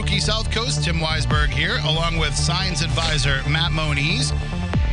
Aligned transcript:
Spooky 0.00 0.18
South 0.18 0.50
Coast. 0.50 0.82
Tim 0.82 0.96
Weisberg 0.96 1.48
here, 1.48 1.76
along 1.84 2.16
with 2.16 2.34
science 2.34 2.80
advisor 2.80 3.42
Matt 3.46 3.70
Moniz, 3.70 4.32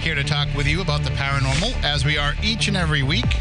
here 0.01 0.15
to 0.15 0.23
talk 0.23 0.49
with 0.53 0.67
you 0.67 0.81
about 0.81 1.01
the 1.03 1.11
paranormal, 1.11 1.81
as 1.81 2.03
we 2.03 2.17
are 2.17 2.33
each 2.43 2.67
and 2.67 2.75
every 2.75 3.03
week. 3.03 3.39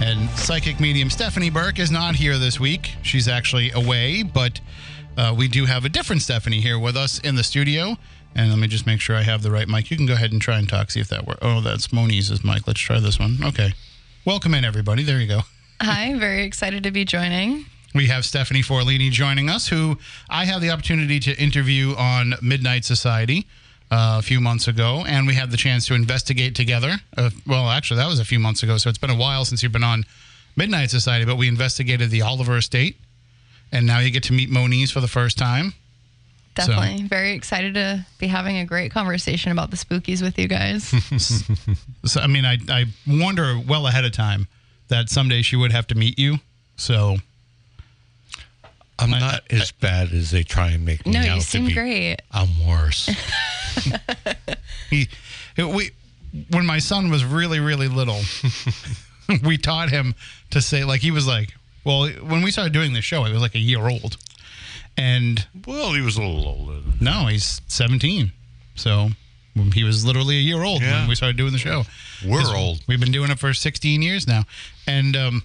And 0.00 0.28
psychic 0.30 0.80
medium 0.80 1.08
Stephanie 1.08 1.50
Burke 1.50 1.78
is 1.78 1.92
not 1.92 2.16
here 2.16 2.36
this 2.36 2.58
week. 2.58 2.96
She's 3.02 3.28
actually 3.28 3.70
away, 3.70 4.24
but 4.24 4.60
uh, 5.16 5.32
we 5.38 5.46
do 5.46 5.66
have 5.66 5.84
a 5.84 5.88
different 5.88 6.20
Stephanie 6.20 6.60
here 6.60 6.80
with 6.80 6.96
us 6.96 7.20
in 7.20 7.36
the 7.36 7.44
studio. 7.44 7.96
And 8.34 8.50
let 8.50 8.58
me 8.58 8.66
just 8.66 8.88
make 8.88 9.00
sure 9.00 9.14
I 9.14 9.22
have 9.22 9.44
the 9.44 9.52
right 9.52 9.68
mic. 9.68 9.88
You 9.88 9.96
can 9.96 10.06
go 10.06 10.14
ahead 10.14 10.32
and 10.32 10.42
try 10.42 10.58
and 10.58 10.68
talk, 10.68 10.90
see 10.90 10.98
if 10.98 11.06
that 11.10 11.28
works. 11.28 11.38
Oh, 11.42 11.60
that's 11.60 11.92
Moniz's 11.92 12.42
mic. 12.42 12.66
Let's 12.66 12.80
try 12.80 12.98
this 12.98 13.20
one. 13.20 13.38
Okay. 13.40 13.72
Welcome 14.24 14.54
in, 14.54 14.64
everybody. 14.64 15.04
There 15.04 15.20
you 15.20 15.28
go. 15.28 15.42
Hi, 15.80 16.18
very 16.18 16.42
excited 16.42 16.82
to 16.82 16.90
be 16.90 17.04
joining. 17.04 17.66
We 17.94 18.06
have 18.06 18.24
Stephanie 18.24 18.62
Forlini 18.62 19.10
joining 19.10 19.48
us, 19.48 19.68
who 19.68 19.98
I 20.28 20.44
had 20.44 20.60
the 20.60 20.70
opportunity 20.70 21.18
to 21.20 21.36
interview 21.42 21.94
on 21.96 22.34
Midnight 22.40 22.84
Society 22.84 23.46
uh, 23.90 24.16
a 24.18 24.22
few 24.22 24.40
months 24.40 24.68
ago, 24.68 25.04
and 25.06 25.26
we 25.26 25.34
had 25.34 25.50
the 25.50 25.56
chance 25.56 25.86
to 25.86 25.94
investigate 25.94 26.54
together. 26.54 27.00
Uh, 27.16 27.30
well, 27.46 27.68
actually, 27.68 27.96
that 27.98 28.06
was 28.08 28.20
a 28.20 28.24
few 28.24 28.38
months 28.38 28.62
ago, 28.62 28.76
so 28.76 28.88
it's 28.88 28.98
been 28.98 29.10
a 29.10 29.16
while 29.16 29.44
since 29.44 29.62
you've 29.62 29.72
been 29.72 29.82
on 29.84 30.04
Midnight 30.56 30.90
Society, 30.90 31.24
but 31.24 31.36
we 31.36 31.48
investigated 31.48 32.10
the 32.10 32.22
Oliver 32.22 32.56
estate, 32.56 32.96
and 33.72 33.86
now 33.86 33.98
you 33.98 34.10
get 34.10 34.22
to 34.24 34.32
meet 34.32 34.50
Moniz 34.50 34.92
for 34.92 35.00
the 35.00 35.08
first 35.08 35.36
time. 35.36 35.74
Definitely. 36.54 37.06
Very 37.08 37.32
excited 37.32 37.74
to 37.74 38.04
be 38.18 38.26
having 38.26 38.58
a 38.58 38.64
great 38.64 38.92
conversation 38.92 39.52
about 39.52 39.70
the 39.70 39.76
spookies 39.76 40.22
with 40.22 40.38
you 40.38 40.48
guys. 40.48 40.92
So, 42.06 42.20
I 42.20 42.28
mean, 42.28 42.46
I, 42.46 42.56
I 42.70 42.86
wonder 43.06 43.60
well 43.68 43.86
ahead 43.86 44.06
of 44.06 44.12
time 44.12 44.48
that 44.88 45.10
someday 45.10 45.42
she 45.42 45.54
would 45.54 45.70
have 45.70 45.86
to 45.88 45.94
meet 45.94 46.18
you. 46.18 46.38
So, 46.76 47.18
I'm 49.00 49.10
not 49.10 49.42
as 49.50 49.72
bad 49.72 50.12
as 50.12 50.30
they 50.30 50.42
try 50.42 50.70
and 50.70 50.84
make 50.84 51.04
me 51.06 51.12
no, 51.12 51.20
out 51.20 51.34
you 51.36 51.40
seem 51.40 51.68
great. 51.70 52.16
I'm 52.32 52.48
worse. 52.66 53.08
he, 54.90 55.08
we, 55.56 55.90
when 56.50 56.66
my 56.66 56.78
son 56.78 57.10
was 57.10 57.24
really, 57.24 57.60
really 57.60 57.88
little, 57.88 58.20
we 59.44 59.56
taught 59.58 59.90
him 59.90 60.14
to 60.50 60.60
say, 60.60 60.84
like, 60.84 61.00
he 61.00 61.10
was 61.10 61.26
like, 61.26 61.54
well, 61.84 62.08
when 62.08 62.42
we 62.42 62.50
started 62.50 62.72
doing 62.72 62.92
the 62.92 63.00
show, 63.02 63.24
he 63.24 63.32
was 63.32 63.40
like 63.42 63.54
a 63.54 63.58
year 63.60 63.88
old. 63.88 64.16
And 64.96 65.46
well, 65.66 65.92
he 65.94 66.02
was 66.02 66.16
a 66.16 66.22
little 66.22 66.46
older. 66.46 66.80
no, 67.00 67.26
he's 67.26 67.60
17. 67.68 68.32
So 68.74 69.08
he 69.72 69.84
was 69.84 70.04
literally 70.04 70.36
a 70.36 70.40
year 70.40 70.62
old 70.62 70.82
Yeah. 70.82 71.00
when 71.00 71.08
we 71.08 71.14
started 71.14 71.36
doing 71.36 71.52
the 71.52 71.58
show. 71.58 71.84
We're 72.26 72.40
'Cause 72.40 72.52
old. 72.54 72.80
We've 72.86 73.00
been 73.00 73.12
doing 73.12 73.30
it 73.30 73.38
for 73.38 73.52
16 73.54 74.02
years 74.02 74.26
now. 74.26 74.44
And 74.86 75.16
um, 75.16 75.42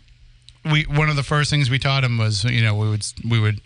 we 0.71 0.83
one 0.83 1.09
of 1.09 1.15
the 1.15 1.23
first 1.23 1.49
things 1.49 1.69
we 1.69 1.79
taught 1.79 2.03
him 2.03 2.17
was, 2.17 2.43
you 2.43 2.61
know, 2.61 2.75
we 2.75 2.89
would 2.89 3.05
we 3.29 3.39
would 3.39 3.61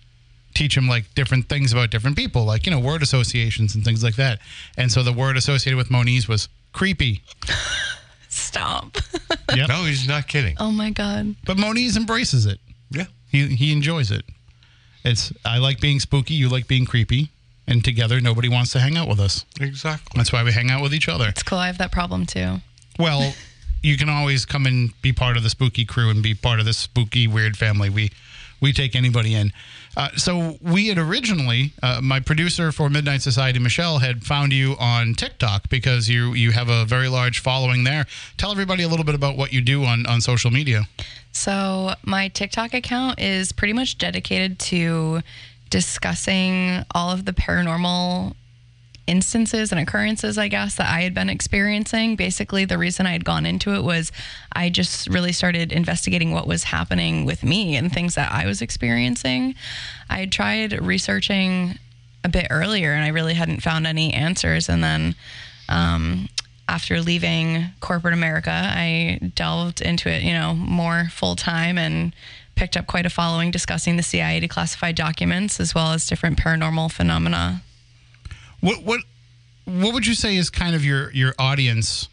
teach 0.56 0.76
him 0.76 0.88
like 0.88 1.06
different 1.16 1.48
things 1.48 1.72
about 1.72 1.90
different 1.92 2.18
people, 2.18 2.44
like, 2.44 2.66
you 2.66 2.72
know, 2.72 2.80
word 2.80 3.02
associations 3.04 3.76
and 3.76 3.84
things 3.86 4.04
like 4.04 4.16
that. 4.16 4.40
And 4.78 4.92
so 4.92 5.04
the 5.04 5.14
word 5.14 5.38
associated 5.38 5.78
with 5.78 5.90
Moniz 5.92 6.28
was 6.28 6.50
creepy. 6.74 7.22
Stop. 8.30 8.98
Yep. 9.56 9.68
No, 9.68 9.84
he's 9.86 10.08
not 10.08 10.28
kidding. 10.28 10.56
oh 10.60 10.70
my 10.72 10.92
God. 10.92 11.36
But 11.44 11.58
Moniz 11.58 11.98
embraces 11.98 12.46
it. 12.46 12.60
Yeah. 12.92 13.06
He 13.32 13.48
he 13.48 13.72
enjoys 13.74 14.12
it. 14.12 14.24
It's 15.04 15.34
I 15.44 15.58
like 15.58 15.80
being 15.80 16.00
spooky, 16.00 16.36
you 16.36 16.50
like 16.50 16.68
being 16.68 16.86
creepy, 16.86 17.30
and 17.68 17.84
together 17.84 18.22
nobody 18.22 18.48
wants 18.48 18.72
to 18.74 18.80
hang 18.80 18.96
out 18.96 19.08
with 19.08 19.20
us. 19.20 19.44
Exactly. 19.60 20.18
That's 20.18 20.32
why 20.32 20.44
we 20.44 20.52
hang 20.52 20.70
out 20.70 20.84
with 20.84 20.94
each 20.94 21.10
other. 21.10 21.28
It's 21.30 21.42
cool. 21.42 21.58
I 21.58 21.66
have 21.66 21.80
that 21.80 21.92
problem 21.92 22.28
too. 22.28 22.58
Well, 23.00 23.34
you 23.82 23.98
can 23.98 24.10
always 24.10 24.46
come 24.46 24.66
and 24.66 25.00
be 25.02 25.14
part 25.14 25.38
of 25.38 25.44
the 25.44 25.50
spooky 25.50 25.86
crew 25.86 26.10
and 26.10 26.22
be 26.22 26.34
part 26.34 26.60
of 26.60 26.66
this 26.66 26.78
spooky 26.78 27.28
weird 27.28 27.58
family. 27.58 27.90
We 27.90 28.12
we 28.62 28.74
take 28.74 28.96
anybody 28.96 29.36
in. 29.36 29.54
Uh, 29.96 30.10
so 30.16 30.58
we 30.62 30.88
had 30.88 30.98
originally, 30.98 31.74
uh, 31.82 32.00
my 32.02 32.20
producer 32.20 32.72
for 32.72 32.90
Midnight 32.90 33.22
Society, 33.22 33.60
Michelle, 33.60 34.00
had 34.00 34.24
found 34.24 34.54
you 34.54 34.76
on 34.80 35.14
TikTok 35.14 35.70
because 35.70 36.10
you 36.10 36.34
you 36.34 36.52
have 36.52 36.70
a 36.70 36.86
very 36.86 37.08
large 37.08 37.40
following 37.40 37.84
there. 37.84 38.06
Tell 38.38 38.52
everybody 38.52 38.84
a 38.84 38.88
little 38.88 39.06
bit 39.06 39.16
about 39.16 39.38
what 39.38 39.54
you 39.54 39.62
do 39.62 39.84
on 39.86 40.06
on 40.06 40.22
social 40.22 40.52
media. 40.52 40.88
So, 41.32 41.94
my 42.04 42.28
TikTok 42.28 42.74
account 42.74 43.20
is 43.20 43.52
pretty 43.52 43.74
much 43.74 43.98
dedicated 43.98 44.60
to 44.60 45.22
discussing 45.70 46.84
all 46.96 47.12
of 47.12 47.26
the 47.26 47.34
paranormal 47.34 48.34
instances 49.10 49.72
and 49.72 49.82
occurrences, 49.82 50.38
I 50.38 50.48
guess, 50.48 50.76
that 50.76 50.88
I 50.88 51.02
had 51.02 51.16
been 51.16 51.30
experiencing. 51.30 52.16
Basically, 52.16 52.64
the 52.64 52.78
reason 52.78 53.08
I 53.08 53.12
had 53.12 53.26
gone 53.26 53.46
into 53.46 53.74
it 53.74 53.84
was 53.84 54.12
I 54.54 54.70
just 54.70 55.08
really 55.08 55.32
started 55.32 55.72
investigating 55.72 56.32
what 56.32 56.48
was 56.48 56.64
happening 56.64 57.26
with 57.26 57.44
me 57.44 57.76
and 57.76 57.92
things 57.92 58.16
that 58.16 58.32
I 58.32 58.46
was 58.46 58.62
experiencing. 58.62 59.56
I 60.10 60.20
had 60.20 60.32
tried 60.32 60.80
researching 60.86 61.80
a 62.24 62.30
bit 62.30 62.48
earlier 62.52 62.94
and 62.94 63.04
I 63.04 63.08
really 63.08 63.34
hadn't 63.34 63.64
found 63.64 63.88
any 63.88 64.14
answers. 64.14 64.70
And 64.70 64.84
then, 64.84 65.16
um, 65.68 66.30
after 66.68 67.02
leaving 67.02 67.66
corporate 67.80 68.14
America, 68.14 68.52
I 68.54 69.20
delved 69.34 69.82
into 69.82 70.08
it, 70.08 70.22
you 70.22 70.34
know, 70.34 70.54
more 70.54 71.08
full 71.12 71.36
time 71.36 71.80
and 71.80 72.14
picked 72.54 72.78
up 72.78 72.86
quite 72.86 73.08
a 73.08 73.10
following 73.10 73.50
discussing 73.50 73.98
the 73.98 74.04
CIA 74.04 74.40
declassified 74.40 74.94
documents 74.94 75.60
as 75.60 75.74
well 75.74 75.94
as 75.94 76.06
different 76.06 76.38
paranormal 76.38 76.92
phenomena. 76.92 77.64
What 78.62 78.84
what 78.84 79.02
what 79.66 79.94
would 79.94 80.08
you 80.08 80.16
say 80.16 80.36
is 80.36 80.50
kind 80.50 80.76
of 80.76 80.84
your 80.84 81.12
your 81.12 81.34
audience? 81.38 82.08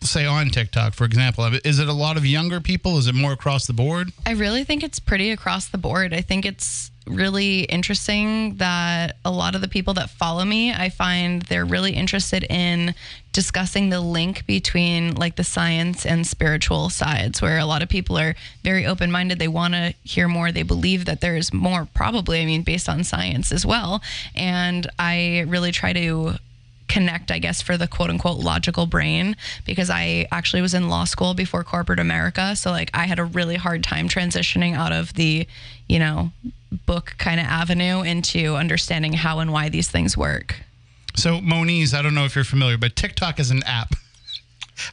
Say 0.00 0.24
on 0.24 0.50
TikTok, 0.50 0.94
for 0.94 1.04
example, 1.04 1.44
is 1.64 1.80
it 1.80 1.88
a 1.88 1.92
lot 1.92 2.16
of 2.16 2.24
younger 2.24 2.60
people? 2.60 2.98
Is 2.98 3.08
it 3.08 3.16
more 3.16 3.32
across 3.32 3.66
the 3.66 3.72
board? 3.72 4.12
I 4.24 4.30
really 4.30 4.62
think 4.62 4.84
it's 4.84 5.00
pretty 5.00 5.32
across 5.32 5.66
the 5.66 5.78
board. 5.78 6.14
I 6.14 6.20
think 6.20 6.46
it's 6.46 6.92
really 7.08 7.60
interesting 7.62 8.56
that 8.56 9.16
a 9.24 9.30
lot 9.30 9.54
of 9.54 9.60
the 9.60 9.68
people 9.68 9.94
that 9.94 10.10
follow 10.10 10.44
me, 10.44 10.72
I 10.72 10.88
find 10.88 11.42
they're 11.42 11.64
really 11.64 11.92
interested 11.92 12.44
in 12.44 12.94
discussing 13.32 13.90
the 13.90 14.00
link 14.00 14.46
between 14.46 15.14
like 15.14 15.36
the 15.36 15.44
science 15.44 16.06
and 16.06 16.26
spiritual 16.26 16.90
sides, 16.90 17.42
where 17.42 17.58
a 17.58 17.66
lot 17.66 17.82
of 17.82 17.88
people 17.88 18.18
are 18.18 18.34
very 18.62 18.86
open 18.86 19.10
minded. 19.10 19.38
They 19.38 19.48
want 19.48 19.74
to 19.74 19.94
hear 20.02 20.28
more. 20.28 20.50
They 20.50 20.62
believe 20.62 21.04
that 21.04 21.20
there's 21.20 21.52
more, 21.52 21.88
probably, 21.94 22.40
I 22.40 22.46
mean, 22.46 22.62
based 22.62 22.88
on 22.88 23.04
science 23.04 23.52
as 23.52 23.64
well. 23.64 24.02
And 24.34 24.88
I 24.98 25.44
really 25.48 25.72
try 25.72 25.92
to 25.92 26.34
connect, 26.88 27.30
I 27.30 27.38
guess, 27.38 27.62
for 27.62 27.76
the 27.76 27.86
quote 27.86 28.10
unquote 28.10 28.38
logical 28.38 28.86
brain 28.86 29.36
because 29.64 29.90
I 29.90 30.26
actually 30.32 30.62
was 30.62 30.74
in 30.74 30.88
law 30.88 31.04
school 31.04 31.34
before 31.34 31.62
corporate 31.62 32.00
America. 32.00 32.56
So, 32.56 32.70
like, 32.70 32.90
I 32.94 33.06
had 33.06 33.18
a 33.18 33.24
really 33.24 33.56
hard 33.56 33.84
time 33.84 34.08
transitioning 34.08 34.74
out 34.74 34.92
of 34.92 35.14
the, 35.14 35.46
you 35.88 35.98
know, 35.98 36.32
book 36.86 37.14
kind 37.18 37.40
of 37.40 37.46
avenue 37.46 38.02
into 38.02 38.56
understanding 38.56 39.12
how 39.14 39.38
and 39.38 39.52
why 39.52 39.68
these 39.68 39.88
things 39.88 40.16
work. 40.16 40.62
So 41.16 41.40
Moniz, 41.40 41.94
I 41.94 42.02
don't 42.02 42.14
know 42.14 42.24
if 42.24 42.34
you're 42.34 42.44
familiar, 42.44 42.76
but 42.78 42.94
TikTok 42.96 43.40
is 43.40 43.50
an 43.50 43.62
app. 43.64 43.94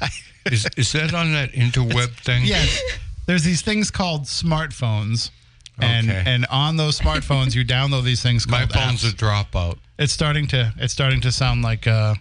Is, 0.51 0.67
is 0.77 0.91
that 0.91 1.11
on 1.15 1.31
that 1.33 1.53
interweb 1.53 2.09
thing? 2.23 2.43
Yes. 2.45 2.79
There's 3.25 3.43
these 3.43 3.63
things 3.63 3.89
called 3.89 4.25
smartphones. 4.25 5.31
And 5.79 6.07
Okay. 6.09 6.23
and 6.25 6.45
on 6.51 6.77
those 6.77 6.99
smartphones 6.99 7.55
you 7.55 7.65
download 7.65 8.03
these 8.03 8.21
things 8.21 8.47
My 8.47 8.65
phone's 8.67 9.03
apps. 9.03 9.11
a 9.11 9.15
dropout. 9.15 9.77
It's 9.99 10.13
starting 10.13 10.45
to 10.49 10.71
it's 10.77 10.93
starting 10.93 11.19
to 11.21 11.31
sound 11.31 11.63
like 11.63 11.87
uh 11.87 12.13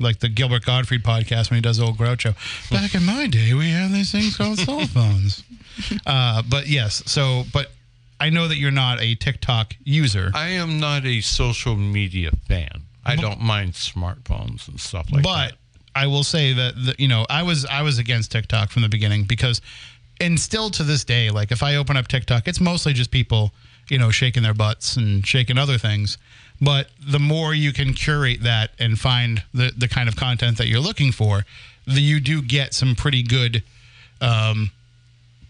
like 0.00 0.18
the 0.20 0.28
Gilbert 0.30 0.64
Gottfried 0.64 1.02
podcast 1.04 1.50
when 1.50 1.56
he 1.58 1.60
does 1.60 1.78
old 1.78 1.98
Groucho. 1.98 2.34
Back 2.70 2.94
in 2.94 3.04
my 3.04 3.26
day, 3.26 3.52
we 3.54 3.70
had 3.70 3.90
these 3.92 4.10
things 4.10 4.36
called 4.38 4.58
cell 4.58 4.86
phones. 4.86 5.42
Uh, 6.06 6.42
but 6.48 6.66
yes, 6.68 7.02
so 7.06 7.44
but 7.52 7.72
I 8.18 8.30
know 8.30 8.48
that 8.48 8.56
you're 8.56 8.70
not 8.70 9.00
a 9.00 9.14
TikTok 9.14 9.76
user, 9.84 10.30
I 10.34 10.48
am 10.48 10.80
not 10.80 11.04
a 11.04 11.20
social 11.20 11.76
media 11.76 12.30
fan. 12.48 12.82
I 13.04 13.16
don't 13.16 13.40
mind 13.40 13.74
smartphones 13.74 14.66
and 14.68 14.80
stuff 14.80 15.12
like 15.12 15.22
but 15.22 15.36
that. 15.36 15.52
But 15.52 15.58
I 15.94 16.06
will 16.08 16.24
say 16.24 16.52
that 16.52 16.74
the, 16.74 16.94
you 16.98 17.08
know 17.08 17.24
I 17.30 17.42
was 17.42 17.64
I 17.66 17.82
was 17.82 17.98
against 17.98 18.32
TikTok 18.32 18.70
from 18.70 18.82
the 18.82 18.88
beginning 18.88 19.24
because, 19.24 19.60
and 20.20 20.38
still 20.38 20.70
to 20.70 20.82
this 20.82 21.04
day, 21.04 21.30
like 21.30 21.52
if 21.52 21.62
I 21.62 21.76
open 21.76 21.96
up 21.96 22.08
TikTok, 22.08 22.48
it's 22.48 22.60
mostly 22.60 22.92
just 22.92 23.10
people 23.10 23.52
you 23.88 23.98
know 23.98 24.10
shaking 24.10 24.42
their 24.42 24.54
butts 24.54 24.96
and 24.96 25.26
shaking 25.26 25.56
other 25.58 25.78
things. 25.78 26.18
But 26.60 26.88
the 27.06 27.18
more 27.18 27.54
you 27.54 27.72
can 27.72 27.92
curate 27.92 28.42
that 28.42 28.70
and 28.78 28.98
find 28.98 29.42
the 29.54 29.72
the 29.76 29.88
kind 29.88 30.08
of 30.08 30.16
content 30.16 30.58
that 30.58 30.66
you're 30.66 30.80
looking 30.80 31.12
for, 31.12 31.44
the, 31.86 32.00
you 32.00 32.20
do 32.20 32.42
get 32.42 32.74
some 32.74 32.94
pretty 32.94 33.22
good. 33.22 33.62
Um, 34.20 34.70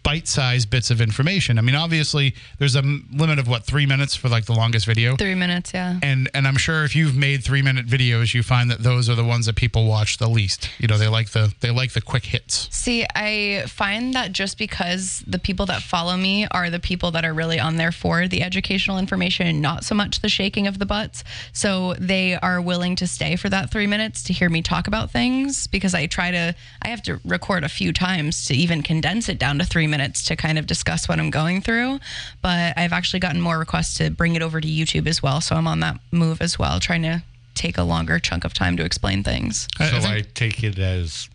bite-sized 0.07 0.71
bits 0.71 0.93
of 0.93 1.01
information. 1.01 1.59
I 1.59 1.63
mean, 1.63 1.75
obviously, 1.75 2.33
there's 2.59 2.77
a 2.77 2.79
m- 2.79 3.09
limit 3.13 3.41
of 3.41 3.49
what 3.49 3.65
three 3.65 3.87
minutes 3.87 4.15
for 4.15 4.29
like 4.29 4.45
the 4.45 4.53
longest 4.53 4.87
video 4.87 5.17
Three 5.17 5.35
minutes, 5.35 5.73
yeah. 5.75 5.99
and 6.01 6.31
and 6.33 6.47
I'm 6.47 6.57
sure 6.57 6.85
if 6.85 6.95
you've 6.95 7.17
made 7.17 7.43
three 7.43 7.61
minute 7.61 7.87
videos, 7.87 8.33
you 8.33 8.45
find 8.45 8.71
that 8.71 8.85
those 8.85 9.11
are 9.11 9.17
the 9.17 9.25
ones 9.25 9.47
that 9.47 9.57
people 9.57 9.87
watch 9.89 10.19
the 10.19 10.29
least. 10.29 10.71
You 10.79 10.87
know, 10.87 10.97
they 10.97 11.09
like 11.09 11.31
the 11.31 11.53
they 11.61 11.73
like 11.73 11.93
the 11.93 12.01
quick 12.01 12.27
hits. 12.27 12.69
See, 12.71 13.05
I 13.17 13.65
find 13.67 14.15
that 14.15 14.31
just 14.31 14.59
because 14.59 15.25
the 15.27 15.41
people 15.41 15.67
that 15.67 15.83
follow 15.83 16.17
me 16.17 16.47
are 16.53 16.71
the 16.71 16.79
people 16.79 17.11
that 17.11 17.25
are 17.25 17.35
really 17.35 17.59
on 17.59 17.75
there 17.77 17.93
for 17.93 18.29
the 18.29 18.43
educational 18.45 18.99
information 18.99 19.61
not 19.61 19.85
so 19.85 19.95
much 19.97 20.21
the 20.21 20.29
shaking 20.29 20.69
of 20.69 20.79
the 20.79 20.87
butts. 20.87 21.25
So 21.53 21.95
they 21.95 22.37
are 22.37 22.61
willing 22.61 22.95
to 22.97 23.09
stay 23.09 23.35
for 23.35 23.49
that 23.49 23.71
three 23.73 23.89
minutes 23.89 24.23
to 24.25 24.33
hear 24.33 24.49
me 24.49 24.63
talk 24.63 24.87
about 24.87 25.11
things 25.11 25.67
because 25.67 25.95
I 25.95 26.07
try 26.07 26.31
to, 26.31 26.55
I 26.83 26.89
have 26.89 27.03
to 27.03 27.19
record 27.25 27.65
a 27.65 27.69
few 27.69 27.93
times 27.93 28.45
to 28.47 28.55
even 28.55 28.85
condense 28.85 29.29
it 29.29 29.41
down 29.41 29.59
to 29.59 29.65
three 29.65 29.89
minutes 29.89 29.96
minutes 29.97 30.25
to 30.27 30.37
kind 30.37 30.59
of 30.59 30.67
discuss 30.67 31.09
what 31.09 31.19
I'm 31.19 31.31
going 31.31 31.61
through. 31.61 31.99
But 32.43 32.77
I've 32.77 32.93
actually 32.93 33.21
gotten 33.21 33.41
more 33.41 33.59
requests 33.59 33.95
to 33.99 34.11
bring 34.11 34.37
it 34.37 34.43
over 34.43 34.61
to 34.61 34.69
YouTube 34.69 35.07
as 35.07 35.23
well. 35.23 35.41
So 35.41 35.57
I'm 35.57 35.67
on 35.67 35.81
that 35.81 35.99
move 36.13 36.41
as 36.41 36.59
well, 36.59 36.81
trying 36.81 37.03
to 37.03 37.23
take 37.55 37.79
a 37.79 37.83
longer 37.83 38.19
chunk 38.19 38.45
of 38.45 38.53
time 38.53 38.77
to 38.77 38.85
explain 38.85 39.23
things. 39.23 39.67
So 39.79 39.85
I 39.85 40.17
I, 40.17 40.21
take 40.35 40.63
it 40.63 40.79
as 40.79 41.31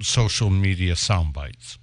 social 0.00 0.50
media 0.50 0.96
sound 0.96 1.32
bites. 1.32 1.78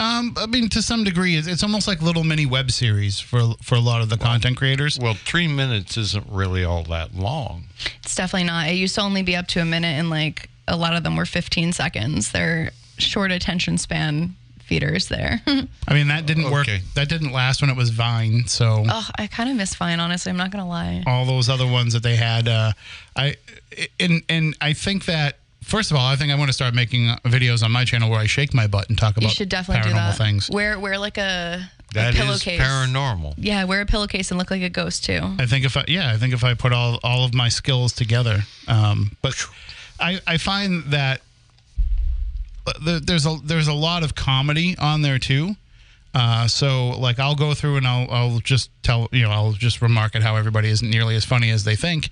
Um, 0.00 0.34
I 0.36 0.46
mean, 0.46 0.68
to 0.70 0.82
some 0.82 1.04
degree, 1.04 1.36
it's, 1.36 1.46
it's 1.46 1.62
almost 1.62 1.86
like 1.86 2.02
little 2.02 2.24
mini 2.24 2.46
web 2.46 2.72
series 2.72 3.20
for 3.20 3.54
for 3.62 3.76
a 3.76 3.80
lot 3.80 4.02
of 4.02 4.08
the 4.08 4.16
content 4.16 4.56
creators. 4.56 4.98
Well, 4.98 5.14
three 5.14 5.46
minutes 5.46 5.96
isn't 5.96 6.26
really 6.28 6.64
all 6.64 6.82
that 6.84 7.14
long. 7.14 7.64
It's 8.02 8.14
definitely 8.14 8.48
not. 8.48 8.68
It 8.68 8.74
used 8.74 8.96
to 8.96 9.02
only 9.02 9.22
be 9.22 9.36
up 9.36 9.46
to 9.48 9.60
a 9.60 9.64
minute, 9.64 9.96
and 9.98 10.10
like 10.10 10.50
a 10.66 10.76
lot 10.76 10.94
of 10.94 11.04
them 11.04 11.14
were 11.14 11.26
15 11.26 11.72
seconds. 11.72 12.32
They're 12.32 12.72
short 12.98 13.30
attention 13.30 13.78
span 13.78 14.34
feeders 14.64 15.08
there. 15.08 15.40
I 15.46 15.94
mean, 15.94 16.08
that 16.08 16.26
didn't 16.26 16.50
work. 16.50 16.68
Okay. 16.68 16.80
That 16.94 17.08
didn't 17.08 17.32
last 17.32 17.60
when 17.60 17.70
it 17.70 17.76
was 17.76 17.90
Vine. 17.90 18.46
So 18.46 18.84
oh, 18.88 19.08
I 19.18 19.26
kind 19.26 19.50
of 19.50 19.56
miss 19.56 19.74
Vine, 19.74 20.00
honestly. 20.00 20.30
I'm 20.30 20.36
not 20.36 20.50
going 20.50 20.62
to 20.64 20.68
lie. 20.68 21.02
all 21.06 21.24
those 21.26 21.48
other 21.48 21.66
ones 21.66 21.92
that 21.92 22.02
they 22.02 22.16
had, 22.16 22.48
uh, 22.48 22.72
I 23.16 23.36
and 24.00 24.22
and 24.28 24.56
I 24.60 24.72
think 24.72 25.04
that 25.06 25.38
first 25.62 25.90
of 25.90 25.96
all, 25.96 26.06
I 26.06 26.16
think 26.16 26.30
I 26.32 26.34
want 26.34 26.48
to 26.48 26.52
start 26.52 26.74
making 26.74 27.08
uh, 27.08 27.16
videos 27.24 27.62
on 27.62 27.72
my 27.72 27.84
channel 27.84 28.10
where 28.10 28.20
I 28.20 28.26
shake 28.26 28.52
my 28.54 28.66
butt 28.66 28.88
and 28.88 28.98
talk 28.98 29.16
about 29.16 29.28
You 29.28 29.34
should 29.34 29.48
definitely 29.48 29.82
paranormal 29.82 29.92
do 29.92 29.94
that. 29.94 30.18
things. 30.18 30.50
Wear, 30.50 30.78
wear 30.78 30.98
like 30.98 31.16
a, 31.18 31.60
a 31.62 31.94
That 31.94 32.14
is 32.14 32.20
pillowcase. 32.20 32.60
paranormal. 32.60 33.34
Yeah, 33.38 33.64
wear 33.64 33.80
a 33.80 33.86
pillowcase 33.86 34.30
and 34.30 34.38
look 34.38 34.50
like 34.50 34.62
a 34.62 34.68
ghost 34.68 35.04
too. 35.04 35.20
I 35.38 35.46
think 35.46 35.64
if 35.64 35.76
I 35.76 35.84
yeah, 35.88 36.12
I 36.12 36.16
think 36.18 36.34
if 36.34 36.44
I 36.44 36.54
put 36.54 36.72
all 36.72 36.98
all 37.02 37.24
of 37.24 37.34
my 37.34 37.48
skills 37.48 37.92
together, 37.92 38.40
um, 38.68 39.16
but 39.22 39.34
I 40.00 40.20
I 40.26 40.36
find 40.38 40.84
that 40.84 41.20
there- 41.20 41.23
there's 42.80 43.26
a 43.26 43.36
there's 43.44 43.68
a 43.68 43.74
lot 43.74 44.02
of 44.02 44.14
comedy 44.14 44.76
on 44.78 45.02
there 45.02 45.18
too. 45.18 45.56
Uh, 46.14 46.46
so 46.46 46.90
like 46.90 47.18
I'll 47.18 47.34
go 47.34 47.54
through 47.54 47.76
and 47.76 47.86
I'll 47.86 48.08
I'll 48.08 48.38
just 48.38 48.70
tell 48.84 49.08
you 49.10 49.24
know 49.24 49.30
I'll 49.30 49.52
just 49.52 49.82
remark 49.82 50.14
at 50.14 50.22
how 50.22 50.36
everybody 50.36 50.68
isn't 50.68 50.88
nearly 50.88 51.16
as 51.16 51.24
funny 51.24 51.50
as 51.50 51.64
they 51.64 51.74
think, 51.74 52.08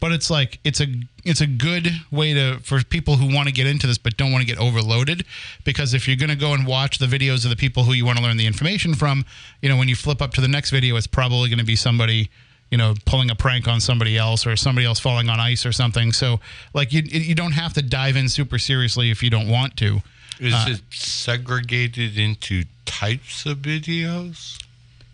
but 0.00 0.10
it's 0.10 0.30
like 0.30 0.58
it's 0.64 0.80
a 0.80 0.86
it's 1.22 1.42
a 1.42 1.46
good 1.46 1.88
way 2.10 2.32
to 2.32 2.60
for 2.60 2.82
people 2.82 3.16
who 3.16 3.32
want 3.32 3.48
to 3.48 3.52
get 3.52 3.66
into 3.66 3.86
this 3.86 3.98
but 3.98 4.16
don't 4.16 4.32
want 4.32 4.40
to 4.40 4.46
get 4.46 4.58
overloaded 4.58 5.26
because 5.64 5.92
if 5.92 6.08
you're 6.08 6.16
going 6.16 6.30
to 6.30 6.36
go 6.36 6.54
and 6.54 6.66
watch 6.66 6.96
the 6.96 7.06
videos 7.06 7.44
of 7.44 7.50
the 7.50 7.56
people 7.56 7.84
who 7.84 7.92
you 7.92 8.06
want 8.06 8.16
to 8.16 8.24
learn 8.24 8.38
the 8.38 8.46
information 8.46 8.94
from, 8.94 9.22
you 9.60 9.68
know 9.68 9.76
when 9.76 9.88
you 9.88 9.96
flip 9.96 10.22
up 10.22 10.32
to 10.32 10.40
the 10.40 10.48
next 10.48 10.70
video 10.70 10.96
it's 10.96 11.06
probably 11.06 11.50
going 11.50 11.58
to 11.58 11.64
be 11.64 11.76
somebody 11.76 12.30
you 12.72 12.78
know 12.78 12.94
pulling 13.04 13.30
a 13.30 13.34
prank 13.36 13.68
on 13.68 13.80
somebody 13.80 14.16
else 14.16 14.46
or 14.46 14.56
somebody 14.56 14.86
else 14.86 14.98
falling 14.98 15.28
on 15.28 15.38
ice 15.38 15.64
or 15.64 15.72
something. 15.72 16.10
So 16.12 16.40
like 16.74 16.92
you 16.92 17.02
you 17.02 17.34
don't 17.36 17.52
have 17.52 17.72
to 17.74 17.82
dive 17.82 18.16
in 18.16 18.28
super 18.28 18.58
seriously 18.58 19.10
if 19.10 19.22
you 19.22 19.30
don't 19.30 19.46
want 19.48 19.76
to. 19.76 20.00
Is 20.40 20.54
Uh, 20.54 20.66
it 20.70 20.80
segregated 20.90 22.18
into 22.18 22.64
types 22.86 23.46
of 23.46 23.58
videos? 23.58 24.58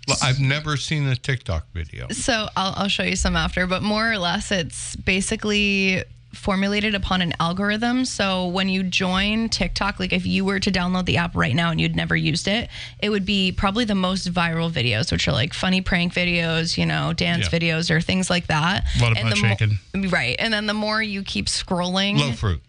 Well, 0.07 0.17
I've 0.23 0.41
never 0.41 0.77
seen 0.79 1.07
a 1.09 1.17
TikTok 1.17 1.67
video. 1.75 2.09
So 2.11 2.49
I'll, 2.57 2.73
I'll 2.77 2.89
show 2.89 3.03
you 3.03 3.17
some 3.17 3.37
after, 3.37 3.67
but 3.67 3.83
more 3.83 4.11
or 4.11 4.17
less, 4.17 4.51
it's 4.51 4.97
basically 4.97 6.03
formulated 6.33 6.95
upon 6.95 7.23
an 7.23 7.33
algorithm. 7.41 8.05
So 8.05 8.47
when 8.47 8.69
you 8.69 8.83
join 8.83 9.49
TikTok, 9.49 9.99
like 9.99 10.13
if 10.13 10.27
you 10.27 10.45
were 10.45 10.61
to 10.61 10.71
download 10.71 11.07
the 11.07 11.17
app 11.17 11.35
right 11.35 11.55
now 11.55 11.71
and 11.71 11.81
you'd 11.81 11.97
never 11.97 12.15
used 12.17 12.47
it, 12.49 12.69
it 13.01 13.11
would 13.11 13.25
be 13.25 13.51
probably 13.53 13.85
the 13.85 13.95
most 13.95 14.33
viral 14.33 14.71
videos, 14.71 15.11
which 15.11 15.27
are 15.27 15.33
like 15.33 15.55
funny 15.55 15.81
prank 15.81 16.13
videos, 16.13 16.77
you 16.77 16.87
know, 16.87 17.13
dance 17.13 17.49
Yeah. 17.53 17.59
videos 17.59 17.91
or 17.91 18.01
things 18.01 18.29
like 18.31 18.47
that. 18.49 18.85
A 18.99 19.03
lot 19.03 19.13
of 19.13 19.19
And 19.19 19.29
butt 19.31 19.37
the 19.37 19.43
mo- 19.43 19.49
shaking. 19.49 20.11
right. 20.11 20.37
And 20.39 20.53
then 20.53 20.67
the 20.67 20.75
more 20.75 21.03
you 21.03 21.23
keep 21.23 21.47
scrolling, 21.47 22.19
Low 22.19 22.33
fruit. 22.33 22.61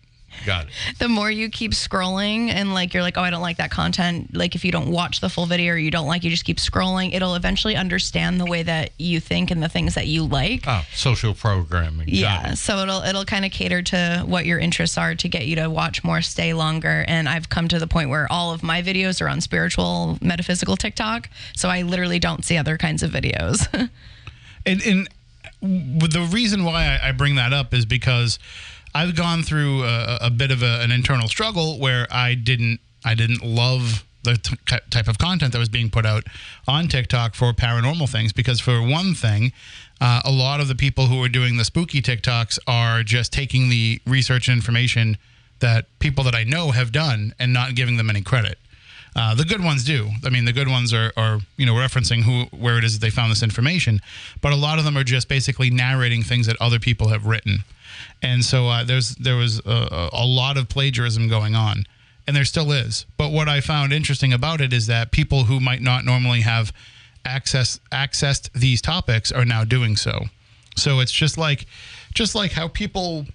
Got 0.46 0.66
it. 0.68 0.72
the 1.00 1.08
more 1.10 1.30
you 1.30 1.50
keep 1.50 1.72
scrolling 1.72 2.50
and 2.50 2.74
like 2.74 2.94
you're 2.94 3.04
like 3.04 3.18
oh 3.18 3.22
i 3.22 3.30
don't 3.30 3.42
like 3.42 3.58
that 3.58 3.72
content 3.72 4.36
like 4.36 4.56
if 4.56 4.64
you 4.66 4.72
don't 4.72 4.90
watch 4.92 5.20
the 5.20 5.30
full 5.30 5.46
video 5.46 5.74
or 5.74 5.78
you 5.78 5.92
don't 5.92 6.08
like 6.08 6.24
you 6.24 6.30
just 6.30 6.46
keep 6.46 6.58
scrolling 6.58 7.14
it'll 7.14 7.36
eventually 7.36 7.76
understand 7.76 8.40
the 8.40 8.46
way 8.46 8.64
that 8.64 8.92
you 8.98 9.20
think 9.20 9.52
and 9.52 9.62
the 9.62 9.70
things 9.70 9.96
that 9.96 10.08
you 10.08 10.24
like 10.26 10.64
Oh, 10.68 10.84
social 10.94 11.34
programming. 11.34 12.08
Got 12.08 12.14
yeah 12.16 12.52
it. 12.52 12.56
so 12.58 12.80
it'll 12.80 13.02
it'll 13.04 13.26
kind 13.26 13.46
of 13.46 13.52
cater 13.52 13.82
to 13.82 14.24
what 14.26 14.46
your 14.46 14.60
interests 14.60 14.98
are 14.98 15.16
to 15.16 15.30
get 15.30 15.46
you 15.46 15.56
to 15.58 15.70
watch 15.70 16.04
more 16.04 16.22
stay 16.22 16.54
longer 16.54 17.06
and 17.08 17.28
i've 17.30 17.50
come 17.50 17.68
to 17.68 17.80
the 17.80 17.88
point 17.88 18.10
where 18.10 18.32
all 18.32 18.54
of 18.54 18.64
my 18.64 18.82
videos 18.82 19.22
are 19.22 19.30
on 19.30 19.42
spiritual 19.42 20.18
metaphysical 20.22 20.76
tiktok 20.78 21.30
so 21.56 21.70
i 21.70 21.82
literally 21.82 22.20
don't 22.20 22.46
see 22.46 22.58
other 22.58 22.78
kinds 22.78 23.04
of 23.04 23.12
videos 23.12 23.68
And, 24.66 24.82
and 24.86 25.08
the 25.62 26.28
reason 26.32 26.64
why 26.64 26.98
I, 27.02 27.10
I 27.10 27.12
bring 27.14 27.36
that 27.36 27.54
up 27.54 27.74
is 27.74 27.86
because 27.86 28.40
I've 28.94 29.16
gone 29.16 29.44
through 29.44 29.84
a, 29.84 30.18
a 30.24 30.30
bit 30.30 30.52
of 30.52 30.64
a, 30.64 30.82
an 30.82 30.92
internal 30.92 31.28
struggle 31.28 31.80
where 31.80 32.08
I 32.12 32.36
didn't 32.36 32.80
I 33.06 33.16
didn't 33.16 33.44
love 33.44 34.04
the 34.24 34.36
t- 34.36 34.78
type 34.90 35.08
of 35.08 35.18
content 35.18 35.54
that 35.54 35.60
was 35.60 35.70
being 35.70 35.90
put 35.90 36.06
out 36.06 36.26
on 36.68 36.88
TikTok 36.88 37.36
for 37.36 37.54
paranormal 37.54 38.10
things 38.10 38.34
because 38.34 38.60
for 38.60 38.82
one 38.82 39.14
thing, 39.14 39.54
uh, 40.02 40.22
a 40.26 40.32
lot 40.32 40.60
of 40.60 40.68
the 40.68 40.76
people 40.76 41.08
who 41.08 41.24
are 41.24 41.30
doing 41.30 41.58
the 41.58 41.66
spooky 41.66 42.02
TikToks 42.02 42.60
are 42.68 43.04
just 43.04 43.32
taking 43.32 43.70
the 43.70 44.02
research 44.06 44.48
and 44.48 44.58
information 44.58 45.18
that 45.60 45.86
people 46.00 46.24
that 46.26 46.36
I 46.36 46.44
know 46.44 46.72
have 46.72 46.92
done 46.92 47.34
and 47.40 47.54
not 47.54 47.76
giving 47.76 47.98
them 47.98 48.10
any 48.10 48.22
credit. 48.22 48.58
Uh, 49.16 49.36
the 49.36 49.44
good 49.44 49.64
ones 49.64 49.84
do. 49.84 50.10
I 50.24 50.30
mean, 50.30 50.46
the 50.46 50.54
good 50.54 50.68
ones 50.68 50.94
are, 50.94 51.12
are 51.18 51.40
you 51.58 51.66
know 51.66 51.74
referencing 51.74 52.22
who 52.24 52.56
where 52.56 52.78
it 52.78 52.84
is 52.84 52.98
that 52.98 53.06
they 53.06 53.10
found 53.10 53.32
this 53.32 53.44
information, 53.44 54.00
but 54.42 54.54
a 54.54 54.56
lot 54.56 54.80
of 54.80 54.86
them 54.86 54.98
are 54.98 55.04
just 55.04 55.28
basically 55.28 55.70
narrating 55.70 56.24
things 56.24 56.46
that 56.48 56.56
other 56.62 56.80
people 56.80 57.10
have 57.10 57.26
written, 57.26 57.64
and 58.22 58.44
so 58.44 58.68
uh, 58.68 58.84
there's 58.84 59.16
there 59.16 59.36
was 59.36 59.60
a, 59.66 60.10
a 60.14 60.26
lot 60.26 60.58
of 60.58 60.70
plagiarism 60.70 61.28
going 61.28 61.56
on, 61.56 61.86
and 62.28 62.36
there 62.36 62.46
still 62.46 62.72
is. 62.72 63.06
But 63.18 63.32
what 63.32 63.48
I 63.48 63.62
found 63.62 63.94
interesting 63.94 64.34
about 64.34 64.62
it 64.62 64.74
is 64.74 64.88
that 64.88 65.12
people 65.12 65.46
who 65.46 65.60
might 65.60 65.82
not 65.82 66.06
normally 66.06 66.42
have 66.42 66.74
access 67.26 67.80
accessed 67.92 68.50
these 68.54 68.82
topics 68.82 69.32
are 69.32 69.46
now 69.46 69.64
doing 69.64 69.96
so. 69.96 70.26
So 70.76 71.00
it's 71.00 71.12
just 71.12 71.38
like 71.38 71.66
just 72.14 72.36
like 72.36 72.52
how 72.52 72.68
people 72.68 73.26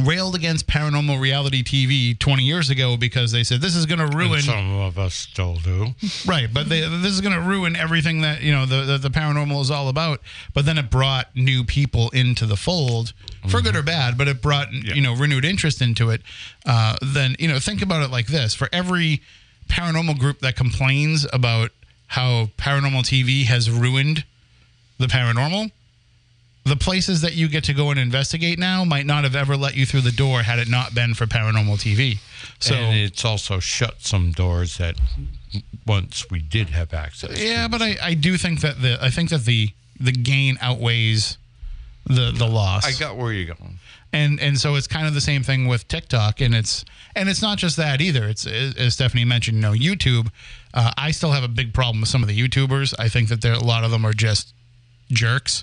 railed 0.00 0.34
against 0.34 0.66
paranormal 0.66 1.20
reality 1.20 1.62
TV 1.62 2.18
20 2.18 2.42
years 2.42 2.68
ago 2.68 2.96
because 2.96 3.30
they 3.30 3.44
said 3.44 3.60
this 3.60 3.76
is 3.76 3.86
going 3.86 3.98
to 3.98 4.04
And 4.04 4.14
ruin 4.14 4.40
some 4.40 4.80
of 4.80 4.98
us 4.98 5.14
still 5.14 5.54
do. 5.56 5.94
right 6.26 6.52
but 6.52 6.68
they, 6.68 6.80
this 6.80 7.12
is 7.12 7.20
going 7.20 7.34
to 7.34 7.40
ruin 7.40 7.76
everything 7.76 8.20
that 8.22 8.42
you 8.42 8.52
know 8.52 8.66
the, 8.66 8.82
the 8.82 8.98
the 8.98 9.10
paranormal 9.10 9.60
is 9.60 9.70
all 9.70 9.88
about. 9.88 10.20
But 10.52 10.66
then 10.66 10.78
it 10.78 10.90
brought 10.90 11.34
new 11.36 11.64
people 11.64 12.10
into 12.10 12.46
the 12.46 12.56
fold 12.56 13.12
for 13.48 13.60
good 13.60 13.76
or 13.76 13.82
bad 13.82 14.16
but 14.18 14.26
it 14.26 14.42
brought 14.42 14.72
you 14.72 15.00
know 15.02 15.14
renewed 15.14 15.44
interest 15.44 15.80
into 15.80 16.10
it. 16.10 16.22
Uh, 16.66 16.96
then 17.00 17.36
you 17.38 17.48
know 17.48 17.58
think 17.58 17.80
about 17.82 18.02
it 18.02 18.10
like 18.10 18.26
this. 18.26 18.54
For 18.54 18.68
every 18.72 19.22
paranormal 19.68 20.18
group 20.18 20.40
that 20.40 20.56
complains 20.56 21.26
about 21.32 21.70
how 22.08 22.50
paranormal 22.58 23.02
TV 23.02 23.44
has 23.44 23.70
ruined 23.70 24.24
the 24.98 25.06
paranormal 25.06 25.70
the 26.64 26.76
places 26.76 27.20
that 27.20 27.34
you 27.34 27.48
get 27.48 27.64
to 27.64 27.74
go 27.74 27.90
and 27.90 28.00
investigate 28.00 28.58
now 28.58 28.84
might 28.84 29.04
not 29.06 29.24
have 29.24 29.36
ever 29.36 29.56
let 29.56 29.76
you 29.76 29.84
through 29.84 30.00
the 30.00 30.12
door 30.12 30.42
had 30.42 30.58
it 30.58 30.68
not 30.68 30.94
been 30.94 31.12
for 31.14 31.26
paranormal 31.26 31.76
TV. 31.76 32.18
So 32.58 32.74
and 32.74 32.96
it's 32.96 33.24
also 33.24 33.60
shut 33.60 34.00
some 34.00 34.32
doors 34.32 34.78
that 34.78 34.96
once 35.86 36.30
we 36.30 36.40
did 36.40 36.70
have 36.70 36.94
access. 36.94 37.40
yeah, 37.40 37.68
but 37.68 37.82
I, 37.82 37.96
I 38.02 38.14
do 38.14 38.36
think 38.38 38.60
that 38.60 38.80
the 38.80 38.98
I 39.00 39.10
think 39.10 39.30
that 39.30 39.44
the 39.44 39.70
the 40.00 40.12
gain 40.12 40.56
outweighs 40.60 41.38
the 42.06 42.32
the 42.32 42.46
loss. 42.46 42.86
I 42.86 42.98
got 42.98 43.16
where 43.16 43.32
you're 43.32 43.54
going. 43.54 43.78
and 44.12 44.40
and 44.40 44.58
so 44.58 44.74
it's 44.76 44.86
kind 44.86 45.06
of 45.06 45.14
the 45.14 45.20
same 45.20 45.42
thing 45.42 45.66
with 45.66 45.86
TikTok, 45.88 46.40
and 46.40 46.54
it's 46.54 46.84
and 47.14 47.28
it's 47.28 47.42
not 47.42 47.58
just 47.58 47.76
that 47.76 48.00
either. 48.00 48.26
It's 48.28 48.46
as 48.46 48.94
Stephanie 48.94 49.24
mentioned, 49.24 49.56
you 49.58 49.62
know, 49.62 49.72
YouTube. 49.72 50.30
Uh, 50.72 50.92
I 50.96 51.10
still 51.10 51.32
have 51.32 51.44
a 51.44 51.48
big 51.48 51.74
problem 51.74 52.00
with 52.00 52.08
some 52.08 52.22
of 52.22 52.28
the 52.28 52.38
YouTubers. 52.38 52.94
I 52.98 53.08
think 53.08 53.28
that 53.28 53.42
there 53.42 53.52
a 53.52 53.58
lot 53.58 53.84
of 53.84 53.90
them 53.90 54.04
are 54.06 54.14
just 54.14 54.54
jerks. 55.10 55.62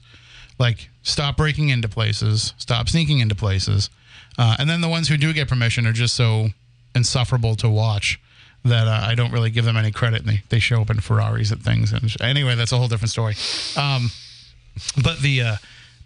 Like, 0.61 0.89
stop 1.01 1.35
breaking 1.35 1.69
into 1.69 1.89
places, 1.89 2.53
stop 2.57 2.87
sneaking 2.87 3.19
into 3.19 3.35
places, 3.35 3.89
uh, 4.37 4.55
and 4.59 4.69
then 4.69 4.81
the 4.81 4.89
ones 4.89 5.07
who 5.07 5.17
do 5.17 5.33
get 5.33 5.49
permission 5.49 5.87
are 5.87 5.91
just 5.91 6.13
so 6.13 6.49
insufferable 6.95 7.55
to 7.55 7.69
watch 7.69 8.19
that 8.63 8.87
uh, 8.87 9.07
I 9.07 9.15
don't 9.15 9.31
really 9.31 9.49
give 9.49 9.65
them 9.65 9.75
any 9.75 9.91
credit. 9.91 10.21
And 10.21 10.29
they, 10.29 10.43
they 10.49 10.59
show 10.59 10.81
up 10.81 10.89
in 10.89 10.99
Ferraris 10.99 11.51
at 11.51 11.59
things. 11.59 11.91
And 11.91 12.15
anyway, 12.21 12.55
that's 12.55 12.71
a 12.71 12.77
whole 12.77 12.87
different 12.87 13.09
story. 13.09 13.35
Um, 13.75 14.11
but 15.03 15.19
the 15.19 15.41
uh, 15.41 15.55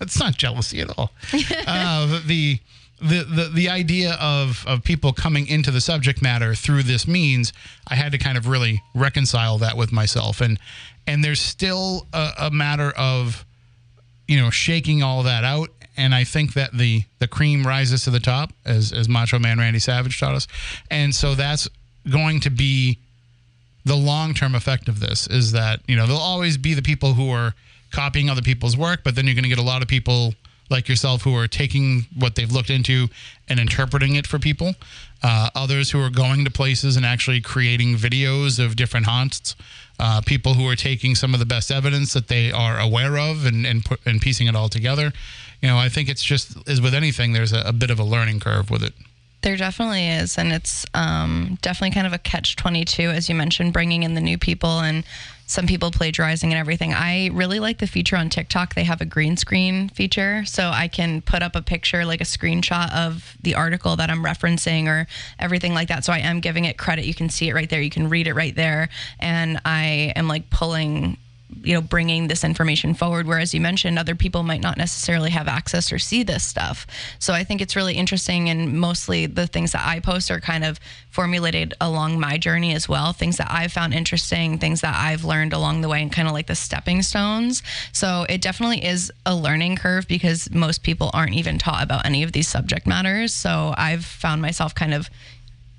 it's 0.00 0.18
not 0.18 0.36
jealousy 0.36 0.80
at 0.80 0.90
all. 0.96 1.10
uh, 1.66 2.20
the, 2.26 2.60
the 3.00 3.24
the 3.24 3.50
the 3.52 3.68
idea 3.68 4.16
of 4.20 4.64
of 4.66 4.84
people 4.84 5.12
coming 5.12 5.46
into 5.46 5.70
the 5.70 5.80
subject 5.80 6.22
matter 6.22 6.54
through 6.54 6.84
this 6.84 7.06
means, 7.08 7.52
I 7.88 7.96
had 7.96 8.12
to 8.12 8.18
kind 8.18 8.38
of 8.38 8.46
really 8.46 8.82
reconcile 8.94 9.58
that 9.58 9.76
with 9.76 9.92
myself, 9.92 10.40
and 10.40 10.58
and 11.06 11.24
there's 11.24 11.40
still 11.40 12.06
a, 12.12 12.30
a 12.38 12.50
matter 12.50 12.92
of 12.96 13.44
you 14.28 14.40
know 14.40 14.50
shaking 14.50 15.02
all 15.02 15.22
that 15.24 15.44
out. 15.44 15.70
And 15.96 16.14
I 16.14 16.24
think 16.24 16.54
that 16.54 16.76
the 16.76 17.04
the 17.20 17.28
cream 17.28 17.64
rises 17.66 18.04
to 18.04 18.10
the 18.10 18.20
top, 18.20 18.52
as 18.64 18.92
as 18.92 19.08
Macho 19.08 19.38
Man 19.38 19.58
Randy 19.58 19.78
Savage 19.78 20.18
taught 20.18 20.34
us, 20.34 20.48
and 20.90 21.14
so 21.14 21.34
that's 21.34 21.68
going 22.10 22.40
to 22.40 22.50
be 22.50 22.98
the 23.84 23.96
long 23.96 24.34
term 24.34 24.54
effect 24.54 24.88
of 24.88 25.00
this 25.00 25.26
is 25.26 25.52
that 25.52 25.80
you 25.86 25.96
know 25.96 26.06
there'll 26.06 26.20
always 26.20 26.56
be 26.56 26.74
the 26.74 26.82
people 26.82 27.14
who 27.14 27.30
are 27.30 27.54
copying 27.92 28.28
other 28.28 28.42
people's 28.42 28.76
work, 28.76 29.00
but 29.04 29.14
then 29.14 29.24
you're 29.26 29.34
going 29.34 29.44
to 29.44 29.48
get 29.48 29.58
a 29.58 29.62
lot 29.62 29.82
of 29.82 29.88
people 29.88 30.34
like 30.70 30.88
yourself 30.88 31.22
who 31.22 31.36
are 31.36 31.46
taking 31.46 32.06
what 32.18 32.34
they've 32.34 32.50
looked 32.50 32.70
into 32.70 33.08
and 33.48 33.60
interpreting 33.60 34.16
it 34.16 34.26
for 34.26 34.38
people. 34.38 34.74
Uh, 35.22 35.48
others 35.54 35.90
who 35.90 36.00
are 36.00 36.10
going 36.10 36.44
to 36.44 36.50
places 36.50 36.96
and 36.96 37.06
actually 37.06 37.40
creating 37.40 37.94
videos 37.94 38.62
of 38.62 38.76
different 38.76 39.06
haunts. 39.06 39.54
Uh, 39.96 40.20
people 40.20 40.54
who 40.54 40.68
are 40.68 40.74
taking 40.74 41.14
some 41.14 41.34
of 41.34 41.40
the 41.40 41.46
best 41.46 41.70
evidence 41.70 42.12
that 42.14 42.26
they 42.26 42.50
are 42.50 42.80
aware 42.80 43.16
of 43.16 43.46
and 43.46 43.64
and, 43.64 43.84
put, 43.84 44.00
and 44.04 44.20
piecing 44.20 44.48
it 44.48 44.56
all 44.56 44.68
together. 44.68 45.12
You 45.62 45.68
know, 45.68 45.78
I 45.78 45.88
think 45.88 46.08
it's 46.08 46.22
just 46.22 46.56
as 46.68 46.80
with 46.80 46.94
anything, 46.94 47.32
there's 47.32 47.52
a, 47.52 47.60
a 47.60 47.72
bit 47.72 47.90
of 47.90 48.00
a 48.00 48.04
learning 48.04 48.40
curve 48.40 48.70
with 48.70 48.82
it. 48.82 48.92
There 49.42 49.56
definitely 49.56 50.08
is, 50.08 50.36
and 50.36 50.52
it's 50.52 50.84
um, 50.94 51.58
definitely 51.62 51.94
kind 51.94 52.06
of 52.06 52.12
a 52.12 52.18
catch 52.18 52.56
twenty 52.56 52.84
two, 52.84 53.10
as 53.10 53.28
you 53.28 53.34
mentioned, 53.34 53.72
bringing 53.72 54.02
in 54.02 54.14
the 54.14 54.20
new 54.20 54.36
people 54.36 54.80
and 54.80 55.04
some 55.46 55.66
people 55.66 55.90
plagiarizing 55.90 56.52
and 56.52 56.58
everything. 56.58 56.92
I 56.94 57.28
really 57.32 57.60
like 57.60 57.78
the 57.78 57.86
feature 57.86 58.16
on 58.16 58.30
TikTok. 58.30 58.74
They 58.74 58.84
have 58.84 59.00
a 59.00 59.04
green 59.04 59.36
screen 59.36 59.88
feature, 59.90 60.44
so 60.44 60.70
I 60.70 60.88
can 60.88 61.20
put 61.20 61.42
up 61.42 61.54
a 61.54 61.62
picture, 61.62 62.04
like 62.04 62.20
a 62.20 62.24
screenshot 62.24 62.92
of 62.94 63.36
the 63.42 63.54
article 63.54 63.96
that 63.96 64.10
I'm 64.10 64.24
referencing 64.24 64.86
or 64.86 65.06
everything 65.38 65.74
like 65.74 65.88
that. 65.88 66.04
So 66.04 66.12
I 66.12 66.18
am 66.18 66.40
giving 66.40 66.64
it 66.64 66.78
credit. 66.78 67.04
You 67.04 67.14
can 67.14 67.28
see 67.28 67.48
it 67.48 67.54
right 67.54 67.68
there. 67.68 67.82
You 67.82 67.90
can 67.90 68.08
read 68.08 68.26
it 68.26 68.34
right 68.34 68.54
there, 68.54 68.88
and 69.20 69.60
I 69.64 70.12
am 70.16 70.28
like 70.28 70.50
pulling 70.50 71.18
you 71.62 71.74
know 71.74 71.80
bringing 71.80 72.26
this 72.28 72.42
information 72.42 72.94
forward 72.94 73.26
whereas 73.26 73.54
you 73.54 73.60
mentioned 73.60 73.98
other 73.98 74.14
people 74.14 74.42
might 74.42 74.60
not 74.60 74.76
necessarily 74.76 75.30
have 75.30 75.46
access 75.46 75.92
or 75.92 75.98
see 75.98 76.22
this 76.22 76.44
stuff. 76.44 76.86
So 77.18 77.32
i 77.32 77.44
think 77.44 77.60
it's 77.60 77.76
really 77.76 77.94
interesting 77.94 78.48
and 78.48 78.78
mostly 78.78 79.26
the 79.26 79.46
things 79.46 79.72
that 79.72 79.86
i 79.86 80.00
post 80.00 80.30
are 80.30 80.40
kind 80.40 80.64
of 80.64 80.80
formulated 81.10 81.74
along 81.80 82.18
my 82.18 82.38
journey 82.38 82.74
as 82.74 82.88
well. 82.88 83.12
Things 83.12 83.36
that 83.36 83.48
i've 83.50 83.72
found 83.72 83.94
interesting 83.94 84.58
things 84.58 84.80
that 84.80 84.96
i've 84.96 85.24
learned 85.24 85.52
along 85.52 85.80
the 85.80 85.88
way 85.88 86.02
and 86.02 86.12
kind 86.12 86.28
of 86.28 86.34
like 86.34 86.46
the 86.46 86.54
stepping 86.54 87.02
stones. 87.02 87.62
So 87.92 88.26
it 88.28 88.40
definitely 88.40 88.84
is 88.84 89.12
a 89.26 89.34
learning 89.34 89.76
curve 89.76 90.08
because 90.08 90.50
most 90.50 90.82
people 90.82 91.10
aren't 91.12 91.34
even 91.34 91.58
taught 91.58 91.82
about 91.82 92.06
any 92.06 92.22
of 92.22 92.32
these 92.32 92.48
subject 92.48 92.86
matters. 92.86 93.32
So 93.34 93.74
i've 93.76 94.04
found 94.04 94.42
myself 94.42 94.74
kind 94.74 94.94
of 94.94 95.10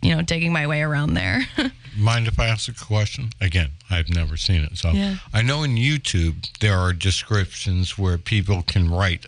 you 0.05 0.15
know 0.15 0.21
digging 0.21 0.53
my 0.53 0.67
way 0.67 0.81
around 0.81 1.13
there 1.13 1.41
Mind 1.97 2.27
if 2.27 2.39
I 2.39 2.47
ask 2.47 2.67
a 2.67 2.73
question? 2.73 3.29
Again, 3.39 3.69
I've 3.89 4.09
never 4.09 4.35
seen 4.35 4.61
it. 4.63 4.77
So 4.77 4.91
Yeah. 4.91 5.15
I 5.33 5.41
know 5.41 5.63
in 5.63 5.75
YouTube 5.75 6.49
there 6.59 6.77
are 6.77 6.91
descriptions 6.91 7.97
where 7.97 8.17
people 8.17 8.63
can 8.63 8.91
write 8.91 9.25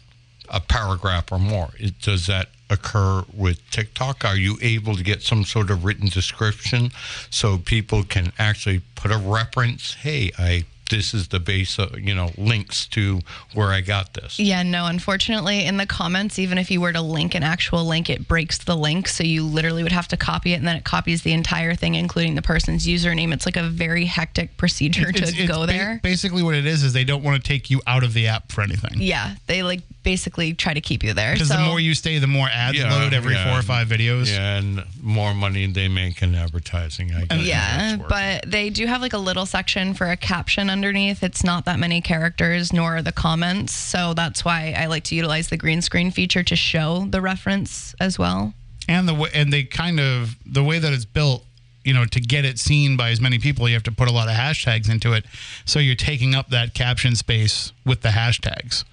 a 0.49 0.59
paragraph 0.59 1.31
or 1.31 1.39
more. 1.39 1.69
It, 1.79 2.01
does 2.01 2.27
that 2.27 2.49
occur 2.69 3.23
with 3.33 3.61
TikTok? 3.71 4.25
Are 4.25 4.35
you 4.35 4.57
able 4.61 4.95
to 4.95 5.03
get 5.03 5.21
some 5.21 5.45
sort 5.45 5.69
of 5.71 5.85
written 5.85 6.07
description 6.09 6.91
so 7.29 7.57
people 7.57 8.03
can 8.03 8.33
actually 8.37 8.81
put 8.95 9.11
a 9.11 9.17
reference? 9.17 9.93
Hey, 9.93 10.31
I 10.37 10.65
this 10.89 11.13
is 11.13 11.27
the 11.29 11.39
base 11.39 11.77
of 11.79 11.99
you 11.99 12.15
know 12.15 12.31
links 12.37 12.85
to 12.87 13.19
where 13.53 13.69
I 13.69 13.81
got 13.81 14.13
this. 14.13 14.39
Yeah, 14.39 14.63
no, 14.63 14.85
unfortunately, 14.85 15.65
in 15.65 15.77
the 15.77 15.85
comments, 15.85 16.39
even 16.39 16.57
if 16.57 16.71
you 16.71 16.79
were 16.81 16.93
to 16.93 17.01
link 17.01 17.35
an 17.35 17.43
actual 17.43 17.85
link, 17.85 18.09
it 18.09 18.27
breaks 18.27 18.57
the 18.59 18.75
link. 18.75 19.07
So 19.07 19.23
you 19.23 19.43
literally 19.43 19.83
would 19.83 19.91
have 19.91 20.07
to 20.09 20.17
copy 20.17 20.53
it 20.53 20.57
and 20.57 20.67
then 20.67 20.75
it 20.75 20.83
copies 20.83 21.23
the 21.23 21.33
entire 21.33 21.75
thing, 21.75 21.95
including 21.95 22.35
the 22.35 22.41
person's 22.41 22.85
username. 22.87 23.33
It's 23.33 23.45
like 23.45 23.57
a 23.57 23.63
very 23.63 24.05
hectic 24.05 24.55
procedure 24.57 25.09
It's- 25.09 25.31
to 25.33 25.41
it's 25.43 25.51
go 25.51 25.61
ba- 25.61 25.67
there. 25.67 25.99
Basically, 26.03 26.43
what 26.43 26.55
it 26.55 26.65
is 26.65 26.83
is 26.83 26.93
they 26.93 27.03
don't 27.03 27.23
want 27.23 27.41
to 27.41 27.47
take 27.47 27.69
you 27.69 27.81
out 27.87 28.03
of 28.03 28.13
the 28.13 28.27
app 28.27 28.51
for 28.51 28.61
anything. 28.61 28.93
yeah, 29.01 29.35
they 29.47 29.63
like 29.63 29.81
basically 30.03 30.53
try 30.53 30.73
to 30.73 30.79
keep 30.81 31.03
you 31.03 31.13
there. 31.13 31.33
Because 31.33 31.49
So 31.49 31.57
the 31.57 31.63
more 31.65 31.79
you 31.81 31.93
stay, 31.93 32.17
the 32.19 32.27
more 32.27 32.47
ads 32.47 32.79
load 32.81 33.13
every 33.13 33.33
yeah. 33.33 33.49
four 33.49 33.59
or 33.59 33.61
five 33.61 33.87
videos. 33.89 34.27
Yeah, 34.31 34.57
and 34.57 34.83
more 35.01 35.33
money 35.33 35.65
they 35.67 35.87
make 35.89 36.21
in 36.21 36.33
advertising. 36.33 37.13
I 37.13 37.25
guess. 37.25 37.41
yeah, 37.45 37.97
but 38.07 38.49
they 38.49 38.69
do 38.69 38.85
have 38.85 39.01
like 39.01 39.13
a 39.13 39.17
little 39.17 39.45
section 39.45 39.93
for 39.93 40.09
a 40.09 40.15
caption 40.17 40.69
underneath. 40.77 41.23
It's 41.23 41.43
not 41.43 41.65
that 41.65 41.79
many 41.79 42.01
characters, 42.01 42.71
nor 42.71 42.97
are 42.97 43.01
the 43.01 43.11
comments. 43.11 43.73
So 43.73 44.13
that's 44.13 44.45
why 44.45 44.75
I 44.77 44.85
like 44.85 45.03
to 45.05 45.15
utilize 45.15 45.49
the 45.49 45.57
green 45.57 45.81
screen 45.81 46.11
feature 46.11 46.43
to 46.43 46.55
show 46.55 47.07
the 47.09 47.19
reference 47.21 47.95
as 47.99 48.19
well. 48.19 48.53
and 48.87 49.07
the 49.09 49.13
way 49.13 49.29
and 49.33 49.51
they 49.51 49.63
kind 49.63 49.99
of 49.99 50.35
the 50.45 50.63
way 50.63 50.79
that 50.79 50.93
it's 50.93 51.03
built 51.05 51.43
you 51.83 51.93
know 51.93 52.05
to 52.05 52.19
get 52.21 52.45
it 52.45 52.57
seen 52.59 52.95
by 52.95 53.09
as 53.09 53.19
many 53.19 53.37
people 53.39 53.67
you 53.67 53.73
have 53.73 53.83
to 53.83 53.91
put 53.91 54.07
a 54.07 54.11
lot 54.11 54.27
of 54.29 54.33
hashtags 54.35 54.89
into 54.89 55.11
it 55.13 55.25
so 55.65 55.79
you're 55.79 55.95
taking 56.11 56.33
up 56.35 56.49
that 56.49 56.73
caption 56.73 57.13
space 57.15 57.73
with 57.85 57.99
the 58.01 58.09
hashtags 58.09 58.85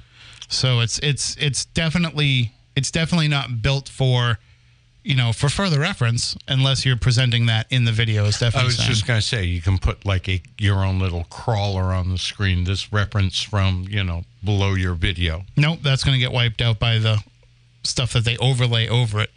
so 0.48 0.80
it's 0.80 0.98
it's 1.00 1.36
it's 1.36 1.64
definitely 1.66 2.52
it's 2.74 2.90
definitely 2.90 3.28
not 3.28 3.62
built 3.62 3.88
for 3.88 4.38
you 5.04 5.14
know 5.14 5.32
for 5.32 5.48
further 5.48 5.78
reference 5.78 6.36
unless 6.48 6.84
you're 6.84 6.96
presenting 6.96 7.46
that 7.46 7.66
in 7.70 7.84
the 7.84 7.92
video 7.92 8.24
is 8.24 8.42
I 8.42 8.46
definitely 8.46 8.68
was 8.68 8.78
saying. 8.78 8.90
just 8.90 9.06
going 9.06 9.20
to 9.20 9.26
say 9.26 9.44
you 9.44 9.60
can 9.60 9.78
put 9.78 10.04
like 10.04 10.28
a 10.28 10.42
your 10.58 10.84
own 10.84 10.98
little 10.98 11.24
crawler 11.24 11.92
on 11.92 12.10
the 12.10 12.18
screen. 12.18 12.64
This 12.64 12.92
reference 12.92 13.42
from 13.42 13.86
you 13.88 14.02
know 14.02 14.24
below 14.42 14.74
your 14.74 14.94
video. 14.94 15.44
Nope, 15.56 15.80
that's 15.82 16.02
going 16.02 16.14
to 16.14 16.18
get 16.18 16.32
wiped 16.32 16.60
out 16.60 16.78
by 16.78 16.98
the 16.98 17.22
stuff 17.84 18.14
that 18.14 18.24
they 18.24 18.36
overlay 18.38 18.88
over 18.88 19.20
it. 19.20 19.30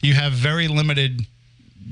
You 0.00 0.14
have 0.14 0.32
very 0.32 0.68
limited. 0.68 1.26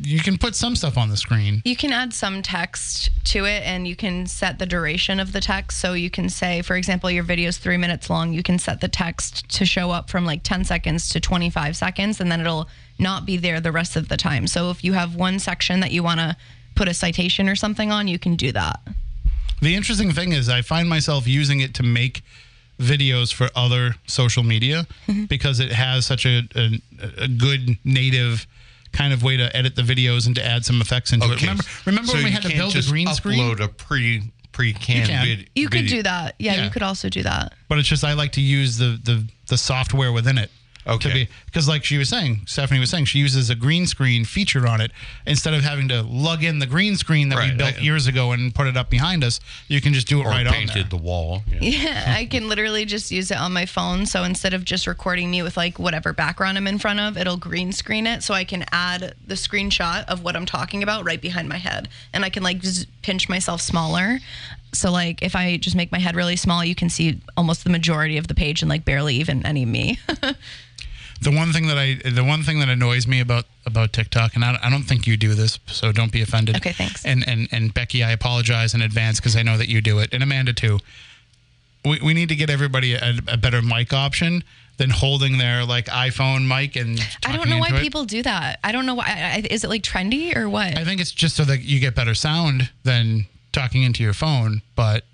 You 0.03 0.21
can 0.21 0.37
put 0.37 0.55
some 0.55 0.77
stuff 0.77 0.99
on 0.99 1.09
the 1.09 1.17
screen. 1.17 1.63
You 1.65 1.75
can 1.75 1.91
add 1.91 2.13
some 2.13 2.43
text 2.43 3.09
to 3.33 3.47
it 3.47 3.63
and 3.63 3.89
you 3.89 3.97
can 3.97 4.27
set 4.27 4.59
the 4.59 4.67
duration 4.67 5.19
of 5.19 5.33
the 5.33 5.41
text. 5.41 5.81
So 5.81 5.95
you 5.95 6.11
can 6.11 6.29
say, 6.29 6.61
for 6.61 6.77
example, 6.77 7.11
your 7.11 7.23
video 7.25 7.49
is 7.49 7.57
three 7.57 7.79
minutes 7.79 8.11
long. 8.11 8.35
You 8.35 8.43
can 8.43 8.59
set 8.59 8.83
the 8.83 8.89
text 8.89 9.49
to 9.49 9.65
show 9.65 9.91
up 9.91 10.11
from 10.11 10.27
like 10.27 10.43
10 10.43 10.65
seconds 10.65 11.09
to 11.11 11.21
25 11.21 11.77
seconds 11.79 12.21
and 12.21 12.31
then 12.31 12.43
it'll 12.43 12.69
not 12.99 13.27
be 13.27 13.37
there 13.37 13.61
the 13.61 13.73
rest 13.73 13.97
of 13.97 14.09
the 14.09 14.17
time. 14.17 14.47
So 14.47 14.71
if 14.71 14.83
you 14.85 14.93
have 14.95 15.15
one 15.15 15.39
section 15.39 15.81
that 15.81 15.93
you 15.93 16.03
want 16.03 16.21
to 16.21 16.37
put 16.75 16.89
a 16.89 16.95
citation 16.95 17.49
or 17.49 17.57
something 17.57 17.91
on, 17.91 18.09
you 18.09 18.19
can 18.19 18.37
do 18.37 18.53
that. 18.53 18.81
The 19.61 19.75
interesting 19.75 20.13
thing 20.13 20.33
is, 20.33 20.49
I 20.49 20.63
find 20.63 20.89
myself 20.89 21.27
using 21.27 21.61
it 21.61 21.75
to 21.75 21.83
make 21.83 22.23
videos 22.79 23.33
for 23.33 23.49
other 23.57 23.95
social 24.07 24.43
media 24.43 24.87
mm-hmm. 25.07 25.25
because 25.25 25.61
it 25.61 25.73
has 25.73 26.05
such 26.05 26.27
a, 26.27 26.43
a, 26.55 26.81
a 27.25 27.29
good 27.29 27.79
native 27.85 28.47
kind 28.93 29.13
of 29.13 29.23
way 29.23 29.37
to 29.37 29.55
edit 29.57 29.77
the 29.77 29.83
videos 29.83 30.27
and 30.27 30.35
to 30.37 30.45
add 30.45 30.65
some 30.65 30.81
effects 30.81 31.13
into 31.13 31.31
it. 31.33 31.41
Remember, 31.41 31.65
remember 31.87 32.09
so 32.09 32.15
when 32.15 32.25
we 32.25 32.31
had 32.31 32.43
to 32.43 32.49
can't 32.49 32.59
build 32.61 32.73
a 32.73 32.75
just 32.75 32.91
green 32.91 33.09
screen? 33.15 33.39
Upload 33.41 33.61
a 33.65 33.69
pre 33.69 34.31
pre 34.53 34.73
canned 34.73 35.09
can. 35.09 35.27
vid- 35.27 35.51
You 35.55 35.69
could 35.69 35.83
video. 35.83 35.97
do 35.99 36.03
that. 36.05 36.35
Yeah, 36.39 36.55
Yeah. 36.57 36.65
you 36.65 36.71
could 36.71 36.83
also 36.83 37.09
do 37.09 37.23
that. 37.23 37.55
but 37.69 37.79
it's 37.79 37.89
just 37.89 38.05
I 38.05 38.13
like 38.15 38.33
to 38.33 38.41
use 38.41 38.79
the 38.79 38.99
the, 39.03 39.27
the 39.49 39.57
software 39.57 40.13
within 40.13 40.39
it. 40.39 40.51
Okay. 40.87 41.09
To 41.09 41.15
be 41.15 41.29
because 41.47 41.69
like 41.69 41.85
she 41.85 41.99
was 41.99 42.09
saying, 42.09 42.43
Stephanie 42.47 42.79
was 42.81 42.91
saying, 42.91 43.07
she 43.07 43.19
uses 43.19 43.51
a 43.51 43.55
green 43.55 43.87
screen 43.87 44.25
feature 44.25 44.67
on 44.67 44.81
it 44.81 44.93
instead 45.27 45.53
of 45.55 45.63
having 45.65 45.89
to 45.89 46.03
lug 46.03 46.45
in 46.45 46.59
the 46.61 46.67
green 46.67 46.97
screen 46.97 47.29
that 47.31 47.39
we 47.39 47.57
built 47.57 47.77
I- 47.79 47.81
years 47.81 48.07
ago 48.07 48.33
and 48.33 48.55
put 48.55 48.67
it 48.67 48.77
up 48.77 48.89
behind 48.89 49.25
us. 49.25 49.41
You 49.69 49.81
can 49.81 49.93
just 49.95 50.07
do 50.07 50.21
it 50.21 50.27
Or 50.27 50.29
right 50.31 50.47
on 50.47 50.53
painted 50.53 50.75
there. 50.75 50.85
the 50.91 50.97
wall. 50.97 51.43
Yeah. 51.49 51.59
Yeah, 51.87 52.15
I 52.17 52.27
can 52.27 52.49
literally 52.49 52.85
just 52.85 53.11
use 53.11 53.31
it 53.31 53.37
on 53.39 53.53
my 53.53 53.67
phone. 53.67 54.07
So 54.07 54.23
instead 54.25 54.55
of 54.55 54.65
just 54.65 54.87
recording 54.87 55.31
me 55.31 55.43
with 55.43 55.57
like 55.57 55.79
whatever 55.79 56.13
background 56.13 56.57
I'm 56.57 56.67
in 56.67 56.79
front 56.79 57.01
of, 57.01 57.17
it'll 57.19 57.37
green 57.37 57.73
screen 57.73 58.07
it. 58.07 58.23
So 58.23 58.33
I 58.35 58.45
can 58.45 58.65
add 58.73 59.15
the 59.27 59.35
screenshot 59.35 60.05
of 60.07 60.23
what 60.23 60.37
I'm 60.37 60.47
talking 60.47 60.83
about 60.83 61.05
right 61.05 61.21
behind 61.21 61.49
my 61.49 61.59
head. 61.59 61.89
And 62.13 62.25
I 62.25 62.31
can 62.31 62.43
like 62.43 62.61
just 62.61 62.87
pinch 63.03 63.29
myself 63.29 63.61
smaller. 63.61 64.19
So 64.73 64.91
like 64.93 65.23
if 65.23 65.35
I 65.35 65.57
just 65.57 65.75
make 65.77 65.91
my 65.91 65.99
head 65.99 66.15
really 66.17 66.37
small, 66.37 66.65
you 66.65 66.75
can 66.75 66.89
see 66.91 67.21
almost 67.37 67.65
the 67.65 67.71
majority 67.71 68.17
of 68.19 68.29
the 68.29 68.35
page 68.35 68.63
and 68.63 68.69
like 68.69 68.85
barely 68.85 69.17
even 69.17 69.45
any 69.47 69.63
of 69.65 69.69
me. 69.69 69.99
The 71.21 71.31
one 71.31 71.53
thing 71.53 71.67
that 71.69 71.79
I, 71.79 71.95
the 72.09 72.25
one 72.25 72.43
thing 72.43 72.59
that 72.61 72.69
annoys 72.69 73.07
me 73.07 73.21
about 73.21 73.47
about 73.65 73.93
TikTok, 73.93 74.35
and 74.35 74.45
I, 74.45 74.59
I 74.63 74.71
don't 74.71 74.83
think 74.83 75.07
you 75.07 75.17
do 75.17 75.35
this, 75.35 75.59
so 75.67 75.93
don't 75.93 76.13
be 76.13 76.23
offended. 76.23 76.57
Okay, 76.57 76.73
thanks. 76.73 77.05
And 77.05 77.27
and 77.27 77.49
and 77.53 77.73
Becky, 77.73 78.05
I 78.05 78.11
apologize 78.11 78.75
in 78.75 78.83
advance 78.83 79.19
because 79.19 79.37
I 79.37 79.43
know 79.43 79.57
that 79.57 79.69
you 79.69 79.81
do 79.81 79.99
it, 79.99 80.13
and 80.13 80.23
Amanda 80.23 80.53
too. 80.53 80.79
We 81.85 82.01
we 82.03 82.15
need 82.15 82.29
to 82.29 82.37
get 82.37 82.51
everybody 82.51 82.95
a, 82.95 83.15
a 83.29 83.37
better 83.37 83.63
mic 83.63 83.93
option 83.93 84.45
than 84.77 84.91
holding 84.91 85.39
their 85.39 85.65
like 85.65 85.87
iPhone 85.87 86.47
mic 86.47 86.77
and. 86.77 87.01
I 87.25 87.35
don't 87.35 87.49
know 87.49 87.59
why 87.59 87.71
it. 87.75 87.81
people 87.81 88.05
do 88.05 88.23
that. 88.23 88.59
I 88.63 88.73
don't 88.73 88.85
know 88.87 88.95
why. 88.95 89.43
Is 89.51 89.65
it 89.65 89.69
like 89.69 89.83
trendy 89.83 90.37
or 90.37 90.49
what? 90.49 90.77
I 90.77 90.85
think 90.85 91.01
it's 91.01 91.13
just 91.13 91.37
so 91.37 91.45
that 91.45 91.63
you 91.63 91.81
get 91.81 91.95
better 91.95 92.15
sound 92.15 92.71
than 92.85 93.27
talking 93.53 93.83
into 93.83 94.03
your 94.03 94.13
phone, 94.13 94.61
but 94.75 95.05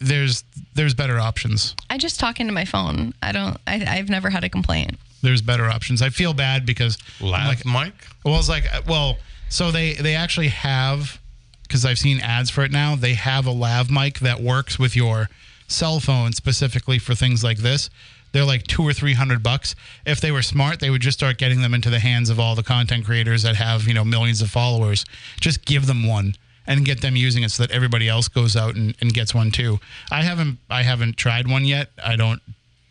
there's 0.00 0.44
there's 0.74 0.94
better 0.94 1.18
options. 1.18 1.74
I 1.90 1.98
just 1.98 2.18
talk 2.18 2.40
into 2.40 2.52
my 2.52 2.64
phone. 2.64 3.14
I 3.22 3.32
don't. 3.32 3.58
I, 3.66 3.84
I've 3.86 4.08
never 4.08 4.30
had 4.30 4.44
a 4.44 4.48
complaint. 4.48 4.98
There's 5.24 5.42
better 5.42 5.66
options. 5.66 6.02
I 6.02 6.10
feel 6.10 6.34
bad 6.34 6.64
because 6.66 6.98
Lav 7.20 7.64
like, 7.64 7.66
mic. 7.66 7.94
Well, 8.24 8.38
it's 8.38 8.48
like 8.48 8.64
well, 8.86 9.18
so 9.48 9.70
they 9.70 9.94
they 9.94 10.14
actually 10.14 10.48
have 10.48 11.20
because 11.62 11.84
I've 11.84 11.98
seen 11.98 12.20
ads 12.20 12.50
for 12.50 12.62
it 12.64 12.70
now. 12.70 12.94
They 12.94 13.14
have 13.14 13.46
a 13.46 13.50
lav 13.50 13.90
mic 13.90 14.20
that 14.20 14.40
works 14.40 14.78
with 14.78 14.94
your 14.94 15.28
cell 15.66 15.98
phone 15.98 16.32
specifically 16.32 16.98
for 16.98 17.14
things 17.14 17.42
like 17.42 17.58
this. 17.58 17.90
They're 18.32 18.44
like 18.44 18.66
two 18.66 18.82
or 18.82 18.92
three 18.92 19.14
hundred 19.14 19.42
bucks. 19.42 19.74
If 20.04 20.20
they 20.20 20.32
were 20.32 20.42
smart, 20.42 20.80
they 20.80 20.90
would 20.90 21.00
just 21.00 21.18
start 21.18 21.38
getting 21.38 21.62
them 21.62 21.72
into 21.72 21.88
the 21.88 22.00
hands 22.00 22.30
of 22.30 22.40
all 22.40 22.54
the 22.54 22.62
content 22.62 23.04
creators 23.04 23.42
that 23.42 23.56
have 23.56 23.86
you 23.86 23.94
know 23.94 24.04
millions 24.04 24.42
of 24.42 24.50
followers. 24.50 25.04
Just 25.40 25.64
give 25.64 25.86
them 25.86 26.06
one 26.06 26.34
and 26.66 26.84
get 26.84 27.00
them 27.00 27.16
using 27.16 27.42
it 27.42 27.50
so 27.50 27.62
that 27.62 27.72
everybody 27.72 28.08
else 28.08 28.28
goes 28.28 28.56
out 28.56 28.74
and, 28.74 28.96
and 29.00 29.12
gets 29.14 29.34
one 29.34 29.50
too. 29.50 29.78
I 30.10 30.22
haven't 30.22 30.58
I 30.68 30.82
haven't 30.82 31.16
tried 31.16 31.48
one 31.48 31.64
yet. 31.64 31.90
I 32.02 32.16
don't 32.16 32.40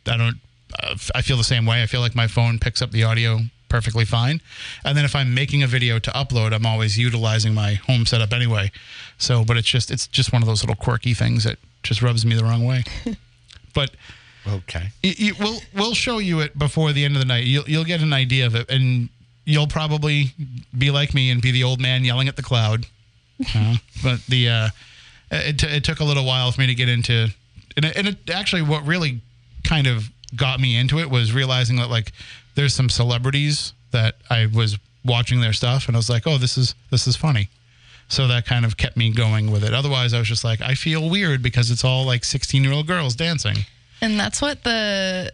I 0.08 0.18
don't 0.18 0.38
I 1.16 1.22
feel 1.22 1.38
the 1.38 1.44
same 1.44 1.66
way. 1.66 1.84
I 1.84 1.86
feel 1.86 2.02
like 2.02 2.16
my 2.16 2.28
phone 2.28 2.60
picks 2.60 2.82
up 2.82 2.92
the 2.92 3.04
audio 3.04 3.40
perfectly 3.70 4.06
fine. 4.06 4.40
And 4.86 4.96
then 4.96 5.04
if 5.04 5.16
I'm 5.16 5.34
making 5.34 5.64
a 5.64 5.68
video 5.68 5.98
to 6.00 6.12
upload, 6.12 6.54
I'm 6.54 6.66
always 6.66 6.98
utilizing 6.98 7.54
my 7.56 7.74
home 7.74 8.06
setup 8.06 8.32
anyway. 8.32 8.72
So, 9.18 9.44
but 9.44 9.58
it's 9.58 9.68
just 9.68 9.90
it's 9.92 10.06
just 10.08 10.32
one 10.32 10.42
of 10.44 10.48
those 10.48 10.62
little 10.64 10.76
quirky 10.76 11.14
things 11.14 11.44
that 11.44 11.58
just 11.82 12.02
rubs 12.02 12.26
me 12.26 12.36
the 12.36 12.44
wrong 12.44 12.66
way. 12.66 12.84
but 13.74 13.92
Okay. 14.46 14.90
Y- 15.04 15.16
y- 15.20 15.32
we'll 15.40 15.60
we'll 15.74 15.94
show 15.94 16.18
you 16.18 16.42
it 16.42 16.58
before 16.60 16.92
the 16.92 17.06
end 17.06 17.16
of 17.16 17.20
the 17.20 17.26
night. 17.26 17.46
You'll 17.46 17.64
you'll 17.68 17.86
get 17.86 18.02
an 18.02 18.12
idea 18.14 18.46
of 18.46 18.56
it, 18.56 18.70
and 18.70 19.08
you'll 19.46 19.68
probably 19.68 20.34
be 20.78 20.92
like 20.92 21.14
me 21.14 21.32
and 21.32 21.42
be 21.42 21.52
the 21.52 21.64
old 21.64 21.80
man 21.80 22.04
yelling 22.04 22.28
at 22.28 22.36
the 22.36 22.44
cloud. 22.44 22.86
Uh, 23.56 23.76
but 24.04 24.22
the 24.28 24.48
uh, 24.48 24.70
it, 25.32 25.58
t- 25.60 25.68
it 25.68 25.84
took 25.84 26.00
a 26.00 26.04
little 26.04 26.24
while 26.26 26.52
for 26.52 26.62
me 26.62 26.68
to 26.68 26.76
get 26.76 26.88
into, 26.88 27.28
and 27.76 27.84
it, 27.86 27.96
and 27.98 28.08
it 28.08 28.30
actually 28.30 28.62
what 28.62 28.86
really 28.86 29.20
kind 29.64 29.88
of 29.88 30.10
got 30.36 30.60
me 30.60 30.78
into 30.78 31.00
it 31.00 31.10
was 31.10 31.34
realizing 31.34 31.78
that 31.78 31.90
like 31.90 32.12
there's 32.56 32.74
some 32.74 32.90
celebrities 32.90 33.74
that 33.92 34.16
I 34.30 34.48
was 34.48 34.78
watching 35.06 35.42
their 35.42 35.54
stuff, 35.54 35.88
and 35.88 35.96
I 35.96 36.00
was 36.00 36.10
like, 36.10 36.28
oh, 36.28 36.38
this 36.38 36.58
is 36.58 36.76
this 36.92 37.08
is 37.08 37.16
funny. 37.16 37.50
So 38.10 38.28
that 38.28 38.46
kind 38.46 38.66
of 38.66 38.78
kept 38.78 38.98
me 38.98 39.12
going 39.12 39.52
with 39.52 39.64
it. 39.64 39.74
Otherwise, 39.74 40.14
I 40.14 40.20
was 40.20 40.28
just 40.28 40.44
like, 40.44 40.62
I 40.62 40.76
feel 40.76 41.10
weird 41.10 41.42
because 41.42 41.72
it's 41.72 41.84
all 41.84 42.06
like 42.06 42.24
16 42.24 42.64
year 42.64 42.74
old 42.74 42.86
girls 42.86 43.16
dancing. 43.16 43.58
And 44.02 44.20
that's 44.20 44.42
what 44.42 44.64
the 44.64 45.32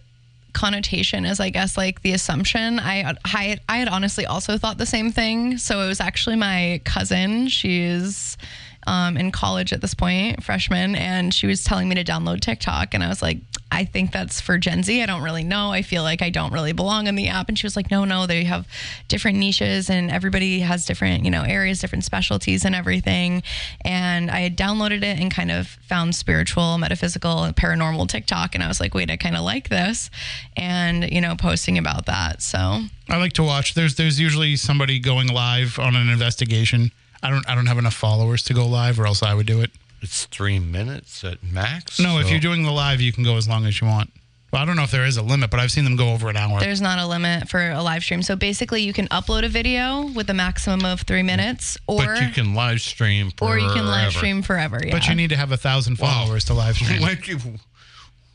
connotation 0.53 1.25
is, 1.25 1.39
I 1.39 1.49
guess, 1.49 1.77
like 1.77 2.01
the 2.03 2.13
assumption. 2.13 2.79
I, 2.79 3.15
I, 3.25 3.57
I 3.67 3.77
had 3.77 3.89
honestly 3.89 4.25
also 4.25 4.57
thought 4.57 4.77
the 4.77 4.85
same 4.85 5.11
thing. 5.11 5.57
So 5.57 5.81
it 5.81 5.87
was 5.87 5.99
actually 5.99 6.35
my 6.35 6.81
cousin. 6.85 7.47
She's 7.47 8.37
um, 8.87 9.17
in 9.17 9.31
college 9.31 9.73
at 9.73 9.81
this 9.81 9.93
point, 9.93 10.43
freshman, 10.43 10.95
and 10.95 11.33
she 11.33 11.47
was 11.47 11.63
telling 11.63 11.89
me 11.89 11.95
to 11.95 12.03
download 12.03 12.39
TikTok. 12.39 12.93
And 12.93 13.03
I 13.03 13.09
was 13.09 13.21
like, 13.21 13.39
I 13.71 13.85
think 13.85 14.11
that's 14.11 14.41
for 14.41 14.57
Gen 14.57 14.83
Z. 14.83 15.01
I 15.01 15.05
don't 15.05 15.21
really 15.21 15.43
know. 15.43 15.71
I 15.71 15.83
feel 15.83 16.01
like 16.01 16.21
I 16.21 16.29
don't 16.29 16.51
really 16.51 16.71
belong 16.71 17.07
in 17.07 17.15
the 17.15 17.27
app. 17.27 17.49
And 17.49 17.59
she 17.59 17.65
was 17.65 17.75
like, 17.75 17.91
no, 17.91 18.03
no, 18.03 18.25
they 18.25 18.43
have 18.45 18.67
different 19.07 19.37
niches 19.37 19.89
and 19.89 20.09
everybody 20.09 20.59
has 20.61 20.85
different, 20.85 21.23
you 21.23 21.31
know, 21.31 21.43
areas, 21.43 21.79
different 21.79 22.03
specialties 22.03 22.65
and 22.65 22.73
everything. 22.73 23.43
And 23.85 24.31
I 24.31 24.39
had 24.39 24.57
downloaded 24.57 25.03
it 25.03 25.19
and 25.19 25.31
kind 25.31 25.51
of 25.51 25.67
found 25.67 26.15
spiritual, 26.15 26.77
metaphysical, 26.79 27.49
paranormal 27.53 28.07
TikTok. 28.09 28.55
And 28.55 28.63
I 28.63 28.67
was 28.67 28.79
like, 28.79 28.95
wait, 28.95 29.11
I 29.11 29.17
kind 29.17 29.35
of 29.35 29.43
like 29.43 29.69
this. 29.69 30.09
And, 30.57 31.09
you 31.11 31.21
know, 31.21 31.35
posting 31.35 31.77
about 31.77 32.07
that. 32.07 32.41
So 32.41 32.81
I 33.07 33.17
like 33.17 33.33
to 33.33 33.43
watch. 33.43 33.75
There's 33.75 33.95
there's 33.95 34.19
usually 34.19 34.55
somebody 34.55 34.99
going 34.99 35.27
live 35.27 35.77
on 35.79 35.95
an 35.95 36.09
investigation. 36.09 36.91
I 37.23 37.29
don't 37.29 37.47
I 37.49 37.55
don't 37.55 37.65
have 37.67 37.77
enough 37.77 37.93
followers 37.95 38.43
to 38.43 38.53
go 38.53 38.65
live, 38.65 38.99
or 38.99 39.05
else 39.05 39.21
I 39.23 39.33
would 39.33 39.45
do 39.45 39.61
it. 39.61 39.71
It's 40.01 40.25
three 40.25 40.59
minutes 40.59 41.23
at 41.23 41.43
max. 41.43 41.99
No, 41.99 42.19
if 42.19 42.29
you're 42.29 42.39
doing 42.39 42.63
the 42.63 42.71
live, 42.71 43.01
you 43.01 43.11
can 43.11 43.23
go 43.23 43.35
as 43.35 43.47
long 43.49 43.65
as 43.65 43.81
you 43.81 43.87
want. 43.87 44.11
Well, 44.51 44.61
I 44.61 44.65
don't 44.65 44.77
know 44.77 44.83
if 44.83 44.89
there 44.91 45.05
is 45.05 45.17
a 45.17 45.21
limit, 45.21 45.51
but 45.51 45.59
I've 45.59 45.71
seen 45.71 45.83
them 45.83 45.95
go 45.95 46.11
over 46.13 46.27
an 46.29 46.35
hour. 46.37 46.59
there's 46.59 46.81
not 46.81 46.97
a 46.97 47.05
limit 47.05 47.49
for 47.49 47.69
a 47.69 47.83
live 47.83 48.01
stream. 48.03 48.23
So 48.23 48.35
basically, 48.35 48.81
you 48.81 48.93
can 48.93 49.07
upload 49.09 49.43
a 49.45 49.49
video 49.49 50.07
with 50.15 50.27
a 50.29 50.33
maximum 50.33 50.85
of 50.85 51.01
three 51.01 51.21
minutes, 51.21 51.77
or 51.85 52.03
but 52.05 52.21
you 52.21 52.29
can 52.29 52.55
live 52.55 52.81
stream. 52.81 53.31
or 53.41 53.59
you 53.59 53.67
can 53.73 53.85
live 53.85 54.05
forever. 54.05 54.11
stream 54.11 54.41
forever. 54.41 54.79
Yeah. 54.83 54.91
But 54.93 55.07
you 55.07 55.13
need 55.15 55.29
to 55.29 55.35
have 55.35 55.51
a 55.51 55.57
thousand 55.57 55.97
followers 55.97 56.45
to 56.45 56.53
live 56.53 56.77
stream. 56.77 57.01
Like 57.09 57.27
you- 57.27 57.37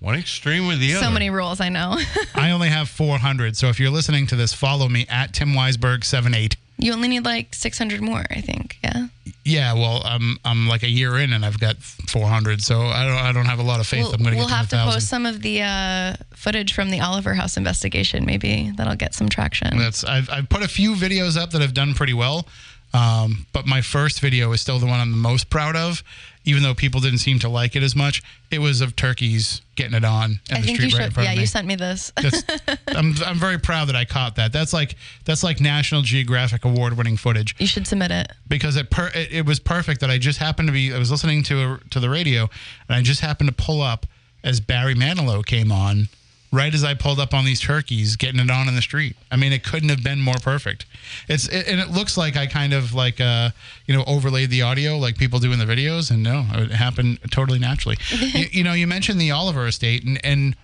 one 0.00 0.16
extreme 0.16 0.66
with 0.66 0.80
the 0.80 0.94
other. 0.96 1.06
so 1.06 1.10
many 1.10 1.30
rules. 1.30 1.60
I 1.62 1.70
know. 1.70 1.96
I 2.34 2.50
only 2.50 2.68
have 2.68 2.90
400, 2.90 3.56
so 3.56 3.68
if 3.68 3.80
you're 3.80 3.90
listening 3.90 4.26
to 4.26 4.36
this, 4.36 4.52
follow 4.52 4.86
me 4.90 5.06
at 5.08 5.32
Tim 5.32 5.54
Weisberg 5.54 6.04
78. 6.04 6.56
You 6.78 6.92
only 6.92 7.08
need 7.08 7.24
like 7.24 7.54
600 7.54 8.00
more. 8.00 8.24
I 8.30 8.40
think. 8.40 8.78
Yeah. 8.82 9.06
Yeah, 9.46 9.74
well, 9.74 10.00
I'm 10.04 10.38
I'm 10.44 10.66
like 10.68 10.82
a 10.82 10.88
year 10.88 11.18
in 11.18 11.34
and 11.34 11.44
I've 11.44 11.60
got 11.60 11.76
400, 11.76 12.62
so 12.62 12.80
I 12.80 13.04
don't 13.06 13.18
I 13.18 13.32
don't 13.32 13.44
have 13.44 13.58
a 13.58 13.62
lot 13.62 13.78
of 13.78 13.86
faith. 13.86 14.04
We'll, 14.04 14.14
I'm 14.14 14.22
going 14.22 14.32
to 14.32 14.38
we'll 14.38 14.48
have 14.48 14.70
to 14.70 14.76
thousand. 14.76 14.94
post 14.94 15.08
some 15.08 15.26
of 15.26 15.42
the 15.42 15.62
uh, 15.62 16.16
footage 16.34 16.72
from 16.72 16.90
the 16.90 17.00
Oliver 17.00 17.34
House 17.34 17.58
investigation. 17.58 18.24
Maybe 18.24 18.72
that'll 18.76 18.96
get 18.96 19.14
some 19.14 19.28
traction. 19.28 19.76
That's 19.76 20.02
I've 20.02 20.30
I've 20.30 20.48
put 20.48 20.62
a 20.62 20.68
few 20.68 20.94
videos 20.94 21.36
up 21.36 21.50
that 21.50 21.60
have 21.60 21.74
done 21.74 21.92
pretty 21.92 22.14
well, 22.14 22.46
um, 22.94 23.46
but 23.52 23.66
my 23.66 23.82
first 23.82 24.20
video 24.20 24.52
is 24.52 24.62
still 24.62 24.78
the 24.78 24.86
one 24.86 24.98
I'm 24.98 25.10
the 25.10 25.16
most 25.18 25.50
proud 25.50 25.76
of, 25.76 26.02
even 26.44 26.62
though 26.62 26.74
people 26.74 27.00
didn't 27.00 27.18
seem 27.18 27.38
to 27.40 27.48
like 27.48 27.74
it 27.76 27.82
as 27.82 27.96
much. 27.96 28.22
It 28.50 28.58
was 28.58 28.80
of 28.80 28.94
turkeys 28.96 29.62
getting 29.76 29.94
it 29.94 30.04
on 30.04 30.40
in 30.50 30.56
I 30.56 30.60
the 30.60 30.66
think 30.66 30.76
street 30.78 30.92
you 30.92 30.98
right 30.98 31.06
in 31.06 31.10
front 31.12 31.26
Yeah, 31.26 31.32
of 31.32 31.36
me. 31.36 31.40
you 31.42 31.46
sent 31.46 31.66
me 31.66 31.74
this. 31.76 32.12
That's, 32.16 32.42
I'm 32.88 33.14
I'm 33.24 33.38
very 33.38 33.58
proud 33.58 33.88
that 33.88 33.96
I 33.96 34.04
caught 34.04 34.36
that. 34.36 34.52
That's 34.52 34.72
like 34.72 34.96
that's 35.24 35.42
like 35.42 35.60
National 35.60 36.02
Geographic 36.02 36.64
award 36.64 36.96
winning 36.96 37.16
footage 37.16 37.56
you 37.58 37.66
should 37.66 37.86
submit 37.86 38.10
it. 38.10 38.30
because 38.48 38.76
it, 38.76 38.90
per, 38.90 39.08
it 39.14 39.32
it 39.32 39.46
was 39.46 39.58
perfect 39.58 40.00
that 40.00 40.10
I 40.10 40.18
just 40.18 40.38
happened 40.38 40.68
to 40.68 40.72
be 40.72 40.92
I 40.94 40.98
was 40.98 41.10
listening 41.10 41.42
to 41.44 41.62
a, 41.74 41.80
to 41.90 41.98
the 42.00 42.10
radio 42.10 42.42
and 42.88 42.96
I 42.96 43.02
just 43.02 43.20
happened 43.20 43.48
to 43.48 43.54
pull 43.54 43.80
up 43.82 44.06
as 44.44 44.60
Barry 44.60 44.94
Manilow 44.94 45.44
came 45.44 45.72
on 45.72 46.08
right 46.54 46.72
as 46.72 46.84
I 46.84 46.94
pulled 46.94 47.18
up 47.18 47.34
on 47.34 47.44
these 47.44 47.60
turkeys 47.60 48.16
getting 48.16 48.40
it 48.40 48.50
on 48.50 48.68
in 48.68 48.74
the 48.74 48.82
street. 48.82 49.16
I 49.30 49.36
mean 49.36 49.52
it 49.52 49.64
couldn't 49.64 49.88
have 49.88 50.02
been 50.02 50.20
more 50.20 50.36
perfect. 50.40 50.86
It's 51.28 51.48
it, 51.48 51.66
and 51.66 51.80
it 51.80 51.90
looks 51.90 52.16
like 52.16 52.36
I 52.36 52.46
kind 52.46 52.72
of 52.72 52.94
like 52.94 53.20
uh 53.20 53.50
you 53.86 53.94
know 53.94 54.04
overlaid 54.06 54.50
the 54.50 54.62
audio 54.62 54.96
like 54.96 55.18
people 55.18 55.40
do 55.40 55.52
in 55.52 55.58
the 55.58 55.64
videos 55.64 56.10
and 56.10 56.22
no 56.22 56.46
it 56.52 56.70
happened 56.70 57.18
totally 57.30 57.58
naturally. 57.58 57.98
you, 58.10 58.46
you 58.50 58.64
know 58.64 58.72
you 58.72 58.86
mentioned 58.86 59.20
the 59.20 59.32
Oliver 59.32 59.66
estate 59.66 60.04
and 60.04 60.20
and 60.24 60.56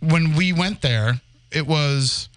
when 0.00 0.34
we 0.34 0.52
went 0.52 0.82
there 0.82 1.20
it 1.52 1.66
was 1.66 2.28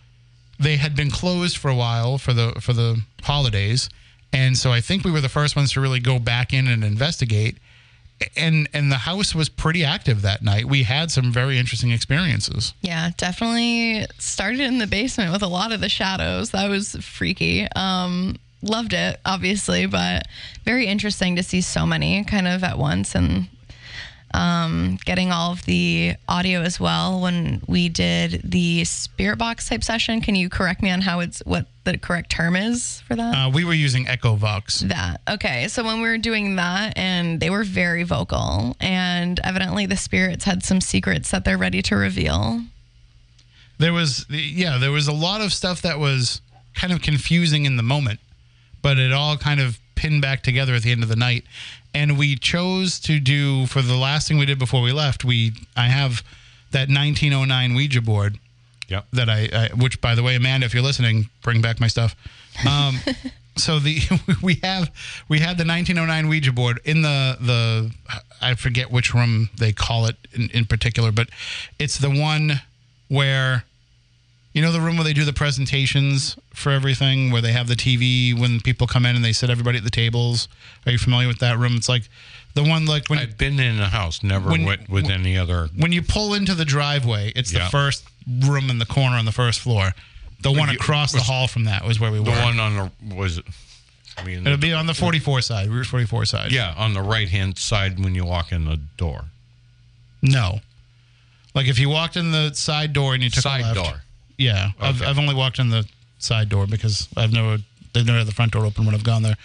they 0.60 0.78
had 0.78 0.96
been 0.96 1.10
closed 1.10 1.58
for 1.58 1.70
a 1.70 1.76
while 1.76 2.18
for 2.18 2.34
the 2.34 2.54
for 2.62 2.74
the 2.74 3.02
holidays 3.24 3.90
and 4.34 4.58
so 4.58 4.72
I 4.72 4.80
think 4.80 5.04
we 5.04 5.12
were 5.12 5.22
the 5.22 5.30
first 5.30 5.56
ones 5.56 5.74
to 5.74 5.82
really 5.82 6.00
go 6.00 6.20
back 6.20 6.54
in 6.54 6.68
and 6.68 6.84
investigate 6.84 7.58
and 8.36 8.70
and 8.74 8.92
the 8.92 8.98
house 8.98 9.34
was 9.34 9.50
pretty 9.50 9.84
active 9.84 10.22
that 10.22 10.42
night 10.42 10.66
we 10.66 10.84
had 10.84 11.12
some 11.12 11.32
very 11.32 11.58
interesting 11.58 11.92
experiences 11.92 12.74
Yeah, 12.82 13.10
definitely 13.18 14.06
started 14.20 14.62
in 14.62 14.78
the 14.78 14.88
basement 14.88 15.32
with 15.32 15.42
a 15.44 15.48
lot 15.48 15.72
of 15.72 15.82
the 15.82 15.90
shadows. 15.90 16.52
That 16.52 16.70
was 16.70 16.96
freaky. 16.98 17.68
Um, 17.76 18.38
loved 18.62 18.94
it, 18.94 19.20
obviously, 19.26 19.86
but 19.86 20.28
very 20.66 20.86
interesting 20.88 21.36
to 21.36 21.44
see 21.44 21.62
so 21.62 21.86
many 21.86 22.24
kind 22.24 22.48
of 22.48 22.64
at 22.64 22.78
once 22.78 23.16
and 23.16 23.48
um, 24.34 24.98
getting 25.06 25.32
all 25.32 25.52
of 25.52 25.64
the 25.66 26.14
audio 26.28 26.62
as 26.62 26.80
well. 26.80 27.22
When 27.22 27.62
we 27.68 27.90
did 27.90 28.42
the 28.44 28.84
spirit 28.86 29.38
box 29.38 29.68
type 29.70 29.84
session, 29.84 30.22
can 30.22 30.36
you 30.36 30.50
correct 30.50 30.82
me 30.82 30.90
on 30.90 31.02
how 31.02 31.20
it's 31.20 31.40
what 31.46 31.68
the 31.84 31.98
correct 31.98 32.30
term 32.30 32.56
is 32.56 33.02
for 33.08 33.16
that? 33.16 33.36
uh, 33.36 33.50
we 33.50 33.64
were 33.66 33.74
using 33.74 34.08
echo 34.08 34.36
vox 34.36 34.82
That. 34.82 35.22
Okay. 35.30 35.68
So 35.68 35.84
when 35.84 36.02
we 36.02 36.08
were 36.10 36.18
doing 36.18 36.56
that, 36.58 36.98
and 36.98 37.40
they 37.40 37.50
were 37.50 37.64
very 37.64 38.04
vocal, 38.04 38.76
and 38.80 39.40
evidently 39.44 39.86
the 39.86 39.98
spirits 39.98 40.46
had 40.46 40.64
some 40.64 40.80
secrets 40.82 41.32
that 41.32 41.44
they're 41.46 41.58
ready 41.58 41.82
to 41.84 41.96
reveal. 41.96 42.62
there 43.80 43.94
was 43.94 44.26
yeah 44.30 44.78
there 44.78 44.92
was 44.92 45.08
a 45.08 45.14
lot 45.14 45.42
of 45.42 45.52
stuff 45.52 45.82
that 45.82 45.98
was 46.00 46.42
kind 46.76 46.94
of 46.94 47.02
confusing 47.02 47.66
in 47.66 47.76
the 47.78 47.84
moment 47.84 48.20
but 48.82 48.98
it 49.00 49.12
all 49.12 49.36
kind 49.38 49.60
of 49.60 49.80
pinned 50.02 50.22
back 50.22 50.42
together 50.42 50.74
at 50.74 50.82
the 50.82 50.92
end 50.92 51.04
of 51.04 51.10
the 51.10 51.16
night 51.16 51.44
and 51.94 52.18
we 52.18 52.36
chose 52.36 53.00
to 53.00 53.20
do 53.20 53.68
for 53.68 53.82
the 53.84 53.96
last 53.96 54.28
thing 54.28 54.38
we 54.40 54.46
did 54.48 54.58
before 54.58 54.82
we 54.82 54.92
left 54.92 55.24
we 55.24 55.52
i 55.78 55.86
have 56.00 56.24
that 56.72 56.90
1909 56.90 57.76
ouija 57.76 58.02
board 58.02 58.40
Yep. 58.88 59.06
that 59.14 59.30
I, 59.30 59.50
I 59.54 59.70
which 59.76 60.02
by 60.02 60.16
the 60.16 60.24
way 60.24 60.36
amanda 60.36 60.66
if 60.66 60.74
you're 60.74 60.84
listening 60.84 61.30
bring 61.44 61.62
back 61.62 61.80
my 61.80 61.88
stuff 61.88 62.16
um 62.68 62.98
so 63.58 63.78
the 63.80 64.00
we 64.42 64.56
have 64.64 64.90
we 65.30 65.38
had 65.40 65.58
the 65.58 65.66
1909 65.66 66.28
ouija 66.30 66.52
board 66.52 66.80
in 66.84 67.02
the 67.04 67.38
the 67.40 67.92
i 68.42 68.56
forget 68.56 68.92
which 68.92 69.14
room 69.14 69.50
they 69.58 69.72
call 69.72 70.08
it 70.08 70.16
in, 70.34 70.50
in 70.50 70.66
particular 70.66 71.12
but 71.12 71.30
it's 71.80 71.98
the 72.00 72.10
one 72.10 72.62
where 73.08 73.64
you 74.54 74.62
know 74.62 74.72
the 74.72 74.82
room 74.82 74.96
where 74.98 75.04
they 75.04 75.14
do 75.14 75.24
the 75.26 75.34
presentations 75.34 76.36
for 76.54 76.72
everything 76.72 77.32
where 77.32 77.42
they 77.42 77.52
have 77.54 77.68
the 77.68 77.76
tv 77.76 78.38
when 78.38 78.60
people 78.60 78.86
come 78.88 79.06
in 79.06 79.16
and 79.16 79.24
they 79.24 79.32
sit 79.34 79.50
everybody 79.50 79.78
at 79.78 79.84
the 79.84 79.90
tables 79.90 80.48
are 80.86 80.92
you 80.92 80.98
familiar 80.98 81.28
with 81.28 81.40
that 81.40 81.58
room 81.58 81.76
it's 81.78 81.88
like 81.90 82.04
the 82.54 82.64
one 82.64 82.86
like 82.86 83.08
when 83.10 83.18
I've 83.20 83.38
been 83.38 83.62
in 83.62 83.80
a 83.80 83.88
house, 83.88 84.24
never 84.24 84.50
When- 84.50 84.66
went 84.66 84.90
with 84.90 85.10
any 85.10 85.38
other. 85.38 85.70
when 85.74 85.94
you 85.94 86.02
pull 86.02 86.34
into 86.34 86.54
the 86.54 86.66
driveway, 86.66 87.32
it's 87.34 87.50
the 87.52 87.62
first 87.62 88.04
room 88.28 88.70
in 88.70 88.78
the 88.78 88.86
corner 88.86 89.16
on 89.16 89.24
the 89.24 89.32
first 89.32 89.62
floor. 89.62 89.94
The 90.42 90.52
one 90.52 90.68
you- 90.68 90.76
across 90.76 91.14
the 91.14 91.22
hall 91.22 91.48
from 91.48 91.64
that 91.64 91.86
was 91.86 91.98
where 92.02 92.12
we 92.12 92.18
The 92.18 92.24
were. 92.30 92.36
The 92.36 92.42
one 92.42 92.60
on 92.60 92.76
the 93.08 93.16
was. 93.16 93.40
I 94.18 94.24
mean, 94.26 94.46
It'll 94.46 94.58
be 94.58 94.74
on 94.74 94.86
the 94.86 94.94
44 94.94 95.42
side, 95.42 95.70
Route 95.70 95.86
44 95.88 96.26
side. 96.26 96.52
yeah, 96.52 96.74
on 96.76 96.94
the 96.94 97.02
right 97.02 97.30
hand 97.30 97.58
side 97.58 97.98
when 98.04 98.16
you 98.16 98.26
walk 98.26 98.52
in 98.52 98.66
the 98.66 98.76
door. 98.98 99.28
No. 100.22 100.60
Like 101.56 101.68
if 101.68 101.80
you 101.80 101.88
walked 101.88 102.18
in 102.18 102.32
the 102.32 102.54
side 102.54 102.92
door 102.92 103.14
and 103.14 103.24
you 103.24 103.30
took 103.30 103.46
a 103.46 103.50
left- 103.60 103.76
door. 103.76 104.04
Yeah, 104.42 104.70
I've, 104.80 105.02
I've 105.02 105.20
only 105.20 105.36
walked 105.36 105.60
in 105.60 105.70
the 105.70 105.86
side 106.18 106.50
door 106.50 106.68
because 106.68 107.08
I've 107.16 107.32
never 107.32 107.58
they've 107.94 108.06
never 108.06 108.20
had 108.20 108.28
the 108.28 108.32
front 108.34 108.54
door 108.54 108.66
open 108.66 108.86
when 108.86 108.96
I've 108.96 109.04
gone 109.04 109.22
there. 109.24 109.36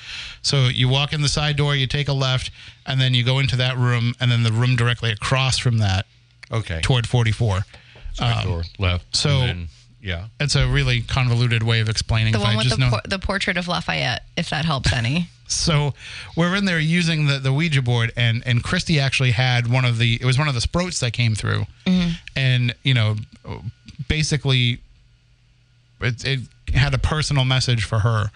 So 0.43 0.69
you 0.69 0.89
walk 0.89 1.13
in 1.13 1.21
the 1.23 1.29
side 1.29 1.57
door, 1.57 1.75
you 1.75 1.87
take 1.87 2.09
a 2.09 2.13
left, 2.13 2.51
and 2.87 3.01
then 3.01 3.13
you 3.15 3.25
go 3.25 3.39
into 3.41 3.57
that 3.57 3.77
room, 3.77 4.15
and 4.21 4.31
then 4.31 4.43
the 4.43 4.53
room 4.53 4.77
directly 4.77 5.11
across 5.11 5.59
from 5.59 5.79
that 5.79 6.07
Okay. 6.53 6.81
toward 6.81 7.07
44. 7.09 7.65
Side 8.15 8.45
door 8.45 8.63
left. 8.79 9.05
Um, 9.05 9.09
so- 9.13 9.31
and 9.41 9.49
then, 9.49 9.69
yeah. 10.01 10.27
It's 10.39 10.55
a 10.55 10.69
really 10.69 11.01
convoluted 11.03 11.65
way 11.65 11.81
of 11.81 11.89
explaining. 11.89 12.33
The 12.35 12.39
if 12.39 12.45
one 12.45 12.53
I 12.55 12.57
with 12.59 12.65
just 12.67 12.77
the, 12.79 12.85
know. 12.85 12.91
por- 12.91 13.03
the 13.05 13.19
portrait 13.19 13.57
of 13.57 13.67
Lafayette, 13.67 14.23
if 14.37 14.49
that 14.51 14.65
helps 14.65 14.93
any. 14.93 15.29
So 15.49 15.95
we're 16.37 16.57
in 16.57 16.65
there 16.65 16.81
using 16.81 17.27
the, 17.27 17.39
the 17.39 17.53
Ouija 17.53 17.81
board, 17.81 18.11
and 18.17 18.43
and 18.45 18.65
Christy 18.65 18.99
actually 18.99 19.31
had 19.31 19.69
one 19.71 19.85
of 19.85 19.97
the 19.99 20.19
it 20.21 20.25
was 20.25 20.37
one 20.37 20.49
of 20.49 20.55
the 20.55 20.61
sproats 20.61 20.99
that 20.99 21.13
came 21.13 21.37
through, 21.37 21.67
and 22.35 22.75
you 22.83 22.95
know, 22.95 23.15
basically, 24.09 24.81
it, 26.01 26.25
it 26.25 26.41
had 26.75 26.95
a 26.95 26.99
personal 26.99 27.45
message 27.45 27.85
for 27.85 28.01
her, 28.01 28.31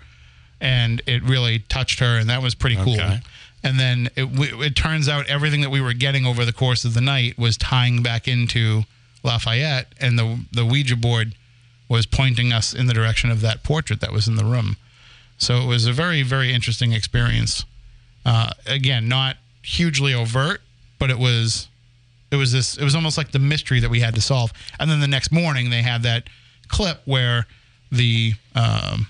and 0.61 1.03
it 1.07 1.23
really 1.23 1.61
touched 1.61 2.01
her, 2.01 2.19
and 2.19 2.29
that 2.29 2.43
was 2.43 2.55
pretty 2.55 2.77
cool. 2.77 2.95
Okay. 2.95 3.21
And 3.63 3.79
then 3.79 4.09
it, 4.17 4.29
it 4.61 4.75
turns 4.75 5.09
out 5.09 5.29
everything 5.29 5.61
that 5.61 5.71
we 5.71 5.81
were 5.81 5.93
getting 5.93 6.25
over 6.25 6.45
the 6.45 6.53
course 6.53 6.85
of 6.85 6.95
the 6.95 7.01
night 7.01 7.39
was 7.39 7.57
tying 7.59 8.03
back 8.03 8.27
into 8.27 8.83
Lafayette, 9.23 9.93
and 10.01 10.19
the 10.19 10.41
the 10.53 10.65
Ouija 10.65 10.97
board 10.97 11.35
was 11.89 12.07
pointing 12.07 12.53
us 12.53 12.73
in 12.73 12.87
the 12.87 12.95
direction 12.95 13.31
of 13.31 13.41
that 13.43 13.63
portrait 13.63 14.01
that 14.01 14.13
was 14.13 14.29
in 14.29 14.37
the 14.37 14.45
room. 14.45 14.77
So 15.37 15.57
it 15.57 15.67
was 15.67 15.87
a 15.87 15.93
very 15.93 16.23
very 16.23 16.53
interesting 16.55 16.93
experience. 16.93 17.65
Uh, 18.25 18.51
again, 18.67 19.09
not 19.09 19.37
hugely 19.63 20.15
overt, 20.15 20.63
but 20.99 21.11
it 21.11 21.19
was 21.19 21.69
it 22.31 22.37
was 22.37 22.53
this 22.53 22.77
it 22.79 22.85
was 22.85 22.95
almost 22.95 23.19
like 23.19 23.33
the 23.33 23.39
mystery 23.39 23.81
that 23.81 23.91
we 23.91 24.01
had 24.01 24.15
to 24.15 24.21
solve. 24.21 24.53
And 24.79 24.91
then 24.91 25.01
the 25.01 25.09
next 25.09 25.33
morning 25.33 25.71
they 25.71 25.83
had 25.83 26.03
that 26.05 26.29
clip 26.71 27.01
where 27.05 27.47
the 27.91 28.35
um, 28.55 29.07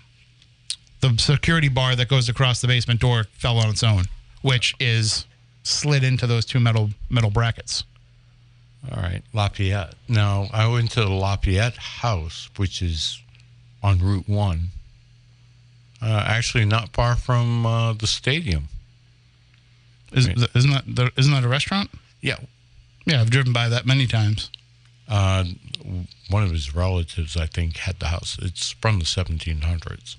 the 1.01 1.17
security 1.19 1.69
bar 1.69 1.97
that 1.97 2.09
goes 2.09 2.29
across 2.29 2.61
the 2.61 2.67
basement 2.67 3.01
door 3.01 3.25
fell 3.33 3.59
on 3.59 3.71
its 3.71 3.83
own, 3.83 4.05
which 4.43 4.75
is 4.81 5.27
slid 5.63 6.03
into 6.05 6.27
those 6.27 6.45
two 6.45 6.61
metal 6.61 6.91
metal 7.09 7.31
brackets. 7.31 7.85
All 8.91 9.03
right, 9.03 9.23
Lafayette. 9.35 9.95
Now, 10.09 10.49
I 10.53 10.67
went 10.67 10.91
to 10.93 11.01
the 11.01 11.11
Lafayette 11.11 11.77
house, 11.77 12.49
which 12.57 12.81
is 12.81 13.21
on 13.83 13.99
Route 13.99 14.27
1. 14.27 14.69
Uh, 16.03 16.25
actually, 16.27 16.65
not 16.65 16.89
far 16.95 17.15
from 17.15 17.67
uh, 17.67 17.93
the 17.93 18.07
stadium. 18.07 18.69
Is. 20.13 20.29
Isn't 20.55 20.73
that 20.73 20.85
the, 20.87 21.11
isn't 21.19 21.33
that 21.33 21.45
a 21.45 21.49
restaurant? 21.49 21.91
Yeah. 22.23 22.37
Yeah, 23.05 23.21
I've 23.21 23.31
driven 23.31 23.53
by 23.53 23.69
that 23.69 23.87
many 23.87 24.07
times. 24.07 24.51
Uh, 25.09 25.45
one 26.29 26.43
of 26.43 26.51
his 26.51 26.75
relatives, 26.75 27.37
I 27.37 27.47
think, 27.47 27.79
had 27.79 27.99
the 27.99 28.07
house. 28.07 28.39
It's 28.41 28.71
from 28.71 28.99
the 28.99 29.05
1700s. 29.05 30.17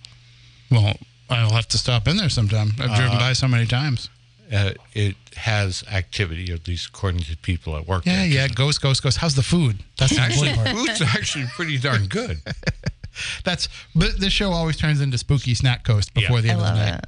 Well, 0.69 0.97
I'll 1.29 1.51
have 1.51 1.67
to 1.69 1.77
stop 1.77 2.07
in 2.07 2.17
there 2.17 2.29
sometime. 2.29 2.71
I've 2.79 2.95
driven 2.95 3.17
by 3.17 3.33
so 3.33 3.47
many 3.47 3.65
times. 3.65 4.09
Uh, 4.51 4.73
it 4.93 5.15
has 5.37 5.83
activity, 5.89 6.51
at 6.51 6.67
least 6.67 6.89
according 6.89 7.21
to 7.21 7.37
people 7.37 7.77
at 7.77 7.87
work. 7.87 8.05
Yeah, 8.05 8.23
yeah. 8.23 8.47
Ghost, 8.49 8.81
ghost, 8.81 9.01
ghost. 9.01 9.17
How's 9.17 9.35
the 9.35 9.43
food? 9.43 9.77
That's 9.97 10.17
Actually, 10.17 10.53
food's 10.53 11.01
actually 11.01 11.45
pretty 11.55 11.77
darn 11.77 12.07
good. 12.07 12.39
That's 13.43 13.67
but 13.95 14.19
this 14.19 14.31
show 14.33 14.51
always 14.51 14.77
turns 14.77 15.01
into 15.01 15.17
spooky 15.17 15.53
snack 15.53 15.83
coast 15.83 16.13
before 16.13 16.37
Yeah. 16.37 16.41
the 16.41 16.49
I 16.49 16.51
end 16.53 16.61
of 16.61 16.67
the 16.67 16.73
night. 16.85 16.95
it. 16.99 17.05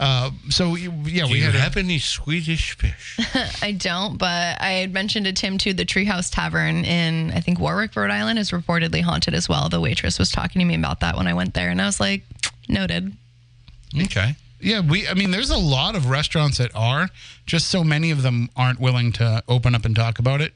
Uh, 0.00 0.30
so 0.48 0.74
yeah, 0.74 1.26
Do 1.26 1.30
we 1.32 1.38
you 1.38 1.44
had 1.44 1.54
a- 1.54 1.60
have 1.60 1.76
any 1.76 1.98
Swedish 1.98 2.72
fish? 2.76 3.18
I 3.62 3.72
don't, 3.72 4.18
but 4.18 4.60
I 4.60 4.72
had 4.72 4.92
mentioned 4.92 5.26
to 5.26 5.32
Tim 5.32 5.58
too. 5.58 5.72
The 5.74 5.84
Treehouse 5.84 6.32
Tavern 6.32 6.84
in 6.84 7.30
I 7.32 7.40
think 7.40 7.60
Warwick, 7.60 7.94
Rhode 7.94 8.10
Island, 8.10 8.38
is 8.38 8.50
reportedly 8.50 9.02
haunted 9.02 9.34
as 9.34 9.48
well. 9.48 9.68
The 9.68 9.80
waitress 9.80 10.18
was 10.18 10.30
talking 10.30 10.58
to 10.60 10.64
me 10.64 10.74
about 10.74 11.00
that 11.00 11.16
when 11.16 11.26
I 11.28 11.34
went 11.34 11.54
there, 11.54 11.70
and 11.70 11.80
I 11.80 11.86
was 11.86 12.00
like, 12.00 12.22
noted. 12.68 13.12
okay. 14.04 14.34
Yeah, 14.60 14.80
we. 14.80 15.08
I 15.08 15.14
mean, 15.14 15.30
there's 15.32 15.50
a 15.50 15.56
lot 15.56 15.96
of 15.96 16.08
restaurants 16.08 16.58
that 16.58 16.70
are. 16.74 17.10
Just 17.46 17.68
so 17.68 17.82
many 17.82 18.10
of 18.12 18.22
them 18.22 18.48
aren't 18.56 18.78
willing 18.80 19.10
to 19.12 19.42
open 19.48 19.74
up 19.74 19.84
and 19.84 19.94
talk 19.96 20.18
about 20.20 20.40
it 20.40 20.52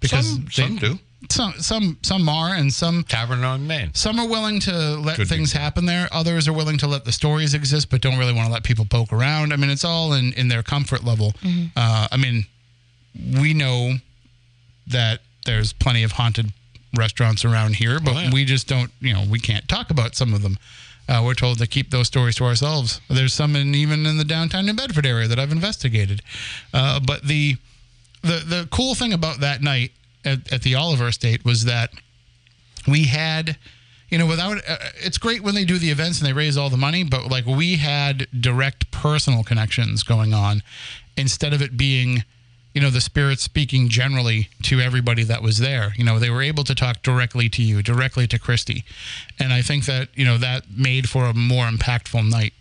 because 0.00 0.26
Some, 0.30 0.44
they- 0.44 0.50
some 0.50 0.76
do. 0.76 0.98
Some 1.30 1.54
some 1.58 1.98
some 2.02 2.28
are, 2.28 2.54
and 2.54 2.72
some 2.72 3.02
Tavern 3.04 3.42
on 3.44 3.66
Main. 3.66 3.92
some 3.94 4.18
are 4.18 4.26
willing 4.28 4.60
to 4.60 4.96
let 4.96 5.16
Good 5.16 5.28
things 5.28 5.52
happen 5.52 5.86
there. 5.86 6.08
Others 6.12 6.46
are 6.48 6.52
willing 6.52 6.78
to 6.78 6.86
let 6.86 7.04
the 7.04 7.12
stories 7.12 7.52
exist, 7.54 7.90
but 7.90 8.00
don't 8.00 8.18
really 8.18 8.32
want 8.32 8.46
to 8.46 8.52
let 8.52 8.62
people 8.62 8.84
poke 8.84 9.12
around. 9.12 9.52
I 9.52 9.56
mean, 9.56 9.70
it's 9.70 9.84
all 9.84 10.12
in 10.12 10.32
in 10.34 10.48
their 10.48 10.62
comfort 10.62 11.04
level. 11.04 11.34
Uh, 11.76 12.08
I 12.10 12.16
mean, 12.16 12.46
we 13.40 13.54
know 13.54 13.94
that 14.86 15.20
there's 15.44 15.72
plenty 15.72 16.02
of 16.02 16.12
haunted 16.12 16.52
restaurants 16.96 17.44
around 17.44 17.76
here, 17.76 17.98
but 18.00 18.14
Oh, 18.16 18.20
yeah. 18.20 18.30
we 18.32 18.44
just 18.44 18.68
don't. 18.68 18.90
You 19.00 19.14
know, 19.14 19.24
we 19.28 19.40
can't 19.40 19.68
talk 19.68 19.90
about 19.90 20.14
some 20.14 20.32
of 20.34 20.42
them. 20.42 20.56
Uh, 21.08 21.22
we're 21.24 21.34
told 21.34 21.58
to 21.58 21.66
keep 21.66 21.90
those 21.90 22.08
stories 22.08 22.34
to 22.36 22.44
ourselves. 22.44 23.00
There's 23.08 23.32
some 23.32 23.54
in 23.56 23.74
even 23.74 24.06
in 24.06 24.16
the 24.18 24.24
downtown 24.24 24.66
New 24.66 24.74
Bedford 24.74 25.06
area 25.06 25.28
that 25.28 25.38
I've 25.38 25.52
investigated. 25.52 26.20
Uh, 26.74 26.98
but 27.00 27.24
the 27.24 27.56
the 28.22 28.42
the 28.46 28.68
cool 28.70 28.94
thing 28.94 29.12
about 29.12 29.40
that 29.40 29.62
night 29.62 29.92
at, 30.26 30.52
at 30.52 30.62
the 30.62 30.74
Oliver 30.74 31.08
Estate 31.08 31.44
was 31.44 31.64
that 31.64 31.90
we 32.86 33.04
had 33.04 33.56
you 34.10 34.18
know 34.18 34.26
without 34.26 34.58
uh, 34.68 34.76
it's 34.96 35.18
great 35.18 35.42
when 35.42 35.54
they 35.54 35.64
do 35.64 35.78
the 35.78 35.90
events 35.90 36.18
and 36.18 36.28
they 36.28 36.32
raise 36.32 36.56
all 36.56 36.70
the 36.70 36.76
money 36.76 37.02
but 37.02 37.30
like 37.30 37.46
we 37.46 37.76
had 37.76 38.28
direct 38.38 38.90
personal 38.90 39.42
connections 39.42 40.02
going 40.02 40.32
on 40.32 40.62
instead 41.16 41.52
of 41.52 41.60
it 41.62 41.76
being 41.76 42.22
you 42.76 42.82
know 42.82 42.90
the 42.90 43.00
spirits 43.00 43.42
speaking 43.42 43.88
generally 43.88 44.50
to 44.62 44.80
everybody 44.80 45.22
that 45.24 45.40
was 45.40 45.56
there. 45.56 45.94
You 45.96 46.04
know 46.04 46.18
they 46.18 46.28
were 46.28 46.42
able 46.42 46.62
to 46.64 46.74
talk 46.74 47.02
directly 47.02 47.48
to 47.48 47.62
you 47.62 47.82
directly 47.82 48.26
to 48.26 48.38
christy. 48.38 48.84
And 49.40 49.50
i 49.50 49.62
think 49.62 49.86
that 49.86 50.08
you 50.14 50.26
know 50.26 50.36
that 50.36 50.64
made 50.70 51.08
for 51.08 51.24
a 51.24 51.32
more 51.32 51.64
impactful 51.64 52.28
night. 52.30 52.52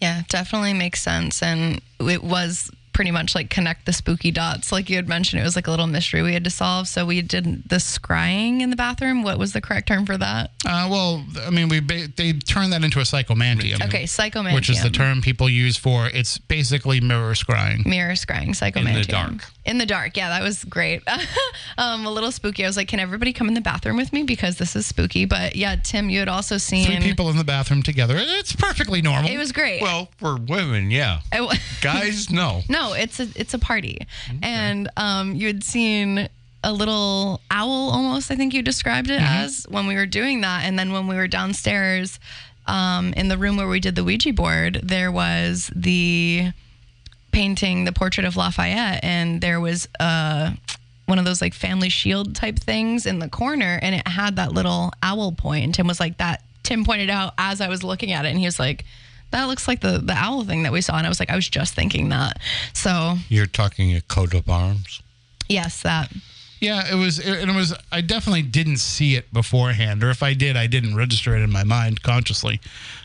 Yeah, 0.00 0.22
definitely 0.28 0.74
makes 0.74 1.02
sense. 1.02 1.42
And 1.42 1.80
it 1.98 2.22
was 2.22 2.70
pretty 2.98 3.12
much 3.12 3.32
like 3.36 3.48
connect 3.48 3.86
the 3.86 3.92
spooky 3.92 4.32
dots. 4.32 4.72
Like 4.72 4.90
you 4.90 4.96
had 4.96 5.06
mentioned, 5.06 5.40
it 5.40 5.44
was 5.44 5.54
like 5.54 5.68
a 5.68 5.70
little 5.70 5.86
mystery 5.86 6.20
we 6.20 6.32
had 6.32 6.42
to 6.42 6.50
solve. 6.50 6.88
So 6.88 7.06
we 7.06 7.22
did 7.22 7.68
the 7.68 7.76
scrying 7.76 8.60
in 8.60 8.70
the 8.70 8.76
bathroom. 8.76 9.22
What 9.22 9.38
was 9.38 9.52
the 9.52 9.60
correct 9.60 9.86
term 9.86 10.04
for 10.04 10.16
that? 10.18 10.50
uh, 10.66 10.88
well 10.90 11.24
i 11.46 11.50
mean 11.50 11.68
we 11.68 11.78
ba- 11.78 12.08
they 12.16 12.32
turned 12.32 12.72
that 12.72 12.82
into 12.82 12.98
a 12.98 13.02
psychomantium 13.04 13.80
Okay, 13.84 14.02
psychomantium. 14.04 14.54
which 14.54 14.68
is 14.68 14.82
the 14.82 14.90
term 14.90 15.20
people 15.22 15.48
use 15.48 15.76
for 15.76 16.08
it's 16.08 16.38
basically 16.38 17.00
mirror 17.00 17.34
scrying 17.34 17.86
Mirror 17.86 18.14
scrying, 18.14 18.48
psychomantium. 18.50 18.88
In 18.88 18.94
the 18.94 19.04
dark. 19.04 19.44
In 19.64 19.78
the 19.78 19.86
dark. 19.86 20.16
Yeah, 20.16 20.30
that 20.30 20.42
was 20.42 20.64
great. 20.64 21.02
um, 21.78 22.06
a 22.06 22.10
little 22.10 22.32
spooky. 22.32 22.64
I 22.64 22.66
was 22.66 22.76
like, 22.78 22.88
can 22.88 23.00
everybody 23.00 23.32
come 23.34 23.48
in 23.48 23.54
the 23.54 23.60
bathroom 23.60 23.96
with 23.98 24.12
me? 24.14 24.22
Because 24.22 24.56
this 24.56 24.74
is 24.74 24.86
spooky. 24.86 25.26
But 25.26 25.56
yeah, 25.56 25.76
Tim, 25.76 26.08
you 26.08 26.18
had 26.20 26.28
also 26.28 26.56
seen. 26.56 26.86
three 26.86 27.00
people 27.00 27.28
in 27.30 27.36
the 27.36 27.44
bathroom 27.44 27.82
together 27.82 28.16
it's 28.18 28.54
perfectly 28.56 29.02
normal 29.02 29.30
It 29.30 29.36
was 29.36 29.52
great. 29.52 29.82
Well, 29.82 30.08
for 30.16 30.36
women, 30.36 30.90
yeah. 30.90 31.20
I 31.32 31.36
w- 31.38 31.58
Guys, 31.82 32.30
no. 32.30 32.62
No, 32.68 32.87
it's 32.92 33.20
a 33.20 33.28
it's 33.34 33.54
a 33.54 33.58
party, 33.58 34.06
and 34.42 34.88
um, 34.96 35.34
you 35.34 35.46
had 35.46 35.64
seen 35.64 36.28
a 36.64 36.72
little 36.72 37.40
owl 37.50 37.90
almost. 37.90 38.30
I 38.30 38.36
think 38.36 38.52
you 38.52 38.62
described 38.62 39.10
it 39.10 39.20
as 39.22 39.64
when 39.68 39.86
we 39.86 39.94
were 39.94 40.06
doing 40.06 40.40
that, 40.42 40.64
and 40.64 40.78
then 40.78 40.92
when 40.92 41.06
we 41.06 41.16
were 41.16 41.28
downstairs 41.28 42.18
um, 42.66 43.12
in 43.14 43.28
the 43.28 43.38
room 43.38 43.56
where 43.56 43.68
we 43.68 43.80
did 43.80 43.94
the 43.94 44.04
Ouija 44.04 44.32
board, 44.32 44.80
there 44.82 45.10
was 45.10 45.70
the 45.74 46.52
painting, 47.32 47.84
the 47.84 47.92
portrait 47.92 48.26
of 48.26 48.36
Lafayette, 48.36 49.02
and 49.04 49.40
there 49.40 49.60
was 49.60 49.88
uh, 50.00 50.52
one 51.06 51.18
of 51.18 51.24
those 51.24 51.40
like 51.40 51.54
family 51.54 51.88
shield 51.88 52.34
type 52.34 52.58
things 52.58 53.06
in 53.06 53.18
the 53.20 53.28
corner, 53.28 53.78
and 53.80 53.94
it 53.94 54.06
had 54.06 54.36
that 54.36 54.52
little 54.52 54.92
owl 55.02 55.32
point. 55.32 55.64
And 55.64 55.74
Tim 55.74 55.86
was 55.86 56.00
like 56.00 56.18
that. 56.18 56.42
Tim 56.64 56.84
pointed 56.84 57.08
out 57.08 57.34
as 57.38 57.60
I 57.60 57.68
was 57.68 57.82
looking 57.82 58.12
at 58.12 58.24
it, 58.24 58.28
and 58.28 58.38
he 58.38 58.44
was 58.44 58.58
like. 58.58 58.84
That 59.30 59.44
looks 59.44 59.68
like 59.68 59.80
the, 59.80 59.98
the 59.98 60.14
owl 60.14 60.44
thing 60.44 60.62
that 60.62 60.72
we 60.72 60.80
saw. 60.80 60.96
And 60.96 61.06
I 61.06 61.08
was 61.10 61.20
like, 61.20 61.30
I 61.30 61.36
was 61.36 61.48
just 61.48 61.74
thinking 61.74 62.08
that. 62.08 62.38
So, 62.72 63.16
You're 63.28 63.46
talking 63.46 63.94
a 63.94 64.00
coat 64.00 64.32
of 64.34 64.48
arms. 64.48 65.02
yes, 65.48 65.82
that. 65.82 66.12
Yeah, 66.60 66.90
it 66.90 66.96
was, 66.96 67.20
it, 67.20 67.40
and 67.40 67.48
it 67.52 67.54
was. 67.54 67.72
I 67.92 68.00
definitely 68.00 68.42
didn't 68.42 68.78
see 68.78 69.14
it 69.14 69.32
beforehand, 69.32 70.02
or 70.02 70.10
if 70.10 70.24
I 70.24 70.34
did, 70.34 70.56
I 70.56 70.66
didn't 70.66 70.96
register 70.96 71.36
it 71.36 71.40
in 71.42 71.52
my 71.52 71.62
mind 71.62 72.02
consciously. 72.02 72.60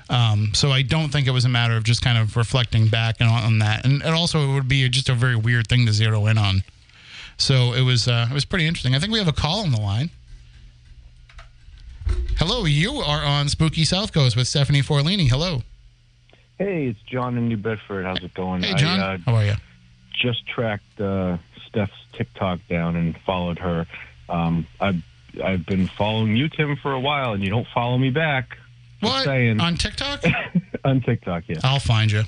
Um, 0.10 0.56
so 0.56 0.72
I 0.72 0.82
don't 0.82 1.10
think 1.12 1.28
it 1.28 1.32
was 1.32 1.46
a 1.46 1.50
matter 1.50 1.78
of 1.78 1.84
just 1.84 2.02
kind 2.02 2.18
of 2.18 2.36
reflecting 2.36 2.88
back 2.88 3.22
on, 3.22 3.28
on 3.28 3.60
that, 3.60 3.86
and, 3.86 4.02
and 4.02 4.16
also 4.16 4.50
it 4.50 4.54
would 4.56 4.68
be 4.68 4.90
just 4.90 5.08
a 5.08 5.14
very 5.14 5.36
weird 5.36 5.68
thing 5.68 5.86
to 5.86 5.94
zero 5.94 6.26
in 6.26 6.40
on. 6.40 6.64
So 7.38 7.74
it 7.74 7.82
was, 7.84 8.08
uh, 8.08 8.26
it 8.28 8.34
was 8.34 8.44
pretty 8.44 8.66
interesting. 8.66 8.96
I 8.96 9.00
think 9.00 9.12
we 9.14 9.20
have 9.20 9.28
a 9.28 9.32
call 9.34 9.60
on 9.60 9.72
the 9.72 9.80
line. 9.80 10.10
Hello, 12.38 12.66
you 12.66 12.96
are 12.96 13.24
on 13.24 13.50
Spooky 13.50 13.86
South 13.86 14.12
Coast 14.14 14.36
with 14.36 14.48
Stephanie 14.48 14.82
Forlini. 14.82 15.30
Hello, 15.30 15.62
Hey, 16.58 16.88
it's 16.88 17.02
John 17.02 17.38
in 17.38 17.48
New 17.48 17.58
Bedford. 17.58 18.06
How's 18.06 18.24
it 18.24 18.34
going? 18.34 18.64
hey 18.64 18.76
John, 18.76 19.00
I 19.00 19.14
uh, 19.16 19.18
how 19.26 19.36
are 19.36 19.46
you? 19.46 19.54
just 20.14 20.48
tracked 20.48 21.02
uh, 21.02 21.38
Steph's 21.68 21.92
TikTok 22.14 22.60
down 22.70 22.96
and 22.96 23.18
followed 23.26 23.60
her. 23.60 23.86
Um, 24.30 24.68
I've 24.80 25.04
I've 25.44 25.66
been 25.66 25.88
following 25.88 26.36
you, 26.36 26.48
Tim, 26.48 26.76
for 26.76 26.94
a 26.94 27.00
while, 27.00 27.34
and 27.34 27.44
you 27.44 27.50
don't 27.50 27.68
follow 27.74 27.98
me 27.98 28.12
back. 28.12 28.58
Just 29.02 29.14
What 29.14 29.26
saying 29.26 29.60
on 29.60 29.76
TikTok? 29.76 30.24
on 30.86 31.02
TikTok, 31.02 31.44
yeah. 31.48 31.60
I'll 31.64 31.80
find 31.80 32.12
you. 32.12 32.24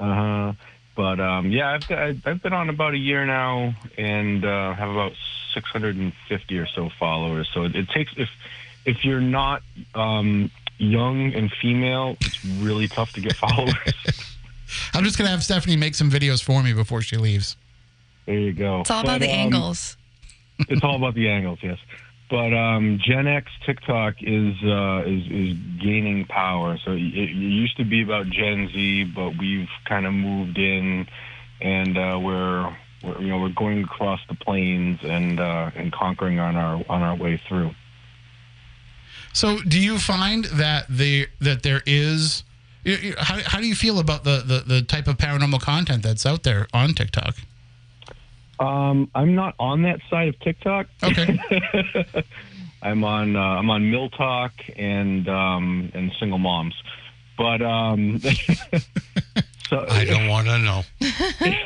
Uh 0.00 0.14
huh. 0.14 0.52
But 0.96 1.20
um, 1.20 1.50
yeah, 1.50 1.72
I've 1.72 1.88
got, 1.88 1.98
I've 2.24 2.42
been 2.42 2.52
on 2.52 2.68
about 2.68 2.94
a 2.94 2.98
year 2.98 3.24
now, 3.24 3.74
and 3.96 4.44
uh, 4.44 4.74
have 4.74 4.90
about 4.90 5.12
650 5.54 6.58
or 6.58 6.66
so 6.66 6.90
followers. 6.98 7.48
So 7.54 7.64
it, 7.64 7.74
it 7.76 7.88
takes 7.88 8.12
if 8.16 8.28
if 8.84 9.04
you're 9.04 9.20
not 9.20 9.62
um, 9.94 10.50
young 10.78 11.32
and 11.34 11.50
female, 11.60 12.16
it's 12.20 12.44
really 12.44 12.88
tough 12.88 13.12
to 13.12 13.20
get 13.20 13.36
followers. 13.36 14.34
I'm 14.92 15.04
just 15.04 15.18
gonna 15.18 15.30
have 15.30 15.42
Stephanie 15.42 15.76
make 15.76 15.94
some 15.94 16.10
videos 16.10 16.42
for 16.42 16.62
me 16.62 16.72
before 16.72 17.02
she 17.02 17.16
leaves. 17.16 17.56
there 18.26 18.38
you 18.38 18.52
go. 18.52 18.80
It's 18.80 18.90
all 18.90 19.02
about 19.02 19.20
the 19.20 19.30
um, 19.30 19.38
angles. 19.38 19.96
it's 20.68 20.82
all 20.82 20.96
about 20.96 21.14
the 21.14 21.28
angles, 21.28 21.58
yes. 21.62 21.78
But 22.30 22.54
um, 22.54 22.98
Gen 23.02 23.26
X 23.26 23.50
TikTok 23.66 24.14
is 24.20 24.56
uh, 24.64 25.02
is 25.06 25.22
is 25.30 25.56
gaining 25.80 26.24
power. 26.24 26.78
So 26.84 26.92
it, 26.92 27.02
it 27.02 27.30
used 27.30 27.76
to 27.76 27.84
be 27.84 28.02
about 28.02 28.26
Gen 28.28 28.70
Z, 28.72 29.04
but 29.14 29.38
we've 29.38 29.68
kind 29.84 30.06
of 30.06 30.14
moved 30.14 30.56
in, 30.58 31.06
and 31.60 31.98
uh, 31.98 32.18
we're, 32.20 32.74
we're 33.02 33.20
you 33.20 33.28
know 33.28 33.38
we're 33.40 33.50
going 33.50 33.84
across 33.84 34.20
the 34.28 34.34
plains 34.34 35.00
and 35.02 35.38
uh, 35.38 35.70
and 35.76 35.92
conquering 35.92 36.38
on 36.38 36.56
our 36.56 36.82
on 36.88 37.02
our 37.02 37.14
way 37.14 37.40
through. 37.46 37.74
So, 39.34 39.58
do 39.60 39.78
you 39.78 39.98
find 39.98 40.44
that 40.46 40.86
the 40.88 41.26
that 41.40 41.62
there 41.62 41.82
is? 41.86 42.42
you- 42.84 42.96
you- 42.96 43.14
How, 43.18 43.38
how 43.44 43.58
do 43.60 43.66
you 43.66 43.74
feel 43.74 43.98
about 43.98 44.24
the, 44.24 44.42
the, 44.46 44.60
the 44.60 44.82
type 44.82 45.06
of 45.08 45.16
paranormal 45.18 45.60
content 45.60 46.02
that's 46.02 46.24
out 46.24 46.42
there 46.44 46.66
on 46.72 46.94
TikTok? 46.94 47.34
Um, 48.60 49.10
I'm 49.14 49.34
not 49.34 49.54
on 49.58 49.82
that 49.82 49.98
side 50.08 50.28
of 50.28 50.38
TikTok. 50.40 50.86
Okay. 51.02 51.38
I'm 52.82 53.02
on 53.02 53.34
uh, 53.34 53.40
I'm 53.40 53.68
on 53.70 53.82
MilTok 53.84 54.50
and 54.76 55.28
um, 55.28 55.90
and 55.94 56.12
Single 56.20 56.38
Moms, 56.38 56.74
but 57.38 57.62
um, 57.62 58.20
so 59.68 59.86
I 59.90 60.04
don't 60.04 60.28
want 60.28 60.46
to 60.46 60.58
know. 60.58 60.82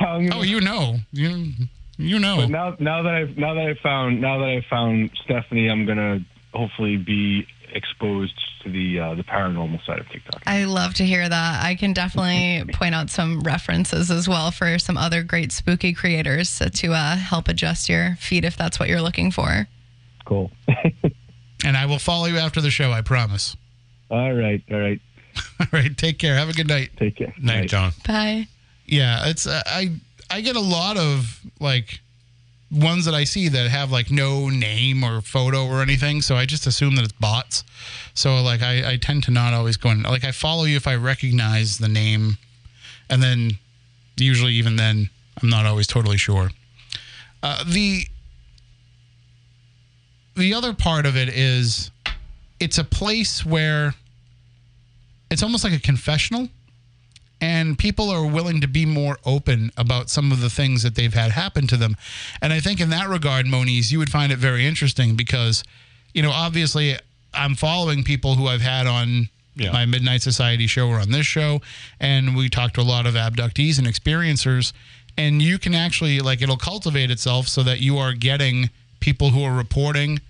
I'm 0.01 0.27
gonna- 0.29 0.37
oh, 0.41 0.43
you 0.43 0.61
know. 0.61 0.97
You 1.13 1.51
you 1.99 2.19
know. 2.21 2.37
But 2.37 2.51
now, 2.51 2.77
now 2.79 3.03
that 3.03 3.15
I've 3.15 3.37
now 3.37 3.53
that 3.55 3.67
I 3.67 3.75
found 3.83 4.21
now 4.21 4.39
that 4.39 4.49
I 4.49 4.65
found 4.71 5.11
Stephanie, 5.25 5.69
I'm 5.69 5.85
gonna 5.87 6.21
hopefully 6.55 6.97
be 6.97 7.47
exposed 7.73 8.35
to 8.63 8.71
the 8.71 8.99
uh, 9.01 9.15
the 9.15 9.23
paranormal 9.23 9.85
side 9.87 9.99
of 9.99 10.09
TikTok. 10.11 10.43
I 10.47 10.65
love 10.65 10.95
to 10.95 11.05
hear 11.05 11.29
that. 11.29 11.65
I 11.65 11.75
can 11.75 11.93
definitely 11.93 12.73
point 12.73 12.95
out 12.95 13.11
some 13.11 13.41
references 13.41 14.11
as 14.11 14.29
well 14.29 14.51
for 14.51 14.79
some 14.79 14.97
other 14.97 15.23
great 15.23 15.53
spooky 15.53 15.93
creators 15.93 16.59
to 16.59 16.93
uh, 16.93 17.17
help 17.17 17.49
adjust 17.49 17.89
your 17.89 18.17
feed 18.21 18.45
if 18.45 18.57
that's 18.57 18.79
what 18.81 18.89
you're 18.89 19.03
looking 19.03 19.31
for. 19.31 19.67
Cool. 20.25 20.51
and 21.65 21.77
I 21.77 21.87
will 21.87 21.99
follow 21.99 22.27
you 22.27 22.37
after 22.39 22.61
the 22.61 22.71
show, 22.71 22.91
I 22.93 23.03
promise. 23.03 23.57
all 24.11 24.33
right, 24.33 24.63
all 24.71 24.79
right. 24.79 25.01
All 25.61 25.67
right, 25.73 25.97
take 25.97 26.19
care. 26.19 26.35
Have 26.35 26.49
a 26.49 26.53
good 26.53 26.67
night. 26.67 26.91
Take 26.99 27.17
care. 27.17 27.33
Night, 27.41 27.61
Night. 27.61 27.69
John. 27.69 27.93
Bye. 28.07 28.49
Yeah, 28.87 29.29
it's 29.29 29.47
uh, 29.47 29.63
I 29.67 29.93
I 30.31 30.41
get 30.41 30.57
a 30.57 30.61
lot 30.61 30.97
of 30.97 31.41
like 31.61 32.01
ones 32.71 33.05
that 33.07 33.15
I 33.15 33.25
see 33.25 33.49
that 33.49 33.71
have 33.71 33.91
like 33.91 34.11
no 34.11 34.49
name 34.49 35.03
or 35.03 35.21
photo 35.21 35.67
or 35.67 35.81
anything, 35.81 36.21
so 36.23 36.37
I 36.37 36.45
just 36.47 36.67
assume 36.67 36.97
that 36.97 37.05
it's 37.05 37.13
bots. 37.13 37.65
So 38.15 38.43
like 38.43 38.63
I, 38.63 38.93
I 38.93 38.97
tend 38.97 39.25
to 39.25 39.31
not 39.31 39.55
always 39.55 39.77
go 39.77 39.91
in 39.91 40.03
like 40.03 40.25
I 40.25 40.33
follow 40.33 40.65
you 40.65 40.77
if 40.77 40.87
I 40.87 40.95
recognize 40.97 41.79
the 41.79 41.89
name, 41.89 42.39
and 43.09 43.23
then 43.23 43.59
usually 44.17 44.55
even 44.55 44.77
then 44.77 45.11
I'm 45.43 45.49
not 45.49 45.67
always 45.67 45.87
totally 45.87 46.19
sure. 46.19 46.51
Uh, 47.43 47.65
the 47.65 48.07
the 50.37 50.55
other 50.55 50.73
part 50.75 51.07
of 51.07 51.17
it 51.17 51.29
is 51.29 51.91
it's 52.61 52.79
a 52.79 52.85
place 52.85 53.45
where 53.45 53.95
it's 55.31 55.43
almost 55.43 55.65
like 55.65 55.73
a 55.73 55.81
confessional 55.81 56.49
and 57.41 57.79
people 57.79 58.11
are 58.11 58.27
willing 58.27 58.61
to 58.61 58.69
be 58.69 58.85
more 58.85 59.19
open 59.25 59.71
about 59.77 60.11
some 60.11 60.33
of 60.33 60.41
the 60.41 60.51
things 60.51 60.83
that 60.83 60.95
they've 60.95 61.15
had 61.15 61.31
happen 61.33 61.67
to 61.69 61.77
them. 61.77 61.97
And 62.43 62.53
I 62.53 62.61
think 62.61 62.81
in 62.81 62.91
that 62.91 63.09
regard, 63.09 63.47
Moniz, 63.47 63.93
you 63.93 63.99
would 63.99 64.11
find 64.11 64.33
it 64.33 64.39
very 64.39 64.67
interesting 64.67 65.15
because, 65.15 65.63
you 66.15 66.23
know, 66.23 66.33
obviously 66.33 66.97
I'm 67.33 67.55
following 67.55 68.03
people 68.03 68.35
who 68.35 68.47
I've 68.49 68.63
had 68.63 68.87
on 68.87 69.29
Yeah. 69.55 69.73
my 69.73 69.87
Midnight 69.87 70.23
Society 70.23 70.67
show 70.69 70.89
or 70.89 71.01
on 71.01 71.11
this 71.11 71.27
show, 71.27 71.61
and 72.01 72.37
we 72.37 72.49
talked 72.49 72.75
to 72.75 72.81
a 72.81 72.83
lot 72.83 73.07
of 73.07 73.15
abductees 73.15 73.79
and 73.79 73.87
experiencers. 73.89 74.73
And 75.17 75.43
you 75.43 75.59
can 75.59 75.75
actually, 75.75 76.21
like, 76.21 76.41
it'll 76.43 76.57
cultivate 76.57 77.11
itself 77.11 77.49
so 77.49 77.65
that 77.65 77.81
you 77.81 77.99
are 77.99 78.13
getting 78.13 78.71
people 79.01 79.31
who 79.31 79.43
are 79.43 79.53
reporting 79.53 80.21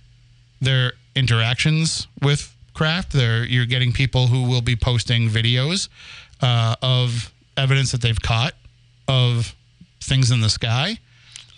their 0.59 0.93
interactions 1.15 2.07
with 2.21 2.55
craft. 2.73 3.13
There, 3.13 3.45
you're 3.45 3.67
getting 3.67 3.91
people 3.91 4.27
who 4.27 4.43
will 4.43 4.61
be 4.61 4.75
posting 4.75 5.29
videos 5.29 5.89
uh, 6.41 6.75
of 6.81 7.33
evidence 7.57 7.91
that 7.91 8.01
they've 8.01 8.21
caught 8.21 8.53
of 9.07 9.55
things 10.01 10.31
in 10.31 10.41
the 10.41 10.49
sky, 10.49 10.97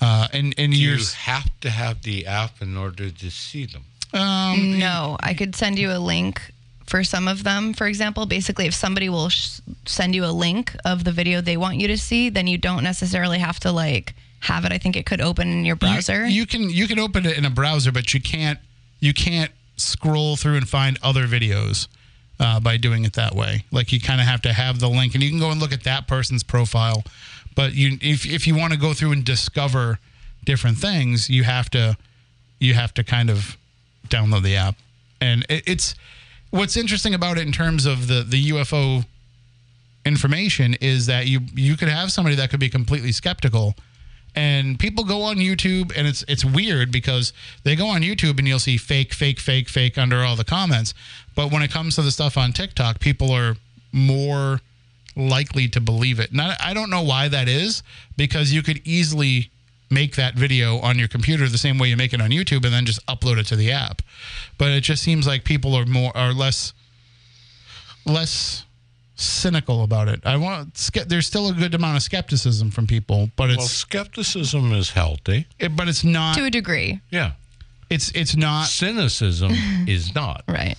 uh, 0.02 0.28
and 0.34 0.54
and 0.58 0.74
you're 0.74 0.98
you 0.98 1.06
have 1.18 1.50
to 1.62 1.70
have 1.70 2.02
the 2.04 2.26
app 2.26 2.62
in 2.62 2.78
order 2.78 3.10
to 3.10 3.30
see 3.30 3.66
them? 3.66 3.84
um, 4.14 4.80
No, 4.80 5.18
I 5.20 5.34
could 5.34 5.56
send 5.56 5.78
you 5.80 5.92
a 5.92 6.00
link 6.00 6.42
for 6.88 7.04
some 7.04 7.28
of 7.28 7.44
them. 7.44 7.74
For 7.74 7.88
example, 7.88 8.26
basically, 8.26 8.66
if 8.66 8.74
somebody 8.74 9.10
will 9.10 9.30
sh- 9.30 9.60
send 9.86 10.16
you 10.16 10.26
a 10.26 10.34
link 10.34 10.76
of 10.84 11.04
the 11.04 11.12
video 11.12 11.40
they 11.42 11.58
want 11.58 11.78
you 11.78 11.88
to 11.88 11.98
see, 11.98 12.30
then 12.30 12.48
you 12.48 12.58
don't 12.58 12.84
necessarily 12.84 13.40
have 13.40 13.60
to 13.62 13.72
like 13.72 14.14
have 14.42 14.66
it. 14.66 14.72
I 14.72 14.78
think 14.78 14.96
it 14.98 15.06
could 15.06 15.22
open 15.22 15.48
in 15.50 15.66
your 15.66 15.76
browser. 15.76 16.26
You, 16.26 16.42
you 16.42 16.46
can 16.48 16.70
you 16.70 16.88
can 16.88 17.00
open 17.00 17.26
it 17.26 17.38
in 17.38 17.46
a 17.46 17.50
browser, 17.50 17.92
but 17.92 18.14
you 18.14 18.20
can't 18.22 18.60
you 19.00 19.14
can't 19.14 19.52
scroll 19.78 20.36
through 20.36 20.58
and 20.58 20.68
find 20.68 20.98
other 21.02 21.28
videos 21.28 21.88
uh, 22.42 22.60
by 22.60 22.76
doing 22.76 23.06
it 23.06 23.14
that 23.14 23.36
way. 23.36 23.64
Like 23.72 23.94
you 23.94 24.02
kind 24.02 24.20
of 24.20 24.28
have 24.28 24.42
to 24.42 24.52
have 24.52 24.80
the 24.80 24.90
link, 24.90 25.14
and 25.14 25.24
you 25.24 25.30
can 25.30 25.40
go 25.40 25.52
and 25.52 25.62
look 25.62 25.72
at 25.72 25.84
that 25.84 26.08
person's 26.08 26.44
profile. 26.44 27.04
But 27.56 27.76
you 27.76 27.98
if 28.02 28.26
if 28.26 28.48
you 28.48 28.56
want 28.56 28.74
to 28.74 28.80
go 28.80 28.94
through 28.94 29.12
and 29.12 29.24
discover 29.24 30.00
different 30.44 30.78
things, 30.78 31.30
you 31.30 31.44
have 31.44 31.70
to 31.70 31.96
you 32.60 32.74
have 32.74 32.94
to 32.96 33.04
kind 33.04 33.30
of 33.30 33.58
download 34.10 34.42
the 34.42 34.56
app. 34.56 34.76
And 35.22 35.46
it, 35.50 35.64
it's 35.68 35.96
what's 36.50 36.76
interesting 36.76 37.14
about 37.14 37.38
it 37.38 37.46
in 37.46 37.54
terms 37.54 37.86
of 37.86 38.08
the 38.08 38.24
the 38.28 38.50
UFO 38.50 39.06
information 40.04 40.76
is 40.82 41.06
that 41.06 41.28
you 41.28 41.42
you 41.54 41.78
could 41.78 41.90
have 41.90 42.12
somebody 42.12 42.36
that 42.38 42.50
could 42.50 42.60
be 42.60 42.70
completely 42.70 43.12
skeptical 43.12 43.76
and 44.36 44.80
people 44.80 45.04
go 45.04 45.24
on 45.24 45.38
YouTube 45.38 45.92
and 45.96 46.08
it's 46.08 46.24
it's 46.28 46.46
weird 46.46 46.92
because 46.92 47.34
they 47.64 47.76
go 47.76 47.88
on 47.88 48.02
YouTube 48.02 48.40
and 48.40 48.48
you'll 48.48 48.60
see 48.60 48.78
fake 48.78 49.14
fake 49.14 49.40
fake 49.40 49.70
fake 49.70 49.98
under 49.98 50.24
all 50.24 50.36
the 50.36 50.46
comments. 50.46 50.94
But 51.36 51.52
when 51.52 51.62
it 51.62 51.72
comes 51.72 51.96
to 51.96 52.02
the 52.02 52.12
stuff 52.12 52.38
on 52.38 52.54
TikTok 52.54 53.00
people 53.00 53.32
are 53.32 53.58
more 53.92 54.62
likely 55.16 55.68
to 55.68 55.82
believe 55.82 56.20
it. 56.20 56.30
I, 56.38 56.56
I 56.60 56.74
don't 56.74 56.90
know 56.90 57.02
why 57.02 57.28
that 57.28 57.48
is 57.48 57.84
because 58.18 58.54
you 58.54 58.64
could 58.64 58.82
easily 58.86 59.50
make 59.90 60.16
that 60.16 60.36
video 60.36 60.80
on 60.80 60.98
your 60.98 61.10
computer 61.10 61.48
the 61.50 61.58
same 61.58 61.78
way 61.78 61.90
you 61.90 61.98
make 61.98 62.14
it 62.14 62.22
on 62.22 62.30
YouTube 62.30 62.64
and 62.64 62.74
then 62.74 62.86
just 62.86 63.06
upload 63.08 63.38
it 63.38 63.46
to 63.48 63.58
the 63.58 63.72
app. 63.72 64.02
But 64.58 64.72
it 64.72 64.82
just 64.82 65.04
seems 65.04 65.28
like 65.28 65.44
people 65.44 65.76
are 65.76 65.86
more 65.86 66.16
are 66.16 66.34
less 66.34 66.74
less 68.06 68.66
cynical 69.24 69.84
about 69.84 70.08
it. 70.08 70.22
I 70.26 70.38
want 70.38 70.76
there's 71.08 71.28
still 71.28 71.50
a 71.50 71.54
good 71.54 71.74
amount 71.76 71.98
of 71.98 72.04
skepticism 72.04 72.72
from 72.72 72.88
people, 72.88 73.30
but 73.36 73.50
Well, 73.50 73.60
it's 73.60 73.70
skepticism 73.72 74.72
is 74.74 74.92
healthy. 74.92 75.46
it, 75.60 75.76
but 75.76 75.88
it's 75.88 76.04
not 76.04 76.36
to 76.38 76.46
a 76.46 76.50
degree, 76.50 77.00
Yeah. 77.10 77.32
it's 77.90 78.12
it's 78.12 78.36
not 78.36 78.68
Cynicism 78.68 79.52
is 79.88 80.14
not. 80.16 80.44
right? 80.48 80.76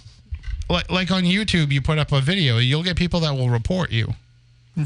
like, 0.69 0.91
like 0.91 1.11
on 1.11 1.25
YouTube 1.25 1.71
you 1.73 1.83
put 1.83 1.99
up 1.99 2.13
a 2.13 2.21
video, 2.21 2.59
you'll 2.59 2.83
get 2.83 2.97
people 2.97 3.21
that 3.21 3.33
will 3.35 3.51
report 3.51 3.91
you 3.91 4.15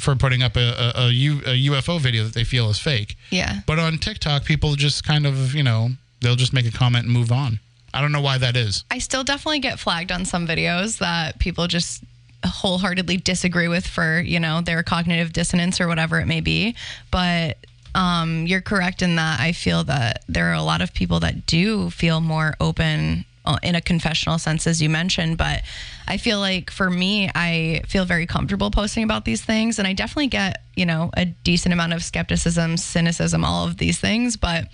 for 0.01 0.16
putting 0.16 0.42
up 0.42 0.57
a, 0.57 0.92
a, 0.97 1.07
a, 1.07 1.11
U, 1.11 1.38
a 1.47 1.66
UFO 1.71 2.01
video 2.01 2.25
that 2.25 2.35
they 2.35 2.42
feel 2.42 2.69
is 2.71 2.79
fake. 2.79 3.16
Yeah. 3.31 3.61
But 3.66 3.79
on 3.79 3.99
TikTok 3.99 4.45
people 4.45 4.75
just 4.75 5.05
kind 5.05 5.27
of, 5.27 5.55
you 5.55 5.62
know, 5.62 5.90
they'll 6.21 6.35
just 6.35 6.53
make 6.53 6.66
a 6.66 6.73
comment 6.73 7.05
and 7.05 7.12
move 7.14 7.31
on. 7.31 7.61
I 7.95 8.01
don't 8.01 8.11
know 8.12 8.21
why 8.21 8.37
that 8.38 8.57
is. 8.57 8.85
I 8.90 8.99
still 8.99 9.23
definitely 9.23 9.61
get 9.61 9.79
flagged 9.79 10.11
on 10.12 10.25
some 10.25 10.47
videos 10.47 10.99
that 10.99 11.38
people 11.38 11.66
just 11.69 12.03
wholeheartedly 12.44 13.18
disagree 13.18 13.68
with 13.68 13.87
for, 13.87 14.20
you 14.20 14.40
know, 14.40 14.61
their 14.61 14.83
cognitive 14.83 15.33
dissonance 15.33 15.81
or 15.81 15.88
whatever 15.88 16.20
it 16.20 16.27
may 16.27 16.40
be. 16.40 16.77
But 17.11 17.59
um, 17.94 18.46
you're 18.46 18.61
correct 18.61 19.03
in 19.03 19.16
that 19.16 19.40
I 19.40 19.53
feel 19.53 19.85
that 19.85 20.22
there 20.29 20.51
are 20.51 20.55
a 20.55 20.62
lot 20.62 20.83
of 20.83 20.92
people 20.92 21.20
that 21.20 21.46
do 21.46 21.88
feel 21.90 22.20
more 22.20 22.55
open 22.61 23.25
uh, 23.46 23.59
in 23.62 23.75
a 23.75 23.81
confessional 23.81 24.38
sense, 24.38 24.66
as 24.66 24.83
you 24.83 24.90
mentioned. 24.90 25.38
But 25.38 25.62
I 26.07 26.18
feel 26.18 26.38
like 26.38 26.70
for 26.70 26.90
me, 26.90 27.31
I 27.35 27.83
feel 27.87 28.05
very 28.05 28.27
comfortable 28.27 28.70
posting 28.70 29.03
about 29.03 29.25
these 29.25 29.42
things. 29.42 29.79
And 29.79 29.88
I 29.88 29.94
definitely 29.94 30.27
get, 30.27 30.62
you 30.75 30.85
know, 30.85 31.11
a 31.16 31.25
decent 31.25 31.72
amount 31.72 31.94
of 31.94 32.05
skepticism, 32.05 32.77
cynicism, 32.77 33.44
all 33.44 33.66
of 33.66 33.79
these 33.79 33.99
things. 33.99 34.37
But 34.37 34.68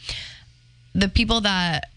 the 0.95 1.09
people 1.09 1.43
that 1.43 1.91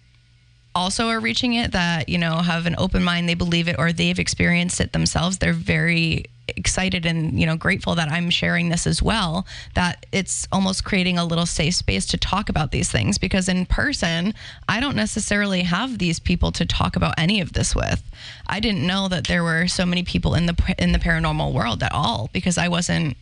also 0.76 1.08
are 1.08 1.20
reaching 1.22 1.54
it 1.54 1.72
that 1.72 2.10
you 2.10 2.18
know 2.18 2.36
have 2.36 2.66
an 2.66 2.76
open 2.78 3.04
mind 3.04 3.28
they 3.30 3.34
believe 3.34 3.68
it 3.68 3.78
or 3.80 3.94
they've 3.94 4.20
experienced 4.20 4.82
it 4.82 4.92
themselves 4.92 5.38
they're 5.38 5.54
very 5.54 6.26
excited 6.48 7.06
and 7.06 7.40
you 7.40 7.46
know 7.46 7.56
grateful 7.56 7.96
that 7.96 8.12
i'm 8.12 8.30
sharing 8.30 8.70
this 8.70 8.86
as 8.86 9.02
well 9.02 9.48
that 9.74 10.06
it's 10.12 10.48
almost 10.52 10.84
creating 10.84 11.18
a 11.18 11.26
little 11.26 11.46
safe 11.46 11.74
space 11.74 12.06
to 12.06 12.18
talk 12.18 12.50
about 12.50 12.72
these 12.72 12.92
things 12.92 13.18
because 13.18 13.50
in 13.50 13.66
person 13.66 14.34
i 14.70 14.80
don't 14.80 14.96
necessarily 14.96 15.62
have 15.62 15.98
these 15.98 16.20
people 16.20 16.52
to 16.52 16.66
talk 16.66 16.96
about 16.96 17.14
any 17.18 17.42
of 17.42 17.54
this 17.54 17.76
with. 17.76 18.04
I 18.48 18.60
didn't 18.60 18.86
know 18.86 19.08
that 19.08 19.28
there 19.28 19.44
were 19.44 19.68
so 19.68 19.86
many 19.86 20.04
people 20.04 20.36
in 20.36 20.46
the 20.46 20.76
in 20.78 20.92
the 20.92 21.00
paranormal 21.00 21.54
world 21.54 21.82
at 21.82 21.94
all 21.94 22.30
because 22.34 22.58
i 22.58 22.68
wasn't 22.68 23.18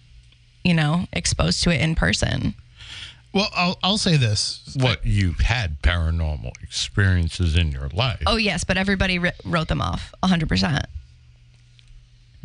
you 0.63 0.73
know 0.73 1.05
exposed 1.13 1.63
to 1.63 1.69
it 1.69 1.79
in 1.79 1.95
person 1.95 2.55
Well, 3.33 3.49
I'll 3.55 3.79
I'll 3.83 3.97
say 3.97 4.15
this. 4.17 4.75
What 4.79 5.05
you've 5.05 5.39
had 5.39 5.81
paranormal 5.81 6.51
experiences 6.61 7.57
in 7.57 7.71
your 7.71 7.87
life. 7.89 8.21
oh 8.27 8.35
yes 8.37 8.63
but 8.63 8.77
everybody 8.77 9.17
ri 9.19 9.31
wrote 9.43 9.67
them 9.67 9.81
off 9.81 10.13
100% 10.23 10.83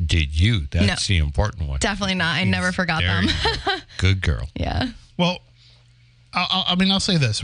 Did 0.05 0.39
you? 0.39 0.67
That's 0.71 1.07
the 1.07 1.19
important 1.19 1.69
one. 1.69 1.79
definitely 1.81 2.15
not 2.15 2.37
i 2.37 2.45
never 2.45 2.73
forgot 2.73 3.01
There 3.03 3.09
them 3.09 3.25
you 3.25 3.31
go. 3.65 3.77
Good 3.99 4.23
girl. 4.23 4.49
yeah 4.55 4.89
Well, 5.17 5.41
I, 6.33 6.47
I- 6.69 6.73
I 6.73 6.75
mean, 6.77 6.91
I'll 6.91 7.01
say 7.01 7.17
this. 7.17 7.43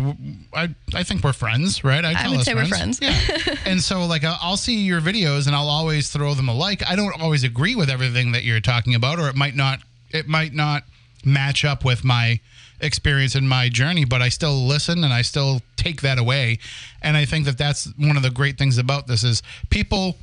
I, 0.53 0.75
I 0.95 1.03
think 1.03 1.25
we're 1.25 1.33
friends, 1.33 1.83
right? 1.83 2.05
I 2.05 2.13
tell 2.15 2.31
would 2.33 2.41
us 2.41 2.45
say 2.45 2.55
we're 2.55 2.67
friends. 2.67 2.99
Yeah. 3.01 3.19
and 3.67 3.83
so, 3.83 4.05
like, 4.05 4.25
I'll 4.25 4.39
I'll 4.43 4.57
see 4.59 4.77
your 4.85 5.01
videos 5.01 5.47
and 5.47 5.57
I'll 5.57 5.71
always 5.71 6.11
throw 6.11 6.35
them 6.35 6.51
a 6.51 6.55
like. 6.55 6.87
I 6.89 6.95
don't 6.95 7.19
always 7.21 7.45
agree 7.45 7.75
with 7.75 7.89
everything 7.89 8.33
that 8.33 8.45
you're 8.45 8.61
talking 8.61 8.95
about, 8.95 9.19
or 9.19 9.29
it 9.31 9.37
might 9.37 9.57
not. 9.57 9.81
It 10.11 10.29
might 10.29 10.53
not 10.53 10.85
match 11.25 11.65
up 11.65 11.83
with 11.83 12.05
my 12.05 12.41
experience 12.81 13.35
in 13.35 13.49
my 13.49 13.69
journey, 13.69 14.05
but 14.05 14.23
I 14.23 14.29
still 14.29 14.55
listen 14.55 15.05
and 15.05 15.13
I 15.13 15.23
still 15.23 15.61
take 15.77 16.03
that 16.03 16.19
away. 16.19 16.59
And 17.03 17.17
I 17.17 17.25
think 17.25 17.45
that 17.47 17.59
that's 17.59 17.93
one 17.97 18.17
of 18.17 18.23
the 18.23 18.31
great 18.31 18.59
things 18.59 18.79
about 18.79 19.07
this 19.07 19.25
is 19.25 19.43
people 19.71 20.17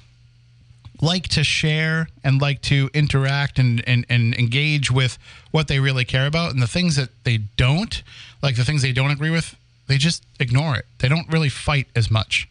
like 1.01 1.27
to 1.29 1.43
share 1.43 2.07
and 2.23 2.39
like 2.41 2.61
to 2.61 2.89
interact 2.93 3.57
and, 3.57 3.83
and, 3.87 4.05
and 4.07 4.35
engage 4.35 4.91
with 4.91 5.17
what 5.49 5.67
they 5.67 5.79
really 5.79 6.05
care 6.05 6.27
about. 6.27 6.51
And 6.51 6.61
the 6.61 6.67
things 6.67 6.95
that 6.95 7.09
they 7.23 7.37
don't 7.37 8.03
like 8.43 8.55
the 8.55 8.65
things 8.65 8.81
they 8.81 8.91
don't 8.91 9.11
agree 9.11 9.29
with 9.29 9.55
they 9.91 9.97
just 9.97 10.23
ignore 10.39 10.77
it. 10.77 10.85
They 10.99 11.09
don't 11.09 11.27
really 11.27 11.49
fight 11.49 11.87
as 11.97 12.09
much. 12.09 12.47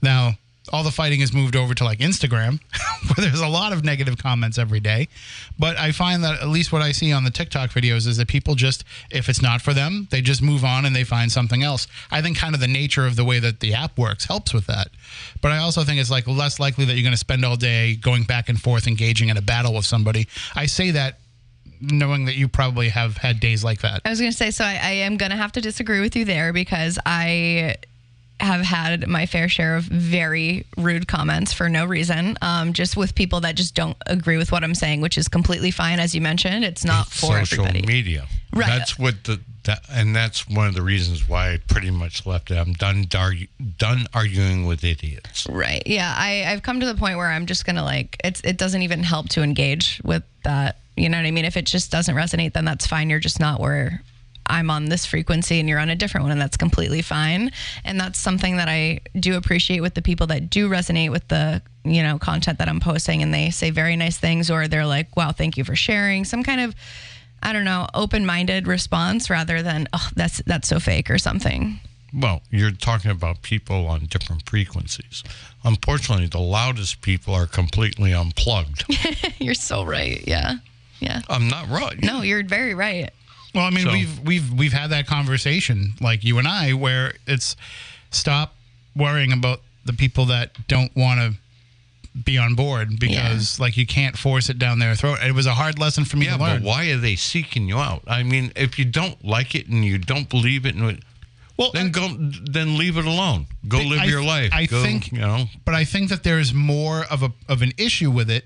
Now 0.00 0.34
all 0.72 0.82
the 0.82 0.90
fighting 0.90 1.20
has 1.20 1.32
moved 1.32 1.56
over 1.56 1.74
to 1.74 1.84
like 1.84 1.98
Instagram, 1.98 2.60
where 3.06 3.26
there's 3.26 3.40
a 3.40 3.48
lot 3.48 3.72
of 3.72 3.84
negative 3.84 4.16
comments 4.16 4.58
every 4.58 4.80
day. 4.80 5.08
But 5.58 5.78
I 5.78 5.92
find 5.92 6.24
that 6.24 6.40
at 6.40 6.48
least 6.48 6.72
what 6.72 6.82
I 6.82 6.92
see 6.92 7.12
on 7.12 7.24
the 7.24 7.30
TikTok 7.30 7.70
videos 7.70 8.06
is 8.06 8.16
that 8.16 8.28
people 8.28 8.54
just, 8.54 8.84
if 9.10 9.28
it's 9.28 9.42
not 9.42 9.60
for 9.60 9.74
them, 9.74 10.08
they 10.10 10.20
just 10.20 10.42
move 10.42 10.64
on 10.64 10.84
and 10.86 10.96
they 10.96 11.04
find 11.04 11.30
something 11.30 11.62
else. 11.62 11.86
I 12.10 12.22
think 12.22 12.38
kind 12.38 12.54
of 12.54 12.60
the 12.60 12.68
nature 12.68 13.06
of 13.06 13.16
the 13.16 13.24
way 13.24 13.38
that 13.40 13.60
the 13.60 13.74
app 13.74 13.98
works 13.98 14.24
helps 14.24 14.54
with 14.54 14.66
that. 14.66 14.88
But 15.42 15.52
I 15.52 15.58
also 15.58 15.84
think 15.84 16.00
it's 16.00 16.10
like 16.10 16.26
less 16.26 16.58
likely 16.58 16.86
that 16.86 16.94
you're 16.94 17.02
going 17.02 17.12
to 17.12 17.18
spend 17.18 17.44
all 17.44 17.56
day 17.56 17.96
going 17.96 18.24
back 18.24 18.48
and 18.48 18.60
forth 18.60 18.86
engaging 18.86 19.28
in 19.28 19.36
a 19.36 19.42
battle 19.42 19.74
with 19.74 19.84
somebody. 19.84 20.28
I 20.54 20.66
say 20.66 20.92
that 20.92 21.18
knowing 21.80 22.24
that 22.24 22.36
you 22.36 22.48
probably 22.48 22.88
have 22.88 23.18
had 23.18 23.40
days 23.40 23.62
like 23.62 23.80
that. 23.82 24.00
I 24.04 24.10
was 24.10 24.20
going 24.20 24.32
to 24.32 24.36
say, 24.36 24.50
so 24.50 24.64
I, 24.64 24.78
I 24.82 24.90
am 24.90 25.18
going 25.18 25.30
to 25.30 25.36
have 25.36 25.52
to 25.52 25.60
disagree 25.60 26.00
with 26.00 26.16
you 26.16 26.24
there 26.24 26.52
because 26.52 26.98
I 27.04 27.76
have 28.40 28.62
had 28.62 29.06
my 29.06 29.26
fair 29.26 29.48
share 29.48 29.76
of 29.76 29.84
very 29.84 30.66
rude 30.76 31.06
comments 31.06 31.52
for 31.52 31.68
no 31.68 31.84
reason, 31.86 32.36
um, 32.42 32.72
just 32.72 32.96
with 32.96 33.14
people 33.14 33.40
that 33.40 33.54
just 33.54 33.74
don't 33.74 33.96
agree 34.06 34.36
with 34.36 34.50
what 34.52 34.64
I'm 34.64 34.74
saying, 34.74 35.00
which 35.00 35.16
is 35.16 35.28
completely 35.28 35.70
fine. 35.70 36.00
As 36.00 36.14
you 36.14 36.20
mentioned, 36.20 36.64
it's 36.64 36.84
not 36.84 37.06
It's 37.06 37.20
for 37.20 37.44
social 37.44 37.66
everybody. 37.66 37.86
media. 37.86 38.26
Right. 38.52 38.66
That's 38.66 38.98
what 38.98 39.24
the 39.24 39.40
that, 39.64 39.82
and 39.90 40.14
that's 40.14 40.46
one 40.46 40.66
of 40.66 40.74
the 40.74 40.82
reasons 40.82 41.26
why 41.26 41.52
I 41.52 41.56
pretty 41.68 41.90
much 41.90 42.26
left 42.26 42.50
it. 42.50 42.56
I'm 42.56 42.74
done 42.74 43.06
dar- 43.08 43.32
done 43.78 44.06
arguing 44.12 44.66
with 44.66 44.84
idiots. 44.84 45.46
Right. 45.48 45.82
Yeah. 45.86 46.14
I, 46.14 46.44
I've 46.46 46.62
come 46.62 46.80
to 46.80 46.86
the 46.86 46.94
point 46.96 47.16
where 47.16 47.30
I'm 47.30 47.46
just 47.46 47.64
gonna 47.64 47.82
like 47.84 48.20
it's 48.22 48.40
it 48.42 48.58
doesn't 48.58 48.82
even 48.82 49.02
help 49.02 49.28
to 49.30 49.42
engage 49.42 50.02
with 50.04 50.22
that. 50.42 50.76
You 50.96 51.08
know 51.08 51.16
what 51.18 51.26
I 51.26 51.30
mean? 51.30 51.44
If 51.46 51.56
it 51.56 51.64
just 51.64 51.90
doesn't 51.90 52.14
resonate, 52.14 52.52
then 52.52 52.64
that's 52.66 52.86
fine. 52.86 53.08
You're 53.10 53.20
just 53.20 53.40
not 53.40 53.58
where 53.58 54.02
I'm 54.46 54.70
on 54.70 54.86
this 54.86 55.06
frequency 55.06 55.60
and 55.60 55.68
you're 55.68 55.78
on 55.78 55.90
a 55.90 55.96
different 55.96 56.24
one, 56.24 56.32
and 56.32 56.40
that's 56.40 56.56
completely 56.56 57.02
fine. 57.02 57.50
And 57.84 57.98
that's 57.98 58.18
something 58.18 58.56
that 58.56 58.68
I 58.68 59.00
do 59.18 59.36
appreciate 59.36 59.80
with 59.80 59.94
the 59.94 60.02
people 60.02 60.26
that 60.28 60.50
do 60.50 60.68
resonate 60.68 61.10
with 61.10 61.26
the 61.28 61.62
you 61.84 62.02
know 62.02 62.18
content 62.18 62.58
that 62.58 62.68
I'm 62.68 62.80
posting, 62.80 63.22
and 63.22 63.32
they 63.32 63.50
say 63.50 63.70
very 63.70 63.96
nice 63.96 64.18
things, 64.18 64.50
or 64.50 64.68
they're 64.68 64.86
like, 64.86 65.16
"Wow, 65.16 65.32
thank 65.32 65.56
you 65.56 65.64
for 65.64 65.76
sharing." 65.76 66.24
Some 66.24 66.42
kind 66.42 66.60
of 66.60 66.74
I 67.42 67.52
don't 67.52 67.64
know, 67.64 67.86
open-minded 67.92 68.66
response 68.66 69.28
rather 69.28 69.62
than, 69.62 69.86
"Oh, 69.92 70.08
that's 70.16 70.42
that's 70.46 70.66
so 70.68 70.80
fake" 70.80 71.10
or 71.10 71.18
something. 71.18 71.78
Well, 72.12 72.42
you're 72.50 72.70
talking 72.70 73.10
about 73.10 73.42
people 73.42 73.86
on 73.86 74.06
different 74.06 74.48
frequencies. 74.48 75.24
Unfortunately, 75.64 76.26
the 76.26 76.38
loudest 76.38 77.00
people 77.02 77.34
are 77.34 77.46
completely 77.46 78.14
unplugged. 78.14 78.84
you're 79.40 79.54
so 79.54 79.84
right. 79.84 80.22
Yeah. 80.26 80.56
Yeah. 81.00 81.22
I'm 81.28 81.48
not 81.48 81.68
right. 81.68 82.00
No, 82.00 82.22
you're 82.22 82.44
very 82.44 82.72
right. 82.72 83.10
Well, 83.54 83.64
I 83.64 83.70
mean, 83.70 83.84
So- 83.84 83.92
we've 83.92 84.20
we've 84.20 84.52
we've 84.52 84.72
had 84.72 84.90
that 84.90 85.06
conversation, 85.06 85.94
like 86.00 86.24
you 86.24 86.38
and 86.38 86.48
I, 86.48 86.72
where 86.72 87.14
it's 87.26 87.56
stop 88.10 88.54
worrying 88.96 89.32
about 89.32 89.60
the 89.84 89.92
people 89.92 90.26
that 90.26 90.66
don't 90.68 90.94
want 90.96 91.20
to 91.20 91.34
be 92.24 92.38
on 92.38 92.54
board 92.54 92.98
because, 93.00 93.58
like, 93.58 93.76
you 93.76 93.84
can't 93.86 94.16
force 94.16 94.48
it 94.48 94.56
down 94.58 94.78
their 94.78 94.94
throat. 94.94 95.18
It 95.20 95.32
was 95.34 95.46
a 95.46 95.54
hard 95.54 95.80
lesson 95.80 96.04
for 96.04 96.16
me 96.16 96.26
Yeah, 96.26 96.32
to 96.34 96.38
but 96.38 96.62
why 96.62 96.86
are 96.90 96.96
they 96.96 97.16
seeking 97.16 97.66
you 97.66 97.76
out? 97.78 98.02
I 98.06 98.22
mean, 98.22 98.52
if 98.54 98.78
you 98.78 98.84
don't 98.84 99.24
like 99.24 99.54
it 99.56 99.66
and 99.68 99.84
you 99.84 99.98
don't 99.98 100.28
believe 100.28 100.64
it, 100.64 100.76
and 100.76 101.00
well, 101.56 101.70
then 101.72 101.90
go, 101.90 102.08
then 102.16 102.78
leave 102.78 102.96
it 102.98 103.04
alone. 103.04 103.46
Go 103.66 103.78
live 103.78 104.00
I- 104.00 104.04
your 104.04 104.22
life. 104.22 104.50
I 104.52 104.66
Go, 104.66 104.82
think- 104.82 105.10
you 105.12 105.18
know. 105.18 105.46
but 105.64 105.74
I 105.74 105.84
think 105.84 106.08
that 106.10 106.22
there's 106.22 106.54
more 106.54 107.04
of 107.10 107.22
a 107.24 107.32
of 107.48 107.62
an 107.62 107.72
issue 107.78 108.10
with 108.12 108.30
it 108.30 108.44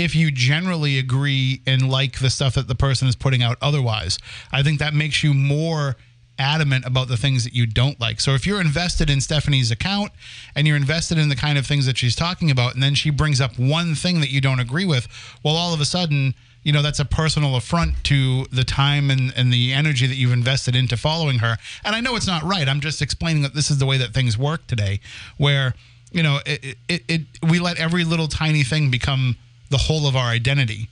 if 0.00 0.16
you 0.16 0.30
generally 0.30 0.98
agree 0.98 1.60
and 1.66 1.90
like 1.90 2.20
the 2.20 2.30
stuff 2.30 2.54
that 2.54 2.66
the 2.68 2.74
person 2.74 3.06
is 3.06 3.14
putting 3.14 3.42
out 3.42 3.58
otherwise. 3.60 4.18
I 4.50 4.62
think 4.62 4.78
that 4.78 4.94
makes 4.94 5.22
you 5.22 5.34
more 5.34 5.96
adamant 6.38 6.86
about 6.86 7.08
the 7.08 7.18
things 7.18 7.44
that 7.44 7.52
you 7.52 7.66
don't 7.66 8.00
like. 8.00 8.18
So 8.18 8.32
if 8.32 8.46
you're 8.46 8.62
invested 8.62 9.10
in 9.10 9.20
Stephanie's 9.20 9.70
account 9.70 10.10
and 10.54 10.66
you're 10.66 10.78
invested 10.78 11.18
in 11.18 11.28
the 11.28 11.36
kind 11.36 11.58
of 11.58 11.66
things 11.66 11.84
that 11.84 11.98
she's 11.98 12.16
talking 12.16 12.50
about 12.50 12.72
and 12.72 12.82
then 12.82 12.94
she 12.94 13.10
brings 13.10 13.42
up 13.42 13.58
one 13.58 13.94
thing 13.94 14.20
that 14.20 14.30
you 14.30 14.40
don't 14.40 14.58
agree 14.58 14.86
with, 14.86 15.06
well 15.44 15.54
all 15.54 15.74
of 15.74 15.82
a 15.82 15.84
sudden 15.84 16.34
you 16.62 16.72
know 16.72 16.82
that's 16.82 16.98
a 16.98 17.04
personal 17.04 17.56
affront 17.56 18.02
to 18.04 18.46
the 18.52 18.64
time 18.64 19.10
and, 19.10 19.34
and 19.36 19.52
the 19.52 19.72
energy 19.72 20.06
that 20.06 20.16
you've 20.16 20.32
invested 20.32 20.76
into 20.76 20.94
following 20.94 21.38
her 21.38 21.56
and 21.86 21.96
i 21.96 22.02
know 22.02 22.16
it's 22.16 22.26
not 22.26 22.42
right 22.42 22.68
i'm 22.68 22.80
just 22.80 23.00
explaining 23.00 23.42
that 23.42 23.54
this 23.54 23.70
is 23.70 23.78
the 23.78 23.86
way 23.86 23.96
that 23.96 24.12
things 24.12 24.36
work 24.36 24.66
today 24.66 25.00
where 25.38 25.72
you 26.12 26.22
know 26.22 26.38
it, 26.44 26.76
it, 26.86 27.02
it 27.08 27.22
we 27.48 27.58
let 27.58 27.78
every 27.78 28.04
little 28.04 28.28
tiny 28.28 28.62
thing 28.62 28.90
become 28.90 29.38
the 29.70 29.78
whole 29.78 30.06
of 30.06 30.16
our 30.16 30.28
identity. 30.28 30.88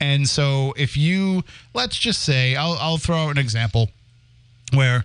And 0.00 0.28
so 0.28 0.74
if 0.76 0.96
you 0.96 1.44
let's 1.74 1.96
just 1.96 2.22
say 2.22 2.56
i'll, 2.56 2.76
I'll 2.80 2.98
throw 2.98 3.16
out 3.18 3.30
an 3.30 3.38
example 3.38 3.88
where 4.74 5.04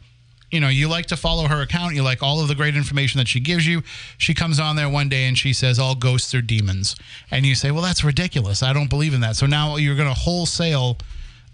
you 0.49 0.59
know 0.59 0.69
you 0.69 0.87
like 0.87 1.05
to 1.07 1.17
follow 1.17 1.47
her 1.47 1.61
account 1.61 1.93
you 1.93 2.01
like 2.01 2.23
all 2.23 2.41
of 2.41 2.47
the 2.47 2.55
great 2.55 2.75
information 2.75 3.19
that 3.19 3.27
she 3.27 3.39
gives 3.39 3.67
you. 3.67 3.83
She 4.17 4.33
comes 4.33 4.59
on 4.59 4.75
there 4.75 4.89
one 4.89 5.07
day 5.07 5.25
and 5.25 5.37
she 5.37 5.53
says 5.53 5.77
all 5.77 5.93
ghosts 5.93 6.33
are 6.33 6.41
demons. 6.41 6.95
And 7.29 7.45
you 7.45 7.53
say 7.53 7.69
well 7.69 7.83
that's 7.83 8.03
ridiculous. 8.03 8.63
I 8.63 8.73
don't 8.73 8.89
believe 8.89 9.13
in 9.13 9.21
that. 9.21 9.35
So 9.35 9.45
now 9.45 9.75
you're 9.75 9.95
going 9.95 10.11
to 10.11 10.19
wholesale 10.19 10.97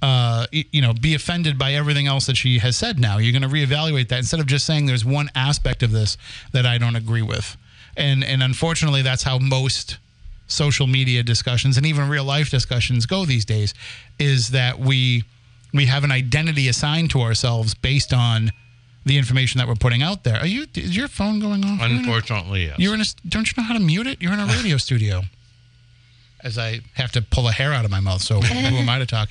uh, 0.02 0.48
you 0.52 0.82
know 0.82 0.94
be 0.94 1.14
offended 1.14 1.58
by 1.58 1.74
everything 1.74 2.08
else 2.08 2.28
that 2.28 2.38
she 2.38 2.60
has 2.60 2.78
said 2.78 2.98
now. 2.98 3.18
You're 3.18 3.38
going 3.38 3.50
to 3.50 3.54
reevaluate 3.54 4.08
that 4.10 4.20
instead 4.20 4.40
of 4.40 4.48
just 4.48 4.66
saying 4.66 4.86
there's 4.86 5.06
one 5.06 5.30
aspect 5.36 5.84
of 5.84 5.92
this 5.92 6.18
that 6.54 6.66
i 6.66 6.78
don't 6.78 6.96
agree 6.96 7.22
with. 7.22 7.58
And 7.98 8.24
and 8.24 8.42
unfortunately 8.42 9.02
that's 9.02 9.24
how 9.24 9.38
most 9.38 9.98
social 10.47 10.88
media 10.88 11.23
discussions 11.23 11.77
and 11.77 11.86
even 11.86 12.10
real 12.10 12.23
life 12.25 12.49
discussions 12.49 13.06
go 13.06 13.25
these 13.25 13.45
days 13.45 13.73
is 14.19 14.49
that 14.49 14.77
we 14.79 15.23
we 15.73 15.86
have 15.88 16.03
an 16.03 16.12
identity 16.12 16.67
assigned 16.67 17.10
to 17.12 17.21
ourselves 17.21 17.73
based 17.73 18.13
on 18.13 18.51
the 19.06 19.17
information 19.17 19.58
that 19.60 19.67
we're 19.67 19.75
putting 19.75 20.01
out 20.01 20.23
there. 20.23 20.38
Are 20.38 20.45
you? 20.45 20.65
Is 20.75 20.95
your 20.95 21.08
phone 21.08 21.39
going 21.39 21.65
off? 21.65 21.79
Unfortunately, 21.82 22.65
yes. 22.65 22.79
You're 22.79 22.93
in 22.93 23.01
a. 23.01 23.06
Don't 23.27 23.47
you 23.47 23.53
know 23.62 23.67
how 23.67 23.73
to 23.73 23.79
mute 23.79 24.08
it? 24.08 24.21
You're 24.21 24.34
in 24.34 24.39
a 24.39 24.45
radio 24.45 24.77
studio. 24.88 25.23
As 26.43 26.58
I 26.58 26.82
have 26.95 27.12
to 27.13 27.21
pull 27.21 27.47
a 27.47 27.53
hair 27.53 27.71
out 27.71 27.86
of 27.86 27.91
my 27.91 28.01
mouth, 28.01 28.21
so 28.21 28.41
who 28.41 28.75
am 28.77 28.89
I 28.89 28.99
to 28.99 29.06
talk? 29.06 29.29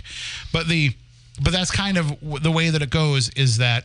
But 0.50 0.66
the, 0.66 0.92
but 1.42 1.52
that's 1.52 1.70
kind 1.70 1.98
of 1.98 2.18
the 2.42 2.50
way 2.50 2.70
that 2.70 2.80
it 2.80 2.88
goes. 2.88 3.28
Is 3.30 3.58
that, 3.58 3.84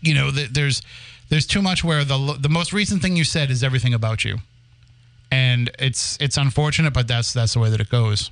you 0.00 0.14
know, 0.14 0.30
th- 0.30 0.50
there's, 0.50 0.82
there's 1.30 1.48
too 1.48 1.62
much 1.62 1.82
where 1.82 2.04
the 2.04 2.36
the 2.38 2.48
most 2.48 2.72
recent 2.72 3.02
thing 3.02 3.16
you 3.16 3.24
said 3.24 3.50
is 3.50 3.64
everything 3.64 3.92
about 3.92 4.24
you, 4.24 4.38
and 5.30 5.70
it's 5.78 6.16
it's 6.20 6.36
unfortunate, 6.36 6.92
but 6.92 7.08
that's 7.08 7.32
that's 7.32 7.54
the 7.54 7.60
way 7.60 7.70
that 7.70 7.80
it 7.80 7.88
goes. 7.88 8.30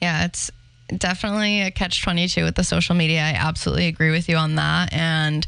Yeah, 0.00 0.24
it's 0.24 0.50
definitely 0.96 1.62
a 1.62 1.70
catch 1.70 2.02
22 2.02 2.44
with 2.44 2.54
the 2.54 2.64
social 2.64 2.94
media. 2.94 3.20
I 3.20 3.32
absolutely 3.32 3.86
agree 3.86 4.10
with 4.10 4.28
you 4.28 4.36
on 4.36 4.54
that. 4.56 4.92
And 4.92 5.46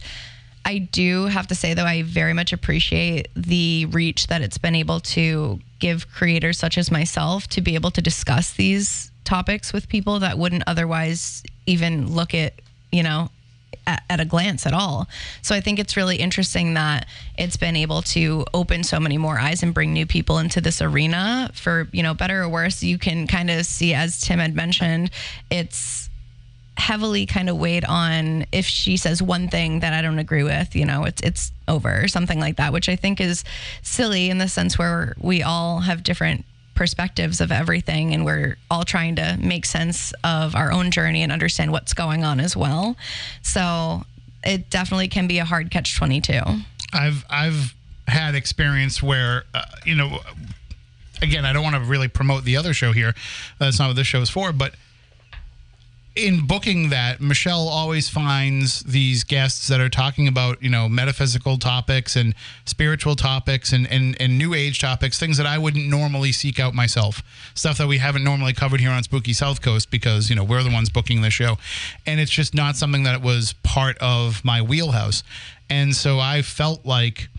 I 0.64 0.78
do 0.78 1.26
have 1.26 1.46
to 1.48 1.54
say, 1.54 1.74
though, 1.74 1.84
I 1.84 2.02
very 2.02 2.32
much 2.32 2.52
appreciate 2.52 3.28
the 3.34 3.86
reach 3.86 4.26
that 4.26 4.42
it's 4.42 4.58
been 4.58 4.74
able 4.74 5.00
to 5.00 5.58
give 5.78 6.10
creators 6.12 6.58
such 6.58 6.76
as 6.76 6.90
myself 6.90 7.46
to 7.48 7.60
be 7.60 7.74
able 7.74 7.90
to 7.92 8.02
discuss 8.02 8.52
these 8.52 9.10
topics 9.24 9.72
with 9.72 9.88
people 9.88 10.18
that 10.20 10.36
wouldn't 10.36 10.64
otherwise 10.66 11.42
even 11.66 12.12
look 12.12 12.34
at, 12.34 12.54
you 12.92 13.02
know, 13.02 13.30
at, 13.86 14.02
at 14.08 14.20
a 14.20 14.24
glance 14.24 14.66
at 14.66 14.72
all. 14.72 15.08
So 15.42 15.54
I 15.54 15.60
think 15.60 15.78
it's 15.78 15.96
really 15.96 16.16
interesting 16.16 16.74
that 16.74 17.06
it's 17.38 17.56
been 17.56 17.76
able 17.76 18.02
to 18.02 18.44
open 18.54 18.84
so 18.84 19.00
many 19.00 19.18
more 19.18 19.38
eyes 19.38 19.62
and 19.62 19.74
bring 19.74 19.92
new 19.92 20.06
people 20.06 20.38
into 20.38 20.60
this 20.60 20.80
arena 20.80 21.50
for, 21.54 21.88
you 21.92 22.02
know, 22.02 22.14
better 22.14 22.42
or 22.42 22.48
worse. 22.48 22.82
You 22.82 22.98
can 22.98 23.26
kind 23.26 23.50
of 23.50 23.66
see, 23.66 23.94
as 23.94 24.20
Tim 24.20 24.38
had 24.38 24.54
mentioned, 24.54 25.10
it's 25.50 26.08
heavily 26.76 27.26
kind 27.26 27.50
of 27.50 27.58
weighed 27.58 27.84
on 27.84 28.46
if 28.52 28.64
she 28.64 28.96
says 28.96 29.22
one 29.22 29.48
thing 29.48 29.80
that 29.80 29.92
I 29.92 30.00
don't 30.00 30.18
agree 30.18 30.42
with, 30.42 30.74
you 30.74 30.86
know, 30.86 31.04
it's 31.04 31.20
it's 31.20 31.52
over 31.68 32.02
or 32.02 32.08
something 32.08 32.40
like 32.40 32.56
that, 32.56 32.72
which 32.72 32.88
I 32.88 32.96
think 32.96 33.20
is 33.20 33.44
silly 33.82 34.30
in 34.30 34.38
the 34.38 34.48
sense 34.48 34.78
where 34.78 35.14
we 35.20 35.42
all 35.42 35.80
have 35.80 36.02
different 36.02 36.44
perspectives 36.80 37.42
of 37.42 37.52
everything 37.52 38.14
and 38.14 38.24
we're 38.24 38.56
all 38.70 38.84
trying 38.84 39.14
to 39.14 39.36
make 39.38 39.66
sense 39.66 40.14
of 40.24 40.56
our 40.56 40.72
own 40.72 40.90
journey 40.90 41.22
and 41.22 41.30
understand 41.30 41.70
what's 41.70 41.92
going 41.92 42.24
on 42.24 42.40
as 42.40 42.56
well. 42.56 42.96
So 43.42 44.06
it 44.42 44.70
definitely 44.70 45.08
can 45.08 45.26
be 45.26 45.40
a 45.40 45.44
hard 45.44 45.70
catch 45.70 45.94
22. 45.98 46.40
I've 46.94 47.26
I've 47.28 47.74
had 48.08 48.34
experience 48.34 49.02
where 49.02 49.44
uh, 49.52 49.60
you 49.84 49.94
know 49.94 50.20
again 51.20 51.44
I 51.44 51.52
don't 51.52 51.62
want 51.62 51.76
to 51.76 51.82
really 51.82 52.08
promote 52.08 52.44
the 52.44 52.56
other 52.56 52.72
show 52.72 52.92
here 52.92 53.14
that's 53.58 53.78
not 53.78 53.88
what 53.88 53.96
this 53.96 54.06
show 54.06 54.22
is 54.22 54.30
for 54.30 54.50
but 54.50 54.74
in 56.16 56.46
booking 56.46 56.90
that 56.90 57.20
Michelle 57.20 57.68
always 57.68 58.08
finds 58.08 58.80
these 58.80 59.22
guests 59.22 59.68
that 59.68 59.80
are 59.80 59.88
talking 59.88 60.26
about 60.26 60.62
you 60.62 60.68
know 60.68 60.88
metaphysical 60.88 61.56
topics 61.56 62.16
and 62.16 62.34
spiritual 62.64 63.14
topics 63.14 63.72
and, 63.72 63.86
and 63.90 64.20
and 64.20 64.36
new 64.36 64.52
age 64.52 64.80
topics 64.80 65.18
things 65.18 65.36
that 65.36 65.46
I 65.46 65.58
wouldn't 65.58 65.88
normally 65.88 66.32
seek 66.32 66.58
out 66.58 66.74
myself. 66.74 67.22
Stuff 67.54 67.78
that 67.78 67.86
we 67.86 67.98
haven't 67.98 68.24
normally 68.24 68.52
covered 68.52 68.80
here 68.80 68.90
on 68.90 69.02
Spooky 69.02 69.32
Southcoast 69.32 69.90
because 69.90 70.28
you 70.28 70.36
know 70.36 70.44
we're 70.44 70.62
the 70.62 70.72
ones 70.72 70.90
booking 70.90 71.22
the 71.22 71.30
show. 71.30 71.56
And 72.06 72.20
it's 72.20 72.30
just 72.30 72.54
not 72.54 72.76
something 72.76 73.04
that 73.04 73.22
was 73.22 73.54
part 73.62 73.96
of 73.98 74.44
my 74.44 74.60
wheelhouse. 74.60 75.22
And 75.70 75.94
so 75.94 76.18
I 76.18 76.42
felt 76.42 76.84
like 76.84 77.29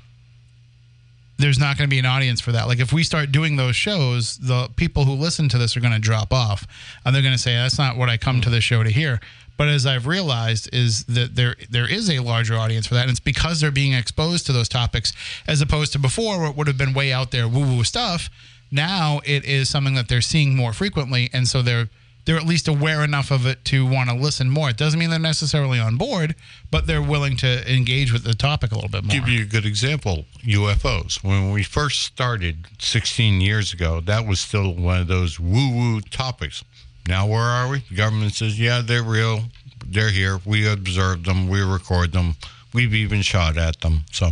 there's 1.41 1.59
not 1.59 1.77
going 1.77 1.89
to 1.89 1.93
be 1.93 1.99
an 1.99 2.05
audience 2.05 2.41
for 2.41 2.51
that. 2.51 2.67
Like 2.67 2.79
if 2.79 2.93
we 2.93 3.03
start 3.03 3.31
doing 3.31 3.55
those 3.55 3.75
shows, 3.75 4.37
the 4.37 4.69
people 4.75 5.05
who 5.05 5.13
listen 5.13 5.49
to 5.49 5.57
this 5.57 5.75
are 5.75 5.79
going 5.79 5.93
to 5.93 5.99
drop 5.99 6.33
off, 6.33 6.67
and 7.05 7.13
they're 7.13 7.21
going 7.21 7.33
to 7.33 7.39
say 7.39 7.55
that's 7.55 7.77
not 7.77 7.97
what 7.97 8.09
I 8.09 8.17
come 8.17 8.41
to 8.41 8.49
the 8.49 8.61
show 8.61 8.83
to 8.83 8.89
hear. 8.89 9.19
But 9.57 9.67
as 9.67 9.85
I've 9.85 10.07
realized, 10.07 10.73
is 10.73 11.03
that 11.05 11.35
there 11.35 11.55
there 11.69 11.87
is 11.87 12.09
a 12.09 12.19
larger 12.19 12.55
audience 12.55 12.87
for 12.87 12.95
that, 12.95 13.01
and 13.01 13.11
it's 13.11 13.19
because 13.19 13.61
they're 13.61 13.71
being 13.71 13.93
exposed 13.93 14.45
to 14.47 14.53
those 14.53 14.69
topics, 14.69 15.13
as 15.47 15.61
opposed 15.61 15.93
to 15.93 15.99
before 15.99 16.39
where 16.39 16.49
it 16.49 16.55
would 16.55 16.67
have 16.67 16.77
been 16.77 16.93
way 16.93 17.13
out 17.13 17.31
there 17.31 17.47
woo 17.47 17.65
woo 17.65 17.83
stuff. 17.83 18.29
Now 18.71 19.21
it 19.25 19.45
is 19.45 19.69
something 19.69 19.95
that 19.95 20.07
they're 20.07 20.21
seeing 20.21 20.55
more 20.55 20.73
frequently, 20.73 21.29
and 21.33 21.47
so 21.47 21.61
they're 21.61 21.89
they're 22.25 22.37
at 22.37 22.45
least 22.45 22.67
aware 22.67 23.03
enough 23.03 23.31
of 23.31 23.45
it 23.45 23.63
to 23.65 23.85
want 23.85 24.09
to 24.09 24.15
listen 24.15 24.49
more. 24.49 24.69
It 24.69 24.77
doesn't 24.77 24.99
mean 24.99 25.09
they're 25.09 25.19
necessarily 25.19 25.79
on 25.79 25.97
board, 25.97 26.35
but 26.69 26.87
they're 26.87 27.01
willing 27.01 27.37
to 27.37 27.73
engage 27.73 28.13
with 28.13 28.23
the 28.23 28.33
topic 28.33 28.71
a 28.71 28.75
little 28.75 28.89
bit 28.89 29.03
more. 29.03 29.13
Give 29.13 29.27
you 29.27 29.43
a 29.43 29.47
good 29.47 29.65
example 29.65 30.25
UFOs. 30.43 31.23
When 31.23 31.51
we 31.51 31.63
first 31.63 32.01
started 32.01 32.67
16 32.79 33.41
years 33.41 33.73
ago, 33.73 34.01
that 34.01 34.25
was 34.25 34.39
still 34.39 34.73
one 34.73 34.99
of 34.99 35.07
those 35.07 35.39
woo 35.39 35.73
woo 35.73 36.01
topics. 36.01 36.63
Now, 37.07 37.27
where 37.27 37.41
are 37.41 37.67
we? 37.69 37.79
The 37.89 37.95
government 37.95 38.33
says, 38.33 38.59
yeah, 38.59 38.81
they're 38.81 39.03
real. 39.03 39.45
They're 39.85 40.11
here. 40.11 40.39
We 40.45 40.67
observed 40.67 41.25
them. 41.25 41.49
We 41.49 41.61
record 41.61 42.11
them. 42.11 42.35
We've 42.73 42.93
even 42.93 43.21
shot 43.21 43.57
at 43.57 43.81
them. 43.81 44.01
So, 44.11 44.29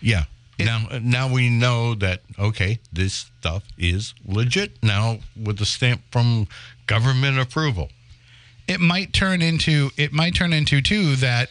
yeah. 0.00 0.24
now, 0.58 0.86
now 1.02 1.32
we 1.32 1.48
know 1.48 1.94
that 1.96 2.22
okay, 2.38 2.78
this 2.92 3.30
stuff 3.38 3.64
is 3.76 4.14
legit 4.24 4.82
now 4.82 5.18
with 5.36 5.58
the 5.58 5.66
stamp 5.66 6.02
from 6.10 6.46
government 6.86 7.38
approval. 7.38 7.88
it 8.68 8.80
might 8.80 9.12
turn 9.12 9.42
into 9.42 9.90
it 9.96 10.12
might 10.12 10.34
turn 10.34 10.52
into 10.52 10.80
too 10.80 11.16
that 11.16 11.50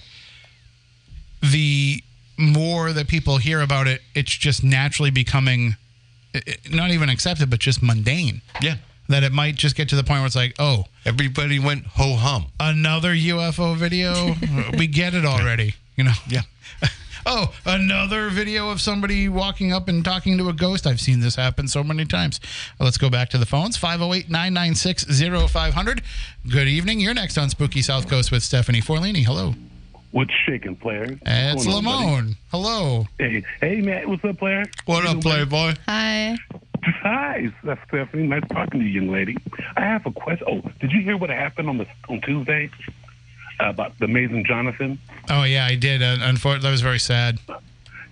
the 1.41 2.03
more 2.38 2.91
that 2.93 3.07
people 3.07 3.38
hear 3.38 3.61
about 3.61 3.88
it, 3.88 4.01
it's 4.15 4.32
just 4.32 4.63
naturally 4.63 5.11
becoming 5.11 5.75
not 6.69 6.91
even 6.91 7.09
accepted, 7.09 7.49
but 7.49 7.59
just 7.59 7.82
mundane. 7.84 8.41
Yeah. 8.61 8.75
That 9.09 9.23
it 9.23 9.34
might 9.34 9.55
just 9.55 9.75
get 9.75 9.89
to 9.89 9.95
the 9.95 10.03
point 10.03 10.19
where 10.19 10.27
it's 10.27 10.36
like, 10.36 10.55
oh, 10.59 10.86
Everybody 11.05 11.59
went 11.59 11.86
ho 11.86 12.15
hum. 12.15 12.45
another 12.59 13.13
UFO 13.13 13.75
video. 13.75 14.36
we 14.77 14.88
get 14.88 15.13
it 15.13 15.25
already. 15.25 15.75
You 15.95 16.05
know. 16.05 16.13
Yeah. 16.29 16.43
Oh, 17.26 17.53
another 17.65 18.30
video 18.30 18.69
of 18.69 18.82
somebody 18.82 19.30
walking 19.30 19.72
up 19.72 19.88
and 19.88 20.03
talking 20.03 20.38
to 20.38 20.49
a 20.49 20.53
ghost. 20.53 20.88
I've 20.88 20.99
seen 20.99 21.19
this 21.19 21.36
happen 21.36 21.67
so 21.67 21.84
many 21.84 22.05
times. 22.05 22.39
Let's 22.80 22.97
go 22.97 23.09
back 23.09 23.30
to 23.30 23.38
the 23.38 23.45
phones 23.45 23.78
508 23.78 24.30
996 24.30 25.05
0500. 25.51 26.01
Good 26.49 26.67
evening. 26.67 26.99
You're 26.99 27.13
next 27.13 27.38
on 27.38 27.49
Spooky 27.49 27.82
Southcoast 27.82 28.32
with 28.32 28.43
Stephanie 28.43 28.82
Forlini. 28.82 29.24
Hello. 29.24 29.53
What's 30.11 30.34
shaking, 30.45 30.76
player? 30.76 31.05
What's 31.05 31.22
It's 31.26 31.65
going 31.65 31.86
on. 31.86 32.03
Lamone. 32.03 32.36
Hello. 32.51 33.07
Hey, 33.17 33.43
hey, 33.61 33.82
Matt. 33.82 34.07
What's 34.07 34.26
up, 34.26 34.38
player? 34.38 34.65
What 34.86 35.05
up, 35.05 35.15
you 35.15 35.22
doing, 35.22 35.47
Playboy? 35.47 35.76
Hi. 35.88 36.38
Hi, 36.84 37.51
that's 37.63 37.80
Stephanie. 37.88 38.28
Nice 38.28 38.43
talking 38.51 38.80
to 38.80 38.86
you, 38.86 39.01
young 39.01 39.11
lady. 39.11 39.38
I 39.78 39.82
have 39.82 40.05
a 40.05 40.11
question. 40.11 40.47
Oh, 40.49 40.61
did 40.80 40.91
you 40.91 41.01
hear 41.01 41.15
what 41.15 41.30
happened 41.30 41.69
on 41.69 41.78
the 41.78 41.88
on 42.09 42.19
Tuesday 42.22 42.72
about 43.70 43.97
the 43.99 44.05
amazing 44.05 44.45
Johnathan? 44.45 44.97
Oh, 45.30 45.43
yeah, 45.43 45.66
I 45.66 45.76
did. 45.76 46.01
Uh, 46.01 46.18
unfortunately, 46.22 46.68
that 46.68 46.72
was 46.72 46.82
very 46.82 46.99
sad. 46.99 47.39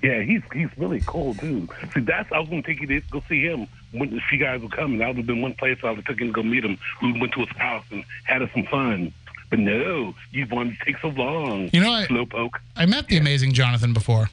Yeah, 0.01 0.21
he's 0.21 0.41
he's 0.53 0.69
really 0.77 1.01
cool 1.05 1.33
too. 1.33 1.67
See, 1.93 1.99
that's 1.99 2.31
I 2.31 2.39
was 2.39 2.47
gonna 2.47 2.61
take 2.61 2.79
you 2.79 2.87
to 2.87 3.01
go 3.11 3.21
see 3.27 3.41
him 3.41 3.67
when 3.91 4.13
if 4.15 4.23
you 4.31 4.37
guys 4.37 4.61
were 4.61 4.69
coming. 4.69 4.99
That 4.99 5.07
would 5.07 5.17
have 5.17 5.25
been 5.25 5.41
one 5.41 5.55
place 5.55 5.77
I 5.83 5.89
would 5.89 5.97
have 5.97 6.05
taken 6.05 6.27
to 6.27 6.33
go 6.33 6.41
meet 6.41 6.63
him. 6.63 6.77
We 7.01 7.19
went 7.19 7.33
to 7.33 7.41
his 7.41 7.49
house 7.57 7.83
and 7.91 8.05
had 8.23 8.49
some 8.53 8.63
fun. 8.63 9.13
But 9.49 9.59
no, 9.59 10.13
you 10.31 10.47
wanted 10.49 10.77
to 10.79 10.85
take 10.85 10.99
so 11.01 11.09
long. 11.09 11.69
You 11.73 11.81
know, 11.81 11.91
I, 11.91 12.05
Slowpoke. 12.05 12.59
I 12.77 12.85
met 12.85 13.07
the 13.07 13.17
amazing 13.17 13.51
Johnathan 13.51 13.93
before. 13.93 14.29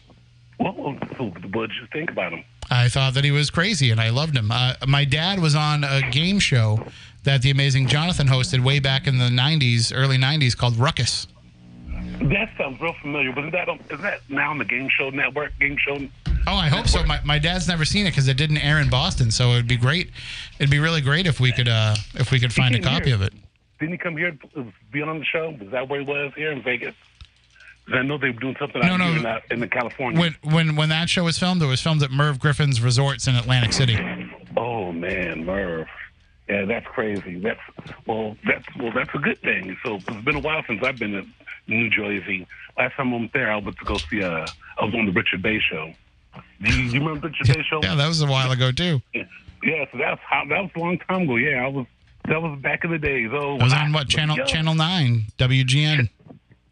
Well, 0.60 0.72
what 0.72 1.68
did 1.68 1.76
you 1.80 1.86
think 1.92 2.10
about 2.10 2.32
him? 2.32 2.44
I 2.70 2.88
thought 2.88 3.14
that 3.14 3.24
he 3.24 3.30
was 3.30 3.50
crazy 3.50 3.90
and 3.90 4.00
I 4.00 4.10
loved 4.10 4.36
him. 4.36 4.50
Uh, 4.50 4.74
my 4.86 5.04
dad 5.04 5.40
was 5.40 5.54
on 5.54 5.84
a 5.84 6.02
game 6.10 6.38
show 6.38 6.84
that 7.26 7.42
the 7.42 7.50
amazing 7.50 7.86
Johnathan 7.86 8.26
hosted 8.28 8.60
way 8.64 8.78
back 8.80 9.06
in 9.06 9.18
the 9.18 9.26
90s, 9.28 9.92
early 9.94 10.16
90s 10.16 10.56
called 10.56 10.76
Ruckus. 10.76 11.26
That 12.22 12.48
sounds 12.56 12.80
real 12.80 12.94
familiar. 13.02 13.28
Is 13.46 13.52
that 13.52 13.68
on, 13.68 13.78
is 13.90 14.00
that 14.00 14.20
now 14.30 14.50
on 14.50 14.58
the 14.58 14.64
Game 14.64 14.88
Show 14.88 15.10
Network? 15.10 15.52
Game 15.60 15.76
Show. 15.76 15.98
Oh, 16.46 16.54
I 16.54 16.68
hope 16.68 16.86
so. 16.88 17.02
My, 17.04 17.20
my 17.24 17.38
dad's 17.38 17.68
never 17.68 17.84
seen 17.84 18.06
it 18.06 18.10
because 18.10 18.26
it 18.28 18.36
didn't 18.36 18.58
air 18.58 18.80
in 18.80 18.88
Boston, 18.88 19.30
so 19.30 19.50
it'd 19.50 19.66
be 19.68 19.76
great. 19.76 20.10
It'd 20.58 20.70
be 20.70 20.78
really 20.78 21.00
great 21.02 21.26
if 21.26 21.40
we 21.40 21.52
could 21.52 21.68
uh, 21.68 21.94
if 22.14 22.30
we 22.30 22.40
could 22.40 22.52
find 22.54 22.74
a 22.74 22.80
copy 22.80 23.06
here. 23.06 23.14
of 23.16 23.22
it. 23.22 23.34
Didn't 23.78 23.92
he 23.92 23.98
come 23.98 24.16
here 24.16 24.36
be 24.90 25.02
on 25.02 25.18
the 25.18 25.24
show? 25.24 25.50
Was 25.60 25.70
that 25.72 25.88
where 25.88 26.00
he 26.00 26.06
was 26.06 26.32
here 26.36 26.52
in 26.52 26.62
Vegas? 26.62 26.94
I 27.92 28.02
know 28.02 28.16
they 28.18 28.30
were 28.30 28.40
doing 28.40 28.56
something 28.58 28.80
No, 28.80 28.94
out 28.94 28.96
no. 28.98 29.12
here 29.12 29.26
uh, 29.26 29.40
in 29.50 29.60
the 29.60 29.68
California. 29.68 30.18
When 30.18 30.36
when 30.42 30.76
when 30.76 30.88
that 30.88 31.08
show 31.10 31.24
was 31.24 31.38
filmed, 31.38 31.60
it 31.62 31.66
was 31.66 31.80
filmed 31.82 32.02
at 32.02 32.10
Merv 32.10 32.38
Griffin's 32.38 32.80
Resorts 32.80 33.26
in 33.28 33.34
Atlantic 33.34 33.72
City. 33.72 33.98
Oh 34.56 34.90
man, 34.92 35.44
Merv. 35.44 35.86
Yeah, 36.48 36.64
that's 36.64 36.86
crazy. 36.86 37.38
That's 37.40 37.60
well, 38.06 38.36
that's 38.46 38.64
well, 38.78 38.92
that's 38.94 39.10
a 39.14 39.18
good 39.18 39.40
thing. 39.40 39.76
So 39.84 39.96
it's 39.96 40.04
been 40.24 40.36
a 40.36 40.40
while 40.40 40.62
since 40.66 40.82
I've 40.84 40.98
been 40.98 41.12
to 41.12 41.26
New 41.66 41.90
Jersey. 41.90 42.46
Last 42.78 42.94
time 42.96 43.12
I 43.12 43.16
was 43.18 43.30
there, 43.32 43.50
I 43.50 43.56
went 43.56 43.76
to 43.78 43.84
go 43.84 43.96
see. 43.96 44.22
Uh, 44.22 44.46
I 44.78 44.84
was 44.84 44.94
on 44.94 45.06
the 45.06 45.12
Richard 45.12 45.42
Bey 45.42 45.58
show. 45.60 45.92
Do 46.62 46.72
you, 46.76 46.84
you 46.90 47.00
remember 47.00 47.28
Richard 47.28 47.56
Bey 47.56 47.64
show? 47.68 47.80
Yeah, 47.82 47.94
that 47.96 48.06
was 48.06 48.20
a 48.22 48.26
while 48.26 48.52
ago 48.52 48.70
too. 48.70 49.00
Yeah, 49.12 49.84
so 49.90 49.98
that's 49.98 50.20
how 50.28 50.44
that 50.48 50.60
was 50.62 50.70
a 50.76 50.78
long 50.78 50.98
time 50.98 51.22
ago. 51.22 51.36
Yeah, 51.36 51.64
I 51.64 51.68
was. 51.68 51.86
That 52.28 52.42
was 52.42 52.58
back 52.60 52.82
in 52.84 52.90
the 52.90 52.98
days. 52.98 53.30
Oh, 53.32 53.54
It 53.56 53.62
was 53.62 53.72
on 53.72 53.92
what 53.92 54.08
channel? 54.08 54.36
young. 54.36 54.46
Channel 54.48 54.74
Nine, 54.74 55.26
WGN. 55.38 56.08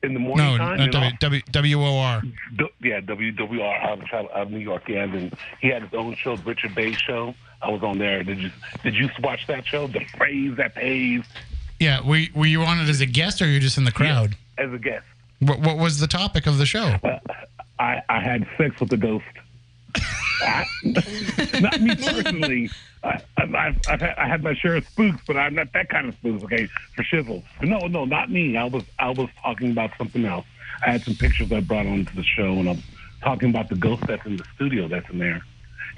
in 0.03 0.13
the 0.15 0.19
morning 0.19 0.45
No, 0.47 0.59
time. 0.59 0.81
you? 0.81 0.91
W, 1.21 1.41
w, 1.53 1.79
WOR. 1.79 2.23
D- 2.57 2.65
yeah, 2.83 3.01
WWR 3.01 3.85
out 3.85 4.03
of, 4.03 4.09
out 4.13 4.31
of 4.33 4.51
New 4.51 4.59
York. 4.59 4.83
Yeah, 4.89 5.05
and 5.05 5.33
he 5.61 5.69
had 5.69 5.83
his 5.83 5.95
own 5.95 6.17
show, 6.17 6.35
Richard 6.39 6.75
Bey 6.75 6.93
show. 6.93 7.35
I 7.65 7.71
was 7.71 7.83
on 7.83 7.99
there. 7.99 8.23
Did 8.23 8.39
you 8.39 8.51
did 8.83 8.95
you 8.95 9.09
watch 9.23 9.47
that 9.47 9.67
show? 9.67 9.87
The 9.87 10.05
phrase 10.17 10.57
that 10.57 10.75
pays 10.75 11.23
Yeah, 11.81 12.01
were, 12.07 12.23
were 12.35 12.47
you 12.47 12.63
on 12.63 12.79
it 12.81 12.89
as 12.89 13.01
a 13.01 13.07
guest 13.07 13.41
or 13.43 13.47
you 13.47 13.59
just 13.61 13.79
in 13.79 13.85
the 13.85 13.93
crowd? 13.93 14.37
as 14.59 14.73
a 14.73 14.79
guest. 14.79 15.05
What, 15.41 15.61
what 15.61 15.79
was 15.79 15.99
the 15.99 16.07
topic 16.07 16.47
of 16.47 16.59
the 16.59 16.67
show? 16.67 16.97
Uh, 17.03 17.19
I 17.79 18.01
I 18.09 18.21
had 18.21 18.47
sex 18.57 18.79
with 18.81 18.91
the 18.91 18.97
ghost. 18.97 19.25
I, 20.43 20.65
not 21.61 21.81
me 21.81 21.95
personally. 21.97 22.71
I, 23.03 23.21
I've, 23.37 23.55
I've 23.55 24.01
had, 24.01 24.15
I 24.17 24.29
had 24.29 24.43
my 24.43 24.55
share 24.55 24.77
of 24.77 24.87
spooks, 24.89 25.21
but 25.27 25.37
I'm 25.37 25.55
not 25.55 25.73
that 25.73 25.89
kind 25.89 26.09
of 26.09 26.15
spooks. 26.17 26.45
Okay, 26.45 26.69
for 26.95 27.03
shizzle. 27.03 27.43
No, 27.63 27.79
no, 27.87 28.05
not 28.05 28.31
me. 28.31 28.57
I 28.57 28.65
was 28.65 28.85
I 28.99 29.11
was 29.11 29.29
talking 29.43 29.71
about 29.71 29.91
something 29.99 30.25
else. 30.25 30.47
I 30.87 30.91
had 30.93 31.03
some 31.03 31.15
pictures 31.15 31.51
I 31.53 31.61
brought 31.61 31.87
onto 31.87 32.15
the 32.15 32.25
show, 32.25 32.53
and 32.55 32.69
I'm 32.69 32.83
talking 33.23 33.51
about 33.51 33.69
the 33.69 33.77
ghost 33.77 34.05
that's 34.07 34.25
in 34.27 34.37
the 34.37 34.45
studio 34.55 34.87
that's 34.89 35.09
in 35.11 35.19
there, 35.19 35.43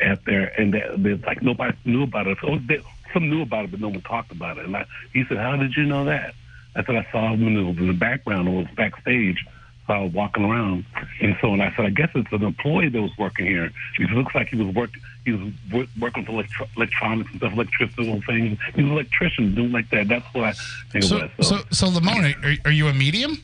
out 0.03 0.25
there, 0.25 0.53
and 0.61 0.75
they're 0.75 1.17
like 1.17 1.43
nobody 1.43 1.77
knew 1.85 2.03
about 2.03 2.27
it. 2.27 2.39
Oh, 2.43 2.59
they, 2.59 2.81
some 3.13 3.29
knew 3.31 3.43
about 3.43 3.65
it, 3.65 3.71
but 3.71 3.81
no 3.81 3.89
one 3.89 4.01
talked 4.03 4.33
about 4.33 4.59
it. 4.59 4.65
And 4.67 4.77
I, 4.77 4.85
he 5.13 5.25
said, 5.29 5.39
"How 5.39 5.57
did 5.57 5.77
you 5.77 5.85
know 5.85 6.05
that?" 6.05 6.35
I 6.75 6.85
said, 6.85 6.97
"I 6.97 7.07
saw 7.11 7.33
him 7.33 7.47
in 7.47 7.55
the, 7.55 7.83
in 7.83 7.87
the 7.89 7.93
background. 7.95 8.49
It 8.49 8.53
was 8.53 8.67
backstage." 8.77 9.45
So 9.87 9.93
I 9.93 9.99
was 10.03 10.13
walking 10.13 10.45
around, 10.45 10.85
and 11.21 11.37
so 11.41 11.53
and 11.53 11.63
I 11.63 11.73
said, 11.77 11.87
I 11.87 11.91
guess 11.91 12.09
it's 12.17 12.33
an 12.33 12.43
employee 12.43 12.89
that 12.89 13.01
was 13.01 13.13
working 13.17 13.47
here. 13.47 13.71
Because 13.97 14.13
it 14.13 14.17
looks 14.19 14.35
like 14.35 14.49
he 14.49 14.57
was 14.57 14.75
work, 14.75 14.91
he 15.25 15.31
was 15.31 15.53
wor- 15.71 15.87
working 16.01 16.25
with 16.25 16.29
electro- 16.31 16.67
electronics 16.77 17.31
and 17.31 17.39
stuff, 17.39 17.53
electrical 17.53 18.21
things. 18.23 18.59
He 18.75 18.83
was 18.83 18.91
an 18.91 18.91
electrician, 18.91 19.55
doing 19.55 19.71
like 19.71 19.89
that. 19.91 20.09
That's 20.09 20.27
what 20.35 20.43
I 20.45 20.53
think 20.91 21.05
So, 21.05 21.19
it 21.19 21.31
was. 21.39 21.49
so, 21.49 21.59
so 21.71 21.87
Lamone, 21.87 22.35
are, 22.45 22.69
are 22.69 22.73
you 22.73 22.89
a 22.89 22.93
medium? 22.93 23.39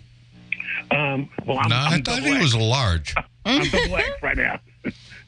um, 0.90 1.28
well, 1.46 1.58
I'm, 1.58 1.68
No, 1.70 1.76
I'm 1.76 1.92
I 1.92 2.02
thought 2.02 2.22
he 2.24 2.36
was 2.36 2.56
large. 2.56 3.14
I'm 3.44 3.62
double 3.70 3.96
X 3.96 4.10
right 4.20 4.36
now. 4.36 4.58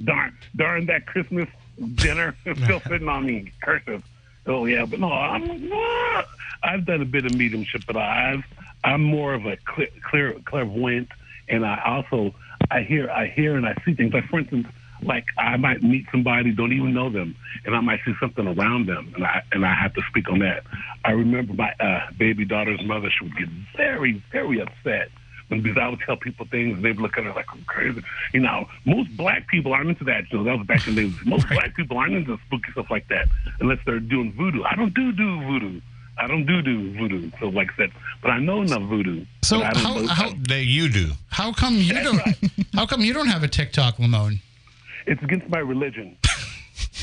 Darn, 0.02 0.36
darn 0.56 0.86
that 0.86 1.06
Christmas 1.06 1.48
dinner 1.94 2.34
still 2.64 2.80
sitting 2.80 3.08
on 3.08 3.26
me. 3.26 3.52
Cursive. 3.62 4.02
Oh 4.46 4.66
yeah, 4.66 4.84
but 4.84 5.00
no, 5.00 5.10
I'm. 5.10 5.72
I've 6.62 6.86
done 6.86 7.02
a 7.02 7.06
bit 7.06 7.26
of 7.26 7.34
mediumship, 7.34 7.82
but 7.86 7.96
I've 7.96 8.44
I'm 8.82 9.02
more 9.02 9.34
of 9.34 9.46
a 9.46 9.56
clear, 9.64 9.88
clear 10.02 10.34
clairvoyant, 10.44 11.08
and 11.48 11.64
I 11.64 11.82
also 11.84 12.34
I 12.70 12.82
hear 12.82 13.10
I 13.10 13.28
hear 13.28 13.56
and 13.56 13.66
I 13.66 13.74
see 13.84 13.94
things. 13.94 14.12
Like 14.12 14.28
for 14.28 14.40
instance, 14.40 14.66
like 15.02 15.24
I 15.38 15.56
might 15.56 15.82
meet 15.82 16.06
somebody, 16.10 16.52
don't 16.52 16.72
even 16.72 16.92
know 16.92 17.10
them, 17.10 17.36
and 17.64 17.74
I 17.74 17.80
might 17.80 18.00
see 18.04 18.14
something 18.20 18.46
around 18.46 18.86
them, 18.86 19.12
and 19.14 19.24
I 19.24 19.42
and 19.52 19.64
I 19.64 19.74
have 19.74 19.94
to 19.94 20.02
speak 20.10 20.30
on 20.30 20.40
that. 20.40 20.64
I 21.04 21.12
remember 21.12 21.54
my 21.54 21.72
uh, 21.80 22.10
baby 22.18 22.44
daughter's 22.44 22.82
mother; 22.84 23.10
she 23.10 23.24
would 23.24 23.36
get 23.36 23.48
very, 23.76 24.22
very 24.30 24.60
upset 24.60 25.10
because 25.62 25.78
I 25.78 25.88
would 25.88 26.00
tell 26.00 26.16
people 26.16 26.46
things, 26.50 26.76
and 26.76 26.84
they'd 26.84 26.96
look 26.98 27.16
at 27.18 27.24
her 27.24 27.32
like 27.32 27.46
I'm 27.52 27.62
crazy. 27.64 28.02
You 28.32 28.40
know, 28.40 28.68
most 28.84 29.16
black 29.16 29.46
people 29.48 29.72
aren't 29.72 29.90
into 29.90 30.04
that. 30.04 30.30
You 30.32 30.38
know, 30.38 30.44
that 30.44 30.58
was 30.58 30.66
back 30.66 30.86
in 30.86 30.94
the 30.94 31.02
days. 31.08 31.14
Most 31.24 31.48
black 31.48 31.74
people 31.76 31.96
aren't 31.98 32.14
into 32.14 32.38
spooky 32.46 32.72
stuff 32.72 32.90
like 32.90 33.08
that 33.08 33.28
unless 33.60 33.78
they're 33.86 34.00
doing 34.00 34.32
voodoo. 34.32 34.62
I 34.64 34.74
don't 34.76 34.92
do 34.94 35.12
do 35.12 35.40
voodoo. 35.44 35.80
I 36.16 36.26
don't 36.28 36.46
do 36.46 36.62
do 36.62 36.92
voodoo. 36.96 37.30
So 37.40 37.48
like 37.48 37.70
I 37.72 37.76
said, 37.76 37.90
but 38.22 38.30
I 38.30 38.38
know 38.38 38.62
enough 38.62 38.82
voodoo. 38.82 39.24
So 39.42 39.58
but 39.58 39.66
I 39.66 39.70
don't 39.72 39.82
how, 39.82 39.94
know- 40.00 40.06
how 40.08 40.30
That 40.48 40.64
you 40.64 40.88
do. 40.88 41.10
how 41.30 41.52
come 41.52 41.74
you 41.74 41.92
That's 41.92 42.04
don't 42.06 42.16
right. 42.18 42.36
how 42.74 42.86
come 42.86 43.00
you 43.00 43.12
don't 43.12 43.26
have 43.26 43.42
a 43.42 43.48
TikTok, 43.48 43.96
Lamone? 43.96 44.38
it's 45.06 45.22
against 45.22 45.48
my 45.48 45.58
religion. 45.58 46.16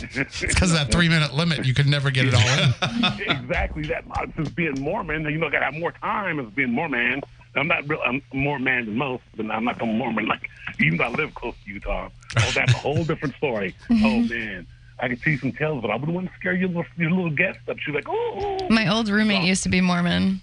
it's 0.02 0.40
Because 0.42 0.72
of 0.72 0.78
that 0.78 0.92
three 0.92 1.10
minute 1.10 1.34
limit, 1.34 1.66
you 1.66 1.74
could 1.74 1.88
never 1.88 2.10
get 2.10 2.26
it 2.26 2.34
all 2.34 2.42
in. 2.42 3.04
exactly 3.44 3.84
that. 3.84 4.04
uh, 4.12 4.26
Since 4.36 4.50
being 4.50 4.80
Mormon, 4.82 5.24
you 5.26 5.38
know, 5.38 5.48
I 5.48 5.52
got 5.52 5.60
to 5.60 5.66
have 5.66 5.74
more 5.76 5.92
time 5.92 6.40
as 6.40 6.48
being 6.54 6.72
Mormon. 6.72 7.22
I'm 7.56 7.68
not 7.68 7.88
real. 7.88 8.00
I'm 8.06 8.22
more 8.34 8.60
man 8.60 8.86
than 8.86 8.98
most, 8.98 9.24
but 9.36 9.50
I'm 9.52 9.66
not 9.66 9.82
a 9.82 9.86
Mormon. 9.86 10.28
Like 10.28 10.50
even 10.80 10.98
though 10.98 11.06
I 11.06 11.10
live 11.10 11.34
close 11.34 11.56
to 11.66 11.72
Utah, 11.74 12.10
Oh, 12.38 12.52
that's 12.56 12.74
a 12.74 12.78
whole 12.78 13.04
different 13.04 13.36
story. 13.36 13.76
Mm-hmm. 13.90 14.06
Oh 14.06 14.20
man, 14.34 14.68
I 15.00 15.10
could 15.10 15.20
see 15.22 15.36
some 15.38 15.52
tales, 15.52 15.82
but 15.82 15.92
I 15.92 15.96
wouldn't 15.96 16.14
want 16.14 16.28
to 16.28 16.34
scare 16.40 16.54
your 16.54 16.70
little, 16.70 16.86
your 16.98 17.10
little 17.12 17.30
guest 17.30 17.60
up. 17.68 17.78
She's 17.80 17.94
like, 17.94 18.06
oh, 18.08 18.68
My 18.70 18.88
old 18.88 19.10
roommate 19.10 19.44
used 19.44 19.64
to 19.64 19.70
be 19.70 19.82
Mormon. 19.82 20.40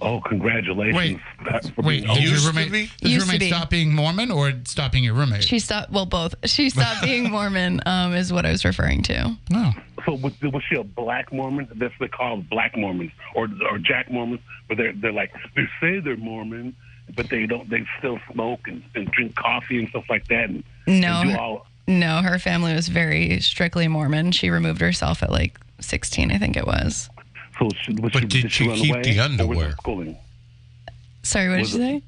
Oh, 0.00 0.20
congratulations. 0.20 0.96
Wait, 0.96 1.18
That's 1.50 1.68
for 1.70 1.82
Wait, 1.82 2.04
being 2.04 2.14
did 2.14 2.22
your 2.24 2.32
Used 2.32 2.44
to 2.46 2.48
roommate, 2.50 2.72
be? 2.72 2.82
did 2.82 2.92
your 3.02 3.10
Used 3.10 3.26
to 3.26 3.32
roommate 3.32 3.40
be. 3.40 3.48
stop 3.48 3.70
being 3.70 3.94
Mormon 3.94 4.30
or 4.30 4.52
stop 4.64 4.92
being 4.92 5.04
your 5.04 5.14
roommate? 5.14 5.44
She 5.44 5.58
stopped. 5.58 5.90
Well, 5.90 6.06
both. 6.06 6.34
She 6.44 6.70
stopped 6.70 7.02
being 7.02 7.30
Mormon. 7.30 7.80
Um, 7.86 8.14
is 8.14 8.32
what 8.32 8.46
I 8.46 8.50
was 8.50 8.64
referring 8.64 9.02
to. 9.04 9.36
no. 9.50 9.72
So 10.06 10.14
was, 10.14 10.32
was 10.40 10.62
she 10.68 10.76
a 10.76 10.84
black 10.84 11.32
Mormon? 11.32 11.66
That's 11.74 11.92
what 11.98 12.10
they 12.10 12.16
call 12.16 12.38
black 12.38 12.76
Mormons 12.76 13.10
or 13.34 13.48
or 13.70 13.78
Jack 13.78 14.10
Mormons, 14.10 14.40
but 14.68 14.76
they're 14.78 14.92
they're 14.92 15.12
like 15.12 15.32
they 15.56 15.64
say 15.80 15.98
they're 16.00 16.16
Mormon, 16.16 16.74
but 17.16 17.28
they 17.28 17.46
don't. 17.46 17.68
They 17.68 17.84
still 17.98 18.18
smoke 18.32 18.60
and, 18.68 18.82
and 18.94 19.10
drink 19.10 19.34
coffee 19.34 19.78
and 19.80 19.88
stuff 19.88 20.04
like 20.08 20.26
that. 20.28 20.48
And, 20.50 20.64
No, 20.86 21.20
and 21.20 21.30
do 21.30 21.36
all, 21.36 21.66
No, 21.88 22.22
her 22.22 22.38
family 22.38 22.74
was 22.74 22.88
very 22.88 23.40
strictly 23.40 23.88
Mormon. 23.88 24.30
She 24.32 24.48
removed 24.50 24.80
herself 24.80 25.22
at 25.22 25.30
like 25.32 25.58
16, 25.80 26.30
I 26.32 26.38
think 26.38 26.56
it 26.56 26.66
was. 26.66 27.10
So 27.58 27.68
she, 27.82 27.92
was 27.94 28.12
But 28.12 28.22
she, 28.22 28.42
did 28.42 28.52
she 28.52 28.64
she 28.64 28.74
keep 28.82 28.94
away, 28.94 29.02
the 29.02 29.08
or 29.10 29.12
was 29.12 29.16
it 29.16 29.20
underwear? 29.20 29.70
schooling? 29.72 30.16
Sorry, 31.22 31.48
what 31.48 31.56
did 31.56 31.60
Was 31.62 31.74
you 31.74 31.78
say? 31.80 32.02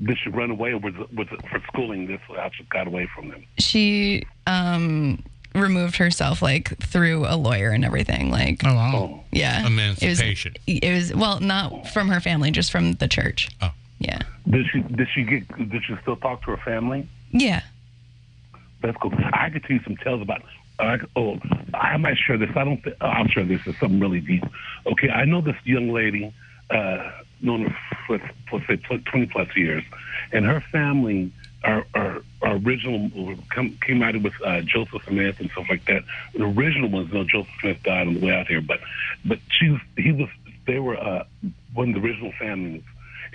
Did 0.00 0.18
she 0.22 0.30
run 0.30 0.50
away, 0.50 0.70
or 0.72 0.78
was 0.78 0.94
was 1.12 1.26
it 1.32 1.40
for 1.48 1.60
schooling? 1.72 2.06
This 2.06 2.20
how 2.28 2.50
she 2.56 2.62
got 2.64 2.86
away 2.86 3.08
from 3.14 3.28
them. 3.30 3.44
She 3.58 4.24
um, 4.46 5.22
removed 5.54 5.96
herself 5.96 6.40
like 6.40 6.78
through 6.80 7.26
a 7.26 7.34
lawyer 7.36 7.70
and 7.70 7.84
everything. 7.84 8.30
Like, 8.30 8.60
Oh, 8.64 8.74
wow. 8.74 8.94
Oh, 8.94 9.24
yeah, 9.32 9.66
Emancipation. 9.66 10.54
It 10.68 10.84
was, 10.92 11.10
it 11.10 11.14
was 11.14 11.20
well, 11.20 11.40
not 11.40 11.88
from 11.88 12.08
her 12.08 12.20
family, 12.20 12.50
just 12.52 12.70
from 12.70 12.92
the 12.94 13.08
church. 13.08 13.48
Oh. 13.60 13.72
Yeah, 13.98 14.20
did 14.48 14.66
she 14.72 14.80
did 14.82 15.08
she 15.12 15.24
get 15.24 15.68
did 15.70 15.82
she 15.84 15.96
still 16.02 16.14
talk 16.16 16.44
to 16.44 16.52
her 16.52 16.56
family? 16.58 17.08
yeah. 17.32 17.62
That's 18.80 18.96
cool. 18.98 19.12
I 19.32 19.50
could 19.50 19.64
tell 19.64 19.72
you 19.76 19.82
some 19.82 19.96
tales 19.96 20.22
about. 20.22 20.40
Uh, 20.78 20.98
oh, 21.16 21.38
I 21.74 21.96
might 21.96 22.16
share 22.18 22.38
this. 22.38 22.50
I 22.54 22.64
don't. 22.64 22.82
Th- 22.82 22.96
I'll 23.00 23.26
share 23.26 23.44
this. 23.44 23.60
It's 23.66 23.78
something 23.80 24.00
really 24.00 24.20
deep. 24.20 24.44
Okay, 24.86 25.10
I 25.10 25.24
know 25.24 25.40
this 25.40 25.56
young 25.64 25.90
lady, 25.90 26.32
uh, 26.70 27.10
known 27.40 27.74
for, 28.06 28.18
for 28.48 28.60
say 28.68 28.76
tw- 28.76 29.04
twenty 29.04 29.26
plus 29.26 29.48
years, 29.56 29.82
and 30.32 30.44
her 30.44 30.60
family 30.72 31.32
are 31.64 31.84
are, 31.94 32.22
are 32.42 32.56
original 32.56 33.10
come, 33.50 33.76
came 33.84 34.02
out 34.02 34.20
with 34.22 34.34
uh, 34.44 34.60
Joseph 34.60 35.02
Smith 35.06 35.40
and 35.40 35.50
stuff 35.50 35.66
like 35.68 35.84
that. 35.86 36.04
The 36.34 36.44
original 36.44 36.88
ones, 36.88 37.12
know, 37.12 37.24
Joseph 37.24 37.52
Smith 37.60 37.82
died 37.82 38.06
on 38.06 38.14
the 38.14 38.20
way 38.20 38.32
out 38.32 38.46
here, 38.46 38.60
but 38.60 38.80
but 39.24 39.38
she 39.50 39.70
was 39.70 39.80
he 39.96 40.12
was 40.12 40.28
they 40.66 40.78
were 40.78 40.96
uh, 40.96 41.24
one 41.74 41.88
of 41.88 41.94
the 41.94 42.06
original 42.06 42.32
families. 42.38 42.82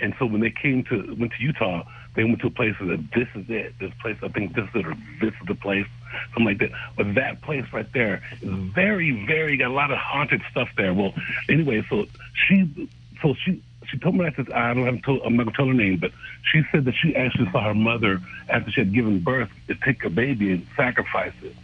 And 0.00 0.14
so 0.18 0.26
when 0.26 0.40
they 0.40 0.50
came 0.50 0.82
to 0.84 1.14
went 1.18 1.32
to 1.32 1.42
Utah, 1.42 1.84
they 2.16 2.24
went 2.24 2.40
to 2.40 2.48
a 2.48 2.50
place 2.50 2.74
said, 2.78 3.08
"This 3.14 3.28
is 3.34 3.48
it. 3.48 3.74
This 3.78 3.92
place. 4.00 4.16
I 4.22 4.28
think 4.28 4.54
this 4.54 4.64
is 4.70 4.74
it, 4.76 4.86
or 4.86 4.94
this 5.20 5.34
is 5.40 5.46
the 5.46 5.54
place, 5.54 5.86
something 6.32 6.44
like 6.44 6.58
that." 6.58 6.70
But 6.96 7.14
that 7.14 7.42
place 7.42 7.64
right 7.72 7.90
there 7.92 8.22
is 8.40 8.48
mm-hmm. 8.48 8.70
very, 8.70 9.26
very 9.26 9.56
got 9.56 9.70
a 9.70 9.74
lot 9.74 9.90
of 9.90 9.98
haunted 9.98 10.42
stuff 10.50 10.68
there. 10.76 10.94
Well, 10.94 11.14
anyway, 11.48 11.84
so 11.88 12.06
she, 12.46 12.88
so 13.22 13.34
she, 13.44 13.62
she 13.90 13.98
told 13.98 14.14
me 14.16 14.24
that 14.24 14.36
this- 14.36 14.54
I 14.54 14.74
don't 14.74 14.86
have 14.86 15.02
told, 15.02 15.22
I'm 15.24 15.36
not 15.36 15.44
gonna 15.44 15.56
tell 15.56 15.66
her 15.66 15.74
name, 15.74 15.98
but 15.98 16.12
she 16.50 16.62
said 16.72 16.84
that 16.84 16.94
she 16.94 17.14
actually 17.16 17.50
saw 17.50 17.62
her 17.64 17.74
mother 17.74 18.20
after 18.48 18.70
she 18.70 18.80
had 18.80 18.92
given 18.92 19.20
birth 19.20 19.50
to 19.68 19.74
take 19.74 20.04
a 20.04 20.10
baby 20.10 20.52
and 20.52 20.66
sacrifice 20.76 21.34
it, 21.42 21.56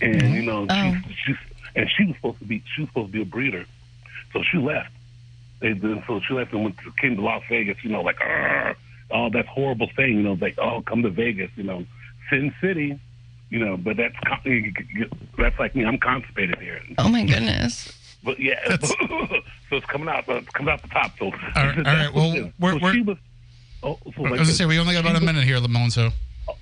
and 0.00 0.34
you 0.34 0.42
know, 0.42 0.66
mm-hmm. 0.66 0.98
Oh. 0.98 1.08
she, 1.08 1.14
she's 1.32 1.36
and 1.76 1.88
she 1.96 2.06
was 2.06 2.16
supposed 2.16 2.38
to 2.40 2.44
be 2.44 2.62
she 2.74 2.82
was 2.82 2.90
supposed 2.90 3.08
to 3.08 3.12
be 3.12 3.22
a 3.22 3.24
breeder, 3.24 3.64
so 4.32 4.42
she 4.42 4.58
left. 4.58 4.90
They 5.60 5.72
did 5.74 6.02
so 6.06 6.20
she 6.20 6.34
left 6.34 6.52
and 6.52 6.62
went 6.62 6.78
to, 6.78 6.92
came 7.00 7.16
to 7.16 7.22
Las 7.22 7.42
Vegas, 7.48 7.78
you 7.82 7.90
know, 7.90 8.02
like 8.02 8.20
all 9.10 9.30
that 9.30 9.46
horrible 9.46 9.88
thing, 9.96 10.16
you 10.16 10.22
know, 10.22 10.36
like 10.40 10.58
oh 10.58 10.82
come 10.82 11.02
to 11.02 11.10
Vegas, 11.10 11.50
you 11.56 11.64
know, 11.64 11.84
Sin 12.30 12.54
City, 12.60 12.98
you 13.50 13.58
know, 13.58 13.76
but 13.76 13.96
that's 13.96 14.14
that's 15.38 15.58
like 15.58 15.74
me, 15.74 15.84
I'm 15.84 15.98
constipated 15.98 16.58
here. 16.60 16.80
Oh 16.98 17.08
my 17.08 17.24
goodness. 17.24 17.92
But 18.24 18.40
yeah, 18.40 18.76
so 18.78 18.96
it's 19.70 19.86
coming 19.86 20.08
out, 20.08 20.28
uh, 20.28 20.34
it's 20.34 20.48
coming 20.50 20.72
out 20.72 20.82
the 20.82 20.88
top. 20.88 21.12
So 21.18 21.26
all 21.26 21.32
right, 21.56 21.78
all 21.78 21.82
right, 21.84 22.12
well, 22.12 22.32
we're- 22.58 22.78
so 22.78 22.84
we're- 22.84 22.94
she 22.94 23.02
was. 23.02 23.16
Oh, 23.80 23.96
so 24.16 24.26
I 24.26 24.30
was 24.30 24.40
gonna 24.40 24.44
say 24.46 24.66
we 24.66 24.78
only 24.80 24.94
got 24.94 25.00
about 25.04 25.14
a 25.16 25.24
minute 25.24 25.44
here, 25.44 25.58
Lamone. 25.58 25.92
So 25.92 26.10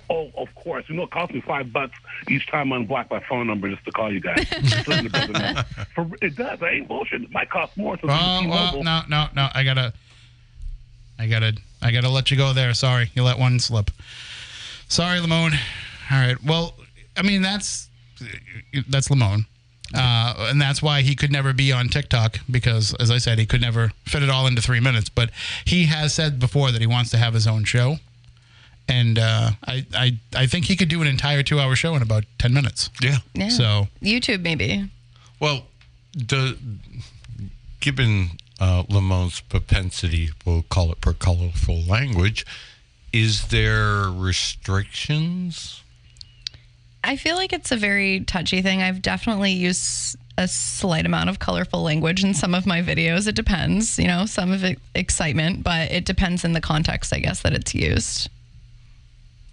Oh, 0.09 0.29
of 0.37 0.53
course. 0.55 0.83
You 0.89 0.95
know, 0.95 1.03
it 1.03 1.11
cost 1.11 1.33
me 1.33 1.39
five 1.41 1.71
bucks 1.71 1.97
each 2.29 2.45
time 2.47 2.71
I 2.73 2.77
unblock 2.77 3.09
my 3.09 3.21
phone 3.27 3.47
number 3.47 3.69
just 3.69 3.83
to 3.85 3.91
call 3.91 4.11
you 4.11 4.19
guys. 4.19 4.45
Just 4.61 4.87
letting 4.87 5.05
the 5.05 5.09
brother 5.09 5.33
know. 5.33 5.61
For, 5.95 6.09
it 6.21 6.35
does. 6.35 6.61
I 6.61 6.71
ain't 6.71 6.87
bullshit. 6.89 7.21
It 7.23 7.31
might 7.31 7.49
cost 7.49 7.75
more. 7.77 7.97
So 7.97 8.07
Oh, 8.09 8.47
well, 8.47 8.83
no, 8.83 9.01
no, 9.07 9.27
no. 9.33 9.47
I 9.53 9.63
gotta, 9.63 9.93
I 11.17 11.27
gotta, 11.27 11.55
I 11.81 11.91
gotta 11.91 12.09
let 12.09 12.29
you 12.31 12.35
go 12.37 12.51
there. 12.53 12.73
Sorry, 12.73 13.09
you 13.15 13.23
let 13.23 13.39
one 13.39 13.59
slip. 13.59 13.89
Sorry, 14.89 15.19
Lamone. 15.19 15.57
All 16.11 16.19
right. 16.19 16.43
Well, 16.43 16.73
I 17.17 17.21
mean 17.23 17.41
that's 17.41 17.89
that's 18.87 19.09
Lamone, 19.09 19.45
uh, 19.93 20.47
and 20.49 20.61
that's 20.61 20.81
why 20.81 21.01
he 21.01 21.15
could 21.15 21.31
never 21.31 21.53
be 21.53 21.71
on 21.71 21.87
TikTok 21.87 22.39
because, 22.49 22.93
as 22.99 23.11
I 23.11 23.17
said, 23.17 23.39
he 23.39 23.45
could 23.45 23.61
never 23.61 23.91
fit 24.05 24.23
it 24.23 24.29
all 24.29 24.47
into 24.47 24.61
three 24.61 24.79
minutes. 24.79 25.09
But 25.09 25.29
he 25.65 25.85
has 25.85 26.13
said 26.13 26.39
before 26.39 26.71
that 26.71 26.81
he 26.81 26.87
wants 26.87 27.09
to 27.11 27.17
have 27.17 27.33
his 27.33 27.47
own 27.47 27.63
show, 27.63 27.97
and 28.87 29.19
uh, 29.19 29.51
I, 29.65 29.85
I, 29.93 30.19
I 30.35 30.47
think 30.47 30.65
he 30.65 30.75
could 30.75 30.89
do 30.89 31.01
an 31.01 31.07
entire 31.07 31.43
two-hour 31.43 31.75
show 31.75 31.95
in 31.95 32.01
about 32.01 32.25
ten 32.39 32.53
minutes. 32.53 32.89
Yeah. 33.01 33.17
Yeah. 33.33 33.49
So 33.49 33.87
YouTube 34.01 34.41
maybe. 34.41 34.89
Well, 35.39 35.65
the, 36.13 36.57
given 37.79 38.31
uh, 38.59 38.83
Lamone's 38.83 39.41
propensity, 39.41 40.29
we'll 40.45 40.63
call 40.63 40.91
it 40.91 40.97
for 41.01 41.13
colorful 41.13 41.81
language, 41.83 42.45
is 43.13 43.49
there 43.49 44.09
restrictions? 44.09 45.83
I 47.07 47.15
feel 47.15 47.35
like 47.35 47.53
it's 47.53 47.71
a 47.71 47.77
very 47.77 48.19
touchy 48.21 48.61
thing. 48.61 48.81
I've 48.81 49.01
definitely 49.01 49.51
used 49.53 50.17
a 50.37 50.47
slight 50.47 51.05
amount 51.05 51.29
of 51.29 51.39
colorful 51.39 51.81
language 51.81 52.23
in 52.23 52.33
some 52.33 52.53
of 52.53 52.65
my 52.67 52.81
videos. 52.81 53.27
It 53.27 53.35
depends, 53.35 53.97
you 53.97 54.07
know, 54.07 54.25
some 54.25 54.51
of 54.51 54.63
it 54.63 54.77
excitement, 54.93 55.63
but 55.63 55.89
it 55.91 56.05
depends 56.05 56.43
in 56.43 56.51
the 56.53 56.61
context, 56.61 57.13
I 57.13 57.19
guess, 57.19 57.41
that 57.41 57.53
it's 57.53 57.73
used. 57.73 58.29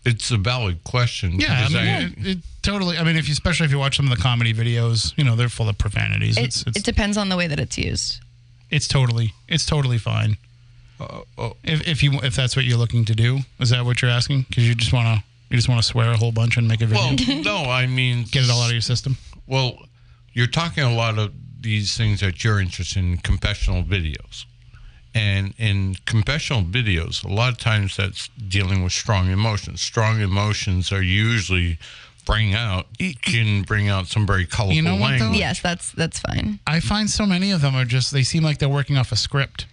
It's 0.04 0.30
a 0.30 0.36
valid 0.36 0.84
question. 0.84 1.40
Yeah, 1.40 1.52
I 1.52 1.68
because 1.68 1.74
mean, 1.74 2.26
it, 2.26 2.36
it 2.36 2.38
totally. 2.60 2.98
I 2.98 3.04
mean, 3.04 3.16
if 3.16 3.26
you, 3.28 3.32
especially 3.32 3.64
if 3.66 3.70
you 3.72 3.78
watch 3.78 3.96
some 3.96 4.10
of 4.10 4.14
the 4.14 4.22
comedy 4.22 4.52
videos, 4.52 5.16
you 5.16 5.24
know, 5.24 5.34
they're 5.36 5.48
full 5.48 5.68
of 5.68 5.78
profanities. 5.78 6.36
It, 6.36 6.44
it's 6.44 6.66
it's, 6.66 6.78
it 6.78 6.84
depends 6.84 7.16
on 7.16 7.30
the 7.30 7.36
way 7.36 7.46
that 7.46 7.58
it's 7.58 7.78
used. 7.78 8.20
it's 8.70 8.86
totally 8.88 9.32
it's 9.48 9.64
totally 9.64 9.96
fine. 9.96 10.36
uh, 11.00 11.20
oh, 11.38 11.56
If 11.62 11.88
if 11.88 12.02
you 12.02 12.12
if 12.22 12.36
that's 12.36 12.54
what 12.56 12.66
you're 12.66 12.76
looking 12.76 13.06
to 13.06 13.14
do, 13.14 13.38
is 13.60 13.70
that 13.70 13.86
what 13.86 14.02
you're 14.02 14.10
asking? 14.10 14.44
Because 14.48 14.68
you 14.68 14.74
just 14.74 14.92
want 14.92 15.06
to 15.06 15.24
you 15.54 15.58
just 15.58 15.68
want 15.68 15.80
to 15.80 15.86
swear 15.86 16.10
a 16.10 16.16
whole 16.16 16.32
bunch 16.32 16.56
and 16.56 16.66
make 16.66 16.80
a 16.82 16.86
video, 16.86 17.16
well, 17.28 17.42
no, 17.42 17.70
I 17.70 17.86
mean, 17.86 18.24
get 18.24 18.42
it 18.42 18.50
all 18.50 18.60
out 18.60 18.66
of 18.66 18.72
your 18.72 18.80
system. 18.80 19.16
Well, 19.46 19.78
you're 20.32 20.48
talking 20.48 20.82
a 20.82 20.92
lot 20.92 21.16
of 21.16 21.32
these 21.60 21.96
things 21.96 22.20
that 22.20 22.42
you're 22.42 22.60
interested 22.60 22.98
in 22.98 23.18
confessional 23.18 23.84
videos. 23.84 24.46
And 25.14 25.54
in 25.58 25.94
confessional 26.06 26.62
videos, 26.62 27.24
a 27.24 27.28
lot 27.28 27.52
of 27.52 27.58
times 27.58 27.96
that's 27.96 28.28
dealing 28.48 28.82
with 28.82 28.92
strong 28.92 29.30
emotions. 29.30 29.80
Strong 29.80 30.20
emotions 30.20 30.90
are 30.90 31.02
usually 31.02 31.78
bring 32.26 32.52
out 32.54 32.86
can 33.22 33.62
bring 33.62 33.88
out 33.88 34.08
some 34.08 34.26
very 34.26 34.46
colorful 34.46 34.74
You 34.74 34.82
know 34.82 34.96
what, 34.96 35.18
though? 35.18 35.26
language. 35.26 35.38
Yes, 35.38 35.60
that's 35.60 35.92
that's 35.92 36.18
fine. 36.18 36.58
I 36.66 36.80
find 36.80 37.08
so 37.08 37.26
many 37.26 37.52
of 37.52 37.60
them 37.60 37.76
are 37.76 37.84
just 37.84 38.12
they 38.12 38.24
seem 38.24 38.42
like 38.42 38.58
they're 38.58 38.68
working 38.68 38.96
off 38.96 39.12
a 39.12 39.16
script. 39.16 39.66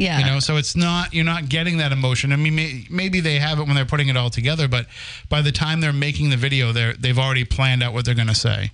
Yeah. 0.00 0.18
You 0.18 0.24
know, 0.24 0.40
so 0.40 0.56
it's 0.56 0.74
not 0.74 1.12
you're 1.12 1.24
not 1.26 1.48
getting 1.50 1.76
that 1.76 1.92
emotion. 1.92 2.32
I 2.32 2.36
mean, 2.36 2.54
may, 2.54 2.86
maybe 2.90 3.20
they 3.20 3.38
have 3.38 3.58
it 3.58 3.64
when 3.66 3.74
they're 3.74 3.84
putting 3.84 4.08
it 4.08 4.16
all 4.16 4.30
together, 4.30 4.66
but 4.66 4.86
by 5.28 5.42
the 5.42 5.52
time 5.52 5.80
they're 5.80 5.92
making 5.92 6.30
the 6.30 6.36
video, 6.38 6.72
they're 6.72 6.94
they've 6.94 7.18
already 7.18 7.44
planned 7.44 7.82
out 7.82 7.92
what 7.92 8.04
they're 8.06 8.14
going 8.14 8.28
to 8.28 8.34
say, 8.34 8.70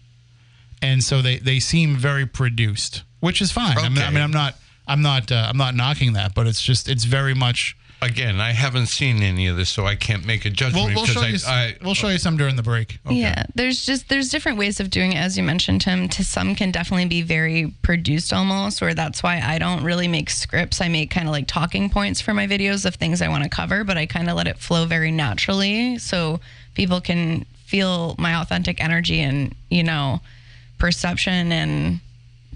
and 0.81 1.03
so 1.03 1.21
they 1.23 1.39
they 1.39 1.59
seem 1.59 1.97
very 1.97 2.27
produced, 2.27 3.03
which 3.21 3.43
is 3.43 3.51
fine. 3.51 3.77
I, 3.77 3.89
mean, 3.89 3.99
I 3.99 4.03
Okay. 4.07 4.15
mean, 4.15 4.23
I'm 4.23 4.31
not 4.31 4.55
I'm 4.87 5.03
not 5.03 5.33
uh, 5.33 5.47
I'm 5.49 5.57
not 5.57 5.75
knocking 5.75 6.13
that, 6.13 6.33
but 6.35 6.47
it's 6.47 6.63
just 6.63 6.89
it's 6.89 7.05
very 7.05 7.35
much. 7.35 7.77
Again, 8.03 8.41
I 8.43 8.53
haven't 8.53 8.87
seen 8.87 9.23
any 9.23 9.47
of 9.47 9.57
this, 9.57 9.71
so 9.71 9.87
I 9.87 9.97
can't 9.97 10.27
make 10.27 10.45
a 10.45 10.51
judgment 10.51 10.87
We'll, 10.89 10.95
we'll 10.97 11.07
show 11.07 11.21
because 11.23 11.45
you. 11.45 11.51
I, 11.51 11.67
s- 11.69 11.75
I 11.81 11.85
we'll 11.85 11.95
show 11.95 12.09
you 12.09 12.19
some 12.19 12.37
during 12.37 12.55
the 12.57 12.63
break. 12.63 12.99
Yeah, 13.09 13.45
there's 13.55 13.87
just 13.87 14.11
there's 14.11 14.29
different 14.29 14.59
ways 14.59 14.81
of 14.81 14.91
doing 14.91 15.13
it, 15.13 15.17
as 15.17 15.39
you 15.39 15.43
mentioned, 15.43 15.81
Tim. 15.81 16.09
To 16.11 16.23
some 16.23 16.55
can 16.55 16.71
definitely 16.71 17.07
be 17.07 17.23
very 17.23 17.73
produced 17.83 18.35
almost, 18.35 18.83
or 18.83 18.93
that's 18.93 19.23
why 19.23 19.41
I 19.43 19.59
don't 19.59 19.83
really 19.83 20.09
make 20.09 20.29
scripts. 20.29 20.81
I 20.83 20.89
make 20.89 21.11
kind 21.11 21.27
of 21.27 21.33
like 21.33 21.47
talking 21.47 21.89
points 21.89 22.21
for 22.21 22.35
my 22.35 22.47
videos 22.47 22.85
of 22.85 22.97
things 22.97 23.23
I 23.23 23.29
want 23.29 23.45
to 23.45 23.51
cover, 23.51 23.83
but 23.83 23.97
I 23.97 24.05
kind 24.05 24.29
of 24.29 24.37
let 24.37 24.47
it 24.47 24.59
flow 24.59 24.85
very 24.85 25.11
naturally, 25.11 25.97
so 25.99 26.41
people 26.75 27.01
can 27.01 27.47
feel 27.65 28.15
my 28.19 28.35
authentic 28.41 28.83
energy 28.85 29.21
and 29.21 29.55
you 29.71 29.83
know 29.83 30.21
perception 30.79 31.51
and 31.51 32.01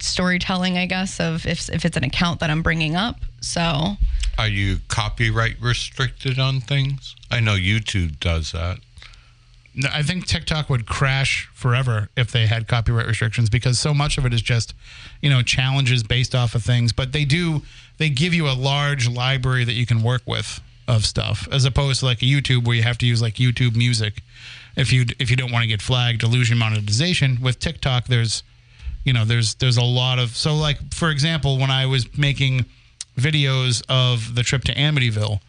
storytelling, 0.02 0.78
I 0.78 0.86
guess, 0.86 1.20
of 1.20 1.46
if 1.46 1.68
if 1.70 1.84
it's 1.84 1.96
an 1.96 2.04
account 2.04 2.40
that 2.40 2.50
I'm 2.50 2.62
bringing 2.62 2.96
up. 2.96 3.16
So 3.40 3.96
are 4.38 4.48
you 4.48 4.78
copyright 4.88 5.60
restricted 5.60 6.38
on 6.38 6.60
things? 6.60 7.14
I 7.30 7.40
know 7.40 7.54
YouTube 7.54 8.18
does 8.20 8.52
that. 8.52 8.78
No, 9.74 9.88
I 9.92 10.02
think 10.02 10.26
TikTok 10.26 10.68
would 10.68 10.86
crash 10.86 11.48
forever 11.54 12.08
if 12.16 12.32
they 12.32 12.46
had 12.46 12.66
copyright 12.66 13.06
restrictions 13.06 13.48
because 13.48 13.78
so 13.78 13.94
much 13.94 14.18
of 14.18 14.26
it 14.26 14.34
is 14.34 14.42
just, 14.42 14.74
you 15.20 15.30
know, 15.30 15.42
challenges 15.42 16.02
based 16.02 16.34
off 16.34 16.54
of 16.54 16.64
things. 16.64 16.92
But 16.92 17.12
they 17.12 17.24
do 17.24 17.62
they 17.98 18.08
give 18.08 18.34
you 18.34 18.48
a 18.48 18.52
large 18.52 19.08
library 19.08 19.64
that 19.64 19.74
you 19.74 19.86
can 19.86 20.02
work 20.02 20.22
with 20.26 20.60
of 20.88 21.04
stuff, 21.04 21.46
as 21.52 21.64
opposed 21.64 22.00
to 22.00 22.06
like 22.06 22.20
a 22.20 22.24
YouTube 22.24 22.66
where 22.66 22.74
you 22.74 22.82
have 22.82 22.98
to 22.98 23.06
use 23.06 23.22
like 23.22 23.34
YouTube 23.34 23.76
Music, 23.76 24.22
if 24.76 24.92
you 24.92 25.04
if 25.18 25.30
you 25.30 25.36
don't 25.36 25.52
want 25.52 25.62
to 25.62 25.68
get 25.68 25.80
flagged 25.80 26.24
or 26.24 26.26
lose 26.26 26.48
your 26.48 26.58
monetization. 26.58 27.38
With 27.40 27.60
TikTok, 27.60 28.06
there's 28.06 28.42
you 29.04 29.12
know 29.12 29.24
there's 29.24 29.54
there's 29.56 29.76
a 29.76 29.82
lot 29.84 30.18
of 30.18 30.36
so 30.36 30.54
like 30.54 30.92
for 30.94 31.10
example, 31.10 31.58
when 31.58 31.70
I 31.70 31.86
was 31.86 32.06
making 32.18 32.66
videos 33.18 33.82
of 33.88 34.34
the 34.34 34.42
trip 34.42 34.62
to 34.64 34.74
Amityville 34.74 35.40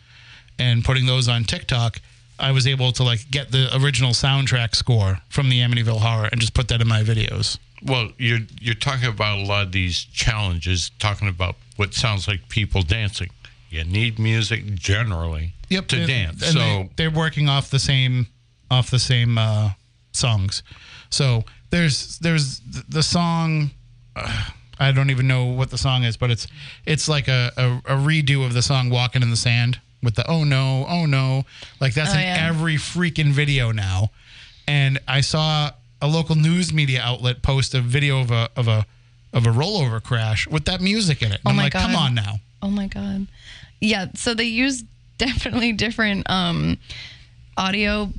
and 0.60 0.84
putting 0.84 1.06
those 1.06 1.28
on 1.28 1.44
TikTok. 1.44 2.00
I 2.40 2.52
was 2.52 2.66
able 2.66 2.92
to 2.94 3.04
like 3.04 3.30
get 3.30 3.52
the 3.52 3.70
original 3.84 4.12
soundtrack 4.12 4.74
score 4.76 5.20
from 5.30 5.50
the 5.50 5.60
Amityville 5.60 6.00
Horror 6.00 6.28
and 6.32 6.42
just 6.42 6.56
put 6.56 6.70
that 6.70 6.82
in 6.82 6.88
my 6.88 7.04
videos. 7.04 7.60
Well, 7.84 8.12
you're 8.18 8.40
you're 8.60 8.74
talking 8.76 9.10
about 9.10 9.38
a 9.40 9.44
lot 9.44 9.68
of 9.68 9.72
these 9.72 10.06
challenges, 10.06 10.90
talking 10.98 11.28
about 11.28 11.56
what 11.76 11.94
sounds 11.94 12.28
like 12.28 12.50
people 12.50 12.82
dancing. 12.82 13.30
You 13.70 13.84
need 13.84 14.18
music 14.20 14.66
generally 14.74 15.54
to 15.70 15.78
and- 15.78 16.08
dance. 16.08 16.44
and 16.44 16.54
so 16.54 16.60
they, 16.60 16.90
they're 16.96 17.12
working 17.12 17.48
off 17.48 17.70
the 17.70 17.80
same 17.80 18.28
off 18.72 18.90
the 18.90 19.00
same 19.00 19.38
uh, 19.38 19.72
songs. 20.12 20.64
So 21.12 21.44
there's 21.72 22.20
there's 22.20 22.60
the 22.90 23.04
song. 23.04 23.72
Uh, 24.16 24.44
I 24.80 24.92
don't 24.92 25.10
even 25.12 25.28
know 25.28 25.46
what 25.46 25.70
the 25.70 25.78
song 25.78 26.04
is, 26.04 26.18
but 26.18 26.32
it's 26.32 26.48
it's 26.86 27.08
like 27.10 27.28
a, 27.28 27.52
a, 27.58 27.94
a 27.94 27.98
redo 27.98 28.46
of 28.46 28.54
the 28.54 28.62
song 28.62 28.90
"Walking 28.90 29.22
in 29.22 29.30
the 29.30 29.36
Sand" 29.36 29.80
with 30.04 30.16
the 30.16 30.28
"Oh 30.30 30.44
no, 30.44 30.86
oh 30.88 31.06
no," 31.06 31.44
like 31.80 31.94
that's 31.94 32.12
Oh, 32.14 32.18
in 32.18 32.22
yeah. 32.24 32.48
every 32.50 32.76
freaking 32.76 33.32
video 33.32 33.72
now. 33.72 34.12
And 34.68 35.00
I 35.08 35.22
saw 35.22 35.72
a 36.02 36.08
local 36.08 36.36
news 36.36 36.74
media 36.74 37.02
outlet 37.02 37.42
post 37.44 37.74
a 37.76 37.82
video 37.82 38.22
of 38.22 38.32
a 38.32 38.50
of 38.56 38.68
a 38.68 38.86
of 39.34 39.46
a 39.46 39.50
rollover 39.52 40.02
crash 40.04 40.48
with 40.48 40.66
that 40.66 40.82
music 40.82 41.22
in 41.22 41.32
it. 41.32 41.36
And 41.36 41.48
Oh 41.48 41.50
I'm 41.52 41.56
my 41.58 41.64
like, 41.64 41.74
come 41.74 41.96
on 41.96 42.16
now. 42.16 42.40
Oh 42.62 42.70
my 42.70 42.88
god. 42.88 43.28
Yeah, 43.80 44.08
so 44.16 44.34
they 44.34 44.44
use 44.46 44.84
definitely 45.20 45.74
different 45.74 46.28
um 46.30 46.78
audio 47.58 48.12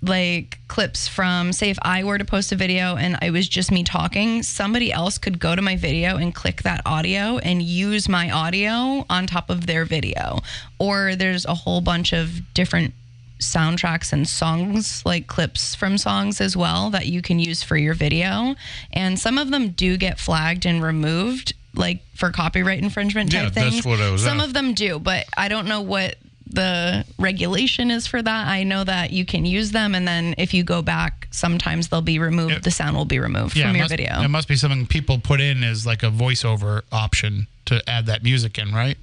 like 0.00 0.58
clips 0.68 1.08
from 1.08 1.52
say 1.52 1.70
if 1.70 1.78
I 1.82 2.04
were 2.04 2.18
to 2.18 2.24
post 2.24 2.52
a 2.52 2.56
video 2.56 2.96
and 2.96 3.18
it 3.20 3.30
was 3.32 3.48
just 3.48 3.72
me 3.72 3.82
talking, 3.82 4.42
somebody 4.44 4.92
else 4.92 5.18
could 5.18 5.38
go 5.40 5.56
to 5.56 5.62
my 5.62 5.76
video 5.76 6.16
and 6.16 6.34
click 6.34 6.62
that 6.62 6.82
audio 6.86 7.38
and 7.38 7.62
use 7.62 8.08
my 8.08 8.30
audio 8.30 9.04
on 9.10 9.26
top 9.26 9.50
of 9.50 9.66
their 9.66 9.84
video. 9.84 10.38
Or 10.78 11.16
there's 11.16 11.44
a 11.46 11.54
whole 11.54 11.80
bunch 11.80 12.12
of 12.12 12.54
different 12.54 12.94
soundtracks 13.40 14.12
and 14.12 14.28
songs 14.28 15.02
like 15.06 15.26
clips 15.28 15.74
from 15.74 15.96
songs 15.96 16.40
as 16.40 16.56
well 16.56 16.90
that 16.90 17.06
you 17.06 17.22
can 17.22 17.38
use 17.38 17.62
for 17.62 17.76
your 17.76 17.94
video 17.94 18.56
and 18.92 19.16
some 19.16 19.38
of 19.38 19.50
them 19.52 19.68
do 19.70 19.96
get 19.96 20.18
flagged 20.18 20.66
and 20.66 20.82
removed 20.82 21.54
like 21.72 22.00
for 22.16 22.32
copyright 22.32 22.82
infringement 22.82 23.30
type 23.30 23.44
Yeah, 23.44 23.50
thing 23.50 23.70
that's 23.74 23.86
what 23.86 24.00
I 24.00 24.10
was 24.10 24.24
some 24.24 24.40
at. 24.40 24.46
of 24.46 24.54
them 24.54 24.74
do 24.74 24.98
but 24.98 25.24
i 25.36 25.46
don't 25.46 25.68
know 25.68 25.82
what 25.82 26.16
the 26.50 27.04
regulation 27.18 27.90
is 27.90 28.06
for 28.06 28.22
that 28.22 28.46
i 28.48 28.62
know 28.62 28.82
that 28.84 29.10
you 29.10 29.24
can 29.24 29.44
use 29.44 29.70
them 29.72 29.94
and 29.94 30.06
then 30.08 30.34
if 30.38 30.54
you 30.54 30.62
go 30.64 30.80
back 30.82 31.28
sometimes 31.30 31.88
they'll 31.88 32.00
be 32.00 32.18
removed 32.18 32.52
Yeah. 32.52 32.58
the 32.60 32.70
sound 32.70 32.96
will 32.96 33.04
be 33.04 33.18
removed 33.18 33.56
yeah, 33.56 33.66
from 33.66 33.76
your 33.76 33.84
must, 33.84 33.90
video 33.90 34.22
It 34.22 34.28
must 34.28 34.48
be 34.48 34.56
something 34.56 34.86
people 34.86 35.18
put 35.18 35.40
in 35.40 35.62
as 35.62 35.84
like 35.86 36.02
a 36.02 36.10
voiceover 36.10 36.82
option 36.90 37.46
to 37.66 37.82
add 37.88 38.06
that 38.06 38.22
music 38.22 38.56
in, 38.58 38.72
right? 38.72 38.96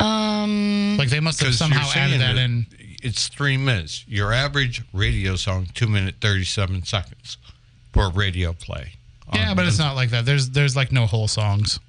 um 0.00 0.96
Like 0.98 1.08
they 1.08 1.20
must 1.20 1.40
have 1.40 1.54
somehow 1.54 1.88
added 1.94 2.20
that 2.20 2.36
in. 2.36 2.66
It's 3.02 3.28
three 3.28 3.56
minutes. 3.56 4.04
Your 4.06 4.32
average 4.32 4.82
radio 4.92 5.36
song, 5.36 5.66
two 5.74 5.86
minute 5.88 6.16
thirty 6.20 6.44
seven 6.44 6.84
seconds 6.84 7.36
for 7.92 8.04
a 8.04 8.10
radio 8.10 8.52
play. 8.52 8.92
Yeah, 9.32 9.54
but 9.54 9.66
it's 9.66 9.78
not 9.78 9.96
like 9.96 10.10
that. 10.10 10.24
There's 10.26 10.50
there's 10.50 10.76
like 10.76 10.92
no 10.92 11.06
whole 11.06 11.28
songs. 11.28 11.80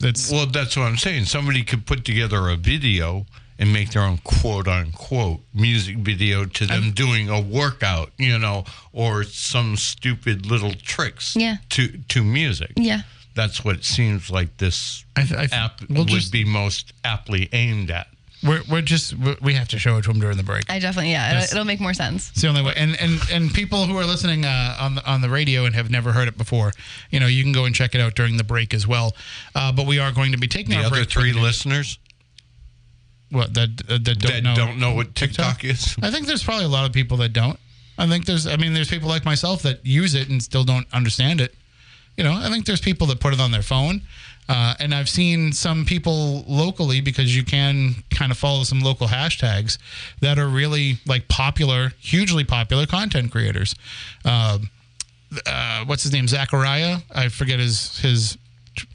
It's 0.00 0.30
Well, 0.30 0.46
that's 0.46 0.76
what 0.76 0.84
I'm 0.84 0.96
saying. 0.96 1.24
Somebody 1.26 1.62
could 1.64 1.86
put 1.86 2.04
together 2.04 2.48
a 2.48 2.56
video 2.56 3.26
and 3.62 3.72
make 3.72 3.90
their 3.92 4.02
own 4.02 4.18
quote 4.24 4.66
unquote 4.66 5.40
music 5.54 5.96
video 5.98 6.44
to 6.44 6.66
them 6.66 6.90
doing 6.90 7.28
a 7.30 7.40
workout, 7.40 8.10
you 8.18 8.36
know, 8.36 8.64
or 8.92 9.22
some 9.22 9.76
stupid 9.76 10.46
little 10.46 10.72
tricks 10.74 11.36
Yeah. 11.36 11.56
to 11.70 11.88
to 12.08 12.24
music. 12.24 12.72
yeah 12.76 13.02
That's 13.36 13.64
what 13.64 13.76
it 13.76 13.84
seems 13.84 14.30
like 14.30 14.56
this 14.58 15.04
I 15.16 15.22
th- 15.22 15.32
I 15.38 15.46
th- 15.46 15.52
app 15.52 15.80
we'll 15.88 16.00
would 16.04 16.08
just- 16.08 16.32
be 16.32 16.44
most 16.44 16.92
aptly 17.04 17.48
aimed 17.52 17.90
at. 17.92 18.08
we're 18.42 18.62
we're 18.68 18.82
just 18.82 19.14
we- 19.16 19.36
we 19.40 19.54
have 19.54 19.68
to 19.68 19.78
show 19.78 19.96
it 19.98 20.02
to 20.02 20.08
them 20.08 20.18
during 20.20 20.36
the 20.36 20.42
break. 20.42 20.64
i 20.68 20.80
definitely 20.80 21.12
yeah 21.12 21.32
Yes. 21.32 21.44
it'll, 21.44 21.58
it'll 21.60 21.66
make 21.72 21.80
more 21.80 21.94
sense 21.94 22.30
It's 22.30 22.42
the 22.42 22.48
only 22.48 22.62
way. 22.62 22.74
And 22.76 23.00
and 23.00 23.20
and 23.30 23.54
people 23.54 23.86
who 23.86 23.96
are 24.00 24.04
listening 24.14 24.44
uh, 24.44 24.76
on 24.84 24.96
the 24.96 25.02
on 25.12 25.20
the 25.20 25.30
radio 25.30 25.64
and 25.66 25.74
have 25.76 25.88
never 25.98 26.10
heard 26.12 26.26
it 26.32 26.36
before, 26.36 26.72
you 27.12 27.20
know, 27.20 27.28
you 27.36 27.42
can 27.44 27.52
go 27.52 27.64
and 27.66 27.72
check 27.80 27.94
it 27.94 28.00
out 28.00 28.14
during 28.16 28.36
the 28.38 28.44
break 28.54 28.74
as 28.74 28.84
well. 28.88 29.14
Uh, 29.54 29.70
but 29.70 29.86
we 29.86 30.00
are 30.00 30.10
going 30.12 30.32
to 30.32 30.38
be 30.38 30.48
taking 30.48 30.70
The 30.74 30.78
our 30.80 30.86
other 30.86 30.96
break. 31.06 31.10
three 31.10 31.30
the 31.30 31.36
news. 31.38 31.42
listeners 31.48 31.98
what 33.32 33.54
that 33.54 33.82
uh, 33.88 33.98
that 34.02 34.18
don't 34.18 34.32
that 34.32 34.42
know 34.42 34.54
don't 34.54 34.78
know 34.78 34.94
what 34.94 35.14
TikTok, 35.14 35.64
is. 35.64 35.96
I 36.02 36.10
think 36.10 36.26
there's 36.26 36.44
probably 36.44 36.66
a 36.66 36.68
lot 36.68 36.86
of 36.86 36.92
people 36.92 37.16
that 37.18 37.32
don't. 37.32 37.58
I 37.98 38.06
think 38.06 38.24
there's, 38.24 38.46
I 38.46 38.56
mean, 38.56 38.72
there's 38.72 38.88
people 38.88 39.08
like 39.08 39.24
myself 39.24 39.62
that 39.62 39.84
use 39.84 40.14
it 40.14 40.28
and 40.28 40.42
still 40.42 40.64
don't 40.64 40.86
understand 40.92 41.40
it. 41.40 41.54
You 42.16 42.24
know, 42.24 42.32
I 42.32 42.48
think 42.50 42.66
there's 42.66 42.80
people 42.80 43.06
that 43.08 43.20
put 43.20 43.32
it 43.34 43.40
on 43.40 43.52
their 43.52 43.62
phone. 43.62 44.02
Uh, 44.48 44.74
and 44.80 44.94
I've 44.94 45.08
seen 45.08 45.52
some 45.52 45.84
people 45.84 46.44
locally 46.48 47.00
because 47.00 47.34
you 47.34 47.44
can 47.44 47.94
kind 48.10 48.32
of 48.32 48.38
follow 48.38 48.64
some 48.64 48.80
local 48.80 49.06
hashtags 49.06 49.78
that 50.20 50.38
are 50.38 50.48
really 50.48 50.98
like 51.06 51.28
popular, 51.28 51.92
hugely 52.00 52.44
popular 52.44 52.86
content 52.86 53.30
creators. 53.30 53.74
Um 54.24 54.70
uh, 55.46 55.84
what's 55.86 56.02
his 56.02 56.12
name? 56.12 56.28
Zachariah. 56.28 56.98
I 57.14 57.28
forget 57.28 57.58
his 57.58 57.98
his 57.98 58.38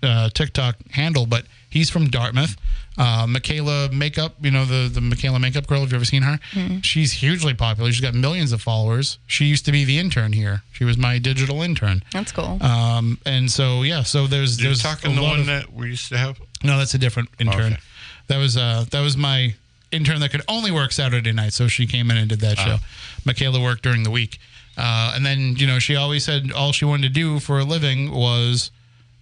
uh, 0.04 0.30
TikTok 0.30 0.76
handle, 0.92 1.26
but 1.26 1.46
he's 1.70 1.90
from 1.90 2.10
Dartmouth. 2.10 2.56
Uh, 2.98 3.28
Mikayla 3.28 3.92
Makeup, 3.94 4.34
you 4.42 4.50
know 4.52 4.66
the 4.66 4.90
the 4.92 5.00
Mikayla 5.00 5.40
Makeup 5.40 5.68
girl. 5.68 5.82
Have 5.82 5.92
you 5.92 5.96
ever 5.98 6.06
seen 6.06 6.24
her? 6.24 6.40
She's 6.82 7.12
hugely 7.14 7.54
popular. 7.54 7.92
She's 7.92 8.02
got 8.02 8.16
millions 8.16 8.52
of 8.52 8.62
followers. 8.62 9.20
She 9.28 9.46
used 9.46 9.66
to 9.66 9.72
be 9.72 9.86
the 9.86 10.00
intern 10.00 10.34
here. 10.34 10.64
She 10.72 10.84
was 10.84 10.98
my 10.98 11.20
digital 11.20 11.62
intern. 11.62 12.02
that's 12.12 12.32
cool 12.32 12.58
Um, 12.62 13.20
and 13.26 13.52
so 13.52 13.84
yeah, 13.84 14.04
so 14.04 14.26
there's 14.28 14.60
You're 14.60 14.70
there's 14.70 14.82
talking 14.82 15.12
a 15.12 15.16
the 15.16 15.22
one 15.22 15.40
of- 15.42 15.46
that 15.46 15.72
we 15.74 15.90
used 15.90 16.10
to 16.10 16.18
have. 16.18 16.40
no, 16.64 16.78
that's 16.80 16.94
a 16.96 16.98
different 16.98 17.30
intern. 17.40 17.74
Okay. 17.74 17.82
That 18.28 18.38
was 18.38 18.58
uh 18.58 18.86
that 18.92 19.02
was 19.02 19.16
my 19.16 19.54
intern 19.92 20.20
that 20.22 20.32
could 20.32 20.42
only 20.50 20.72
work 20.72 20.92
Saturday 20.92 21.32
night, 21.32 21.54
so 21.54 21.68
she 21.68 21.86
came 21.88 22.10
in 22.12 22.18
and 22.18 22.28
did 22.28 22.40
that 22.42 22.58
show. 22.58 22.78
Mikayla 23.26 23.64
worked 23.64 23.84
during 23.84 24.04
the 24.04 24.12
week. 24.12 24.40
Uh, 24.78 25.14
and 25.16 25.26
then, 25.26 25.56
you 25.56 25.66
know, 25.66 25.80
she 25.80 25.96
always 25.96 26.24
said 26.24 26.52
all 26.52 26.72
she 26.72 26.86
wanted 26.86 27.04
to 27.08 27.10
do 27.10 27.40
for 27.40 27.58
a 27.58 27.64
living 27.64 28.12
was, 28.12 28.70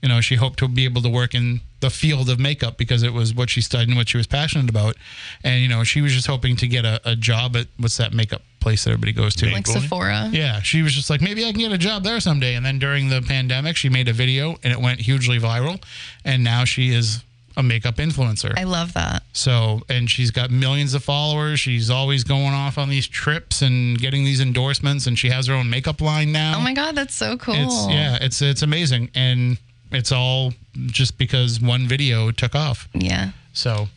you 0.06 0.10
know, 0.10 0.22
she 0.22 0.36
hoped 0.36 0.60
to 0.60 0.68
be 0.68 0.86
able 0.86 1.02
to 1.02 1.10
work 1.10 1.34
in 1.34 1.62
the 1.80 1.90
field 1.90 2.30
of 2.30 2.40
makeup 2.40 2.78
because 2.78 3.02
it 3.02 3.12
was 3.12 3.34
what 3.34 3.50
she 3.50 3.60
studied 3.60 3.88
and 3.88 3.98
what 3.98 4.08
she 4.08 4.18
was 4.18 4.28
passionate 4.28 4.70
about. 4.70 4.96
And, 5.44 5.64
you 5.64 5.68
know, 5.68 5.84
she 5.84 6.00
was 6.00 6.14
just 6.14 6.28
hoping 6.28 6.56
to 6.58 6.68
get 6.68 6.86
a, 6.86 7.02
a 7.06 7.16
job 7.16 7.56
at 7.56 7.66
what's 7.78 7.98
that 7.98 8.14
makeup 8.14 8.44
place 8.60 8.84
that 8.84 8.92
everybody 8.92 9.14
goes 9.14 9.36
to? 9.38 9.48
like 9.48 9.66
Maybelline? 9.66 9.82
sephora 9.82 10.30
Yeah, 10.32 10.62
she 10.62 10.84
was 10.84 10.94
just 10.94 11.10
like, 11.10 11.22
maybe 11.22 11.44
I 11.44 11.50
can 11.50 11.60
get 11.60 11.72
a 11.72 11.78
job 11.80 12.04
there 12.04 12.20
someday. 12.20 12.54
And 12.54 12.64
then 12.64 12.78
during 12.78 13.10
the 13.10 13.24
pandemic, 13.24 13.78
she 13.78 13.90
made 13.90 14.08
a 14.08 14.14
video 14.14 14.58
and 14.62 14.72
it 14.72 14.80
went 14.80 15.00
hugely 15.00 15.40
viral. 15.40 15.84
And 16.24 16.44
now 16.44 16.66
she 16.66 16.94
is 16.94 17.24
a 17.58 17.64
makeup 17.64 17.96
influencer. 17.96 18.54
i 18.58 18.64
love 18.64 18.94
that 18.94 19.24
So, 19.34 19.82
and 19.90 20.08
she's 20.08 20.30
got 20.30 20.52
millions 20.52 20.94
of 20.94 21.04
followers. 21.04 21.60
She's 21.60 21.90
always 21.90 22.24
going 22.24 22.54
off 22.54 22.78
on 22.78 22.90
these 22.90 23.08
trips 23.08 23.64
and 23.64 23.98
getting 23.98 24.24
these 24.24 24.40
endorsements. 24.40 25.08
And 25.08 25.18
she 25.18 25.30
has 25.32 25.48
her 25.48 25.56
own 25.56 25.68
makeup 25.68 26.00
line 26.00 26.32
now. 26.32 26.58
oh 26.58 26.62
my 26.62 26.74
god 26.74 26.94
that's 26.94 27.16
so 27.16 27.38
cool 27.38 27.56
It's 27.58 27.88
yeah, 27.90 28.20
it's 28.22 28.40
it's 28.44 28.62
amazing, 28.62 29.10
and 29.16 29.58
it's 29.96 30.12
all 30.12 30.54
just 30.88 31.18
because 31.18 31.60
one 31.60 31.88
video 31.88 32.32
took 32.32 32.56
off. 32.56 32.88
yeah 32.94 33.32
So 33.54 33.88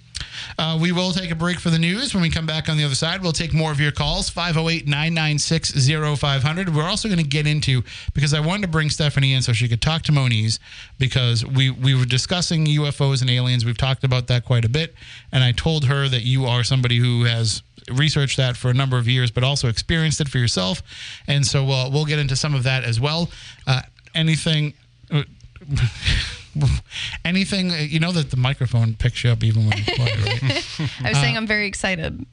uh, 0.59 0.79
we 0.81 0.93
will 0.93 1.13
take 1.13 1.31
a 1.31 1.35
break 1.35 1.59
for 1.59 1.71
the 1.71 1.79
news. 1.79 2.15
When 2.15 2.23
we 2.23 2.31
come 2.31 2.47
back 2.47 2.69
on 2.69 2.77
the 2.77 2.85
other 2.85 2.95
side, 2.95 3.23
we'll 3.23 3.33
take 3.33 3.53
more 3.53 3.71
of 3.71 3.81
your 3.81 3.93
calls 3.93 4.29
508 4.29 4.87
996 4.87 5.89
0500. 6.19 6.75
We're 6.75 6.83
also 6.85 7.09
going 7.09 7.23
to 7.23 7.29
get 7.29 7.47
into, 7.47 7.83
because 8.15 8.35
I 8.35 8.41
wanted 8.41 8.63
to 8.63 8.69
bring 8.69 8.91
Stephanie 8.91 9.33
in 9.33 9.43
so 9.43 9.53
she 9.53 9.69
could 9.69 9.81
talk 9.81 10.03
to 10.03 10.13
Moniz, 10.13 10.59
because 10.99 11.45
we, 11.45 11.71
we 11.71 11.95
were 11.95 12.05
discussing 12.05 12.67
UFOs 12.67 13.21
and 13.21 13.31
aliens. 13.31 13.65
We've 13.65 13.79
talked 13.79 14.05
about 14.05 14.27
that 14.29 14.45
quite 14.45 14.65
a 14.65 14.69
bit. 14.69 14.95
And 15.33 15.45
I 15.45 15.53
told 15.53 15.87
her 15.87 16.09
that 16.09 16.23
you 16.23 16.47
are 16.47 16.65
somebody 16.65 16.99
who 16.99 17.25
has 17.25 17.63
researched 17.91 18.37
that 18.37 18.57
for 18.57 18.71
a 18.71 18.75
number 18.75 18.99
of 18.99 19.09
years, 19.09 19.31
but 19.31 19.43
also 19.45 19.69
experienced 19.69 20.21
it 20.21 20.29
for 20.29 20.39
yourself. 20.39 20.83
And 21.27 21.47
so 21.47 21.65
we'll, 21.65 21.91
we'll 21.91 22.05
get 22.05 22.19
into 22.19 22.37
some 22.37 22.55
of 22.55 22.65
that 22.65 22.85
as 22.85 23.01
well. 23.01 23.31
Uh, 23.67 23.83
anything. 24.15 24.75
Anything 27.25 27.71
you 27.71 28.01
know 28.01 28.13
that 28.13 28.31
the 28.31 28.37
microphone 28.37 28.95
picks 28.95 29.23
you 29.23 29.31
up 29.31 29.45
even 29.45 29.67
when 29.67 29.77
you're 29.79 29.97
quiet, 29.97 30.19
right? 30.25 30.91
i 31.05 31.09
was 31.11 31.19
saying 31.19 31.37
uh, 31.37 31.39
i'm 31.39 31.47
very 31.47 31.67
excited 31.67 32.25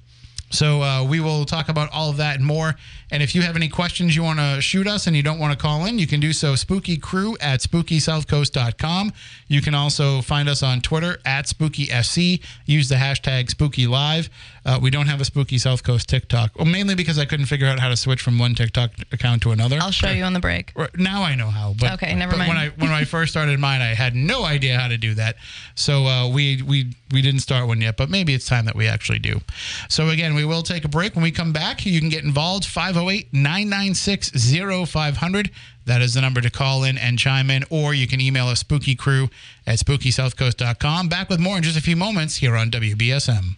So 0.55 0.81
uh, 0.81 1.03
we 1.03 1.19
will 1.19 1.45
talk 1.45 1.69
about 1.69 1.89
all 1.91 2.09
of 2.09 2.17
that 2.17 2.37
and 2.37 2.45
more. 2.45 2.75
And 3.11 3.21
if 3.21 3.35
you 3.35 3.41
have 3.43 3.55
any 3.55 3.69
questions 3.69 4.15
you 4.15 4.23
want 4.23 4.39
to 4.39 4.59
shoot 4.61 4.87
us 4.87 5.05
and 5.07 5.15
you 5.15 5.21
don't 5.21 5.37
want 5.37 5.57
to 5.57 5.61
call 5.61 5.85
in, 5.85 5.99
you 5.99 6.07
can 6.07 6.19
do 6.19 6.33
so 6.33 6.55
spooky 6.55 6.97
crew 6.97 7.37
at 7.39 7.59
spookysouthcoast.com. 7.61 9.13
You 9.47 9.61
can 9.61 9.75
also 9.75 10.21
find 10.21 10.49
us 10.49 10.63
on 10.63 10.81
Twitter 10.81 11.19
at 11.25 11.45
spookysc. 11.45 12.41
Use 12.65 12.89
the 12.89 12.95
hashtag 12.95 13.49
spooky 13.49 13.85
live. 13.85 14.29
Uh, 14.65 14.79
we 14.81 14.89
don't 14.89 15.05
have 15.05 15.21
a 15.21 15.25
Spooky 15.25 15.57
Southcoast 15.57 16.07
TikTok, 16.07 16.55
well, 16.55 16.65
mainly 16.65 16.95
because 16.95 17.19
I 17.19 17.25
couldn't 17.25 17.45
figure 17.45 17.67
out 17.67 17.77
how 17.79 17.89
to 17.89 17.95
switch 17.95 18.21
from 18.21 18.39
one 18.39 18.55
TikTok 18.55 18.91
account 19.11 19.43
to 19.43 19.51
another. 19.51 19.77
i'll 19.79 19.91
show 19.91 20.09
you 20.09 20.23
on 20.23 20.33
the 20.33 20.39
break 20.39 20.73
Now 20.97 21.21
I 21.21 21.35
know 21.35 21.49
how. 21.51 21.75
But 21.79 21.93
Okay, 21.93 22.15
never 22.15 22.31
but 22.31 22.39
mind. 22.39 22.49
When 22.49 22.57
I 22.57 22.69
when 22.69 22.89
I 22.89 23.01
I 23.01 23.05
first 23.05 23.31
started 23.31 23.59
mine, 23.59 23.81
I 23.81 23.93
had 23.93 24.15
no 24.15 24.43
idea 24.43 24.79
how 24.79 24.87
to 24.87 24.97
do 24.97 25.13
that. 25.15 25.35
So 25.75 26.05
uh, 26.07 26.29
we 26.29 26.63
we 26.63 26.93
we 27.11 27.21
didn't 27.21 27.41
start 27.41 27.67
one 27.67 27.81
yet, 27.81 27.97
but 27.97 28.09
maybe 28.09 28.33
it's 28.33 28.47
time 28.47 28.63
that 28.65 28.75
we 28.75 28.87
actually 28.87 29.19
do. 29.19 29.41
So 29.89 30.09
again, 30.09 30.33
we 30.33 30.45
will 30.45 30.63
take 30.63 30.85
a 30.85 30.87
break. 30.87 31.13
When 31.15 31.23
we 31.23 31.31
come 31.31 31.53
back, 31.53 31.85
you 31.85 31.99
can 31.99 32.09
get 32.09 32.23
involved 32.23 32.63
508-996-0500. 32.65 35.51
That 35.85 36.01
is 36.01 36.15
the 36.15 36.21
number 36.21 36.41
to 36.41 36.49
call 36.49 36.83
in 36.83 36.97
and 36.97 37.19
chime 37.19 37.51
in, 37.51 37.63
or 37.69 37.93
you 37.93 38.07
can 38.07 38.19
email 38.19 38.47
us 38.47 38.59
spooky 38.59 38.95
crew 38.95 39.29
at 39.67 39.77
spookysouthcoast.com. 39.77 41.09
Back 41.09 41.29
with 41.29 41.39
more 41.39 41.57
in 41.57 41.63
just 41.63 41.77
a 41.77 41.81
few 41.81 41.95
moments 41.95 42.37
here 42.37 42.55
on 42.55 42.71
WBSM. 42.71 43.57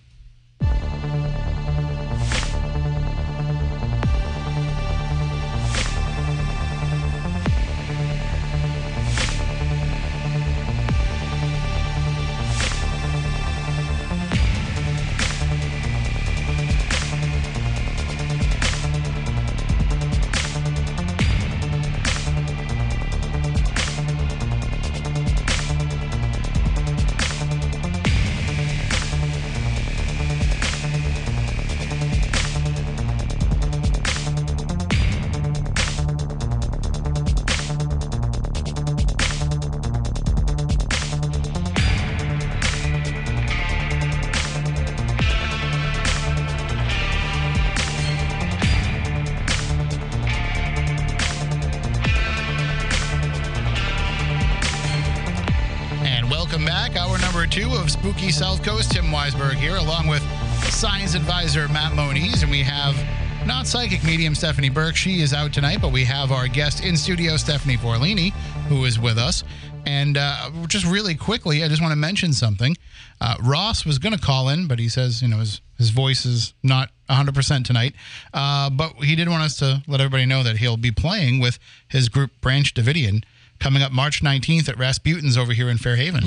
Medium 64.17 64.33
Stephanie 64.33 64.69
Burke. 64.69 64.95
She 64.95 65.21
is 65.21 65.31
out 65.31 65.53
tonight, 65.53 65.79
but 65.79 65.91
we 65.91 66.03
have 66.05 66.31
our 66.31 66.47
guest 66.47 66.83
in 66.83 66.97
studio, 66.97 67.37
Stephanie 67.37 67.77
Forlini, 67.77 68.31
who 68.67 68.83
is 68.85 68.99
with 68.99 69.19
us. 69.19 69.43
And 69.85 70.17
uh, 70.17 70.49
just 70.67 70.87
really 70.87 71.13
quickly, 71.13 71.63
I 71.63 71.67
just 71.67 71.83
want 71.83 71.91
to 71.91 71.95
mention 71.95 72.33
something. 72.33 72.75
Uh, 73.21 73.35
Ross 73.43 73.85
was 73.85 73.99
going 73.99 74.15
to 74.15 74.19
call 74.19 74.49
in, 74.49 74.67
but 74.67 74.79
he 74.79 74.89
says, 74.89 75.21
you 75.21 75.27
know, 75.27 75.37
his, 75.37 75.61
his 75.77 75.91
voice 75.91 76.25
is 76.25 76.55
not 76.63 76.89
100% 77.11 77.63
tonight. 77.63 77.93
Uh, 78.33 78.71
but 78.71 78.93
he 79.03 79.15
did 79.15 79.29
want 79.29 79.43
us 79.43 79.55
to 79.57 79.83
let 79.87 80.01
everybody 80.01 80.25
know 80.25 80.41
that 80.41 80.57
he'll 80.57 80.77
be 80.77 80.91
playing 80.91 81.39
with 81.39 81.59
his 81.87 82.09
group 82.09 82.31
Branch 82.41 82.73
Davidian 82.73 83.23
coming 83.59 83.83
up 83.83 83.91
March 83.91 84.23
19th 84.23 84.67
at 84.67 84.79
Rasputin's 84.79 85.37
over 85.37 85.53
here 85.53 85.69
in 85.69 85.77
Fairhaven. 85.77 86.23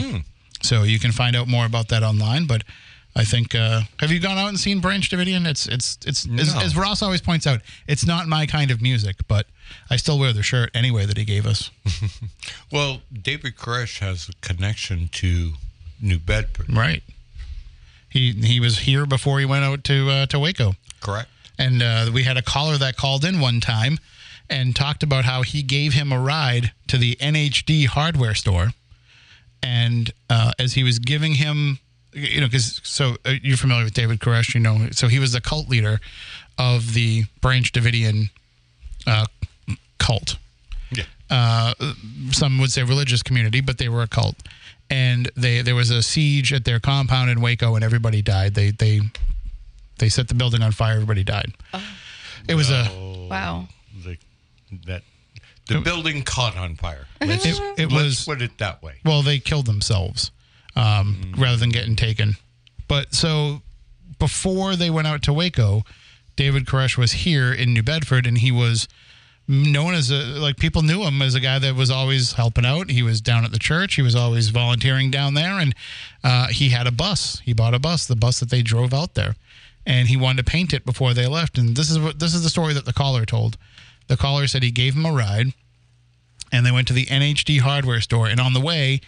So 0.63 0.85
you 0.85 1.01
can 1.01 1.11
find 1.11 1.35
out 1.35 1.49
more 1.49 1.67
about 1.67 1.89
that 1.89 2.05
online. 2.05 2.47
But 2.47 2.63
I 3.17 3.25
think 3.25 3.55
uh, 3.55 3.83
have 3.99 4.13
you 4.13 4.21
gone 4.21 4.39
out 4.39 4.49
and 4.49 4.59
seen 4.59 4.81
Branch 4.81 5.09
Davidian? 5.11 5.47
It's 5.47 5.67
it's 5.67 5.99
it's 6.07 6.27
as, 6.39 6.55
No. 6.55 6.61
as 6.61 6.77
Ross 6.77 7.03
always 7.03 7.21
points 7.21 7.47
out, 7.47 7.61
it's 7.89 8.07
not 8.07 8.29
my 8.29 8.47
kind 8.47 8.71
of 8.71 8.81
music, 8.81 9.17
but 9.27 9.47
I 9.91 9.97
still 9.97 10.19
wear 10.19 10.33
the 10.33 10.43
shirt 10.45 10.71
anyway 10.75 11.07
that 11.07 11.17
he 11.17 11.25
gave 11.25 11.47
us. 11.47 11.71
Well, 12.73 13.03
David 13.13 13.57
Koresh 13.57 13.99
has 13.99 14.29
a 14.29 14.33
connection 14.47 15.09
to 15.13 15.53
New 16.01 16.19
Bedford, 16.21 16.73
Right. 16.75 17.03
He 18.09 18.33
he 18.33 18.59
was 18.61 18.81
here 18.81 19.07
before 19.07 19.39
he 19.41 19.45
went 19.45 19.65
out 19.65 19.83
to 19.85 20.09
uh, 20.11 20.27
to 20.27 20.39
Waco. 20.39 20.75
correct? 21.01 21.29
And 21.59 21.83
uh, 21.83 22.11
we 22.15 22.23
had 22.23 22.37
a 22.37 22.43
caller 22.43 22.77
that 22.79 22.97
called 22.97 23.25
in 23.25 23.39
one 23.41 23.61
time 23.61 23.99
and 24.49 24.75
talked 24.75 25.03
about 25.03 25.25
how 25.25 25.43
he 25.43 25.63
gave 25.63 25.93
him 25.95 26.11
a 26.13 26.19
ride 26.19 26.73
to 26.89 26.97
the 26.97 27.17
NHD 27.17 27.87
hardware 27.87 28.35
store. 28.35 28.71
And 29.63 30.13
uh, 30.31 30.53
as 30.59 30.73
he 30.75 30.83
was 30.83 30.99
giving 30.99 31.35
him, 31.35 31.79
you 32.13 32.41
know, 32.41 32.47
because 32.47 32.81
so 32.85 33.17
uh, 33.25 33.35
you're 33.43 33.57
familiar 33.57 33.85
with 33.85 33.95
David 33.95 34.21
Koresh, 34.21 34.55
you 34.55 34.61
know, 34.61 34.89
so 34.93 35.09
he 35.09 35.19
was 35.19 35.33
the 35.33 35.41
cult 35.41 35.69
leader 35.69 36.01
of 36.59 36.95
the 36.95 37.25
Branch 37.41 37.71
Davidian 37.73 38.31
uh, 39.07 39.27
cult 39.99 40.37
Yeah. 40.91 41.05
uh, 41.31 41.75
some 42.33 42.59
would 42.59 42.71
say 42.73 42.83
religious 42.83 43.23
community, 43.23 43.61
but 43.61 43.79
they 43.79 43.89
were 43.89 44.03
a 44.03 44.09
cult. 44.09 44.37
And 44.91 45.31
they 45.37 45.63
there 45.63 45.77
was 45.77 45.91
a 45.91 46.03
siege 46.03 46.53
at 46.53 46.65
their 46.65 46.81
compound 46.81 47.31
in 47.31 47.41
Waco, 47.41 47.77
and 47.77 47.85
everybody 47.85 48.23
died. 48.23 48.55
They 48.55 48.73
they 48.73 49.01
they 49.99 50.09
set 50.09 50.27
the 50.29 50.35
building 50.35 50.63
on 50.63 50.73
fire. 50.73 50.95
Everybody 50.95 51.23
died. 51.23 51.53
It 52.49 52.55
was 52.57 52.71
a 52.71 52.89
Wow. 53.31 53.69
The, 54.05 54.17
that 54.87 55.03
the 55.69 55.81
building 55.81 56.25
caught 56.25 56.57
on 56.57 56.75
fire. 56.75 57.07
Let's, 57.21 57.45
it, 57.47 57.61
it 57.79 57.93
let's 57.93 57.93
was 57.93 58.25
put 58.25 58.43
it 58.43 58.59
that 58.59 58.83
way. 58.83 58.95
well, 59.05 59.23
they 59.23 59.39
killed 59.39 59.67
themselves 59.67 60.33
um, 60.77 61.35
rather 61.37 61.57
than 61.57 61.71
getting 61.71 61.97
taken. 61.97 62.37
But 62.89 63.15
so 63.15 63.63
before 64.19 64.77
they 64.77 64.91
went 64.91 65.07
out 65.07 65.23
to 65.23 65.33
Waco, 65.33 65.83
David 66.37 66.67
Koresh 66.67 66.97
was 66.97 67.13
here 67.13 67.53
in 67.53 67.73
New 67.73 67.83
Bedford, 67.83 68.27
and 68.27 68.39
he 68.39 68.51
was 68.51 68.89
known 69.49 69.95
as 69.95 70.13
a 70.13 70.15
like 70.39 70.57
people 70.59 70.83
knew 70.83 71.03
him 71.03 71.21
as 71.21 71.35
a 71.35 71.41
guy 71.41 71.59
that 71.59 71.75
was 71.75 71.91
always 71.91 72.35
helping 72.35 72.65
out. 72.65 72.91
He 72.91 73.03
was 73.03 73.21
down 73.21 73.45
at 73.45 73.51
the 73.51 73.59
church. 73.59 73.95
He 73.95 74.03
was 74.03 74.15
always 74.15 74.51
volunteering 74.51 75.11
down 75.11 75.35
there, 75.35 75.59
and 75.59 75.75
uh, 76.23 76.49
he 76.49 76.69
had 76.69 76.87
a 76.87 76.93
bus. 76.93 77.41
He 77.45 77.53
bought 77.53 77.75
a 77.75 77.79
bus, 77.79 78.07
the 78.07 78.17
bus 78.17 78.41
that 78.41 78.51
they 78.51 78.63
drove 78.63 78.95
out 78.95 79.15
there, 79.15 79.35
and 79.85 80.09
he 80.09 80.17
wanted 80.17 80.47
to 80.47 80.51
paint 80.51 80.73
it 80.73 80.85
before 80.85 81.15
they 81.15 81.27
left. 81.27 81.59
And 81.59 81.77
this 81.77 81.91
is 81.91 81.99
what 81.99 82.21
this 82.21 82.35
is 82.35 82.43
the 82.43 82.51
story 82.51 82.75
that 82.75 82.85
the 82.85 82.93
caller 82.93 83.25
told. 83.25 83.57
The 84.07 84.17
caller 84.17 84.47
said 84.47 84.63
he 84.63 84.71
gave 84.71 84.95
him 84.95 85.07
a 85.07 85.13
ride, 85.13 85.49
and 86.53 86.65
they 86.65 86.73
went 86.73 86.89
to 86.89 86.95
the 86.95 87.07
NHD 87.07 87.61
hardware 87.61 88.01
store. 88.01 88.29
And 88.29 88.41
on 88.41 88.55
the 88.55 88.61
way, 88.61 89.01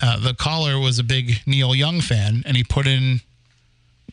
uh, 0.00 0.18
the 0.18 0.34
caller 0.34 0.78
was 0.78 0.98
a 0.98 1.04
big 1.04 1.40
Neil 1.46 1.74
Young 1.74 2.00
fan, 2.00 2.42
and 2.46 2.56
he 2.56 2.64
put 2.64 2.86
in 2.86 3.20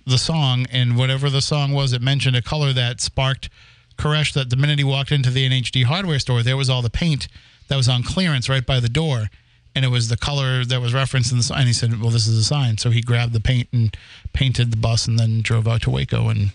the 0.05 0.17
song, 0.17 0.65
and 0.71 0.97
whatever 0.97 1.29
the 1.29 1.41
song 1.41 1.73
was, 1.73 1.93
it 1.93 2.01
mentioned 2.01 2.35
a 2.35 2.41
color 2.41 2.73
that 2.73 3.01
sparked 3.01 3.49
Koresh 3.97 4.33
that 4.33 4.49
the 4.49 4.55
minute 4.55 4.79
he 4.79 4.83
walked 4.83 5.11
into 5.11 5.29
the 5.29 5.47
NHD 5.47 5.83
hardware 5.83 6.19
store, 6.19 6.43
there 6.43 6.57
was 6.57 6.69
all 6.69 6.81
the 6.81 6.89
paint 6.89 7.27
that 7.67 7.75
was 7.75 7.89
on 7.89 8.03
clearance 8.03 8.47
right 8.47 8.65
by 8.65 8.79
the 8.79 8.89
door. 8.89 9.29
And 9.75 9.85
it 9.85 9.89
was 9.89 10.09
the 10.09 10.17
color 10.17 10.65
that 10.65 10.81
was 10.81 10.93
referenced 10.93 11.31
in 11.31 11.38
the 11.38 11.43
sign. 11.43 11.59
And 11.59 11.67
he 11.67 11.73
said, 11.73 12.01
Well, 12.01 12.09
this 12.09 12.25
is 12.25 12.35
a 12.35 12.43
sign. 12.43 12.79
So 12.79 12.89
he 12.89 13.01
grabbed 13.01 13.33
the 13.33 13.39
paint 13.39 13.67
and 13.71 13.95
painted 14.33 14.71
the 14.71 14.77
bus 14.77 15.07
and 15.07 15.19
then 15.19 15.41
drove 15.41 15.67
out 15.67 15.83
to 15.83 15.91
Waco. 15.91 16.29
And 16.29 16.51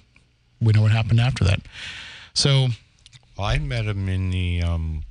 we 0.61 0.73
know 0.73 0.83
what 0.83 0.91
happened 0.91 1.21
after 1.21 1.45
that. 1.45 1.61
So, 2.35 2.69
I 3.39 3.59
met 3.59 3.85
him 3.85 4.09
in 4.09 4.31
the 4.31 4.63
um, 4.63 5.05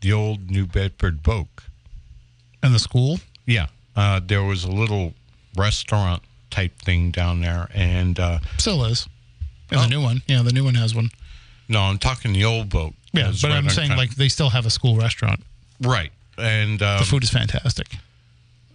the 0.00 0.12
old 0.12 0.50
New 0.50 0.66
Bedford 0.66 1.22
Voke, 1.22 1.64
in 2.62 2.72
the 2.72 2.78
school, 2.78 3.20
Yeah, 3.48 3.66
uh, 3.96 4.20
there 4.24 4.42
was 4.42 4.64
a 4.64 4.70
little 4.70 5.14
restaurant 5.56 6.22
type 6.50 6.78
thing 6.82 7.10
down 7.10 7.40
there, 7.40 7.68
and 7.74 8.18
uh, 8.20 8.38
still 8.58 8.84
is. 8.84 9.08
And 9.70 9.80
Oh. 9.80 9.82
the 9.82 9.88
new 9.88 10.00
one. 10.02 10.22
Yeah, 10.26 10.42
the 10.42 10.52
new 10.52 10.64
one 10.64 10.74
has 10.74 10.94
one. 10.94 11.10
no, 11.68 11.80
I'm 11.82 11.98
talking 11.98 12.32
the 12.32 12.44
old 12.44 12.68
boat. 12.68 12.94
Yeah, 13.12 13.32
but 13.32 13.42
right 13.44 13.52
I'm 13.56 13.68
saying 13.70 13.96
like 13.96 14.14
they 14.16 14.28
still 14.28 14.50
have 14.50 14.66
a 14.66 14.70
school 14.70 14.96
restaurant. 14.96 15.40
right, 15.80 16.12
and 16.36 16.80
um, 16.82 16.98
The 17.00 17.04
food 17.06 17.22
is 17.24 17.30
fantastic. 17.30 17.88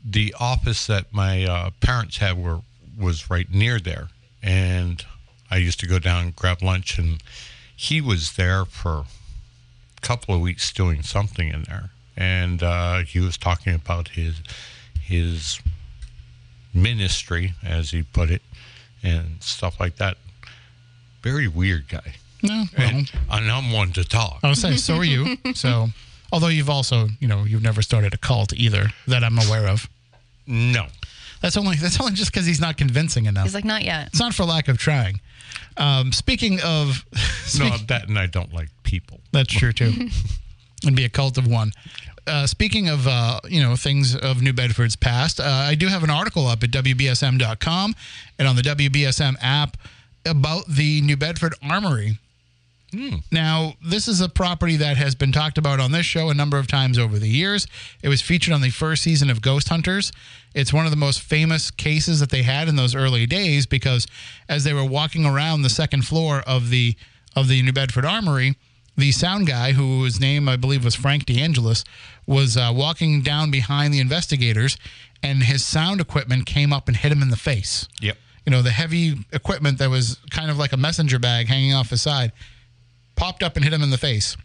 the 0.03 0.35
office 0.39 0.87
that 0.87 1.13
my 1.13 1.43
uh, 1.45 1.69
parents 1.79 2.17
had 2.17 2.37
were 2.37 2.61
was 2.97 3.29
right 3.29 3.49
near 3.51 3.79
there, 3.79 4.09
and 4.41 5.05
I 5.51 5.57
used 5.57 5.79
to 5.81 5.87
go 5.87 5.99
down 5.99 6.23
and 6.25 6.35
grab 6.35 6.61
lunch, 6.63 6.97
and 6.99 7.21
he 7.75 8.01
was 8.01 8.33
there 8.33 8.65
for 8.65 9.05
a 9.97 10.01
couple 10.01 10.33
of 10.35 10.41
weeks 10.41 10.71
doing 10.73 11.03
something 11.03 11.47
in 11.49 11.63
there, 11.63 11.89
and 12.17 12.61
uh, 12.63 12.99
he 12.99 13.19
was 13.19 13.37
talking 13.37 13.73
about 13.73 14.09
his 14.09 14.41
his 15.01 15.59
ministry, 16.73 17.53
as 17.63 17.91
he 17.91 18.03
put 18.03 18.29
it, 18.29 18.41
and 19.03 19.41
stuff 19.41 19.79
like 19.79 19.97
that. 19.97 20.17
Very 21.21 21.47
weird 21.47 21.87
guy, 21.87 22.15
No, 22.41 22.65
well, 22.77 22.89
and, 22.89 23.11
and 23.31 23.49
I'm 23.51 23.71
one 23.71 23.91
to 23.93 24.03
talk. 24.03 24.39
I 24.43 24.49
was 24.49 24.59
saying 24.59 24.77
so 24.77 24.95
are 24.97 25.03
you. 25.05 25.37
So, 25.55 25.87
although 26.31 26.47
you've 26.47 26.69
also, 26.69 27.07
you 27.19 27.27
know, 27.27 27.43
you've 27.45 27.61
never 27.63 27.81
started 27.81 28.13
a 28.13 28.17
cult 28.17 28.53
either 28.53 28.87
that 29.07 29.23
I'm 29.23 29.37
aware 29.39 29.67
of. 29.67 29.87
No, 30.45 30.87
That's 31.41 31.55
only 31.55 31.77
that's 31.77 31.99
only 32.01 32.13
just 32.13 32.31
because 32.33 32.45
he's 32.45 32.59
not 32.59 32.75
convincing 32.75 33.25
enough. 33.25 33.45
He's 33.45 33.55
like, 33.55 33.63
not 33.65 33.83
yet. 33.83 34.07
it's 34.07 34.19
not 34.19 34.33
for 34.33 34.43
lack 34.43 34.67
of 34.67 34.77
trying. 34.77 35.21
Um, 35.77 36.11
speaking 36.11 36.59
of, 36.61 37.05
no, 37.13 37.19
speak- 37.75 37.87
that 37.87 38.09
and 38.09 38.19
I 38.19 38.25
don't 38.27 38.53
like 38.53 38.69
people. 38.83 39.21
that's 39.31 39.53
true 39.53 39.71
too. 39.71 40.09
and 40.85 40.95
be 40.97 41.05
a 41.05 41.09
cult 41.09 41.37
of 41.37 41.47
one. 41.47 41.71
Uh, 42.25 42.47
speaking 42.47 42.87
of 42.87 43.07
uh, 43.07 43.39
you 43.49 43.61
know 43.61 43.75
things 43.75 44.15
of 44.15 44.41
New 44.41 44.53
Bedford's 44.53 44.95
past, 44.95 45.39
uh, 45.39 45.43
I 45.43 45.75
do 45.75 45.87
have 45.87 46.03
an 46.03 46.09
article 46.09 46.47
up 46.47 46.63
at 46.63 46.71
wbsm.com 46.71 47.95
and 48.39 48.47
on 48.47 48.55
the 48.55 48.61
WBSM 48.61 49.35
app 49.41 49.77
about 50.25 50.67
the 50.67 51.01
New 51.01 51.17
Bedford 51.17 51.53
Armory 51.61 52.17
Now, 53.31 53.73
this 53.83 54.07
is 54.07 54.21
a 54.21 54.29
property 54.29 54.75
that 54.77 54.97
has 54.97 55.15
been 55.15 55.31
talked 55.31 55.57
about 55.57 55.79
on 55.79 55.91
this 55.91 56.05
show 56.05 56.29
a 56.29 56.33
number 56.33 56.59
of 56.59 56.67
times 56.67 56.99
over 56.99 57.17
the 57.17 57.27
years. 57.27 57.65
It 58.01 58.09
was 58.09 58.21
featured 58.21 58.53
on 58.53 58.61
the 58.61 58.69
first 58.69 59.03
season 59.03 59.29
of 59.29 59.41
Ghost 59.41 59.69
Hunters. 59.69 60.11
It's 60.53 60.71
one 60.71 60.85
of 60.85 60.91
the 60.91 60.97
most 60.97 61.21
famous 61.21 61.71
cases 61.71 62.19
that 62.19 62.29
they 62.29 62.43
had 62.43 62.67
in 62.67 62.75
those 62.75 62.93
early 62.93 63.25
days 63.25 63.65
because 63.65 64.05
as 64.47 64.63
they 64.63 64.73
were 64.73 64.85
walking 64.85 65.25
around 65.25 65.63
the 65.63 65.69
second 65.69 66.05
floor 66.05 66.43
of 66.45 66.69
the 66.69 66.95
of 67.35 67.47
the 67.47 67.63
New 67.63 67.73
Bedford 67.73 68.05
Armory, 68.05 68.55
the 68.95 69.11
sound 69.11 69.47
guy, 69.47 69.71
whose 69.71 70.19
name 70.19 70.47
I 70.47 70.55
believe 70.55 70.85
was 70.85 70.93
Frank 70.93 71.25
DeAngelis, 71.25 71.83
was 72.25 72.55
uh, 72.57 72.71
walking 72.73 73.21
down 73.21 73.51
behind 73.51 73.93
the 73.93 73.99
investigators, 73.99 74.77
and 75.21 75.43
his 75.43 75.65
sound 75.65 75.99
equipment 76.01 76.45
came 76.45 76.71
up 76.73 76.87
and 76.87 76.97
hit 76.97 77.11
him 77.11 77.21
in 77.21 77.29
the 77.29 77.37
face 77.37 77.87
Yep. 78.01 78.17
you 78.45 78.51
know, 78.51 78.61
the 78.61 78.71
heavy 78.71 79.15
equipment 79.31 79.77
that 79.79 79.89
was 79.89 80.17
kind 80.31 80.49
of 80.51 80.57
like 80.57 80.73
a 80.73 80.77
messenger 80.77 81.19
bag 81.19 81.47
hanging 81.47 81.73
off 81.73 81.89
his 81.89 82.01
side 82.01 82.31
popped 83.15 83.43
up 83.43 83.55
and 83.55 83.63
hit 83.63 83.73
him 83.73 83.81
in 83.83 83.89
the 83.89 83.97
face. 83.97 84.35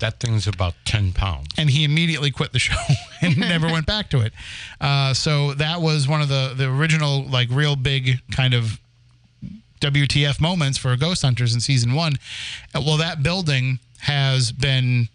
That 0.00 0.20
thing's 0.20 0.46
about 0.46 0.74
10 0.84 1.12
pounds. 1.12 1.48
And 1.56 1.68
he 1.70 1.82
immediately 1.82 2.30
quit 2.30 2.52
the 2.52 2.58
show 2.68 2.76
and 3.20 3.36
never 3.36 3.66
went 3.66 3.86
back 3.86 4.10
to 4.10 4.20
it. 4.20 4.32
Uh, 4.80 5.12
so 5.14 5.54
that 5.54 5.80
was 5.80 6.06
one 6.06 6.20
of 6.22 6.28
the, 6.28 6.54
the 6.56 6.68
original, 6.70 7.24
like, 7.24 7.48
real 7.50 7.74
big 7.74 8.20
kind 8.30 8.54
of 8.54 8.78
WTF 9.80 10.40
moments 10.40 10.78
for 10.78 10.96
Ghost 10.96 11.22
Hunters 11.22 11.54
in 11.54 11.60
season 11.60 11.94
one. 11.94 12.14
Uh, 12.74 12.82
Well, 12.84 12.96
that 12.98 13.22
building 13.22 13.78
has 14.00 14.52
been. 14.52 15.08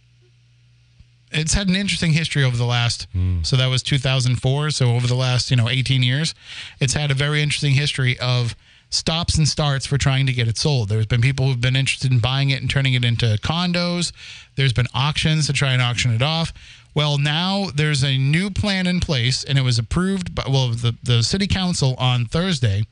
It's 1.34 1.54
had 1.54 1.68
an 1.68 1.76
interesting 1.76 2.14
history 2.14 2.44
over 2.44 2.56
the 2.58 2.66
last. 2.66 3.08
So 3.44 3.56
that 3.58 3.68
was 3.68 3.84
2004. 3.84 4.72
So 4.72 4.96
over 4.96 5.08
the 5.08 5.16
last, 5.16 5.52
you 5.52 5.58
know, 5.58 5.70
18 5.70 6.04
years, 6.04 6.34
it's 6.80 6.94
had 6.94 7.12
a 7.12 7.14
very 7.14 7.42
interesting 7.42 7.74
history 7.74 8.18
of 8.20 8.56
stops 8.90 9.38
and 9.38 9.48
starts 9.48 9.86
for 9.88 9.98
trying 9.98 10.26
to 10.28 10.34
get 10.34 10.48
it 10.48 10.58
sold. 10.58 10.90
There's 10.90 11.08
been 11.08 11.22
people 11.22 11.48
who've 11.48 11.60
been 11.60 11.76
interested 11.76 12.12
in 12.12 12.20
buying 12.20 12.52
it 12.52 12.62
and 12.62 12.70
turning 12.70 12.94
it 12.94 13.04
into 13.04 13.26
condos. 13.42 14.12
There's 14.56 14.74
been 14.74 14.88
auctions 14.94 15.48
to 15.48 15.54
try 15.54 15.74
and 15.74 15.82
auction 15.82 16.14
it 16.14 16.22
off. 16.22 16.54
Well, 16.94 17.18
now 17.18 17.70
there's 17.74 18.04
a 18.04 18.18
new 18.18 18.52
plan 18.52 18.86
in 18.86 19.00
place, 19.00 19.44
and 19.44 19.58
it 19.58 19.64
was 19.64 19.80
approved 19.80 20.36
by 20.36 20.44
well 20.48 20.70
the 20.70 20.96
the 21.04 21.24
city 21.24 21.48
council 21.48 21.96
on 21.98 22.26
Thursday 22.26 22.84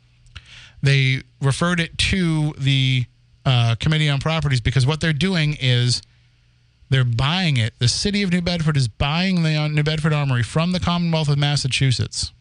they 0.81 1.21
referred 1.41 1.79
it 1.79 1.97
to 1.97 2.53
the 2.57 3.05
uh, 3.45 3.75
Committee 3.79 4.09
on 4.09 4.19
Properties 4.19 4.61
because 4.61 4.85
what 4.85 5.01
they're 5.01 5.13
doing 5.13 5.57
is 5.59 6.01
they're 6.91 7.03
buying 7.05 7.55
it. 7.57 7.73
The 7.79 7.87
city 7.87 8.21
of 8.21 8.31
New 8.31 8.41
Bedford 8.41 8.75
is 8.77 8.87
buying 8.87 9.43
the 9.43 9.55
uh, 9.55 9.67
New 9.69 9.81
Bedford 9.81 10.13
Armory 10.13 10.43
from 10.43 10.73
the 10.73 10.79
Commonwealth 10.79 11.29
of 11.29 11.37
Massachusetts. 11.37 12.31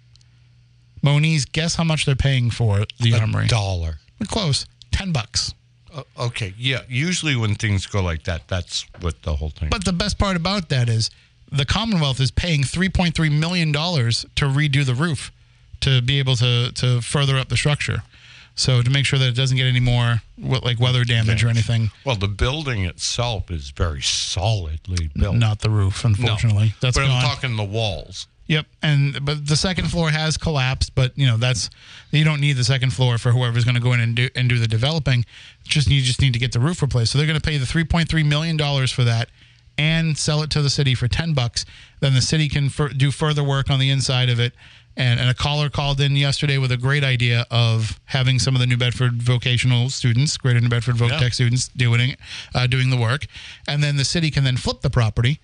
Moniz, 1.03 1.47
guess 1.47 1.77
how 1.77 1.85
much 1.85 2.05
they're 2.05 2.15
paying 2.17 2.51
for 2.51 2.85
the 2.99 3.13
A 3.15 3.21
armory? 3.21 3.47
dollar. 3.47 3.99
Close, 4.27 4.67
ten 4.91 5.13
bucks. 5.13 5.55
Uh, 5.95 6.03
okay. 6.19 6.53
Yeah. 6.59 6.81
Usually 6.89 7.37
when 7.37 7.55
things 7.55 7.87
go 7.87 8.03
like 8.03 8.25
that, 8.25 8.49
that's 8.49 8.85
what 9.01 9.23
the 9.23 9.37
whole 9.37 9.51
thing. 9.51 9.71
But 9.71 9.85
the 9.85 9.93
best 9.93 10.19
part 10.19 10.37
about 10.37 10.69
that 10.69 10.89
is 10.89 11.11
the 11.51 11.65
Commonwealth 11.65 12.21
is 12.21 12.31
paying 12.31 12.65
three 12.65 12.89
point 12.89 13.15
three 13.15 13.31
million 13.31 13.73
dollars 13.73 14.27
to 14.37 14.45
redo 14.47 14.85
the 14.85 14.95
roof 14.95 15.33
to 15.81 16.03
be 16.03 16.19
able 16.19 16.37
to 16.37 16.71
to 16.73 17.01
further 17.01 17.39
up 17.39 17.49
the 17.49 17.57
structure. 17.57 18.03
So 18.61 18.83
to 18.83 18.91
make 18.91 19.07
sure 19.07 19.19
that 19.19 19.29
it 19.29 19.35
doesn't 19.37 19.57
get 19.57 19.67
any 19.67 19.81
more 19.81 20.23
like 20.39 20.79
weather 20.79 21.05
damage 21.05 21.43
or 21.43 21.49
anything. 21.49 21.91
well, 22.05 22.17
the 22.17 22.29
building 22.29 22.85
itself 22.85 23.51
is 23.51 23.71
very 23.71 24.03
solidly 24.03 25.11
built. 25.15 25.37
Not 25.37 25.61
the 25.61 25.71
roof, 25.71 26.05
No. 26.05 26.11
unfortunately. 26.11 26.75
That's 26.81 26.97
but 26.97 27.07
gone. 27.07 27.11
I'm 27.11 27.23
talking 27.23 27.57
the 27.57 27.65
walls. 27.65 28.27
Yep, 28.47 28.67
and 28.83 29.25
but 29.25 29.47
the 29.47 29.55
second 29.55 29.89
floor 29.93 30.11
has 30.11 30.37
collapsed, 30.37 30.97
but 30.97 31.17
you 31.17 31.25
know 31.27 31.37
that's 31.37 31.71
you 32.11 32.25
don't 32.25 32.41
need 32.41 32.55
the 32.55 32.65
second 32.65 32.91
floor 32.93 33.17
for 33.17 33.31
whoever's 33.31 33.65
going 33.65 33.77
to 33.77 33.81
go 33.81 33.93
in 33.93 34.01
and 34.01 34.17
do 34.17 34.29
and 34.35 34.49
do 34.49 34.59
the 34.59 34.67
developing. 34.67 35.25
Just 35.63 35.89
you 35.89 36.03
just 36.03 36.21
need 36.21 36.33
to 36.33 36.41
get 36.41 36.51
the 36.51 36.59
roof 36.59 36.83
replaced. 36.83 37.13
So 37.13 37.19
they're 37.19 37.29
going 37.29 37.39
to 37.41 37.47
pay 37.49 37.59
the 37.59 37.67
three 37.67 37.85
point 37.85 38.09
three 38.09 38.25
million 38.25 38.57
dollars 38.57 38.91
for 38.91 39.05
that 39.05 39.29
and 39.79 40.19
sell 40.19 40.43
it 40.43 40.51
to 40.51 40.63
the 40.63 40.69
city 40.71 40.97
for 40.97 41.07
ten 41.07 41.33
bucks. 41.33 41.65
Then 42.01 42.15
the 42.15 42.21
city 42.21 42.49
can 42.49 42.71
do 42.97 43.13
further 43.13 43.45
work 43.45 43.71
on 43.71 43.79
the 43.79 43.89
inside 43.89 44.29
of 44.29 44.41
it. 44.41 44.53
And, 45.01 45.19
and 45.19 45.31
a 45.31 45.35
caller 45.35 45.71
called 45.71 45.99
in 45.99 46.15
yesterday 46.15 46.59
with 46.59 46.71
a 46.73 46.77
great 46.77 47.03
idea 47.05 47.47
of 47.51 47.99
having 48.05 48.39
some 48.39 48.55
of 48.55 48.61
the 48.61 48.67
New 48.67 48.77
Bedford 48.77 49.23
vocational 49.23 49.89
students, 49.89 50.37
Greater 50.37 50.61
New 50.61 50.69
Bedford 50.69 50.97
Voc 50.97 51.09
Yeah. 51.09 51.19
Tech 51.19 51.33
students, 51.33 51.69
doing 51.69 52.17
uh, 52.55 52.67
doing 52.67 52.91
the 52.91 52.99
work, 52.99 53.27
and 53.67 53.83
then 53.83 53.97
the 53.97 54.05
city 54.05 54.31
can 54.31 54.45
then 54.45 54.59
flip 54.59 54.83
the 54.83 54.91
property 54.91 55.41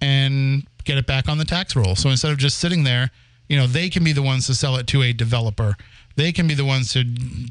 and 0.00 0.66
get 0.84 0.98
it 0.98 1.06
back 1.06 1.28
on 1.28 1.38
the 1.38 1.44
tax 1.44 1.76
roll. 1.76 1.94
So 1.94 2.10
instead 2.10 2.32
of 2.32 2.38
just 2.38 2.58
sitting 2.58 2.82
there, 2.82 3.10
you 3.48 3.56
know, 3.56 3.68
they 3.68 3.88
can 3.88 4.02
be 4.02 4.12
the 4.12 4.22
ones 4.22 4.46
to 4.48 4.54
sell 4.56 4.74
it 4.76 4.88
to 4.88 5.02
a 5.02 5.12
developer. 5.12 5.76
They 6.16 6.32
can 6.32 6.48
be 6.48 6.54
the 6.54 6.64
ones 6.64 6.94
to 6.94 7.04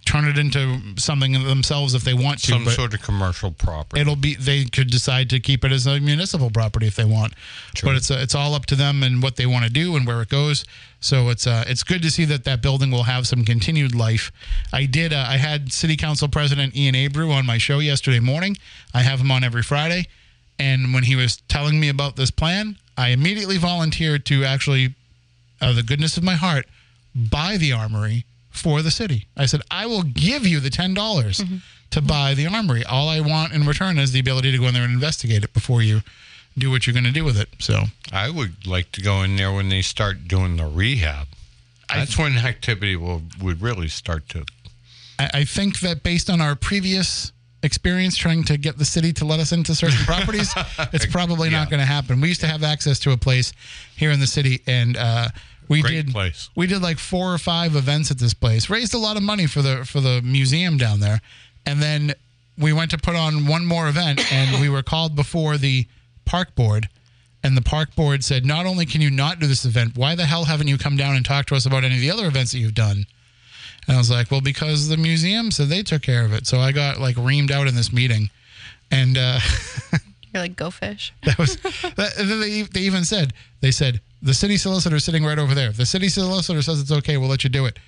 turn 0.05 0.25
it 0.25 0.39
into 0.39 0.79
something 0.97 1.33
themselves 1.33 1.93
if 1.93 2.03
they 2.03 2.15
want 2.15 2.39
to. 2.43 2.51
Some 2.51 2.65
sort 2.65 2.95
of 2.95 3.01
commercial 3.01 3.51
property. 3.51 4.01
it'll 4.01 4.15
be 4.15 4.33
they 4.35 4.65
could 4.65 4.89
decide 4.89 5.29
to 5.29 5.39
keep 5.39 5.63
it 5.63 5.71
as 5.71 5.85
a 5.85 5.99
municipal 5.99 6.49
property 6.49 6.87
if 6.87 6.95
they 6.95 7.05
want. 7.05 7.33
True. 7.75 7.89
But 7.89 7.95
it's 7.97 8.09
uh 8.09 8.17
it's 8.19 8.33
all 8.33 8.55
up 8.55 8.65
to 8.67 8.75
them 8.75 9.03
and 9.03 9.21
what 9.21 9.35
they 9.35 9.45
want 9.45 9.65
to 9.65 9.71
do 9.71 9.95
and 9.95 10.07
where 10.07 10.21
it 10.23 10.29
goes. 10.29 10.65
So 10.99 11.29
it's 11.29 11.45
uh, 11.45 11.63
it's 11.67 11.83
good 11.83 12.01
to 12.01 12.09
see 12.09 12.25
that 12.25 12.45
that 12.45 12.63
building 12.63 12.89
will 12.89 13.03
have 13.03 13.27
some 13.27 13.45
continued 13.45 13.93
life. 13.93 14.31
I 14.73 14.85
did 14.85 15.13
uh, 15.13 15.25
I 15.27 15.37
had 15.37 15.71
City 15.71 15.95
Council 15.95 16.27
President 16.27 16.75
Ian 16.75 16.95
Abreu 16.95 17.31
on 17.31 17.45
my 17.45 17.59
show 17.59 17.77
yesterday 17.77 18.19
morning. 18.19 18.57
I 18.95 19.01
have 19.01 19.19
him 19.19 19.29
on 19.29 19.43
every 19.43 19.61
Friday, 19.61 20.07
and 20.57 20.91
when 20.91 21.03
he 21.03 21.15
was 21.15 21.37
telling 21.47 21.79
me 21.79 21.89
about 21.89 22.15
this 22.15 22.31
plan, 22.31 22.79
I 22.97 23.09
immediately 23.09 23.57
volunteered 23.57 24.25
to 24.25 24.43
actually, 24.43 24.95
out 25.61 25.69
of 25.69 25.75
the 25.75 25.83
goodness 25.83 26.17
of 26.17 26.23
my 26.23 26.33
heart, 26.33 26.65
buy 27.13 27.57
the 27.57 27.71
armory 27.71 28.25
for 28.55 28.81
the 28.81 28.91
city. 28.91 29.27
I 29.37 29.45
said, 29.45 29.61
I 29.69 29.85
will 29.85 30.03
give 30.03 30.45
you 30.45 30.59
the 30.59 30.69
ten 30.69 30.93
dollars 30.93 31.43
to 31.91 32.01
buy 32.01 32.33
the 32.33 32.47
armory. 32.47 32.83
All 32.83 33.09
I 33.09 33.19
want 33.21 33.53
in 33.53 33.65
return 33.65 33.97
is 33.97 34.11
the 34.11 34.19
ability 34.19 34.51
to 34.51 34.57
go 34.57 34.65
in 34.65 34.73
there 34.73 34.83
and 34.83 34.93
investigate 34.93 35.43
it 35.43 35.53
before 35.53 35.81
you 35.81 36.01
do 36.57 36.71
what 36.71 36.87
you're 36.87 36.93
going 36.93 37.05
to 37.05 37.11
do 37.11 37.23
with 37.23 37.37
it. 37.37 37.49
So 37.59 37.83
I 38.11 38.29
would 38.29 38.65
like 38.65 38.91
to 38.93 39.01
go 39.01 39.23
in 39.23 39.35
there 39.35 39.51
when 39.51 39.69
they 39.69 39.81
start 39.81 40.27
doing 40.27 40.57
the 40.57 40.65
rehab. 40.65 41.27
That's 41.89 42.17
when 42.17 42.37
activity 42.37 42.95
will 42.95 43.21
would 43.41 43.61
really 43.61 43.87
start 43.87 44.27
to. 44.29 44.45
I, 45.19 45.29
I 45.33 45.43
think 45.45 45.79
that 45.81 46.03
based 46.03 46.29
on 46.29 46.41
our 46.41 46.55
previous 46.55 47.31
experience 47.63 48.15
trying 48.15 48.43
to 48.45 48.57
get 48.57 48.77
the 48.77 48.85
city 48.85 49.11
to 49.13 49.25
let 49.25 49.39
us 49.39 49.51
into 49.51 49.75
certain 49.75 49.97
properties, 50.05 50.53
it's 50.93 51.05
probably 51.05 51.49
not 51.49 51.69
going 51.69 51.79
to 51.79 51.85
happen. 51.85 52.21
We 52.21 52.29
used 52.29 52.41
to 52.41 52.47
have 52.47 52.63
access 52.63 52.99
to 52.99 53.11
a 53.11 53.17
place 53.17 53.53
here 53.95 54.11
in 54.11 54.19
the 54.19 54.27
city, 54.27 54.61
and 54.67 54.97
uh, 54.97 55.29
we 55.67 55.81
Great 55.81 56.05
did 56.05 56.11
place. 56.11 56.49
we 56.55 56.67
did 56.67 56.81
like 56.81 56.99
four 56.99 57.33
or 57.33 57.37
five 57.37 57.75
events 57.75 58.11
at 58.11 58.17
this 58.19 58.33
place. 58.33 58.69
Raised 58.69 58.93
a 58.93 58.97
lot 58.97 59.17
of 59.17 59.23
money 59.23 59.47
for 59.47 59.61
the 59.61 59.85
for 59.85 60.01
the 60.01 60.21
museum 60.23 60.77
down 60.77 60.99
there, 60.99 61.21
and 61.65 61.81
then 61.81 62.13
we 62.57 62.71
went 62.73 62.91
to 62.91 62.97
put 62.97 63.15
on 63.15 63.47
one 63.47 63.65
more 63.65 63.87
event, 63.87 64.31
and 64.31 64.61
we 64.61 64.69
were 64.69 64.83
called 64.83 65.15
before 65.15 65.57
the 65.57 65.87
park 66.25 66.55
board. 66.55 66.89
And 67.43 67.55
the 67.55 67.61
park 67.61 67.93
board 67.95 68.23
said, 68.23 68.43
not 68.43 68.65
only 68.65 68.87
can 68.87 69.01
you 69.01 69.11
not 69.11 69.39
do 69.39 69.45
this 69.45 69.65
event, 69.65 69.95
why 69.95 70.15
the 70.15 70.25
hell 70.25 70.45
haven't 70.45 70.67
you 70.67 70.79
come 70.79 70.97
down 70.97 71.15
and 71.15 71.23
talked 71.23 71.49
to 71.49 71.55
us 71.55 71.67
about 71.67 71.83
any 71.83 71.93
of 71.93 72.01
the 72.01 72.09
other 72.09 72.25
events 72.25 72.53
that 72.53 72.57
you've 72.57 72.73
done? 72.73 73.05
And 73.87 73.95
I 73.95 73.99
was 73.99 74.09
like, 74.09 74.31
well, 74.31 74.41
because 74.41 74.87
the 74.87 74.97
museum 74.97 75.51
said 75.51 75.67
they 75.67 75.83
took 75.83 76.01
care 76.01 76.25
of 76.25 76.33
it. 76.33 76.47
So 76.47 76.57
I 76.57 76.71
got 76.71 76.99
like 76.99 77.15
reamed 77.17 77.51
out 77.51 77.67
in 77.67 77.75
this 77.75 77.93
meeting. 77.93 78.31
And 78.89 79.15
uh, 79.15 79.39
You're 80.35 80.43
like, 80.43 80.57
go 80.57 80.69
fish. 80.69 81.13
that 81.23 81.37
was, 81.37 81.55
that, 81.55 82.13
they, 82.17 82.63
they 82.63 82.81
even 82.81 83.05
said, 83.05 83.31
they 83.61 83.71
said, 83.71 84.01
the 84.21 84.33
city 84.33 84.57
solicitor 84.57 84.97
is 84.97 85.05
sitting 85.05 85.23
right 85.23 85.39
over 85.39 85.55
there. 85.55 85.71
The 85.71 85.85
city 85.85 86.09
solicitor 86.09 86.61
says 86.61 86.81
it's 86.81 86.91
okay, 86.91 87.15
we'll 87.15 87.29
let 87.29 87.45
you 87.45 87.49
do 87.49 87.65
it. 87.65 87.79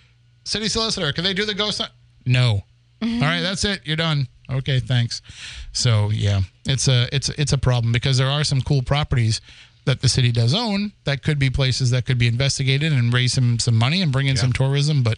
City 0.46 0.70
solicitor, 0.70 1.12
can 1.12 1.26
they 1.26 1.34
do 1.34 1.44
the 1.44 1.54
ghost? 1.54 1.80
hunt? 1.80 1.92
No. 2.26 2.62
Mm-hmm. 3.02 3.22
All 3.22 3.28
right, 3.28 3.42
that's 3.42 3.66
it. 3.66 3.82
You're 3.84 3.98
done. 3.98 4.30
Okay, 4.50 4.80
thanks. 4.80 5.22
So 5.74 6.10
yeah, 6.10 6.40
it's 6.66 6.88
a 6.88 7.14
it's 7.14 7.28
it's 7.30 7.52
a 7.52 7.58
problem 7.58 7.92
because 7.92 8.18
there 8.18 8.30
are 8.30 8.46
some 8.46 8.62
cool 8.62 8.82
properties 8.82 9.42
that 9.88 10.02
the 10.02 10.10
city 10.10 10.32
does 10.32 10.54
own 10.54 10.92
that 11.06 11.24
could 11.24 11.40
be 11.40 11.50
places 11.50 11.90
that 11.90 12.06
could 12.06 12.20
be 12.20 12.28
investigated 12.28 12.94
and 12.94 13.12
raise 13.12 13.34
some 13.34 13.58
some 13.58 13.76
money 13.76 14.02
and 14.04 14.12
bring 14.12 14.28
in 14.28 14.38
some 14.38 14.54
tourism, 14.54 15.02
but 15.02 15.18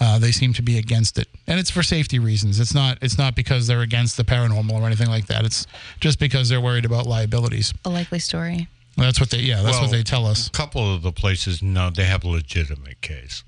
uh, 0.00 0.18
they 0.18 0.32
seem 0.32 0.52
to 0.54 0.62
be 0.62 0.76
against 0.76 1.18
it, 1.18 1.28
and 1.46 1.60
it's 1.60 1.70
for 1.70 1.84
safety 1.84 2.18
reasons. 2.18 2.58
It's 2.58 2.74
not 2.74 2.98
it's 3.00 3.16
not 3.16 3.36
because 3.36 3.68
they're 3.68 3.82
against 3.82 4.16
the 4.16 4.24
paranormal 4.24 4.72
or 4.72 4.84
anything 4.86 5.08
like 5.08 5.26
that. 5.28 5.44
It's 5.44 5.66
just 6.00 6.18
because 6.18 6.48
they're 6.48 6.60
worried 6.60 6.84
about 6.84 7.06
liabilities. 7.06 7.72
A 7.84 7.90
likely 7.90 8.18
story. 8.18 8.66
That's 8.96 9.20
what 9.20 9.30
they 9.30 9.38
yeah 9.38 9.62
that's 9.62 9.80
what 9.80 9.92
they 9.92 10.02
tell 10.02 10.26
us. 10.26 10.48
A 10.48 10.50
couple 10.50 10.92
of 10.92 11.02
the 11.02 11.12
places, 11.12 11.62
no, 11.62 11.90
they 11.90 12.04
have 12.04 12.24
a 12.24 12.28
legitimate 12.28 13.00
case. 13.00 13.44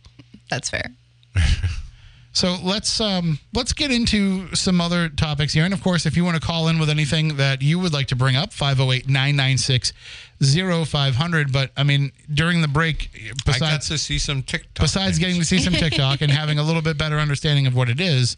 That's 0.49 0.71
fair. 0.71 0.93
So 2.33 2.57
let's 2.63 3.01
um, 3.01 3.41
let's 3.53 3.73
get 3.73 3.91
into 3.91 4.55
some 4.55 4.81
other 4.81 5.09
topics 5.09 5.53
here. 5.53 5.65
And 5.65 5.75
of 5.75 5.83
course, 5.83 6.07
if 6.07 6.17
you 6.17 6.25
want 6.25 6.41
to 6.41 6.47
call 6.47 6.69
in 6.69 6.79
with 6.79 6.89
anything 6.89 7.37
that 7.37 7.61
you 7.61 7.79
would 7.81 7.93
like 7.93 8.07
to 8.09 8.17
bring 8.17 8.37
up, 8.37 8.53
508 8.53 9.09
996 9.09 9.93
0500. 10.41 11.53
But 11.53 11.71
I 11.77 11.83
mean, 11.83 12.13
during 12.33 12.63
the 12.63 12.69
break, 12.69 13.11
I 13.15 13.29
got 13.29 13.45
besides, 13.45 13.89
to 13.89 13.99
see 13.99 14.19
some 14.19 14.43
TikTok. 14.43 14.85
besides 14.85 15.17
things. 15.17 15.19
getting 15.19 15.41
to 15.41 15.45
see 15.45 15.59
some 15.59 15.73
TikTok 15.73 16.21
and 16.21 16.31
having 16.31 16.59
a 16.59 16.63
little 16.63 16.83
bit 16.83 16.97
better 16.97 17.19
understanding 17.19 17.67
of 17.67 17.75
what 17.75 17.89
it 17.89 18.01
is, 18.01 18.37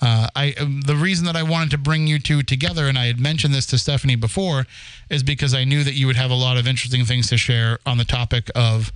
uh, 0.00 0.28
I 0.34 0.54
um, 0.58 0.80
the 0.80 0.96
reason 0.96 1.26
that 1.26 1.36
I 1.36 1.42
wanted 1.42 1.70
to 1.72 1.78
bring 1.78 2.06
you 2.06 2.18
two 2.18 2.42
together, 2.42 2.88
and 2.88 2.98
I 2.98 3.06
had 3.06 3.20
mentioned 3.20 3.52
this 3.52 3.66
to 3.66 3.78
Stephanie 3.78 4.16
before, 4.16 4.66
is 5.10 5.22
because 5.22 5.54
I 5.54 5.64
knew 5.64 5.84
that 5.84 5.94
you 5.94 6.06
would 6.06 6.16
have 6.16 6.30
a 6.30 6.34
lot 6.34 6.56
of 6.56 6.66
interesting 6.66 7.04
things 7.04 7.28
to 7.28 7.36
share 7.36 7.78
on 7.84 7.98
the 7.98 8.04
topic 8.04 8.50
of 8.54 8.90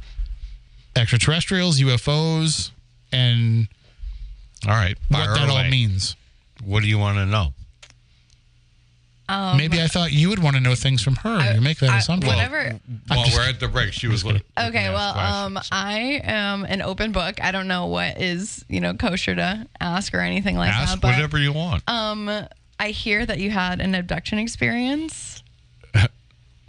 extraterrestrials, 0.97 1.79
UFOs, 1.81 2.71
and 3.13 3.69
All 4.67 4.73
right, 4.75 4.97
what 5.09 5.25
fire 5.25 5.35
that 5.35 5.49
all 5.49 5.65
means. 5.71 6.17
What 6.65 6.83
do 6.83 6.89
you 6.89 6.99
want 6.99 7.19
to 7.19 7.27
know? 7.27 7.53
Maybe 9.57 9.81
I 9.83 9.89
thought 9.89 10.11
you 10.11 10.31
would 10.31 10.39
want 10.43 10.57
to 10.57 10.61
know 10.63 10.75
things 10.75 11.03
from 11.03 11.17
her. 11.17 11.55
you 11.55 11.61
make 11.61 11.79
that 11.81 11.91
I- 11.91 11.99
assumption. 11.99 12.33
whatever. 12.35 12.81
While 13.09 13.27
we're 13.35 13.47
at 13.49 13.61
the 13.61 13.69
break, 13.69 13.93
she 13.93 14.09
was 14.09 14.25
looking. 14.25 14.43
Okay, 14.59 14.89
well, 14.89 15.17
um. 15.19 15.59
I 15.71 16.21
am 16.25 16.65
an 16.65 16.81
open 16.81 17.13
book. 17.13 17.43
I 17.43 17.53
don't 17.53 17.69
know 17.69 17.87
what 17.87 18.19
is 18.21 18.65
you 18.69 18.81
know 18.81 18.95
kosher 18.95 19.35
to 19.35 19.67
ask 19.81 20.15
or 20.15 20.21
anything 20.21 20.57
like 20.57 20.71
ask 20.73 20.95
that. 20.95 21.01
But 21.03 21.09
whatever 21.15 21.39
you 21.39 21.53
want. 21.53 21.83
um, 21.89 22.31
I 22.81 22.89
hear 22.91 23.27
that 23.27 23.39
you 23.39 23.51
had 23.51 23.81
an 23.81 23.95
abduction 23.95 24.39
experience. 24.39 25.43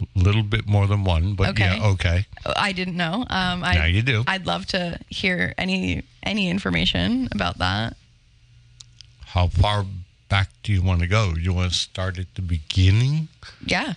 A 0.00 0.18
little 0.18 0.42
bit 0.42 0.66
more 0.66 0.86
than 0.86 1.04
one, 1.04 1.34
but 1.34 1.50
Okay. 1.50 1.76
yeah, 1.76 1.86
okay. 1.88 2.26
I 2.56 2.72
didn't 2.72 2.96
know. 2.96 3.24
Um, 3.28 3.62
I, 3.64 3.74
Now 3.74 3.84
you 3.84 4.02
do. 4.02 4.24
I'd 4.26 4.46
love 4.46 4.66
to 4.66 4.98
hear 5.08 5.54
any 5.58 6.02
any 6.22 6.48
information 6.48 7.28
about 7.32 7.58
that. 7.58 7.96
How 9.26 9.48
far 9.48 9.84
back 10.28 10.48
do 10.62 10.72
you 10.72 10.82
want 10.82 11.00
to 11.00 11.06
go? 11.06 11.34
You 11.38 11.52
want 11.52 11.72
to 11.72 11.78
start 11.78 12.18
at 12.18 12.34
the 12.34 12.42
beginning? 12.42 13.28
Yeah. 13.64 13.94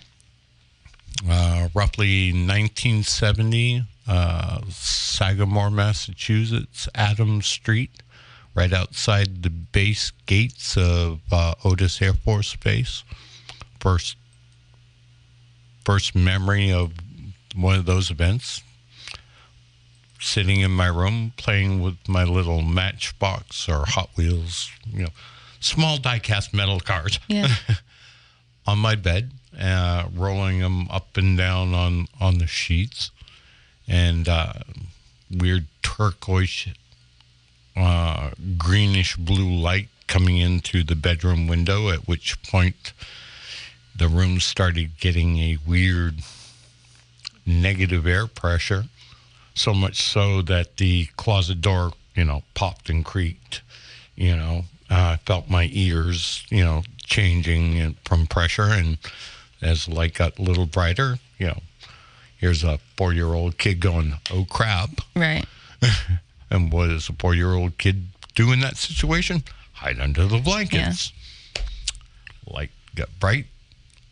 uh, 1.28 1.68
roughly 1.74 2.32
1970, 2.32 3.84
uh, 4.06 4.60
Sagamore, 4.68 5.70
Massachusetts, 5.70 6.88
Adams 6.94 7.46
Street, 7.46 8.02
right 8.54 8.72
outside 8.72 9.42
the 9.42 9.50
base 9.50 10.12
gates 10.26 10.76
of 10.76 11.20
uh, 11.32 11.54
Otis 11.64 12.00
Air 12.02 12.12
Force 12.14 12.54
Base. 12.56 13.04
First, 13.80 14.16
first 15.84 16.14
memory 16.14 16.72
of 16.72 16.92
one 17.54 17.76
of 17.78 17.86
those 17.86 18.10
events. 18.10 18.62
Sitting 20.20 20.60
in 20.60 20.70
my 20.70 20.86
room 20.86 21.32
playing 21.36 21.82
with 21.82 21.96
my 22.08 22.24
little 22.24 22.62
Matchbox 22.62 23.68
or 23.68 23.84
Hot 23.86 24.08
Wheels, 24.16 24.70
you 24.90 25.02
know, 25.02 25.10
small 25.60 25.98
die-cast 25.98 26.54
metal 26.54 26.80
cars 26.80 27.18
Yeah. 27.28 27.48
on 28.66 28.78
my 28.78 28.94
bed, 28.94 29.32
uh, 29.60 30.06
rolling 30.14 30.60
them 30.60 30.88
up 30.88 31.18
and 31.18 31.36
down 31.36 31.74
on 31.74 32.06
on 32.22 32.38
the 32.38 32.46
sheets, 32.46 33.10
and 33.86 34.26
uh, 34.26 34.54
weird 35.30 35.66
turquoise, 35.82 36.68
uh, 37.76 38.30
greenish 38.56 39.16
blue 39.16 39.52
light 39.52 39.88
coming 40.06 40.38
in 40.38 40.60
through 40.60 40.84
the 40.84 40.96
bedroom 40.96 41.46
window. 41.46 41.90
At 41.90 42.08
which 42.08 42.42
point, 42.42 42.94
the 43.96 44.08
room 44.08 44.40
started 44.40 44.98
getting 44.98 45.38
a 45.38 45.58
weird 45.66 46.16
negative 47.46 48.06
air 48.06 48.26
pressure, 48.26 48.84
so 49.54 49.74
much 49.74 50.00
so 50.00 50.42
that 50.42 50.76
the 50.78 51.06
closet 51.16 51.60
door, 51.60 51.92
you 52.14 52.24
know, 52.24 52.42
popped 52.54 52.88
and 52.90 53.04
creaked. 53.04 53.62
You 54.16 54.36
know, 54.36 54.64
uh, 54.90 54.94
I 55.14 55.20
felt 55.24 55.48
my 55.48 55.68
ears, 55.72 56.44
you 56.50 56.64
know, 56.64 56.82
changing 57.04 57.96
from 58.04 58.26
pressure, 58.26 58.62
and 58.64 58.98
as 59.62 59.86
the 59.86 59.94
light 59.94 60.14
got 60.14 60.38
a 60.38 60.42
little 60.42 60.66
brighter, 60.66 61.18
you 61.38 61.48
know, 61.48 61.60
here's 62.36 62.64
a 62.64 62.78
four-year-old 62.96 63.58
kid 63.58 63.80
going, 63.80 64.14
"Oh 64.30 64.46
crap!" 64.48 64.90
Right. 65.14 65.44
And 66.50 66.70
what 66.70 66.86
does 66.86 67.08
a 67.08 67.12
four-year-old 67.14 67.78
kid 67.78 68.06
do 68.36 68.52
in 68.52 68.60
that 68.60 68.76
situation? 68.76 69.42
Hide 69.72 69.98
under 69.98 70.26
the 70.26 70.38
blankets. 70.38 71.12
Light 72.46 72.70
got 72.94 73.08
bright. 73.18 73.46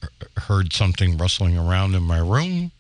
He- 0.03 0.09
Heard 0.43 0.73
something 0.73 1.17
rustling 1.17 1.57
around 1.57 1.95
in 1.95 2.03
my 2.03 2.19
room. 2.19 2.73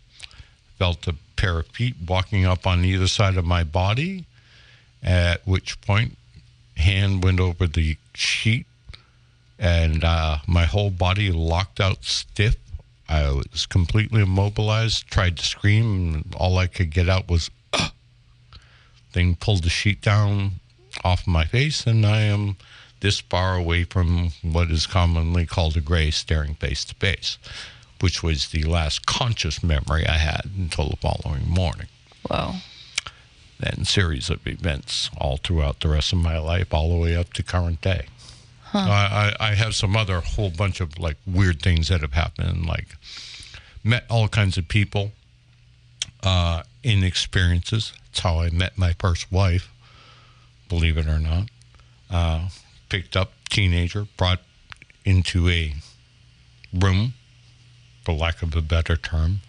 Felt 0.79 1.07
a 1.07 1.15
pair 1.37 1.61
of 1.61 1.67
feet 1.69 1.95
walking 2.07 2.45
up 2.45 2.67
on 2.67 2.85
either 2.85 3.07
side 3.07 3.37
of 3.37 3.45
my 3.45 3.65
body. 3.65 4.25
At 5.03 5.47
which 5.47 5.81
point, 5.81 6.17
hand 6.77 7.23
went 7.25 7.41
over 7.41 7.67
the 7.67 7.97
sheet, 8.15 8.67
and 9.59 10.05
uh, 10.05 10.39
my 10.47 10.65
whole 10.65 10.91
body 10.91 11.31
locked 11.31 11.81
out 11.81 12.05
stiff. 12.05 12.57
I 13.09 13.31
was 13.31 13.67
completely 13.67 14.23
immobilized. 14.23 15.07
Tried 15.09 15.37
to 15.39 15.45
scream, 15.45 16.15
and 16.15 16.35
all 16.37 16.59
I 16.59 16.67
could 16.67 16.91
get 16.91 17.09
out 17.09 17.29
was 17.29 17.51
thing 19.13 19.37
pulled 19.37 19.63
the 19.63 19.71
sheet 19.71 20.01
down 20.01 20.53
off 21.05 21.27
my 21.27 21.45
face, 21.45 21.87
and 21.87 22.05
I 22.07 22.21
am 22.23 22.57
this 23.03 23.21
far 23.21 23.57
away 23.57 23.83
from 23.83 24.31
what 24.43 24.71
is 24.71 24.87
commonly 24.87 25.45
called 25.45 25.77
a 25.77 25.81
gray, 25.81 26.11
staring 26.11 26.55
face 26.55 26.85
to 26.85 26.95
face, 26.95 27.37
which 28.01 28.23
was 28.23 28.49
the 28.49 28.63
last 28.63 29.07
conscious 29.07 29.63
memory 29.63 30.07
I 30.07 30.19
had 30.19 30.49
until 30.57 30.89
the 30.89 30.97
following 30.97 31.49
morning. 31.49 31.89
Whoa. 32.29 32.55
Then 33.59 33.85
series 33.85 34.31
of 34.31 34.47
events 34.47 35.11
all 35.19 35.37
throughout 35.37 35.81
the 35.81 35.89
rest 35.89 36.13
of 36.13 36.21
my 36.21 36.39
life, 36.39 36.73
all 36.73 36.91
the 36.91 36.97
way 36.97 37.17
up 37.17 37.33
to 37.35 37.43
current 37.43 37.81
day. 37.81 38.07
I, 38.73 39.35
I 39.39 39.51
I 39.51 39.55
have 39.55 39.75
some 39.75 39.97
other 39.97 40.21
whole 40.21 40.51
bunch 40.51 40.81
of 40.81 40.99
like 40.99 41.17
weird 41.27 41.61
things 41.61 41.89
that 41.89 42.01
have 42.01 42.15
happened, 42.15 42.67
like 42.67 42.97
met 43.85 44.05
all 44.09 44.29
kinds 44.29 44.57
of 44.57 44.69
people 44.69 45.13
uh, 46.23 46.63
in 46.83 47.03
experiences. 47.05 47.93
It's 48.11 48.21
how 48.21 48.41
I 48.41 48.51
met 48.51 48.79
my 48.79 48.95
first 48.99 49.31
wife, 49.31 49.69
believe 50.69 50.97
it 50.97 51.07
or 51.07 51.19
not. 51.19 51.49
Uh, 52.11 52.49
picked 52.93 53.17
up 53.17 53.33
teenager, 53.49 54.07
brought 54.19 54.41
into 55.03 55.49
a 55.49 55.73
room, 56.75 57.15
for 58.05 58.13
lack 58.13 58.43
of 58.43 58.55
a 58.55 58.61
better 58.61 58.99
term. 58.99 59.41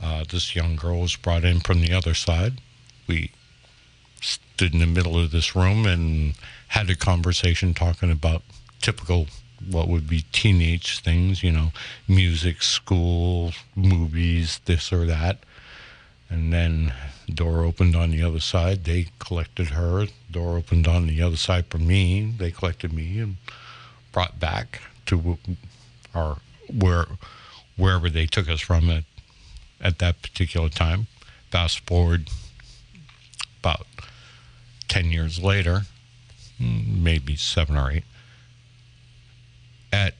Uh, 0.00 0.22
this 0.30 0.54
young 0.54 0.76
girl 0.76 1.00
was 1.00 1.16
brought 1.16 1.44
in 1.44 1.58
from 1.58 1.80
the 1.80 1.92
other 1.92 2.14
side. 2.14 2.60
We 3.08 3.32
stood 4.20 4.72
in 4.72 4.78
the 4.78 4.86
middle 4.86 5.18
of 5.18 5.32
this 5.32 5.56
room 5.56 5.84
and 5.84 6.34
had 6.68 6.88
a 6.90 6.94
conversation 6.94 7.74
talking 7.74 8.12
about 8.12 8.42
typical 8.80 9.26
what 9.68 9.88
would 9.88 10.08
be 10.08 10.24
teenage 10.30 11.00
things, 11.00 11.42
you 11.42 11.50
know, 11.50 11.72
music, 12.06 12.62
school, 12.62 13.52
movies, 13.74 14.60
this 14.66 14.92
or 14.92 15.06
that. 15.06 15.38
And 16.32 16.50
then 16.50 16.94
door 17.28 17.62
opened 17.62 17.94
on 17.94 18.10
the 18.10 18.22
other 18.22 18.40
side. 18.40 18.84
They 18.84 19.08
collected 19.18 19.68
her. 19.68 20.06
Door 20.30 20.56
opened 20.56 20.88
on 20.88 21.06
the 21.06 21.20
other 21.20 21.36
side 21.36 21.66
for 21.66 21.76
me. 21.76 22.32
They 22.38 22.50
collected 22.50 22.90
me 22.90 23.18
and 23.18 23.36
brought 24.12 24.40
back 24.40 24.80
to 25.06 25.36
our 26.14 26.38
where 26.72 27.04
wherever 27.76 28.08
they 28.08 28.24
took 28.24 28.48
us 28.48 28.62
from 28.62 28.88
at 28.88 29.04
at 29.78 29.98
that 29.98 30.22
particular 30.22 30.70
time. 30.70 31.06
Fast 31.50 31.80
forward 31.80 32.30
about 33.60 33.86
ten 34.88 35.12
years 35.12 35.38
later, 35.38 35.82
maybe 36.58 37.36
seven 37.36 37.76
or 37.76 37.90
eight, 37.90 38.04
at 39.92 40.14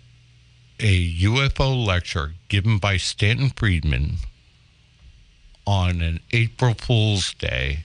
a 0.79 1.15
UFO 1.23 1.87
lecture 1.87 2.35
given 2.49 2.77
by 2.77 2.99
Stanton 2.99 3.49
Friedman 3.49 4.19
on 5.67 6.01
an 6.01 6.21
April 6.33 6.75
Fool's 6.75 7.35
Day 7.35 7.85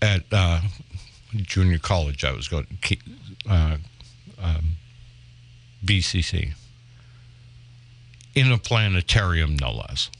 at 0.00 0.22
uh, 0.32 0.60
junior 1.34 1.78
college. 1.78 2.24
I 2.24 2.32
was 2.32 2.48
going 2.48 2.66
to 2.80 2.96
uh, 3.48 3.76
um, 4.40 4.76
BCC 5.84 6.54
in 8.34 8.52
a 8.52 8.58
planetarium, 8.58 9.56
no 9.56 9.72
less. 9.72 10.10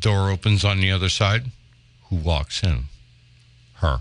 Door 0.00 0.30
opens 0.30 0.64
on 0.64 0.80
the 0.80 0.90
other 0.90 1.08
side. 1.08 1.50
Who 2.08 2.16
walks 2.16 2.62
in? 2.62 2.84
Her. 3.74 4.00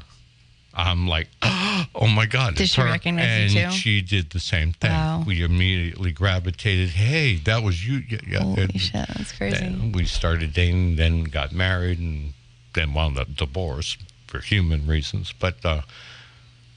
I'm 0.76 1.08
like, 1.08 1.30
oh 1.42 2.08
my 2.08 2.26
God. 2.26 2.56
Did 2.56 2.70
she 2.70 2.82
her. 2.82 2.88
recognize 2.88 3.54
you 3.54 3.62
and 3.62 3.72
too? 3.72 3.78
she 3.78 4.02
did 4.02 4.32
the 4.32 4.40
same 4.40 4.74
thing. 4.74 4.92
Wow. 4.92 5.24
We 5.26 5.42
immediately 5.44 6.12
gravitated. 6.12 6.90
Hey, 6.90 7.36
that 7.46 7.64
was 7.64 7.88
you. 7.88 8.04
Yeah, 8.10 8.20
yeah. 8.28 8.40
Holy 8.40 8.62
And 8.64 8.82
shit, 8.82 9.08
that's 9.08 9.32
crazy. 9.32 9.92
we 9.94 10.06
started 10.06 10.54
dating, 10.54 10.98
then 10.98 11.24
got 11.24 11.52
married, 11.54 12.00
and 12.00 12.34
then 12.74 12.94
wound 12.94 13.18
up 13.18 13.34
divorced 13.36 14.00
for 14.28 14.40
human 14.40 14.86
reasons. 14.86 15.34
But 15.40 15.64
uh, 15.64 15.82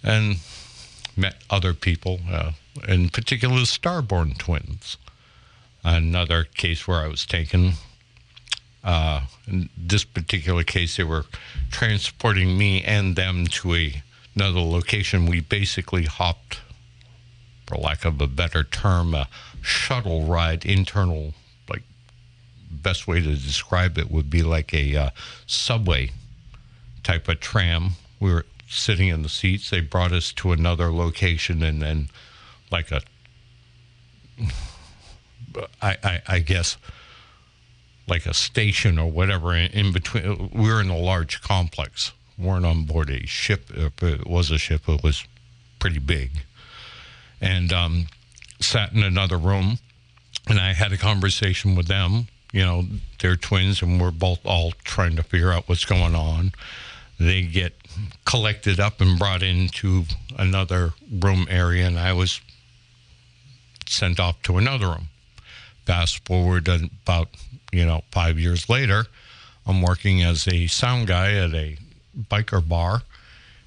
and 0.03 0.36
met 1.16 1.42
other 1.51 1.74
people, 1.74 2.20
uh, 2.30 2.53
in 2.86 3.09
particular 3.09 3.57
the 3.57 3.62
Starborn 3.62 4.38
twins. 4.38 4.96
Another 5.84 6.44
case 6.44 6.86
where 6.86 7.01
I 7.01 7.09
was 7.09 7.24
taken. 7.26 7.72
Uh, 8.89 9.20
in 9.47 9.68
this 9.76 10.03
particular 10.03 10.64
case, 10.64 10.97
they 10.97 11.05
were 11.05 11.26
transporting 11.70 12.57
me 12.57 12.82
and 12.82 13.16
them 13.16 13.47
to 13.47 13.74
a, 13.74 14.03
another 14.34 14.61
location. 14.61 15.26
We 15.26 15.41
basically 15.41 16.05
hopped, 16.05 16.62
for 17.66 17.76
lack 17.76 18.07
of 18.07 18.18
a 18.22 18.26
better 18.26 18.64
term, 18.64 19.14
a 19.14 19.28
shuttle 19.61 20.24
ride, 20.24 20.64
internal, 20.64 21.34
like, 21.68 21.82
best 22.70 23.07
way 23.07 23.20
to 23.20 23.34
describe 23.34 23.99
it 23.99 24.11
would 24.11 24.30
be 24.30 24.43
like 24.43 24.72
a 24.72 24.97
uh, 24.97 25.11
subway 25.47 26.12
type 27.03 27.28
of 27.28 27.41
tram. 27.41 27.91
We 28.18 28.32
were 28.32 28.47
sitting 28.66 29.09
in 29.09 29.20
the 29.20 29.28
seats. 29.28 29.68
They 29.68 29.82
brought 29.82 30.12
us 30.12 30.32
to 30.32 30.53
another 30.53 30.91
location 30.91 31.62
and 31.62 31.82
then, 31.82 32.09
like 32.70 32.91
a, 32.91 33.03
I, 35.82 35.97
I, 36.03 36.22
I 36.26 36.39
guess, 36.39 36.78
like 38.09 38.26
a 38.26 38.34
station 38.34 38.98
or 38.98 39.11
whatever 39.11 39.54
in, 39.54 39.70
in 39.72 39.92
between. 39.92 40.50
We 40.52 40.68
were 40.68 40.80
in 40.80 40.90
a 40.90 40.98
large 40.98 41.40
complex. 41.42 42.12
We 42.38 42.46
weren't 42.46 42.66
on 42.66 42.84
board 42.84 43.11
a 43.11 43.26
ship. 43.26 43.70
If 43.74 44.02
it 44.02 44.26
was 44.26 44.50
a 44.50 44.59
ship, 44.59 44.88
it 44.88 45.02
was 45.02 45.24
pretty 45.78 45.98
big. 45.98 46.30
and 47.40 47.72
um, 47.72 48.06
sat 48.61 48.92
in 48.92 49.02
another 49.02 49.36
room, 49.38 49.78
and 50.48 50.59
I 50.59 50.72
had 50.72 50.92
a 50.92 50.96
conversation 50.96 51.76
with 51.76 51.86
them. 51.86 52.26
You 52.52 52.62
know, 52.64 52.84
they're 53.20 53.36
twins, 53.36 53.82
and 53.82 54.00
we're 54.00 54.11
both 54.11 54.40
all 54.44 54.72
trying 54.84 55.16
to 55.16 55.22
figure 55.22 55.52
out 55.52 55.68
what's 55.68 55.84
going 55.84 56.14
on. 56.14 56.52
They 57.20 57.42
get 57.42 57.74
collected 58.24 58.80
up 58.80 59.00
and 59.00 59.18
brought 59.18 59.42
into 59.42 60.04
another 60.36 60.92
room 61.11 61.46
area, 61.50 61.86
and 61.86 61.98
I 61.98 62.12
was 62.12 62.40
sent 63.86 64.18
off 64.20 64.40
to 64.42 64.56
another 64.56 64.86
room. 64.86 65.09
Fast 65.89 66.22
forward 66.26 66.68
about 66.68 67.30
you 67.72 67.82
know 67.86 68.03
five 68.11 68.39
years 68.39 68.68
later, 68.68 69.07
I'm 69.66 69.80
working 69.80 70.22
as 70.22 70.47
a 70.47 70.66
sound 70.66 71.07
guy 71.07 71.32
at 71.32 71.55
a 71.55 71.78
biker 72.30 72.61
bar, 72.61 73.05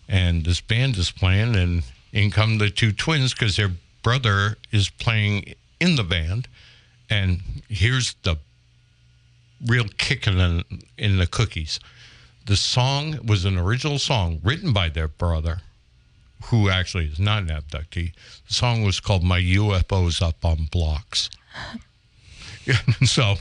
and 0.07 0.45
this 0.45 0.61
band 0.61 0.97
is 0.97 1.09
playing, 1.09 1.55
and 1.55 1.81
in 2.13 2.29
come 2.29 2.59
the 2.59 2.69
two 2.69 2.91
twins 2.91 3.33
because 3.33 3.55
their 3.55 3.71
brother 4.03 4.59
is 4.71 4.87
playing 4.87 5.55
in 5.79 5.95
the 5.95 6.03
band, 6.03 6.47
and 7.09 7.41
here's 7.67 8.13
the 8.21 8.37
real 9.65 9.87
kick 9.97 10.27
in 10.27 10.63
in 10.99 11.17
the 11.17 11.25
cookies. 11.25 11.79
The 12.45 12.55
song 12.55 13.17
was 13.25 13.45
an 13.45 13.57
original 13.57 13.97
song 13.97 14.39
written 14.43 14.73
by 14.73 14.89
their 14.89 15.07
brother, 15.07 15.61
who 16.43 16.69
actually 16.69 17.07
is 17.07 17.19
not 17.19 17.41
an 17.41 17.49
abductee. 17.49 18.13
The 18.47 18.53
song 18.53 18.83
was 18.83 18.99
called 18.99 19.23
"My 19.23 19.39
UFO's 19.41 20.21
Up 20.21 20.45
on 20.45 20.67
Blocks." 20.71 21.27
so 23.05 23.35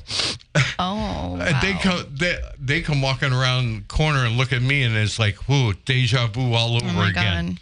Oh, 0.79 1.37
they 1.63 1.73
come 1.75 2.05
they, 2.13 2.39
they 2.59 2.81
come 2.81 3.03
walking 3.03 3.33
around 3.33 3.75
the 3.77 3.85
corner 3.89 4.25
and 4.25 4.37
look 4.37 4.53
at 4.53 4.63
me 4.63 4.83
and 4.83 4.97
it's 4.97 5.19
like 5.19 5.49
whoo 5.49 5.73
deja 5.85 6.27
vu 6.29 6.53
all 6.55 6.77
over 6.77 6.87
Oh 6.89 6.93
my 6.93 7.11
again 7.11 7.47
god! 7.53 7.59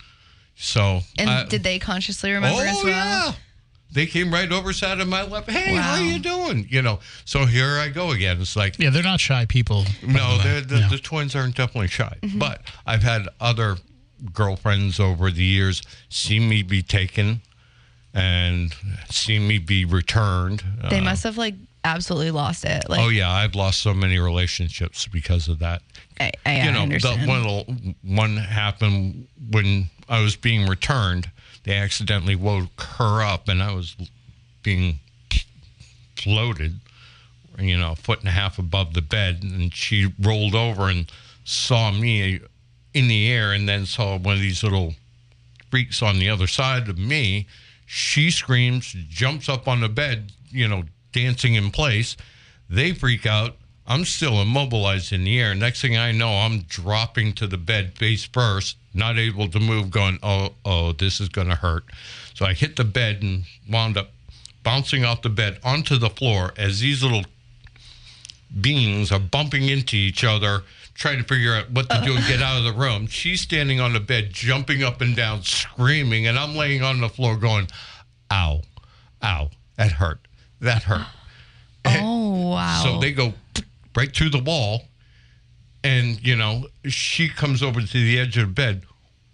so 0.57 1.01
And 1.19 1.31
I- 1.31 1.45
did 1.47 1.63
they 1.63 1.79
consciously 1.79 2.33
remember 2.33 2.61
oh 2.61 2.65
as 2.67 2.77
well? 2.85 2.87
yeah 2.87 3.33
they 3.91 4.05
came 4.05 4.31
right 4.31 4.53
over 4.53 4.73
sat 4.75 5.01
in 5.01 5.09
my 5.09 5.23
lap 5.23 5.49
hey 5.49 5.75
how 5.75 5.95
Wow. 5.95 6.03
you 6.03 6.19
doing 6.19 6.67
you 6.71 6.83
know 6.83 7.01
so 7.25 7.47
here 7.47 7.79
i 7.79 7.89
go 7.89 8.11
again 8.11 8.39
it's 8.41 8.55
like 8.55 8.79
Yeah, 8.79 8.91
they're 8.91 9.03
not 9.03 9.19
shy 9.21 9.47
people. 9.47 9.85
no 10.07 10.37
the 10.39 10.65
the, 10.67 10.79
Yeah. 10.81 10.89
the 10.89 10.99
twins 10.99 11.35
aren't 11.35 11.57
definitely 11.57 11.89
shy 11.89 12.17
Mm-hmm. 12.23 12.39
but 12.39 12.61
i've 12.87 13.03
had 13.03 13.29
other 13.41 13.77
girlfriends 14.33 14.99
over 15.01 15.31
the 15.31 15.45
years 15.45 15.83
see 16.09 16.39
me 16.41 16.63
be 16.63 16.83
taken 16.83 17.41
and 18.15 18.75
see 19.11 19.39
me 19.39 19.59
be 19.59 19.85
returned 19.85 20.63
They 20.91 20.99
Uh, 20.99 21.03
must 21.05 21.25
have 21.25 21.37
like 21.39 21.55
absolutely 21.85 22.31
lost 22.33 22.65
it. 22.65 22.89
Like, 22.89 23.01
oh 23.01 23.09
yeah 23.09 23.31
i've 23.31 23.55
lost 23.55 23.81
so 23.81 23.95
many 23.95 24.19
relationships 24.19 25.07
because 25.07 25.49
of 25.49 25.59
that 25.61 25.83
I, 26.21 26.33
I, 26.45 26.63
you 26.67 26.73
know, 26.73 26.87
the 26.87 27.17
one 27.27 27.95
one 28.03 28.37
happened 28.37 29.29
when 29.51 29.89
I 30.09 30.21
was 30.21 30.35
being 30.35 30.67
returned. 30.67 31.31
They 31.63 31.75
accidentally 31.77 32.35
woke 32.35 32.81
her 32.99 33.23
up, 33.23 33.47
and 33.49 33.63
I 33.63 33.73
was 33.73 33.95
being 34.65 34.99
floated, 36.17 36.81
you 37.59 37.77
know, 37.79 37.93
a 37.93 37.97
foot 37.97 38.19
and 38.21 38.29
a 38.29 38.33
half 38.33 38.59
above 38.59 38.95
the 38.95 39.03
bed, 39.03 39.43
and 39.43 39.73
she 39.73 40.13
rolled 40.21 40.55
over 40.57 40.89
and 40.89 41.11
saw 41.45 41.91
me 41.93 42.41
in 42.95 43.07
the 43.09 43.31
air, 43.31 43.53
and 43.53 43.69
then 43.69 43.87
saw 43.87 44.17
one 44.19 44.35
of 44.35 44.41
these 44.41 44.63
little 44.65 44.95
freaks 45.71 46.03
on 46.03 46.19
the 46.19 46.29
other 46.29 46.47
side 46.47 46.89
of 46.89 46.99
me. 46.99 47.47
She 47.91 48.31
screams, 48.31 48.95
jumps 49.09 49.49
up 49.49 49.67
on 49.67 49.81
the 49.81 49.89
bed, 49.89 50.31
you 50.51 50.69
know, 50.69 50.85
dancing 51.13 51.55
in 51.55 51.71
place. 51.71 52.19
They 52.69 52.93
freak 52.93 53.25
out. 53.25 53.57
I'm 53.87 54.05
still 54.05 54.43
immobilized 54.43 55.11
in 55.11 55.25
the 55.25 55.41
air. 55.41 55.55
Next 55.55 55.81
thing 55.81 55.97
I 55.97 56.13
know, 56.13 56.29
I'm 56.29 56.61
dropping 56.69 57.33
to 57.37 57.47
the 57.47 57.57
bed 57.57 57.97
face 57.97 58.27
first, 58.27 58.77
not 58.93 59.17
able 59.17 59.49
to 59.49 59.59
move, 59.59 59.91
going, 59.91 60.19
oh, 60.23 60.51
oh, 60.67 60.93
this 60.93 61.19
is 61.19 61.31
going 61.31 61.49
to 61.49 61.55
hurt. 61.55 61.85
So 62.35 62.45
I 62.45 62.53
hit 62.53 62.77
the 62.77 62.85
bed 62.85 63.23
and 63.23 63.45
wound 63.67 63.97
up 63.97 64.11
bouncing 64.63 65.07
off 65.07 65.23
the 65.23 65.31
bed 65.31 65.59
onto 65.65 65.97
the 65.97 66.11
floor 66.11 66.53
as 66.59 66.81
these 66.81 67.03
little 67.03 67.25
beings 68.61 69.11
are 69.11 69.19
bumping 69.19 69.67
into 69.67 69.97
each 69.97 70.25
other, 70.25 70.63
trying 70.99 71.19
to 71.19 71.25
figure 71.25 71.55
out 71.55 71.71
what 71.71 71.89
to 71.89 72.01
do 72.05 72.15
and 72.17 72.27
get 72.27 72.43
out 72.43 72.59
of 72.59 72.65
the 72.65 72.73
room. 72.73 73.07
She's 73.07 73.41
standing 73.41 73.81
on 73.81 73.93
the 73.93 74.01
bed, 74.01 74.31
jumping 74.33 74.83
up 74.83 75.01
and 75.01 75.15
down, 75.15 75.43
screaming, 75.45 76.27
and 76.27 76.37
I'm 76.37 76.57
laying 76.57 76.83
on 76.83 77.01
the 77.01 77.09
floor 77.09 77.37
going, 77.37 77.69
ow, 78.33 78.63
ow, 79.23 79.51
that 79.77 79.93
hurt, 79.93 80.19
that 80.61 80.83
hurt. 80.83 81.07
oh 81.87 82.51
wow! 82.51 82.81
So 82.83 83.01
they 83.01 83.13
go 83.13 83.33
right 83.97 84.15
through 84.15 84.31
the 84.31 84.43
wall, 84.43 84.83
and 85.85 86.21
you 86.27 86.35
know 86.35 86.67
she 86.85 87.29
comes 87.29 87.63
over 87.63 87.81
to 87.81 87.93
the 87.93 88.19
edge 88.19 88.37
of 88.37 88.49
the 88.49 88.53
bed. 88.53 88.83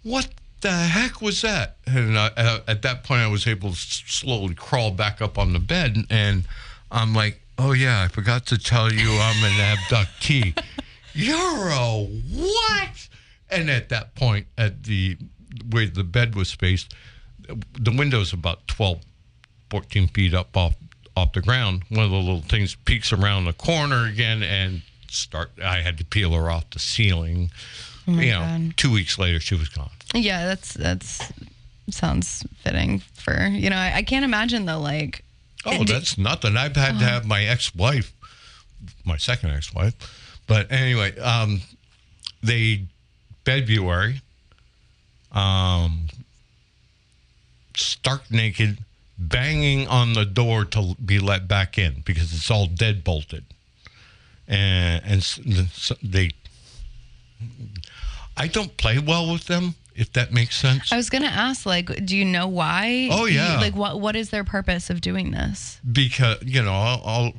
What 0.03 0.29
the 0.61 0.71
heck 0.71 1.19
was 1.19 1.41
that? 1.41 1.77
And 1.87 2.15
uh, 2.15 2.29
uh, 2.37 2.59
at 2.67 2.83
that 2.83 3.03
point, 3.03 3.21
I 3.21 3.27
was 3.27 3.47
able 3.47 3.71
to 3.71 3.75
slowly 3.75 4.53
crawl 4.53 4.91
back 4.91 5.19
up 5.19 5.39
on 5.39 5.53
the 5.53 5.59
bed, 5.59 5.97
and 6.11 6.43
I'm 6.91 7.15
like, 7.15 7.41
"Oh 7.57 7.71
yeah, 7.71 8.03
I 8.03 8.07
forgot 8.07 8.45
to 8.47 8.59
tell 8.59 8.93
you, 8.93 9.09
I'm 9.09 9.43
an 9.43 9.77
abductee." 9.77 10.55
You're 11.15 11.69
a 11.69 12.05
what? 12.31 13.07
And 13.49 13.69
at 13.69 13.89
that 13.89 14.15
point, 14.15 14.47
at 14.57 14.83
the 14.83 15.17
where 15.69 15.87
the 15.87 16.03
bed 16.03 16.35
was 16.35 16.49
spaced, 16.49 16.93
the 17.79 17.91
window's 17.91 18.33
about 18.33 18.67
12, 18.67 19.01
14 19.69 20.07
feet 20.09 20.33
up 20.33 20.55
off 20.57 20.75
off 21.15 21.31
the 21.33 21.41
ground. 21.41 21.83
One 21.89 22.03
of 22.05 22.11
the 22.11 22.17
little 22.17 22.41
things 22.41 22.75
peeks 22.75 23.13
around 23.13 23.45
the 23.45 23.53
corner 23.53 24.05
again 24.05 24.43
and 24.43 24.81
start. 25.09 25.51
I 25.63 25.77
had 25.81 25.97
to 25.99 26.05
peel 26.05 26.33
her 26.33 26.49
off 26.51 26.69
the 26.71 26.79
ceiling. 26.79 27.51
Oh 28.07 28.11
you 28.13 28.31
know, 28.31 28.39
God. 28.39 28.77
two 28.77 28.91
weeks 28.91 29.17
later, 29.17 29.39
she 29.39 29.55
was 29.55 29.69
gone. 29.69 29.89
yeah, 30.13 30.45
that's 30.45 30.73
that's 30.73 31.31
sounds 31.89 32.43
fitting 32.63 32.99
for 33.13 33.47
you 33.47 33.69
know. 33.69 33.77
I, 33.77 33.97
I 33.97 34.01
can't 34.03 34.25
imagine 34.25 34.65
though. 34.65 34.79
Like, 34.79 35.23
Oh, 35.65 35.71
that's 35.71 35.85
did- 35.85 35.95
that's 35.95 36.17
nothing. 36.17 36.57
I've 36.57 36.75
had 36.75 36.99
to 36.99 37.05
oh. 37.05 37.07
have 37.07 37.25
my 37.25 37.43
ex-wife, 37.45 38.11
my 39.05 39.17
second 39.17 39.51
ex-wife, 39.51 39.95
but 40.47 40.71
anyway, 40.71 41.17
um, 41.19 41.61
they 42.43 42.83
February, 43.45 44.21
um, 45.31 46.07
stark 47.75 48.29
naked, 48.31 48.77
banging 49.17 49.87
on 49.87 50.13
the 50.13 50.25
door 50.25 50.65
to 50.65 50.95
be 51.03 51.19
let 51.19 51.47
back 51.47 51.77
in 51.77 52.01
because 52.05 52.33
it's 52.33 52.49
all 52.51 52.67
dead 52.67 53.03
bolted, 53.03 53.43
and 54.47 55.03
and 55.05 55.17
s- 55.21 55.39
s- 55.47 55.91
they. 56.01 56.31
I 58.37 58.47
don't 58.47 58.75
play 58.77 58.99
well 58.99 59.31
with 59.31 59.45
them, 59.45 59.75
if 59.95 60.11
that 60.13 60.33
makes 60.33 60.57
sense. 60.57 60.91
I 60.91 60.97
was 60.97 61.09
gonna 61.09 61.27
ask, 61.27 61.65
like, 61.65 62.05
do 62.05 62.15
you 62.17 62.25
know 62.25 62.47
why? 62.47 63.07
Oh, 63.11 63.25
Do 63.27 63.31
you- 63.33 63.39
yeah. 63.39 63.59
like, 63.59 63.75
what 63.75 63.99
what 63.99 64.15
is 64.15 64.29
their 64.29 64.43
purpose 64.43 64.89
of 64.89 65.01
doing 65.01 65.31
this? 65.31 65.79
because 65.91 66.37
you 66.43 66.61
know 66.61 66.73
I'll, 66.73 67.01
I'll 67.05 67.33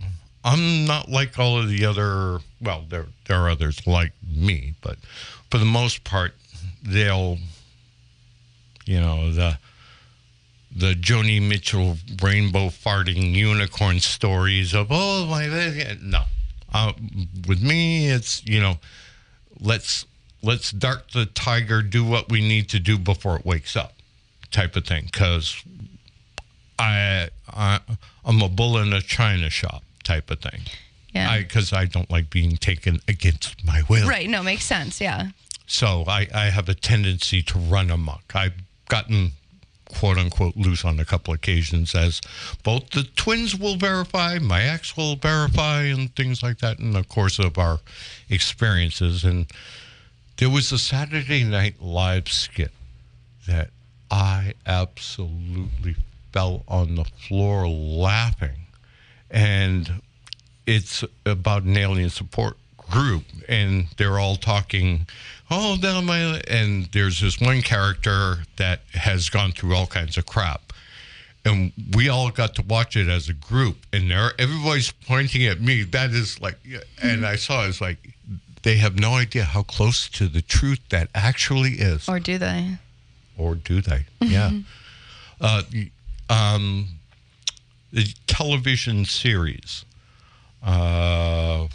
I'm 0.47 0.87
not 0.87 1.09
like 1.09 1.41
all 1.41 1.59
of 1.59 1.69
the 1.69 1.85
other 1.85 2.39
well 2.63 2.85
there 2.89 3.07
there 3.27 3.41
are 3.41 3.51
others 3.51 3.85
like 3.85 4.13
me 4.25 4.75
but 4.81 4.97
for 5.51 5.59
the 5.59 5.65
most 5.65 6.05
part 6.05 6.35
they'll 6.83 7.39
you 8.85 9.01
know 9.01 9.33
the 9.33 9.59
the 10.75 10.95
Joni 10.95 11.43
Mitchell 11.43 11.97
rainbow 12.23 12.69
farting 12.69 13.35
unicorn 13.35 13.99
stories 13.99 14.73
of 14.73 14.87
oh 14.91 15.27
my 15.27 15.49
no. 16.01 16.23
Uh, 16.73 16.93
with 17.49 17.61
me 17.61 18.09
it's 18.09 18.47
you 18.47 18.61
know 18.61 18.79
let's 19.59 20.07
let's 20.43 20.71
dart 20.71 21.11
the 21.13 21.27
tiger 21.27 21.83
do 21.83 22.05
what 22.05 22.31
we 22.31 22.41
need 22.41 22.69
to 22.69 22.79
do 22.79 22.97
before 22.97 23.37
it 23.37 23.45
wakes 23.45 23.75
up 23.75 23.95
type 24.53 24.77
of 24.77 24.87
thing 24.87 25.09
because 25.11 25.61
I, 26.79 27.31
I 27.53 27.81
I'm 28.25 28.41
a 28.43 28.49
bull 28.49 28.79
in 28.79 28.93
a 28.93 29.01
china 29.01 29.51
shop 29.51 29.83
type 30.07 30.31
of 30.31 30.41
thing. 30.41 30.63
Yeah. 31.13 31.39
Because 31.39 31.73
I, 31.73 31.87
don't 31.87 32.11
like 32.11 32.31
being 32.31 32.57
taken 32.57 33.01
against 33.09 33.65
my 33.65 33.83
will. 33.89 34.09
right. 34.09 34.29
No, 34.29 34.43
makes 34.43 34.65
sense. 34.65 35.01
Yeah. 35.01 35.29
So 35.67 36.05
I, 36.07 36.29
I 36.35 36.47
have 36.47 36.69
a 36.69 36.75
tendency 36.75 37.43
to 37.43 37.59
run 37.59 37.91
amok. 37.91 38.33
I've 38.35 38.55
gotten 38.89 39.33
quote 39.89 40.19
unquote 40.19 40.57
loose 40.57 40.85
on 40.85 40.99
a 41.01 41.05
couple 41.05 41.33
occasions 41.33 41.95
as 41.95 42.21
both 42.63 42.91
the 42.91 43.05
twins 43.05 43.57
will 43.57 43.77
verify, 43.77 44.39
my 44.39 44.63
ex 44.63 44.97
will 44.97 45.17
verify, 45.17 45.83
and 45.83 46.15
things 46.15 46.43
like 46.43 46.59
that 46.59 46.79
in 46.79 46.93
the 46.93 47.05
course 47.05 47.39
of 47.39 47.57
our 47.59 47.81
experiences. 48.29 49.25
And 49.25 49.47
there 50.37 50.51
was 50.51 50.71
a 50.73 50.79
Saturday 50.79 51.45
Night 51.45 51.81
Live 51.81 52.29
skit 52.29 52.73
that 53.47 53.71
I 54.11 54.55
absolutely 54.67 55.97
fell 56.33 56.65
on 56.69 56.97
the 56.97 57.05
floor 57.05 57.67
laughing. 57.69 58.66
And 59.31 60.03
it's 60.67 61.05
about 61.25 61.63
an 61.65 61.77
alien 61.77 62.11
support 62.11 62.57
group, 62.77 63.25
and 63.49 63.87
they're 63.97 64.19
all 64.19 64.37
talking, 64.37 65.07
oh, 65.51 65.77
down 65.77 66.05
my. 66.07 66.41
And 66.49 66.87
there's 66.87 67.21
this 67.21 67.41
one 67.41 67.63
character 67.63 68.39
that 68.57 68.81
has 68.93 69.29
gone 69.29 69.53
through 69.53 69.75
all 69.75 69.87
kinds 69.87 70.17
of 70.17 70.27
crap. 70.27 70.73
And 71.45 71.73
we 71.95 72.09
all 72.09 72.31
got 72.31 72.57
to 72.57 72.63
watch 72.63 72.97
it 72.97 73.09
as 73.09 73.29
a 73.29 73.33
group, 73.33 73.77
and 73.93 74.11
there 74.11 74.33
everybody's 74.39 74.91
pointing 74.91 75.47
at 75.47 75.61
me. 75.61 75.85
That 75.85 76.11
is 76.11 76.41
like, 76.41 76.59
and 77.01 77.25
I 77.25 77.37
saw 77.37 77.67
it's 77.67 77.81
like 77.81 77.99
they 78.65 78.77
have 78.79 78.99
no 78.99 79.15
idea 79.15 79.45
how 79.45 79.63
close 79.63 80.09
to 80.09 80.27
the 80.27 80.43
truth 80.43 80.81
that 80.91 81.09
actually 81.15 81.75
is 81.75 82.09
Or 82.09 82.19
do 82.19 82.37
they? 82.37 82.79
or 83.39 83.55
do 83.55 83.81
they? 83.81 84.07
Yeah. 84.21 84.51
Uh, 85.41 85.63
um, 86.29 86.89
the 87.97 88.15
television 88.27 89.07
series. 89.07 89.85
Uh, 90.63 91.67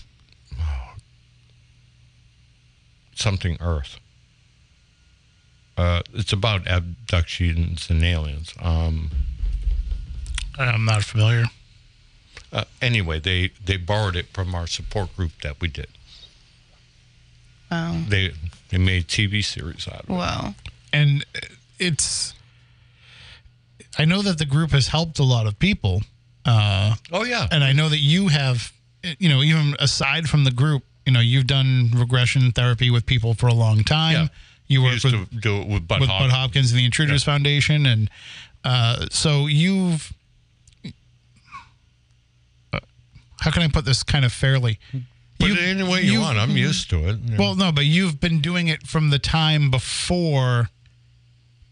something 3.15 3.57
Earth. 3.59 3.97
Uh, 5.75 6.01
it's 6.13 6.31
about 6.31 6.67
abductions 6.67 7.89
and 7.89 8.03
aliens. 8.03 8.53
Um, 8.61 9.09
I'm 10.59 10.85
not 10.85 11.03
familiar. 11.03 11.45
uh, 12.53 12.65
anyway, 12.81 13.19
they, 13.19 13.51
they 13.65 13.77
borrowed 13.77 14.15
it 14.15 14.27
from 14.31 14.53
our 14.53 14.67
support 14.67 15.15
group 15.15 15.31
that 15.41 15.59
we 15.59 15.67
did. 15.69 15.87
Wow. 17.71 18.03
They 18.07 18.31
they 18.69 18.77
made 18.77 19.07
TV 19.07 19.43
series 19.43 19.87
out 19.87 20.03
of 20.03 20.09
it. 20.09 20.13
Wow. 20.13 20.55
and 20.93 21.25
it's 21.79 22.33
i 23.97 24.05
know 24.05 24.21
that 24.21 24.37
the 24.37 24.45
group 24.45 24.71
has 24.71 24.87
helped 24.89 25.19
a 25.19 25.23
lot 25.23 25.47
of 25.47 25.57
people 25.57 26.01
uh, 26.45 26.95
Oh 27.11 27.23
yeah, 27.23 27.47
and 27.51 27.63
i 27.63 27.71
know 27.73 27.89
that 27.89 27.99
you 27.99 28.27
have 28.29 28.71
you 29.19 29.29
know 29.29 29.41
even 29.41 29.75
aside 29.79 30.27
from 30.29 30.43
the 30.43 30.51
group 30.51 30.83
you 31.05 31.11
know 31.13 31.19
you've 31.19 31.47
done 31.47 31.91
regression 31.95 32.51
therapy 32.51 32.89
with 32.89 33.05
people 33.05 33.33
for 33.33 33.47
a 33.47 33.53
long 33.53 33.83
time 33.83 34.13
Yeah. 34.13 34.27
you 34.67 34.79
we 34.81 34.85
work 34.85 34.93
used 35.03 35.05
with, 35.05 35.29
to 35.31 35.35
do 35.37 35.61
it 35.61 35.67
with 35.67 35.87
Bud 35.87 36.01
with 36.01 36.09
Hopkins. 36.09 36.31
bud 36.31 36.37
hopkins 36.37 36.71
and 36.71 36.79
the 36.79 36.85
intruders 36.85 37.23
foundation 37.23 37.85
and 37.85 38.09
uh, 38.63 39.05
so 39.09 39.47
you've 39.47 40.13
uh, 42.73 42.79
how 43.41 43.51
can 43.51 43.63
i 43.63 43.67
put 43.67 43.85
this 43.85 44.03
kind 44.03 44.25
of 44.25 44.31
fairly 44.31 44.79
Put 45.39 45.49
You- 45.49 45.55
it 45.55 45.59
any 45.61 45.83
way 45.83 46.01
you, 46.03 46.11
you- 46.13 46.19
want. 46.21 46.37
I'm 46.37 46.51
used 46.55 46.91
to 46.91 47.09
it. 47.09 47.19
know. 47.23 47.35
well, 47.39 47.55
no, 47.55 47.71
but 47.71 47.85
you've 47.85 48.19
been 48.19 48.41
doing 48.41 48.67
it 48.67 48.85
from 48.85 49.09
the 49.09 49.17
time 49.17 49.71
before 49.71 50.69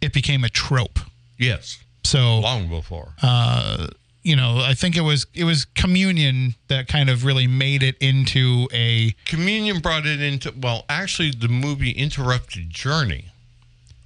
it 0.01 0.11
became 0.11 0.43
a 0.43 0.49
trope. 0.49 0.97
yes, 1.37 1.77
So, 2.03 2.39
long 2.39 2.67
before. 2.67 3.13
uh, 3.21 3.89
you 4.23 4.35
know, 4.35 4.59
I 4.59 4.73
think 4.73 4.97
it 4.97 5.01
was 5.01 5.25
it 5.33 5.43
was 5.43 5.65
communion 5.65 6.55
that 6.67 6.87
kind 6.87 7.09
of 7.09 7.23
really 7.23 7.47
made 7.47 7.83
it 7.83 7.95
into 7.99 8.67
a 8.73 9.11
Communion 9.25 9.79
brought 9.79 10.05
it 10.05 10.21
into 10.21 10.53
well, 10.57 10.85
actually, 10.89 11.31
the 11.31 11.47
movie 11.47 11.91
Interrupted 11.91 12.69
Journey 12.69 13.25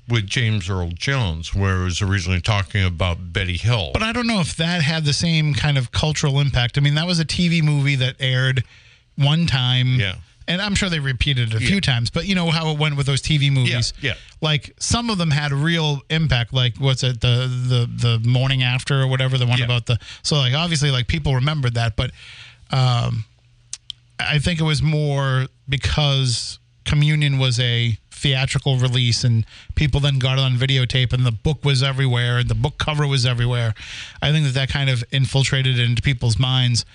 with 0.07 0.27
James 0.27 0.69
Earl 0.69 0.90
Jones, 0.90 1.56
where 1.56 1.81
it 1.81 1.84
was 1.85 2.02
originally 2.02 2.41
talking 2.41 2.84
about 2.84 3.34
Betty 3.34 3.57
Hill. 3.57 3.91
But 3.94 4.03
I 4.03 4.11
don't 4.11 4.27
know 4.27 4.41
if 4.41 4.56
that 4.57 4.81
had 4.81 5.06
the 5.06 5.14
same 5.14 5.53
kind 5.53 5.77
of 5.77 5.91
cultural 5.91 6.40
impact. 6.40 6.77
I 6.77 6.81
mean, 6.81 6.95
that 6.95 7.07
was 7.07 7.19
a 7.19 7.26
TV 7.26 7.64
movie 7.64 7.95
that 7.95 8.15
aired 8.19 8.64
one 9.15 9.45
time. 9.48 9.95
Yeah. 9.95 10.15
And 10.48 10.61
I'm 10.61 10.76
sure 10.76 10.90
they 10.90 10.99
repeated 10.99 11.53
it 11.53 11.56
a 11.56 11.60
few 11.60 11.80
times, 11.82 12.10
but 12.10 12.26
you 12.26 12.36
know 12.36 12.49
how 12.49 12.72
it 12.72 12.78
went 12.78 12.98
with 12.98 13.06
those 13.06 13.22
TV 13.22 13.52
movies. 13.52 13.94
yeah. 14.02 14.14
Like 14.41 14.74
some 14.80 15.10
of 15.10 15.18
them 15.18 15.32
had 15.32 15.52
a 15.52 15.56
real 15.56 16.02
impact. 16.10 16.53
Like 16.53 16.78
what's 16.78 17.03
it, 17.03 17.22
the 17.22 17.48
the 17.48 18.20
the 18.20 18.28
morning 18.30 18.61
after 18.64 19.02
or 19.02 19.07
whatever, 19.07 19.38
the 19.38 19.45
one 19.48 19.60
Yeah. 19.60 19.65
about 19.65 19.86
the 19.86 19.98
so 20.22 20.36
like 20.38 20.53
obviously 20.53 20.91
like 20.91 21.07
people 21.07 21.34
remembered 21.36 21.76
that, 21.76 21.95
but 21.95 22.11
um 22.72 23.26
I 24.20 24.40
think 24.40 24.60
it 24.60 24.64
was 24.64 24.82
more 24.82 25.48
because 25.68 26.60
Communion 26.86 27.40
was 27.40 27.60
a 27.60 27.98
theatrical 28.11 28.78
release 28.78 29.24
and 29.24 29.45
people 29.76 29.99
then 29.99 30.20
got 30.20 30.38
it 30.38 30.41
on 30.41 30.53
videotape 30.53 31.11
and 31.14 31.26
the 31.26 31.32
book 31.32 31.64
was 31.65 31.82
everywhere 31.84 32.38
and 32.40 32.49
the 32.49 32.56
book 32.56 32.78
cover 32.78 33.06
was 33.07 33.26
everywhere. 33.26 33.74
I 34.22 34.32
think 34.32 34.45
that 34.45 34.53
that 34.53 34.70
kind 34.70 34.90
of 34.90 35.03
infiltrated 35.11 35.80
into 35.80 36.02
people's 36.02 36.38
minds. 36.40 36.86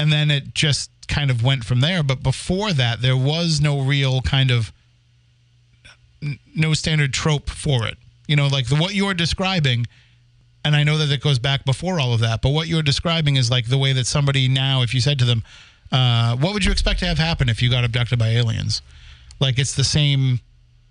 And 0.00 0.10
then 0.10 0.30
it 0.30 0.54
just 0.54 0.90
kind 1.08 1.30
of 1.30 1.44
went 1.44 1.64
from 1.64 1.80
there. 1.80 2.02
But 2.02 2.22
before 2.22 2.72
that, 2.72 3.02
there 3.02 3.16
was 3.16 3.60
no 3.60 3.80
real 3.80 4.22
kind 4.22 4.50
of 4.50 4.72
no 6.54 6.74
standard 6.74 7.12
trope 7.12 7.50
for 7.50 7.86
it. 7.86 7.98
You 8.26 8.36
know, 8.36 8.46
like 8.46 8.68
the, 8.68 8.76
what 8.76 8.94
you're 8.94 9.14
describing, 9.14 9.86
and 10.64 10.76
I 10.76 10.84
know 10.84 10.96
that 10.98 11.10
it 11.10 11.20
goes 11.20 11.38
back 11.38 11.64
before 11.64 12.00
all 12.00 12.14
of 12.14 12.20
that, 12.20 12.42
but 12.42 12.50
what 12.50 12.66
you're 12.68 12.82
describing 12.82 13.36
is 13.36 13.50
like 13.50 13.68
the 13.68 13.78
way 13.78 13.92
that 13.92 14.06
somebody 14.06 14.48
now, 14.48 14.82
if 14.82 14.94
you 14.94 15.00
said 15.00 15.18
to 15.18 15.24
them, 15.24 15.42
uh, 15.92 16.36
what 16.36 16.54
would 16.54 16.64
you 16.64 16.72
expect 16.72 17.00
to 17.00 17.06
have 17.06 17.18
happen 17.18 17.48
if 17.48 17.60
you 17.60 17.70
got 17.70 17.84
abducted 17.84 18.18
by 18.18 18.28
aliens? 18.28 18.82
Like 19.40 19.58
it's 19.58 19.74
the 19.74 19.84
same 19.84 20.40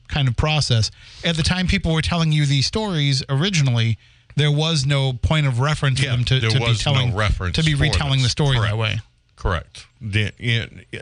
kind 0.08 0.28
of 0.28 0.36
process. 0.36 0.92
At 1.24 1.36
the 1.36 1.44
time 1.44 1.68
people 1.68 1.94
were 1.94 2.02
telling 2.02 2.32
you 2.32 2.46
these 2.46 2.66
stories 2.66 3.24
originally, 3.30 3.98
there 4.40 4.52
was 4.52 4.86
no 4.86 5.14
point 5.14 5.46
of 5.46 5.60
reference 5.60 6.02
Yeah, 6.02 6.12
for 6.12 6.18
them 6.18 6.26
to, 6.26 6.40
to 6.40 6.54
be 6.54 6.60
was 6.60 6.86
no 6.86 6.94
telling 6.94 7.16
reference 7.16 7.56
to 7.58 7.64
be 7.64 7.76
retelling 7.76 8.22
the 8.22 8.30
story 8.30 8.58
Correct. 8.58 8.72
that 8.72 8.78
way. 8.78 9.00
Correct. 9.36 9.86
The, 10.02 10.32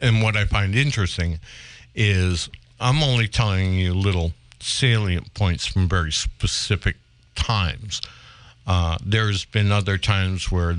and 0.02 0.22
what 0.22 0.36
I 0.36 0.46
find 0.46 0.76
interesting 0.76 1.40
is 1.96 2.50
I'm 2.80 3.02
only 3.02 3.28
telling 3.28 3.74
you 3.74 3.94
little 3.94 4.34
salient 4.60 5.34
points 5.34 5.66
from 5.66 5.88
very 5.88 6.12
specific 6.12 6.96
times. 7.36 8.02
Uh, 8.66 8.98
there's 9.04 9.46
been 9.46 9.72
other 9.72 9.98
times 9.98 10.52
where 10.52 10.76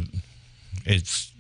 it's 0.85 1.33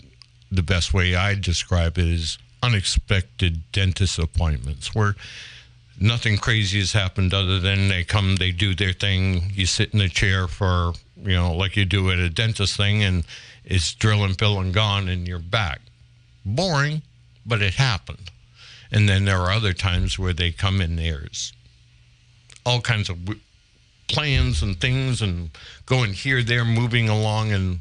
the 0.51 0.63
best 0.63 0.95
way 0.95 1.15
I 1.15 1.35
describe 1.35 1.99
it 1.99 2.07
is 2.07 2.39
unexpected 2.63 3.61
dentist 3.71 4.19
appointments 4.19 4.95
where 4.95 5.15
nothing 6.01 6.37
crazy 6.37 6.79
has 6.79 6.93
happened 6.93 7.35
other 7.35 7.61
than 7.61 7.89
they 7.89 8.05
come, 8.05 8.37
they 8.37 8.51
do 8.51 8.75
their 8.75 8.93
thing. 8.93 9.51
You 9.55 9.67
sit 9.67 9.95
in 9.95 10.01
a 10.01 10.09
chair 10.09 10.47
for, 10.49 10.93
you 11.23 11.35
know, 11.35 11.53
like 11.53 11.77
you 11.77 11.85
do 11.85 12.11
at 12.11 12.19
a 12.19 12.31
dentist 12.31 12.77
thing, 12.77 13.03
and 13.03 13.25
it's 13.65 13.95
drill 13.95 14.25
and 14.25 14.39
fill 14.39 14.61
and 14.61 14.73
gone, 14.73 15.09
and 15.09 15.27
you're 15.27 15.39
back. 15.39 15.81
Boring, 16.45 17.03
but 17.45 17.63
it 17.63 17.75
happened. 17.75 18.31
And 18.91 19.09
then 19.09 19.25
there 19.25 19.39
are 19.39 19.51
other 19.51 19.73
times 19.73 20.19
where 20.19 20.33
they 20.33 20.51
come 20.51 20.81
in, 20.81 20.97
there's 20.97 21.53
all 22.65 22.81
kinds 22.81 23.11
of 23.11 23.19
plans 24.09 24.63
and 24.63 24.81
things, 24.81 25.21
and 25.21 25.51
going 25.85 26.15
here, 26.15 26.43
there, 26.43 26.65
moving 26.65 27.09
along, 27.09 27.53
and, 27.53 27.81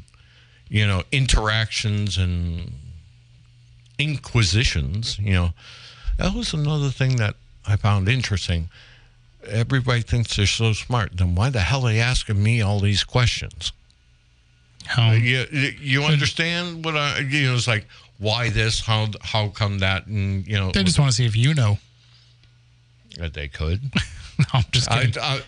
you 0.68 0.86
know, 0.86 1.02
interactions 1.10 2.18
and 2.18 2.72
inquisitions, 3.98 5.18
you 5.18 5.32
know. 5.32 5.52
That 6.18 6.34
was 6.34 6.52
another 6.52 6.90
thing 6.90 7.16
that 7.16 7.36
I 7.66 7.76
found 7.76 8.08
interesting. 8.08 8.68
Everybody 9.48 10.02
thinks 10.02 10.36
they're 10.36 10.46
so 10.46 10.72
smart. 10.72 11.16
Then 11.16 11.34
why 11.34 11.50
the 11.50 11.60
hell 11.60 11.86
are 11.86 11.92
they 11.92 12.00
asking 12.00 12.42
me 12.42 12.60
all 12.62 12.80
these 12.80 13.04
questions? 13.04 13.72
How, 14.86 15.12
You, 15.12 15.44
you 15.50 16.04
understand 16.04 16.84
what 16.84 16.96
I, 16.96 17.18
you 17.18 17.48
know, 17.48 17.54
it's 17.54 17.68
like, 17.68 17.86
why 18.18 18.50
this? 18.50 18.80
How, 18.80 19.08
how 19.20 19.48
come 19.48 19.80
that? 19.80 20.06
And, 20.06 20.46
you 20.46 20.56
know, 20.56 20.70
they 20.72 20.82
just 20.82 20.98
want 20.98 21.10
to 21.10 21.16
see 21.16 21.26
if 21.26 21.36
you 21.36 21.54
know. 21.54 21.78
that 23.18 23.34
they 23.34 23.48
could. 23.48 23.80
No, 24.38 24.44
I'm 24.54 24.64
just 24.70 24.88
I, 24.88 25.00
kidding. 25.06 25.20
I, 25.20 25.40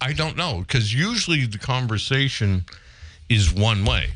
I 0.00 0.12
don't 0.12 0.36
know 0.36 0.60
because 0.60 0.94
usually 0.94 1.46
the 1.46 1.58
conversation 1.58 2.64
is 3.28 3.52
one 3.52 3.84
way. 3.84 4.10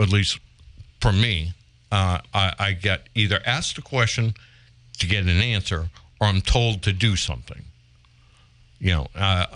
At 0.00 0.08
least 0.08 0.40
for 1.00 1.12
me, 1.12 1.52
uh, 1.92 2.18
I, 2.34 2.54
I 2.58 2.72
get 2.72 3.08
either 3.14 3.40
asked 3.46 3.78
a 3.78 3.82
question 3.82 4.34
to 4.98 5.06
get 5.06 5.22
an 5.22 5.28
answer, 5.28 5.90
or 6.20 6.26
I'm 6.26 6.40
told 6.40 6.82
to 6.82 6.92
do 6.92 7.14
something. 7.14 7.62
You 8.82 8.90
know, 8.90 9.06
uh, 9.14 9.46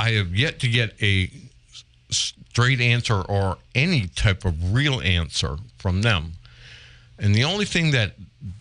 I 0.00 0.10
have 0.10 0.34
yet 0.34 0.58
to 0.58 0.68
get 0.68 1.00
a 1.00 1.30
straight 2.10 2.80
answer 2.80 3.22
or 3.22 3.58
any 3.76 4.08
type 4.08 4.44
of 4.44 4.74
real 4.74 5.00
answer 5.02 5.56
from 5.78 6.02
them. 6.02 6.32
And 7.16 7.32
the 7.32 7.44
only 7.44 7.64
thing 7.64 7.92
that 7.92 8.14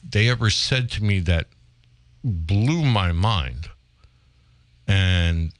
they 0.07 0.29
ever 0.29 0.51
said 0.51 0.91
to 0.91 1.03
me 1.03 1.21
that 1.21 1.47
blew 2.23 2.85
my 2.85 3.11
mind 3.11 3.69
and 4.87 5.53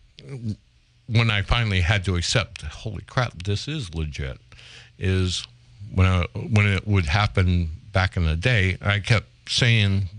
when 1.08 1.32
I 1.32 1.42
finally 1.42 1.82
had 1.82 2.06
to 2.06 2.16
accept, 2.16 2.62
holy 2.62 3.04
crap, 3.08 3.44
this 3.44 3.68
is 3.68 3.96
legit, 3.96 4.38
is 5.00 5.48
when 5.92 6.06
I, 6.06 6.26
when 6.36 6.68
it 6.68 6.88
would 6.88 7.06
happen 7.08 7.72
back 7.92 8.16
in 8.16 8.26
the 8.26 8.36
day, 8.36 8.78
I 8.80 9.00
kept 9.00 9.28
saying 9.48 10.10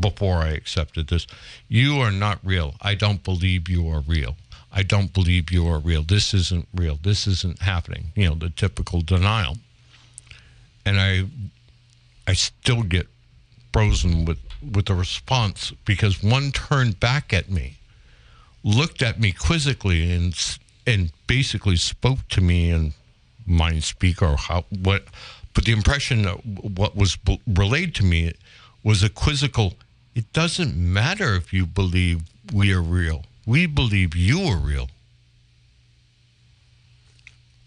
before 0.00 0.38
I 0.38 0.50
accepted 0.50 1.08
this, 1.08 1.26
you 1.68 1.98
are 1.98 2.12
not 2.12 2.38
real. 2.44 2.74
I 2.80 2.94
don't 2.94 3.22
believe 3.22 3.68
you 3.68 3.88
are 3.88 4.00
real. 4.00 4.36
I 4.72 4.82
don't 4.82 5.12
believe 5.12 5.50
you 5.50 5.68
are 5.68 5.78
real. 5.78 6.02
This 6.02 6.32
isn't 6.32 6.66
real. 6.74 6.98
This 7.02 7.26
isn't 7.26 7.60
happening. 7.60 8.12
You 8.14 8.30
know, 8.30 8.34
the 8.34 8.50
typical 8.50 9.00
denial. 9.02 9.58
And 10.84 10.98
I 10.98 11.24
I 12.26 12.34
still 12.34 12.82
get 12.82 13.08
frozen 13.72 14.24
with 14.24 14.38
with 14.72 14.86
the 14.86 14.94
response 14.94 15.72
because 15.84 16.22
one 16.22 16.52
turned 16.52 17.00
back 17.00 17.32
at 17.32 17.50
me, 17.50 17.78
looked 18.62 19.02
at 19.02 19.20
me 19.20 19.32
quizzically, 19.32 20.10
and 20.12 20.34
and 20.86 21.12
basically 21.26 21.76
spoke 21.76 22.26
to 22.28 22.40
me 22.40 22.70
in 22.70 22.94
mind 23.46 23.84
speak 23.84 24.22
or 24.22 24.36
how 24.36 24.64
what, 24.82 25.04
but 25.54 25.64
the 25.64 25.72
impression 25.72 26.22
that 26.22 26.44
what 26.46 26.96
was 26.96 27.18
relayed 27.46 27.94
to 27.96 28.04
me 28.04 28.32
was 28.82 29.02
a 29.02 29.08
quizzical. 29.08 29.74
It 30.14 30.32
doesn't 30.32 30.76
matter 30.76 31.34
if 31.34 31.52
you 31.52 31.66
believe 31.66 32.22
we 32.52 32.72
are 32.72 32.82
real. 32.82 33.24
We 33.46 33.66
believe 33.66 34.14
you 34.14 34.42
are 34.42 34.56
real. 34.56 34.88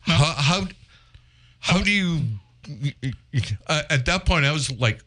How, 0.02 0.34
how 0.38 0.68
how 1.60 1.82
do 1.82 1.92
you? 1.92 2.22
Uh, 3.68 3.82
at 3.90 4.06
that 4.06 4.26
point, 4.26 4.46
I 4.46 4.52
was 4.52 4.72
like, 4.80 5.00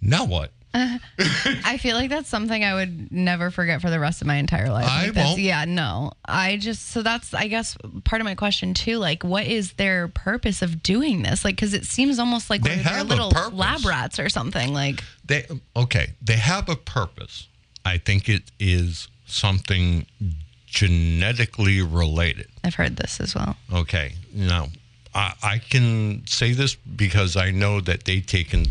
now 0.00 0.24
what? 0.24 0.50
I 0.74 1.78
feel 1.80 1.96
like 1.96 2.08
that's 2.10 2.28
something 2.28 2.64
I 2.64 2.74
would 2.74 3.12
never 3.12 3.50
forget 3.50 3.80
for 3.82 3.90
the 3.90 4.00
rest 4.00 4.20
of 4.22 4.26
my 4.26 4.36
entire 4.36 4.70
life. 4.70 4.88
I 4.88 5.06
Like, 5.08 5.16
won't. 5.16 5.38
Yeah, 5.38 5.64
no. 5.66 6.12
I 6.24 6.56
just 6.56 6.88
so 6.90 7.02
that's 7.02 7.34
I 7.34 7.48
guess 7.48 7.76
part 8.04 8.20
of 8.20 8.24
my 8.24 8.34
question 8.34 8.72
too. 8.74 8.96
Like, 8.98 9.22
what 9.22 9.46
is 9.46 9.72
their 9.74 10.08
purpose 10.08 10.62
of 10.62 10.82
doing 10.82 11.22
this? 11.22 11.44
Like, 11.44 11.56
because 11.56 11.74
it 11.74 11.84
seems 11.84 12.18
almost 12.18 12.48
like 12.48 12.62
They 12.62 12.76
have 12.76 13.06
little 13.08 13.30
purpose. 13.30 13.52
lab 13.58 13.84
rats 13.84 14.18
or 14.18 14.28
something. 14.28 14.72
Like, 14.72 15.02
They 15.26 15.46
okay. 15.76 16.12
They 16.22 16.36
have 16.36 16.68
a 16.68 16.76
purpose. 16.76 17.48
I 17.84 17.98
think 17.98 18.28
it 18.28 18.44
is 18.58 19.08
something 19.26 20.06
genetically 20.66 21.82
related. 21.82 22.46
I've 22.64 22.74
heard 22.74 22.96
this 22.96 23.20
as 23.20 23.34
well. 23.34 23.56
Okay. 23.72 24.14
Now, 24.32 24.68
I, 25.14 25.34
I 25.42 25.58
can 25.58 26.22
say 26.26 26.52
this 26.52 26.74
because 26.74 27.36
I 27.36 27.50
know 27.50 27.80
that 27.82 28.04
they've 28.04 28.24
taken 28.24 28.66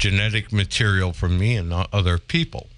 genetic 0.00 0.50
material 0.50 1.12
from 1.12 1.38
me 1.38 1.56
and 1.56 1.72
other 1.72 2.16
people. 2.16 2.68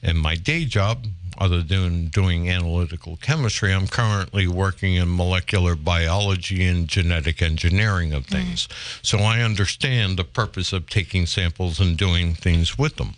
In 0.00 0.16
my 0.16 0.36
day 0.36 0.64
job, 0.64 1.06
other 1.36 1.60
than 1.60 2.06
doing 2.06 2.48
analytical 2.48 3.16
chemistry, 3.16 3.72
I'm 3.74 3.88
currently 3.88 4.46
working 4.46 4.94
in 4.94 5.14
molecular 5.14 5.74
biology 5.74 6.64
and 6.66 6.86
genetic 6.86 7.42
engineering 7.42 8.12
of 8.12 8.26
things. 8.26 8.68
So 9.02 9.18
I 9.18 9.40
understand 9.42 10.16
the 10.16 10.24
purpose 10.24 10.72
of 10.72 10.88
taking 10.88 11.26
samples 11.26 11.80
and 11.80 11.96
doing 11.96 12.34
things 12.34 12.78
with 12.78 12.96
them. 12.96 13.14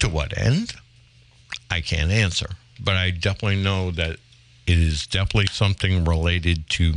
To 0.00 0.08
what 0.08 0.36
end? 0.36 0.74
I 1.70 1.80
can't 1.80 2.10
answer. 2.10 2.50
But 2.80 2.96
I 2.96 3.10
definitely 3.10 3.62
know 3.62 3.92
that 3.92 4.16
it 4.66 4.78
is 4.78 5.06
definitely 5.06 5.46
something 5.52 6.04
related 6.04 6.68
to 6.70 6.94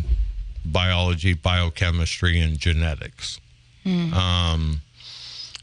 biology, 0.65 1.33
biochemistry, 1.33 2.39
and 2.39 2.57
genetics. 2.57 3.39
Um, 4.13 4.81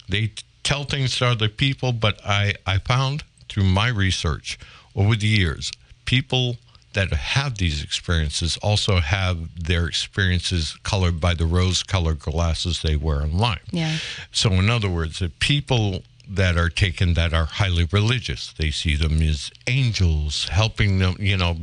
they 0.09 0.33
tell 0.63 0.85
things 0.85 1.19
to 1.19 1.27
other 1.27 1.49
people, 1.49 1.93
but 1.93 2.21
I, 2.25 2.55
I 2.67 2.79
found 2.79 3.23
through 3.49 3.65
my 3.65 3.89
research 3.89 4.59
over 4.97 5.15
the 5.17 5.27
years, 5.27 5.73
people 6.05 6.57
that 6.95 7.13
have 7.13 7.59
these 7.59 7.83
experiences 7.83 8.57
also 8.63 9.01
have 9.01 9.37
their 9.61 9.87
experiences 9.87 10.77
colored 10.85 11.21
by 11.21 11.35
the 11.35 11.45
rose 11.45 11.83
colored 11.83 12.21
glasses 12.21 12.83
they 12.83 12.95
wear 12.97 13.21
in 13.23 13.37
life. 13.37 13.63
Yeah. 13.73 13.97
So, 14.31 14.53
in 14.53 14.71
other 14.71 14.89
words, 14.89 15.19
the 15.19 15.29
people 15.29 16.03
that 16.29 16.57
are 16.57 16.71
taken 16.71 17.15
that 17.15 17.35
are 17.35 17.45
highly 17.47 17.87
religious, 17.91 18.53
they 18.57 18.71
see 18.71 18.95
them 18.97 19.21
as 19.23 19.51
angels 19.67 20.49
helping 20.49 20.99
them, 21.01 21.17
you 21.19 21.37
know, 21.37 21.57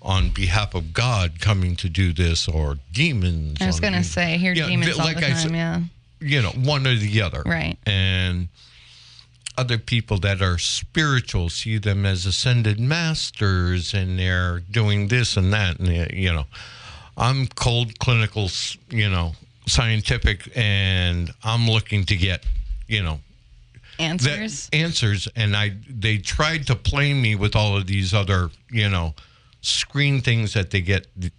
on 0.00 0.30
behalf 0.30 0.74
of 0.74 0.92
God 0.92 1.38
coming 1.38 1.76
to 1.76 1.88
do 1.88 2.12
this, 2.12 2.48
or 2.48 2.78
demons. 2.92 3.58
I 3.60 3.66
was 3.66 3.78
gonna 3.78 4.02
say, 4.02 4.34
I 4.34 4.36
hear 4.38 4.54
Yeah, 4.54 4.66
demons 4.66 4.98
all 4.98 5.04
like 5.04 5.16
the 5.16 5.22
time. 5.28 5.36
said- 5.36 5.52
yeah. 5.52 5.80
You 6.22 6.42
know, 6.42 6.50
one 6.50 6.86
or 6.86 6.94
the 6.94 7.22
other. 7.22 7.42
Right. 7.44 7.76
And 7.86 8.48
other 9.58 9.78
people 9.78 10.18
that 10.18 10.40
are 10.40 10.58
spiritual 10.58 11.50
see 11.50 11.78
them 11.78 12.06
as 12.06 12.24
ascended 12.24 12.80
masters 12.80 13.92
and 13.92 14.18
they're 14.18 14.60
doing 14.60 15.08
this 15.08 15.36
and 15.36 15.52
that. 15.52 15.78
And, 15.78 16.10
you 16.12 16.32
know, 16.32 16.46
I'm 17.16 17.46
cold, 17.48 17.98
clinical, 17.98 18.48
you 18.88 19.10
know, 19.10 19.32
scientific, 19.66 20.50
and 20.56 21.30
I'm 21.44 21.68
looking 21.68 22.04
to 22.06 22.16
get, 22.16 22.44
you 22.88 23.02
know, 23.02 23.20
Answers. 23.98 24.68
answers 24.72 25.28
and 25.36 25.54
i 25.54 25.74
they 25.88 26.16
tried 26.16 26.66
to 26.66 26.74
play 26.74 27.12
me 27.12 27.36
with 27.36 27.54
all 27.54 27.76
of 27.76 27.86
these 27.86 28.14
other 28.14 28.50
you 28.70 28.88
know 28.88 29.14
screen 29.60 30.20
things 30.22 30.54
that 30.54 30.70
they 30.70 30.80
get 30.80 31.06
the, 31.14 31.30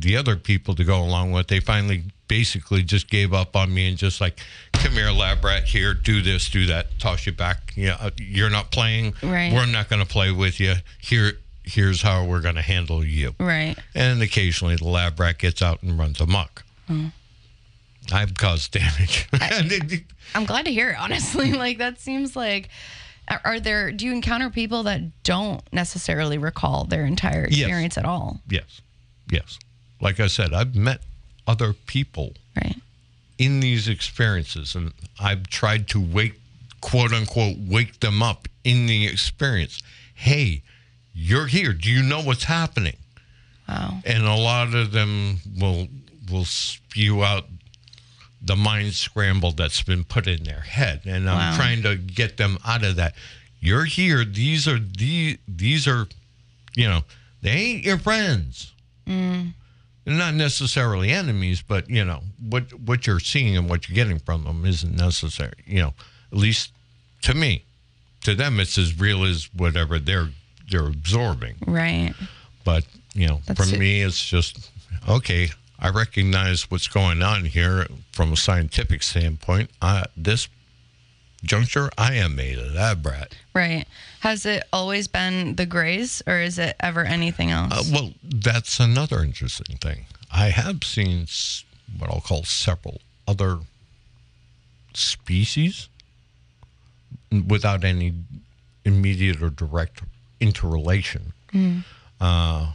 the 0.00 0.16
other 0.16 0.36
people 0.36 0.74
to 0.74 0.84
go 0.84 1.00
along 1.00 1.30
with 1.30 1.46
they 1.46 1.60
finally 1.60 2.02
basically 2.36 2.82
just 2.82 3.10
gave 3.10 3.34
up 3.34 3.54
on 3.54 3.74
me 3.74 3.86
and 3.90 3.98
just 3.98 4.18
like 4.18 4.40
come 4.72 4.92
here 4.92 5.10
lab 5.10 5.44
rat 5.44 5.64
here 5.64 5.92
do 5.92 6.22
this 6.22 6.48
do 6.48 6.64
that 6.64 6.86
toss 6.98 7.26
you 7.26 7.32
back 7.32 7.74
yeah 7.76 7.94
uh, 8.00 8.08
you're 8.16 8.48
not 8.48 8.70
playing 8.70 9.12
Right. 9.22 9.52
we're 9.52 9.66
not 9.66 9.90
going 9.90 10.00
to 10.00 10.08
play 10.08 10.30
with 10.32 10.58
you 10.58 10.76
here 10.98 11.32
here's 11.62 12.00
how 12.00 12.24
we're 12.24 12.40
going 12.40 12.54
to 12.54 12.62
handle 12.62 13.04
you 13.04 13.34
right. 13.38 13.76
and 13.94 14.22
occasionally 14.22 14.76
the 14.76 14.88
lab 14.88 15.20
rat 15.20 15.36
gets 15.36 15.60
out 15.60 15.82
and 15.82 15.98
runs 15.98 16.22
amok 16.22 16.64
i've 18.12 18.32
caused 18.34 18.72
damage 18.72 19.28
I'm 20.34 20.46
glad 20.46 20.64
to 20.64 20.72
hear 20.72 20.90
it, 20.92 20.96
honestly. 20.98 21.52
like 21.64 21.76
that 21.78 22.00
seems 22.00 22.34
like 22.34 22.70
are- 23.44 23.60
there 23.60 23.92
do 23.92 24.06
you 24.06 24.12
encounter 24.12 24.48
people 24.48 24.84
that 24.84 25.22
don't 25.22 25.60
necessarily 25.70 26.38
recall 26.38 26.84
their 26.84 27.04
entire 27.04 27.46
Yes. 27.50 27.58
experience 27.66 27.98
at 27.98 28.06
all? 28.06 28.40
Yes. 28.48 28.80
Yes. 29.30 29.58
Like 30.00 30.18
I 30.20 30.28
said, 30.28 30.54
I've 30.54 30.74
met 30.74 31.02
other 31.46 31.72
people 31.72 32.34
Right. 32.56 32.76
in 33.38 33.60
these 33.60 33.88
experiences 33.88 34.74
and 34.74 34.92
I've 35.18 35.48
tried 35.48 35.88
to 35.88 36.00
wake 36.00 36.38
quote 36.80 37.12
unquote 37.12 37.56
wake 37.58 38.00
them 38.00 38.22
up 38.22 38.48
in 38.64 38.86
the 38.86 39.06
experience. 39.06 39.82
Hey, 40.14 40.62
you're 41.14 41.46
here. 41.46 41.72
Do 41.72 41.90
you 41.90 42.02
know 42.02 42.20
what's 42.22 42.44
happening? 42.44 42.96
Wow. 43.68 44.00
And 44.04 44.24
a 44.24 44.34
lot 44.34 44.74
of 44.74 44.92
them 44.92 45.38
will 45.58 45.88
will 46.30 46.44
spew 46.44 47.22
out 47.24 47.46
the 48.40 48.56
mind 48.56 48.94
scramble 48.94 49.52
that's 49.52 49.82
been 49.82 50.02
put 50.04 50.26
in 50.26 50.42
their 50.44 50.60
head. 50.62 51.02
And 51.04 51.28
I'm 51.30 51.36
Wow. 51.52 51.56
trying 51.56 51.82
to 51.82 51.96
get 51.96 52.36
them 52.38 52.58
out 52.64 52.82
of 52.84 52.96
that. 52.96 53.14
You're 53.60 53.84
here. 53.84 54.24
These 54.24 54.66
are 54.66 54.78
the 54.80 55.38
these 55.48 55.86
are 55.86 56.08
you 56.74 56.88
know, 56.88 57.04
they 57.42 57.50
ain't 57.50 57.84
your 57.84 57.98
friends. 57.98 58.72
They're 59.06 59.52
not 60.06 60.34
necessarily 60.34 61.10
enemies, 61.10 61.62
but 61.62 61.88
you 61.88 62.04
know 62.04 62.22
what 62.48 62.72
what 62.80 63.06
you're 63.06 63.20
seeing 63.20 63.56
and 63.56 63.68
what 63.68 63.88
you're 63.88 63.94
getting 63.94 64.18
from 64.18 64.44
them 64.44 64.64
isn't 64.64 64.96
necessary. 64.96 65.54
You 65.66 65.80
know, 65.80 65.94
at 66.32 66.38
least 66.38 66.72
to 67.22 67.34
me, 67.34 67.64
to 68.24 68.34
them, 68.34 68.58
it's 68.60 68.78
as 68.78 68.98
real 68.98 69.24
as 69.24 69.48
whatever 69.54 69.98
they're 69.98 70.30
they're 70.70 70.86
absorbing. 70.88 71.56
Right. 71.66 72.14
But 72.64 72.84
you 73.14 73.28
know, 73.28 73.40
That's 73.46 73.68
for 73.68 73.74
it. 73.74 73.78
me, 73.78 74.02
it's 74.02 74.24
just 74.24 74.70
okay. 75.08 75.50
I 75.78 75.90
recognize 75.90 76.70
what's 76.70 76.86
going 76.86 77.22
on 77.22 77.44
here 77.44 77.86
from 78.12 78.32
a 78.32 78.36
scientific 78.36 79.02
standpoint. 79.02 79.70
I, 79.82 80.04
this 80.16 80.48
juncture, 81.42 81.90
I 81.98 82.14
am 82.14 82.38
a 82.38 82.56
lab 82.56 83.04
rat. 83.04 83.34
Right. 83.54 83.86
Has 84.20 84.46
it 84.46 84.62
always 84.72 85.08
been 85.08 85.56
the 85.56 85.66
grays 85.66 86.22
or 86.26 86.38
is 86.38 86.58
it 86.58 86.76
ever 86.80 87.04
anything 87.04 87.50
else? 87.50 87.72
Uh, 87.72 87.82
well, 87.92 88.12
that's 88.22 88.78
another 88.80 89.22
interesting 89.22 89.76
thing. 89.76 90.06
I 90.32 90.48
have 90.48 90.84
seen 90.84 91.26
what 91.98 92.10
I'll 92.10 92.20
call 92.20 92.44
several 92.44 93.00
other 93.26 93.58
species 94.94 95.88
without 97.46 97.84
any 97.84 98.14
immediate 98.84 99.42
or 99.42 99.50
direct 99.50 100.02
interrelation. 100.40 101.32
Uh, 102.20 102.72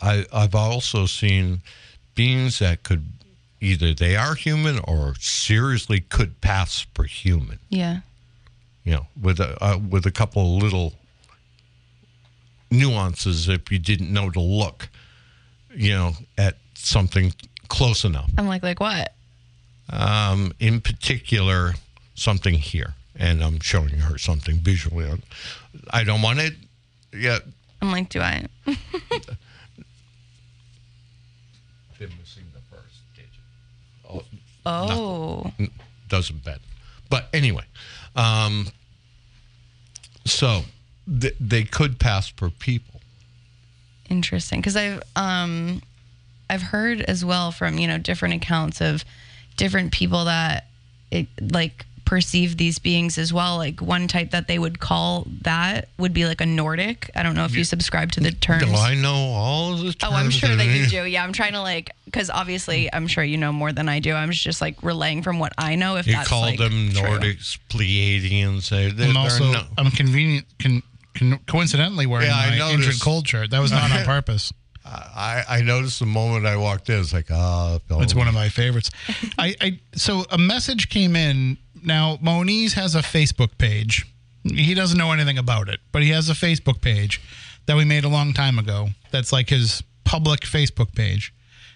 I, 0.00 0.26
I've 0.32 0.54
also 0.54 1.06
seen 1.06 1.62
beings 2.14 2.60
that 2.60 2.82
could 2.84 3.04
either 3.64 3.94
they 3.94 4.16
are 4.16 4.34
human 4.34 4.78
or 4.80 5.14
seriously 5.18 6.00
could 6.00 6.40
pass 6.40 6.86
for 6.94 7.04
human 7.04 7.58
yeah. 7.68 8.00
you 8.84 8.92
know, 8.92 9.06
with 9.20 9.40
a 9.40 9.62
uh, 9.64 9.78
with 9.78 10.06
a 10.06 10.10
couple 10.10 10.56
of 10.56 10.62
little 10.62 10.94
nuances 12.70 13.48
if 13.48 13.70
you 13.70 13.78
didn't 13.78 14.12
know 14.12 14.30
to 14.30 14.40
look, 14.40 14.88
you 15.74 15.90
know, 15.90 16.12
at 16.36 16.56
something 16.74 17.32
close 17.68 18.04
enough. 18.04 18.30
I'm 18.36 18.46
like 18.46 18.62
like 18.62 18.80
what? 18.80 19.14
Um, 19.90 20.52
in 20.60 20.80
particular, 20.80 21.74
something 22.14 22.54
here, 22.54 22.94
and 23.16 23.42
I'm 23.42 23.60
showing 23.60 23.98
her 23.98 24.18
something 24.18 24.56
visually. 24.56 25.08
I 25.90 26.04
don't 26.04 26.22
want 26.22 26.40
it. 26.40 26.54
Yeah, 27.12 27.38
I'm 27.80 27.92
like, 27.92 28.08
do 28.08 28.20
I? 28.20 28.46
been 31.98 32.10
missing 32.18 32.44
the 32.52 32.60
first 32.74 33.00
digit. 33.14 34.24
Oh, 34.66 35.52
Oh. 35.58 35.66
doesn't 36.08 36.44
bend. 36.44 36.60
But 37.10 37.28
anyway, 37.32 37.64
um, 38.16 38.68
so 40.24 40.64
th- 41.20 41.36
they 41.40 41.64
could 41.64 41.98
pass 41.98 42.28
for 42.28 42.50
people. 42.50 43.00
Interesting, 44.08 44.60
because 44.60 44.76
I've 44.76 45.02
um, 45.16 45.82
I've 46.50 46.62
heard 46.62 47.00
as 47.02 47.24
well 47.24 47.50
from 47.52 47.78
you 47.78 47.86
know 47.86 47.98
different 47.98 48.34
accounts 48.34 48.80
of 48.80 49.04
different 49.56 49.92
people 49.92 50.24
that 50.26 50.66
it 51.10 51.26
like 51.40 51.86
perceive 52.14 52.56
these 52.56 52.78
beings 52.78 53.18
as 53.18 53.32
well. 53.32 53.56
Like 53.56 53.80
one 53.80 54.06
type 54.06 54.30
that 54.30 54.46
they 54.46 54.56
would 54.56 54.78
call 54.78 55.26
that 55.42 55.88
would 55.98 56.14
be 56.14 56.26
like 56.26 56.40
a 56.40 56.46
Nordic. 56.46 57.10
I 57.16 57.24
don't 57.24 57.34
know 57.34 57.44
if 57.44 57.56
you 57.56 57.64
subscribe 57.64 58.12
to 58.12 58.20
the 58.20 58.30
terms. 58.30 58.64
Do 58.64 58.72
I 58.72 58.94
know 58.94 59.14
all 59.34 59.72
of 59.72 59.78
the 59.80 59.92
terms? 59.92 59.96
Oh, 60.04 60.14
I'm 60.14 60.30
sure 60.30 60.50
that 60.50 60.58
that 60.58 60.66
you 60.66 60.86
do. 60.86 61.04
Yeah, 61.04 61.24
I'm 61.24 61.32
trying 61.32 61.54
to 61.54 61.60
like 61.60 61.90
because 62.04 62.30
obviously 62.30 62.88
I'm 62.92 63.08
sure 63.08 63.24
you 63.24 63.36
know 63.36 63.52
more 63.52 63.72
than 63.72 63.88
I 63.88 63.98
do. 63.98 64.12
I'm 64.14 64.30
just 64.30 64.60
like 64.60 64.80
relaying 64.84 65.22
from 65.24 65.40
what 65.40 65.54
I 65.58 65.74
know. 65.74 65.96
If 65.96 66.06
You 66.06 66.12
that's 66.12 66.28
call 66.28 66.42
like, 66.42 66.58
them 66.58 66.90
true. 66.92 67.02
Nordics, 67.02 67.58
Pleiadians. 67.68 68.68
They, 68.68 68.90
they're, 68.92 69.06
And 69.08 69.16
they're 69.16 69.22
also, 69.22 69.50
no- 69.50 69.62
I'm 69.76 69.90
convenient, 69.90 70.46
con, 70.62 70.82
con, 71.18 71.40
coincidentally 71.48 72.06
wearing 72.06 72.28
Yeah, 72.28 72.36
I 72.36 72.50
my 72.50 72.58
noticed. 72.58 72.86
ancient 72.86 73.02
cold 73.02 73.26
shirt. 73.26 73.50
That 73.50 73.60
was 73.60 73.72
not 73.72 73.90
on 73.90 74.04
purpose. 74.04 74.52
I, 74.86 75.42
I 75.48 75.62
noticed 75.62 75.98
the 75.98 76.06
moment 76.06 76.46
I 76.46 76.56
walked 76.56 76.88
in. 76.90 77.00
It's 77.00 77.12
like, 77.12 77.26
ah, 77.32 77.78
oh, 77.90 78.02
It's 78.02 78.14
one 78.14 78.28
of 78.28 78.34
my 78.34 78.48
favorites. 78.50 78.90
I, 79.38 79.56
I 79.60 79.80
so 79.94 80.24
a 80.30 80.38
message 80.38 80.90
came 80.90 81.16
in 81.16 81.56
now 81.84 82.18
Moniz 82.20 82.74
has 82.74 82.94
a 82.94 83.00
Facebook 83.00 83.58
page. 83.58 84.06
He 84.42 84.74
doesn't 84.74 84.98
know 84.98 85.12
anything 85.12 85.38
about 85.38 85.68
it, 85.68 85.80
but 85.92 86.02
he 86.02 86.10
has 86.10 86.28
a 86.28 86.34
Facebook 86.34 86.80
page 86.80 87.20
that 87.66 87.76
we 87.76 87.84
made 87.84 88.04
a 88.04 88.08
long 88.08 88.32
time 88.32 88.58
ago. 88.58 88.88
That's 89.10 89.32
like 89.32 89.48
his 89.48 89.82
public 90.04 90.40
Facebook 90.40 90.94
page, 90.94 91.32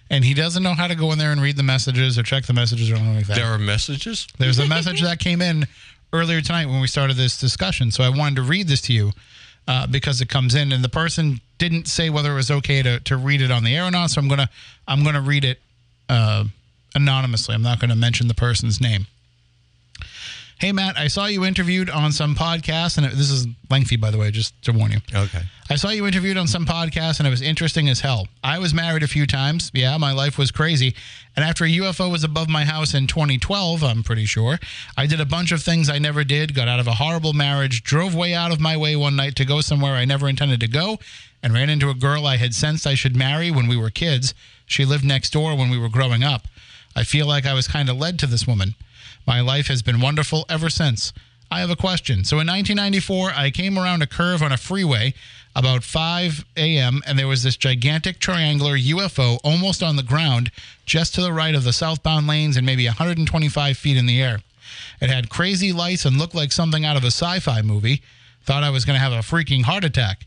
and 0.09 0.23
he 0.23 0.33
doesn't 0.33 0.61
know 0.61 0.73
how 0.73 0.87
to 0.87 0.95
go 0.95 1.11
in 1.11 1.17
there 1.17 1.31
and 1.31 1.41
read 1.41 1.57
the 1.57 1.63
messages 1.63 2.17
or 2.17 2.23
check 2.23 2.45
the 2.45 2.53
messages 2.53 2.91
or 2.91 2.95
anything 2.95 3.15
like 3.15 3.27
that. 3.27 3.35
There 3.35 3.47
are 3.47 3.57
messages. 3.57 4.27
There's 4.37 4.59
a 4.59 4.67
message 4.67 5.01
that 5.01 5.19
came 5.19 5.41
in 5.41 5.65
earlier 6.13 6.41
tonight 6.41 6.67
when 6.67 6.81
we 6.81 6.87
started 6.87 7.17
this 7.17 7.39
discussion. 7.39 7.91
So 7.91 8.03
I 8.03 8.09
wanted 8.09 8.37
to 8.37 8.41
read 8.43 8.67
this 8.67 8.81
to 8.81 8.93
you 8.93 9.11
uh, 9.67 9.87
because 9.87 10.21
it 10.21 10.29
comes 10.29 10.55
in, 10.55 10.71
and 10.71 10.83
the 10.83 10.89
person 10.89 11.41
didn't 11.57 11.87
say 11.87 12.09
whether 12.09 12.31
it 12.31 12.35
was 12.35 12.51
okay 12.51 12.81
to, 12.81 12.99
to 13.01 13.17
read 13.17 13.41
it 13.41 13.51
on 13.51 13.63
the 13.63 13.75
air 13.75 13.85
or 13.85 13.91
not. 13.91 14.11
So 14.11 14.21
I'm 14.21 14.27
gonna 14.27 14.49
I'm 14.87 15.03
gonna 15.03 15.21
read 15.21 15.45
it 15.45 15.59
uh, 16.07 16.45
anonymously. 16.95 17.55
I'm 17.55 17.61
not 17.61 17.79
gonna 17.79 17.95
mention 17.95 18.27
the 18.27 18.33
person's 18.33 18.81
name. 18.81 19.07
Hey 20.59 20.73
Matt, 20.73 20.97
I 20.97 21.07
saw 21.07 21.27
you 21.27 21.45
interviewed 21.45 21.89
on 21.89 22.11
some 22.11 22.35
podcast, 22.35 22.97
and 22.97 23.05
it, 23.05 23.13
this 23.13 23.31
is 23.31 23.47
lengthy, 23.69 23.95
by 23.95 24.11
the 24.11 24.17
way, 24.17 24.29
just 24.29 24.61
to 24.63 24.73
warn 24.73 24.91
you. 24.91 24.99
Okay. 25.15 25.39
I 25.69 25.75
saw 25.75 25.87
you 25.87 26.05
interviewed 26.05 26.35
on 26.35 26.47
some 26.47 26.65
podcast 26.65 27.19
and 27.19 27.27
it 27.27 27.29
was 27.29 27.41
interesting 27.41 27.87
as 27.87 28.01
hell. 28.01 28.27
I 28.43 28.59
was 28.59 28.73
married 28.73 29.03
a 29.03 29.07
few 29.07 29.25
times. 29.25 29.71
Yeah, 29.73 29.95
my 29.97 30.11
life 30.11 30.37
was 30.37 30.51
crazy. 30.51 30.95
And 31.35 31.45
after 31.45 31.63
a 31.63 31.69
UFO 31.69 32.11
was 32.11 32.25
above 32.25 32.49
my 32.49 32.65
house 32.65 32.93
in 32.93 33.07
2012, 33.07 33.83
I'm 33.85 34.03
pretty 34.03 34.25
sure, 34.25 34.59
I 34.97 35.05
did 35.05 35.21
a 35.21 35.25
bunch 35.25 35.53
of 35.53 35.61
things 35.61 35.89
I 35.89 35.97
never 35.97 36.25
did, 36.25 36.53
got 36.53 36.67
out 36.67 36.81
of 36.81 36.87
a 36.87 36.95
horrible 36.95 37.31
marriage, 37.31 37.83
drove 37.83 38.13
way 38.13 38.33
out 38.33 38.51
of 38.51 38.59
my 38.59 38.75
way 38.75 38.97
one 38.97 39.15
night 39.15 39.37
to 39.37 39.45
go 39.45 39.61
somewhere 39.61 39.93
I 39.93 40.03
never 40.03 40.27
intended 40.27 40.59
to 40.59 40.67
go, 40.67 40.97
and 41.41 41.53
ran 41.53 41.69
into 41.69 41.89
a 41.89 41.93
girl 41.93 42.25
I 42.25 42.35
had 42.35 42.53
sensed 42.53 42.85
I 42.85 42.95
should 42.95 43.15
marry 43.15 43.49
when 43.49 43.67
we 43.67 43.77
were 43.77 43.91
kids. 43.91 44.33
She 44.65 44.83
lived 44.83 45.05
next 45.05 45.29
door 45.31 45.55
when 45.55 45.69
we 45.69 45.77
were 45.77 45.87
growing 45.87 46.23
up. 46.23 46.47
I 46.99 47.05
feel 47.05 47.25
like 47.25 47.45
I 47.45 47.53
was 47.53 47.69
kind 47.69 47.87
of 47.87 47.97
led 47.97 48.19
to 48.19 48.27
this 48.27 48.45
woman. 48.45 48.75
My 49.25 49.39
life 49.39 49.67
has 49.67 49.81
been 49.81 50.01
wonderful 50.01 50.45
ever 50.49 50.69
since. 50.69 51.13
I 51.49 51.61
have 51.61 51.69
a 51.69 51.77
question. 51.77 52.25
So 52.25 52.41
in 52.41 52.47
1994, 52.47 53.31
I 53.37 53.51
came 53.51 53.79
around 53.79 54.01
a 54.01 54.07
curve 54.07 54.43
on 54.43 54.51
a 54.51 54.57
freeway 54.57 55.13
about 55.55 55.85
5 55.85 56.43
a.m., 56.57 57.01
and 57.07 57.17
there 57.17 57.29
was 57.29 57.41
this 57.41 57.55
gigantic 57.55 58.19
triangular 58.19 58.77
UFO 58.77 59.39
almost 59.45 59.81
on 59.81 59.95
the 59.95 60.03
ground, 60.03 60.51
just 60.85 61.15
to 61.15 61.21
the 61.21 61.31
right 61.31 61.55
of 61.55 61.63
the 61.63 61.71
southbound 61.71 62.27
lanes 62.27 62.57
and 62.57 62.65
maybe 62.65 62.85
125 62.85 63.77
feet 63.77 63.95
in 63.95 64.05
the 64.05 64.21
air. 64.21 64.41
It 64.99 65.09
had 65.09 65.29
crazy 65.29 65.71
lights 65.71 66.03
and 66.03 66.17
looked 66.17 66.35
like 66.35 66.51
something 66.51 66.83
out 66.83 66.97
of 66.97 67.05
a 67.05 67.11
sci 67.11 67.39
fi 67.39 67.61
movie. 67.61 68.01
Thought 68.43 68.65
I 68.65 68.71
was 68.71 68.83
going 68.83 68.97
to 68.97 69.01
have 69.01 69.13
a 69.13 69.19
freaking 69.19 69.63
heart 69.63 69.85
attack. 69.85 70.25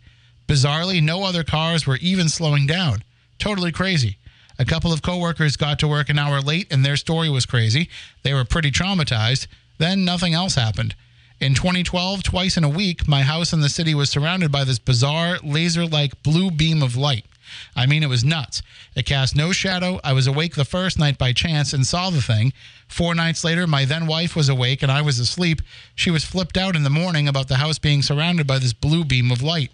Bizarrely, 0.49 1.03
no 1.03 1.25
other 1.25 1.45
cars 1.45 1.87
were 1.87 1.99
even 1.99 2.31
slowing 2.31 2.67
down. 2.67 3.05
Totally 3.39 3.73
crazy. 3.73 4.17
A 4.63 4.65
couple 4.65 4.93
of 4.93 5.03
coworkers 5.03 5.57
got 5.57 5.81
to 5.81 5.89
work 5.89 6.09
an 6.09 6.21
hour 6.21 6.41
late 6.41 6.73
and 6.73 6.85
their 6.85 6.95
story 6.97 7.29
was 7.29 7.47
crazy. 7.47 7.89
They 8.23 8.33
were 8.33 8.45
pretty 8.45 8.71
traumatized. 8.71 9.49
Then 9.79 10.05
nothing 10.05 10.35
else 10.35 10.55
happened. 10.55 10.95
In 11.41 11.55
2012, 11.55 12.23
twice 12.23 12.57
in 12.57 12.63
a 12.63 12.69
week, 12.69 13.09
my 13.09 13.23
house 13.23 13.53
in 13.53 13.61
the 13.61 13.69
city 13.69 13.93
was 13.93 14.09
surrounded 14.09 14.53
by 14.53 14.63
this 14.63 14.79
bizarre 14.79 15.39
laser 15.43 15.85
like 15.85 16.23
blue 16.23 16.53
beam 16.53 16.81
of 16.81 16.97
light. 16.97 17.27
I 17.75 17.87
mean, 17.87 18.05
it 18.05 18.09
was 18.09 18.23
nuts. 18.23 18.63
It 18.95 19.05
cast 19.05 19.35
no 19.35 19.51
shadow. 19.51 19.99
I 20.05 20.13
was 20.13 20.29
awake 20.29 20.55
the 20.55 20.65
first 20.65 20.97
night 20.97 21.19
by 21.19 21.33
chance 21.33 21.73
and 21.73 21.85
saw 21.85 22.11
the 22.11 22.23
thing. 22.23 22.53
Four 22.87 23.17
nights 23.17 23.43
later, 23.43 23.67
my 23.67 23.85
then 23.85 24.07
wife 24.07 24.37
was 24.37 24.49
awake 24.49 24.81
and 24.81 24.93
I 24.93 25.03
was 25.03 25.19
asleep. 25.19 25.61
She 25.97 26.13
was 26.13 26.25
flipped 26.25 26.57
out 26.57 26.77
in 26.77 26.85
the 26.85 26.89
morning 26.89 27.27
about 27.27 27.49
the 27.49 27.57
house 27.57 27.81
being 27.81 28.03
surrounded 28.03 28.47
by 28.47 28.61
this 28.61 28.73
blue 28.73 29.05
beam 29.05 29.33
of 29.33 29.43
light. 29.43 29.73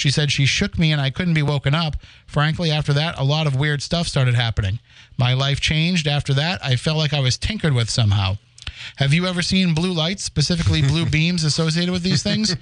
She 0.00 0.10
said 0.10 0.32
she 0.32 0.46
shook 0.46 0.78
me 0.78 0.92
and 0.92 1.00
I 1.00 1.10
couldn't 1.10 1.34
be 1.34 1.42
woken 1.42 1.74
up. 1.74 1.96
Frankly, 2.26 2.70
after 2.70 2.94
that, 2.94 3.18
a 3.18 3.22
lot 3.22 3.46
of 3.46 3.54
weird 3.54 3.82
stuff 3.82 4.08
started 4.08 4.34
happening. 4.34 4.78
My 5.18 5.34
life 5.34 5.60
changed 5.60 6.06
after 6.06 6.32
that. 6.32 6.64
I 6.64 6.76
felt 6.76 6.96
like 6.96 7.12
I 7.12 7.20
was 7.20 7.36
tinkered 7.36 7.74
with 7.74 7.90
somehow. 7.90 8.38
Have 8.96 9.12
you 9.12 9.26
ever 9.26 9.42
seen 9.42 9.74
blue 9.74 9.92
lights, 9.92 10.24
specifically 10.24 10.80
blue 10.80 11.04
beams 11.10 11.44
associated 11.44 11.92
with 11.92 12.02
these 12.02 12.22
things? 12.22 12.56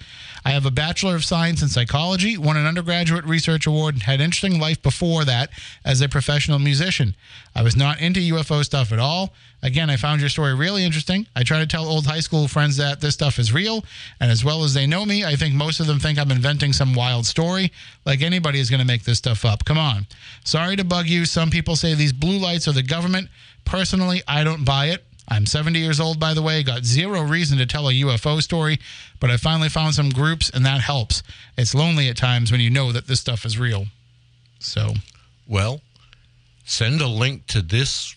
I 0.45 0.51
have 0.51 0.67
a 0.67 0.73
Bachelor 0.73 1.15
of 1.15 1.25
Science 1.25 1.63
in 1.63 1.69
Psychology, 1.69 2.37
won 2.37 2.57
an 2.57 2.67
undergraduate 2.67 3.25
research 3.25 3.69
award, 3.69 3.95
and 3.95 4.03
had 4.03 4.17
an 4.17 4.25
interesting 4.25 4.59
life 4.59 4.83
before 4.83 5.25
that 5.25 5.51
as 5.85 6.01
a 6.01 6.09
professional 6.09 6.59
musician. 6.59 7.15
I 7.55 7.63
was 7.63 7.77
not 7.77 8.01
into 8.01 8.19
UFO 8.35 8.65
stuff 8.65 8.91
at 8.91 8.99
all. 8.99 9.33
Again, 9.63 9.91
I 9.91 9.97
found 9.97 10.21
your 10.21 10.31
story 10.31 10.55
really 10.55 10.85
interesting. 10.85 11.27
I 11.35 11.43
try 11.43 11.59
to 11.59 11.67
tell 11.67 11.85
old 11.85 12.07
high 12.07 12.21
school 12.21 12.47
friends 12.47 12.77
that 12.77 13.01
this 13.01 13.15
stuff 13.15 13.39
is 13.39 13.53
real, 13.53 13.85
and 14.21 14.31
as 14.31 14.45
well 14.45 14.63
as 14.63 14.73
they 14.73 14.87
know 14.87 15.05
me, 15.05 15.25
I 15.25 15.35
think 15.35 15.55
most 15.55 15.81
of 15.81 15.87
them 15.87 15.99
think 15.99 16.19
I'm 16.19 16.31
inventing 16.31 16.73
some 16.73 16.95
wild 16.95 17.27
story. 17.27 17.73
Like 18.05 18.23
anybody 18.23 18.61
is 18.61 18.71
going 18.71 18.81
to 18.81 18.87
make 18.87 19.03
this 19.03 19.19
stuff 19.19 19.45
up. 19.45 19.65
Come 19.65 19.79
on. 19.79 20.07
Sorry 20.45 20.77
to 20.77 20.85
bug 20.85 21.07
you. 21.07 21.25
Some 21.25 21.51
people 21.51 21.75
say 21.75 21.95
these 21.95 22.13
blue 22.13 22.39
lights 22.39 22.69
are 22.69 22.73
the 22.73 22.85
government. 22.85 23.29
Personally, 23.65 24.23
I 24.29 24.45
don't 24.45 24.65
buy 24.65 24.87
it. 24.87 25.05
I'm 25.31 25.45
70 25.45 25.79
years 25.79 26.01
old, 26.01 26.19
by 26.19 26.33
the 26.33 26.41
way, 26.41 26.63
got 26.63 26.85
zero 26.85 27.21
reason 27.21 27.59
to 27.59 27.67
tell 27.67 27.89
a 27.89 27.93
UFO 27.93 28.41
story, 28.41 28.79
but 29.21 29.31
I 29.31 29.37
finally 29.37 29.69
found 29.69 29.95
some 29.95 30.09
groups, 30.09 30.49
and 30.49 30.65
that 30.65 30.81
helps. 30.81 31.23
It's 31.59 31.75
lonely 31.75 32.09
at 32.09 32.17
times 32.17 32.51
when 32.51 32.63
you 32.63 32.71
know 32.71 32.93
that 32.93 33.07
this 33.09 33.21
stuff 33.21 33.45
is 33.45 33.59
real. 33.59 33.87
So, 34.59 34.95
Well, 35.47 35.83
send 36.65 37.01
a 37.01 37.09
link 37.09 37.47
to 37.49 37.61
this 37.61 38.17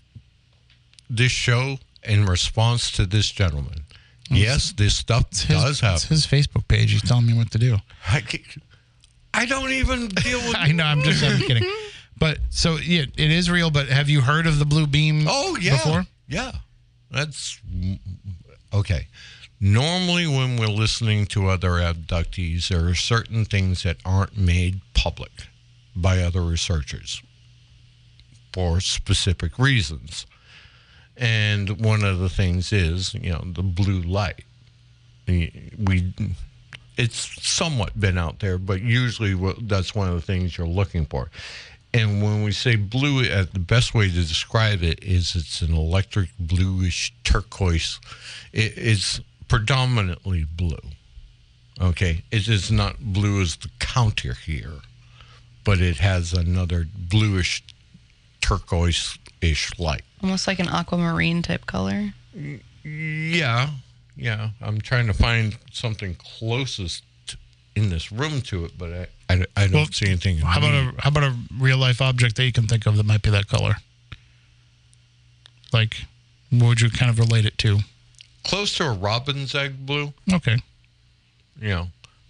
this 1.15 1.31
show 1.31 1.77
in 2.03 2.25
response 2.25 2.91
to 2.91 3.05
this 3.05 3.29
gentleman. 3.29 3.85
Mm. 4.29 4.37
Yes, 4.37 4.71
this 4.71 4.95
stuff 4.95 5.25
it's 5.31 5.43
his, 5.43 5.79
does 5.79 5.83
it's 5.83 6.03
his 6.05 6.25
Facebook 6.25 6.67
page. 6.67 6.91
He's 6.91 7.01
telling 7.01 7.25
me 7.25 7.33
what 7.33 7.51
to 7.51 7.57
do. 7.57 7.77
I, 8.07 8.23
I 9.33 9.45
don't 9.45 9.71
even 9.71 10.07
deal 10.07 10.39
with. 10.39 10.55
I 10.57 10.71
know, 10.71 10.85
I'm 10.85 11.01
just 11.01 11.23
I'm 11.23 11.39
kidding. 11.39 11.69
But 12.17 12.37
so, 12.51 12.75
yeah, 12.75 13.05
it 13.17 13.31
is 13.31 13.49
real, 13.49 13.71
but 13.71 13.87
have 13.87 14.07
you 14.07 14.21
heard 14.21 14.45
of 14.45 14.59
the 14.59 14.65
blue 14.65 14.85
beam 14.85 15.25
Oh 15.27 15.57
yeah, 15.59 15.71
before? 15.71 16.05
yeah. 16.27 16.51
That's 17.09 17.59
okay. 18.71 19.07
Normally, 19.59 20.27
when 20.27 20.55
we're 20.57 20.67
listening 20.67 21.25
to 21.27 21.47
other 21.47 21.71
abductees, 21.79 22.67
there 22.67 22.87
are 22.87 22.93
certain 22.93 23.43
things 23.43 23.81
that 23.81 23.97
aren't 24.05 24.37
made 24.37 24.81
public 24.93 25.31
by 25.95 26.19
other 26.19 26.41
researchers 26.43 27.23
for 28.53 28.79
specific 28.79 29.57
reasons. 29.57 30.27
And 31.17 31.83
one 31.83 32.03
of 32.03 32.19
the 32.19 32.29
things 32.29 32.73
is, 32.73 33.13
you 33.13 33.31
know, 33.31 33.43
the 33.45 33.63
blue 33.63 34.01
light. 34.01 34.43
We, 35.27 36.13
it's 36.97 37.47
somewhat 37.47 37.99
been 37.99 38.17
out 38.17 38.39
there, 38.39 38.57
but 38.57 38.81
usually 38.81 39.33
that's 39.61 39.93
one 39.93 40.09
of 40.09 40.15
the 40.15 40.21
things 40.21 40.57
you're 40.57 40.67
looking 40.67 41.05
for. 41.05 41.29
And 41.93 42.23
when 42.23 42.43
we 42.43 42.53
say 42.53 42.75
blue, 42.77 43.29
uh, 43.29 43.45
the 43.51 43.59
best 43.59 43.93
way 43.93 44.07
to 44.07 44.13
describe 44.13 44.81
it 44.81 45.03
is 45.03 45.35
it's 45.35 45.61
an 45.61 45.73
electric 45.73 46.29
bluish 46.39 47.13
turquoise. 47.23 47.99
It, 48.53 48.73
it's 48.77 49.19
predominantly 49.47 50.45
blue. 50.45 50.77
Okay, 51.79 52.23
it 52.31 52.47
is 52.47 52.71
not 52.71 52.99
blue 52.99 53.41
as 53.41 53.57
the 53.57 53.69
counter 53.79 54.33
here, 54.33 54.79
but 55.63 55.81
it 55.81 55.97
has 55.97 56.31
another 56.31 56.85
bluish 56.95 57.63
turquoise-ish 58.39 59.79
light. 59.79 60.03
Almost 60.23 60.47
like 60.47 60.59
an 60.59 60.67
aquamarine 60.67 61.41
type 61.41 61.65
color. 61.65 62.13
Yeah, 62.83 63.69
yeah. 64.15 64.49
I'm 64.61 64.79
trying 64.81 65.07
to 65.07 65.13
find 65.13 65.57
something 65.71 66.15
closest 66.15 67.03
in 67.75 67.89
this 67.89 68.11
room 68.11 68.41
to 68.43 68.65
it, 68.65 68.77
but 68.77 68.91
I, 68.91 69.07
I, 69.33 69.45
I 69.55 69.63
don't 69.67 69.73
Well, 69.73 69.85
see 69.87 70.07
anything. 70.07 70.37
How 70.39 70.59
about 70.59 70.73
a 70.73 70.93
how 71.01 71.09
about 71.09 71.23
a 71.23 71.35
real 71.57 71.77
life 71.77 72.01
object 72.01 72.35
that 72.35 72.45
you 72.45 72.51
can 72.51 72.67
think 72.67 72.85
of 72.85 72.97
that 72.97 73.05
might 73.05 73.21
be 73.21 73.29
that 73.31 73.47
color? 73.47 73.75
Like, 75.73 76.05
what 76.49 76.67
would 76.67 76.81
you 76.81 76.89
kind 76.89 77.09
of 77.09 77.17
relate 77.19 77.45
it 77.45 77.57
to? 77.59 77.79
close 78.43 78.75
to 78.75 78.83
a 78.83 78.91
robin's 78.91 79.53
egg 79.53 79.85
blue? 79.85 80.13
Okay. 80.33 80.57
you 81.61 81.69
know, 81.69 81.87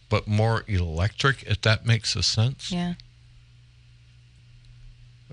but 0.10 0.28
more 0.28 0.64
electric, 0.68 1.42
if 1.44 1.62
that 1.62 1.86
makes 1.86 2.18
a 2.18 2.22
sense. 2.24 2.70
Yeah. 2.70 2.96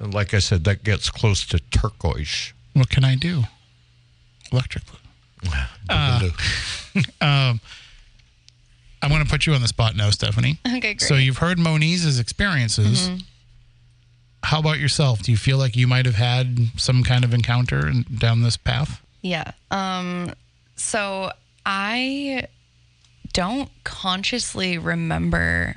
And 0.01 0.15
like 0.15 0.35
I 0.35 0.39
said, 0.39 0.65
that 0.65 0.85
gets 0.85 1.11
close 1.11 1.47
to 1.47 1.59
turquoise. 1.59 2.53
What 2.75 2.89
can 2.89 3.05
I 3.05 3.15
do? 3.17 3.45
Electric 4.53 4.85
blue. 4.87 5.51
Blue. 6.21 6.31
Um, 7.21 7.61
I'm 9.03 9.11
going 9.11 9.23
to 9.23 9.31
put 9.31 9.47
you 9.47 9.55
on 9.55 9.63
the 9.63 9.69
spot 9.69 9.95
now, 9.95 10.11
Stephanie. 10.11 10.59
Okay, 10.67 10.81
great. 10.81 11.01
So 11.01 11.15
you've 11.15 11.39
heard 11.39 11.59
Moniz's 11.59 12.19
experiences. 12.19 13.11
How 14.43 14.59
about 14.59 14.79
yourself? 14.81 15.23
Do 15.23 15.31
you 15.31 15.37
feel 15.37 15.59
like 15.59 15.77
you 15.77 15.87
might 15.87 16.07
have 16.07 16.15
had 16.17 16.59
some 16.77 17.05
kind 17.05 17.25
of 17.25 17.35
encounter 17.35 17.93
down 18.17 18.43
this 18.43 18.57
path? 18.57 19.01
Yeah. 19.23 19.53
Um 19.71 20.33
so 20.77 21.31
I 21.67 22.47
don't 23.33 23.71
consciously 23.85 24.79
remember 24.79 25.77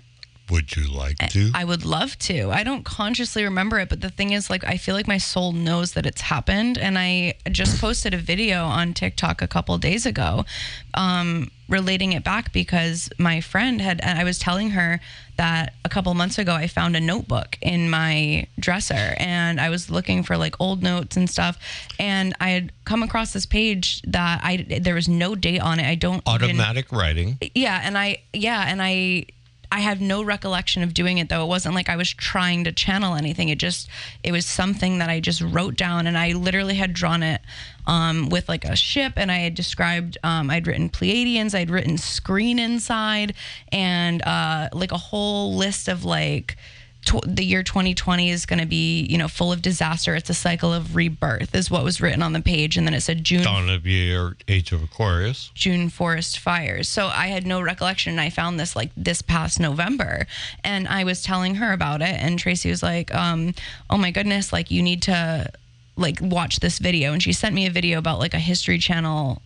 Would 0.51 0.75
you 0.75 0.87
like 0.91 1.17
to? 1.29 1.51
I 1.55 1.63
would 1.63 1.85
love 1.85 2.17
to. 2.19 2.51
I 2.51 2.63
don't 2.63 2.83
consciously 2.83 3.43
remember 3.43 3.79
it, 3.79 3.89
but 3.89 4.01
the 4.01 4.09
thing 4.09 4.31
is, 4.33 4.49
like, 4.49 4.63
I 4.65 4.77
feel 4.77 4.95
like 4.95 5.07
my 5.07 5.17
soul 5.17 5.53
knows 5.53 5.93
that 5.93 6.05
it's 6.05 6.21
happened. 6.21 6.77
And 6.77 6.99
I 6.99 7.35
just 7.51 7.79
posted 7.79 8.13
a 8.13 8.17
video 8.17 8.65
on 8.65 8.93
TikTok 8.93 9.41
a 9.41 9.47
couple 9.47 9.77
days 9.77 10.05
ago, 10.05 10.45
um, 10.93 11.49
relating 11.69 12.11
it 12.11 12.23
back 12.23 12.51
because 12.51 13.09
my 13.17 13.39
friend 13.39 13.79
had, 13.79 14.01
and 14.01 14.19
I 14.19 14.25
was 14.25 14.37
telling 14.39 14.71
her 14.71 14.99
that 15.37 15.73
a 15.85 15.89
couple 15.89 16.13
months 16.13 16.37
ago 16.37 16.53
I 16.53 16.67
found 16.67 16.95
a 16.95 16.99
notebook 16.99 17.57
in 17.61 17.89
my 17.89 18.45
dresser, 18.59 19.15
and 19.17 19.59
I 19.59 19.69
was 19.69 19.89
looking 19.89 20.21
for 20.21 20.35
like 20.37 20.55
old 20.59 20.83
notes 20.83 21.15
and 21.15 21.29
stuff, 21.29 21.57
and 21.97 22.33
I 22.41 22.49
had 22.49 22.71
come 22.83 23.01
across 23.03 23.31
this 23.33 23.45
page 23.45 24.01
that 24.03 24.41
I 24.43 24.57
there 24.81 24.93
was 24.95 25.07
no 25.07 25.33
date 25.35 25.61
on 25.61 25.79
it. 25.79 25.85
I 25.87 25.95
don't 25.95 26.21
even- 26.27 26.49
Automatic 26.59 26.91
writing. 26.91 27.37
yeah 27.55 27.79
and 27.83 27.97
i 27.97 28.19
yeah 28.33 28.65
and 28.67 28.81
i 28.81 29.25
i 29.71 29.79
have 29.79 30.01
no 30.01 30.21
recollection 30.23 30.83
of 30.83 30.93
doing 30.93 31.17
it 31.17 31.29
though. 31.29 31.43
It 31.43 31.47
wasn't 31.47 31.75
like 31.75 31.89
i 31.89 31.95
was 31.95 32.11
trying 32.13 32.63
to 32.65 32.71
channel 32.71 33.15
anything. 33.15 33.49
It 33.49 33.57
just 33.57 33.89
it 34.23 34.31
was 34.31 34.45
something 34.45 34.97
that 34.99 35.09
i 35.09 35.19
just 35.19 35.41
wrote 35.41 35.75
down 35.75 36.07
and 36.07 36.17
i 36.17 36.33
literally 36.33 36.75
had 36.75 36.93
drawn 36.93 37.23
it 37.23 37.41
um, 37.87 38.29
with 38.29 38.47
like 38.47 38.65
a 38.65 38.75
ship 38.75 39.13
and 39.15 39.31
i 39.31 39.37
had 39.37 39.55
described 39.55 40.17
um, 40.23 40.49
i'd 40.49 40.67
written 40.67 40.89
pleiadians 40.89 41.55
i'd 41.55 41.69
written 41.69 41.97
screen 41.97 42.59
inside 42.59 43.33
and 43.71 44.21
uh, 44.23 44.69
like 44.73 44.91
a 44.91 44.97
whole 44.97 45.55
list 45.55 45.87
of 45.87 46.05
like 46.05 46.57
tw- 47.05 47.25
the 47.25 47.43
year 47.43 47.63
2020 47.63 48.29
is 48.29 48.45
going 48.45 48.59
to 48.59 48.65
be 48.65 49.01
you 49.03 49.17
know 49.17 49.27
full 49.27 49.51
of 49.51 49.61
disaster 49.61 50.15
it's 50.15 50.29
a 50.29 50.33
cycle 50.33 50.73
of 50.73 50.95
rebirth 50.95 51.53
is 51.55 51.69
what 51.69 51.83
was 51.83 52.01
written 52.01 52.21
on 52.21 52.33
the 52.33 52.41
page 52.41 52.77
and 52.77 52.87
then 52.87 52.93
it 52.93 53.01
said 53.01 53.23
june 53.23 53.43
Dawn 53.43 53.69
of 53.69 53.85
Year, 53.85 54.35
Age 54.47 54.71
of 54.71 54.83
Aquarius. 54.83 55.51
June 55.53 55.89
forest 55.89 56.39
fires. 56.39 56.87
So 56.87 57.07
I 57.07 57.27
had 57.27 57.45
no 57.45 57.61
recollection. 57.61 58.11
And 58.11 58.21
I 58.21 58.29
found 58.29 58.59
this 58.59 58.75
like 58.75 58.91
this 58.95 59.21
past 59.21 59.59
November, 59.59 60.25
and 60.63 60.87
I 60.87 61.03
was 61.03 61.21
telling 61.21 61.55
her 61.55 61.73
about 61.73 62.01
it, 62.01 62.15
and 62.19 62.37
Tracy 62.39 62.69
was 62.69 62.83
like, 62.83 63.13
um, 63.13 63.53
"Oh 63.89 63.97
my 63.97 64.11
goodness, 64.11 64.53
like 64.53 64.71
you 64.71 64.81
need 64.81 65.01
to 65.03 65.51
like 65.97 66.19
watch 66.21 66.59
this 66.59 66.79
video." 66.79 67.13
And 67.13 67.21
she 67.21 67.33
sent 67.33 67.55
me 67.55 67.65
a 67.65 67.71
video 67.71 67.97
about 67.99 68.19
like 68.19 68.33
a 68.33 68.39
History 68.39 68.77
Channel 68.77 69.41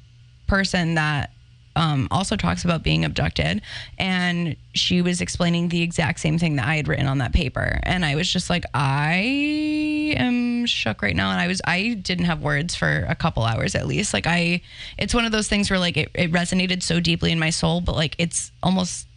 person 0.48 0.96
that 0.96 1.32
um, 1.76 2.08
also 2.12 2.36
talks 2.36 2.64
about 2.64 2.84
being 2.84 3.04
abducted, 3.04 3.62
and 3.98 4.56
she 4.74 5.02
was 5.02 5.22
explaining 5.22 5.70
the 5.70 5.82
exact 5.82 6.20
same 6.20 6.38
thing 6.38 6.56
that 6.56 6.68
I 6.68 6.76
had 6.76 6.88
written 6.88 7.08
on 7.08 7.18
that 7.20 7.34
paper, 7.34 7.80
and 7.84 8.06
I 8.06 8.16
was 8.16 8.32
just 8.32 8.50
like, 8.50 8.66
I 8.74 10.14
am 10.18 10.66
shook 10.66 11.02
right 11.02 11.16
now, 11.16 11.32
and 11.32 11.40
I 11.40 11.48
was 11.48 11.62
I 11.66 11.96
didn't 12.02 12.26
have 12.26 12.42
words 12.42 12.76
for 12.76 13.06
a 13.08 13.16
couple 13.16 13.44
hours 13.44 13.76
at 13.76 13.88
least. 13.88 14.14
Like 14.14 14.28
I, 14.28 14.62
it's 14.98 15.14
one 15.14 15.26
of 15.26 15.32
those 15.32 15.48
things 15.48 15.70
where 15.70 15.80
like 15.80 15.98
it, 15.98 16.10
it 16.14 16.32
resonated 16.32 16.84
so 16.84 17.00
deeply 17.00 17.32
in 17.32 17.40
my 17.40 17.50
soul, 17.50 17.82
but 17.82 17.96
like 17.96 18.16
it's 18.18 18.52
almost 18.64 19.08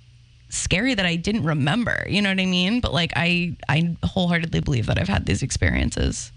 scary 0.51 0.95
that 0.95 1.07
I 1.07 1.17
didn't 1.17 1.45
remember. 1.45 2.05
You 2.09 2.23
know 2.23 2.31
what 2.31 2.41
I 2.41 2.47
mean? 2.47 2.81
But 2.81 2.93
like 2.93 3.13
I 3.17 3.57
I 3.69 3.97
wholeheartedly 4.03 4.61
believe 4.61 4.87
that 4.87 4.99
I've 4.99 5.09
had 5.09 5.27
these 5.27 5.43
experiences. 5.43 6.33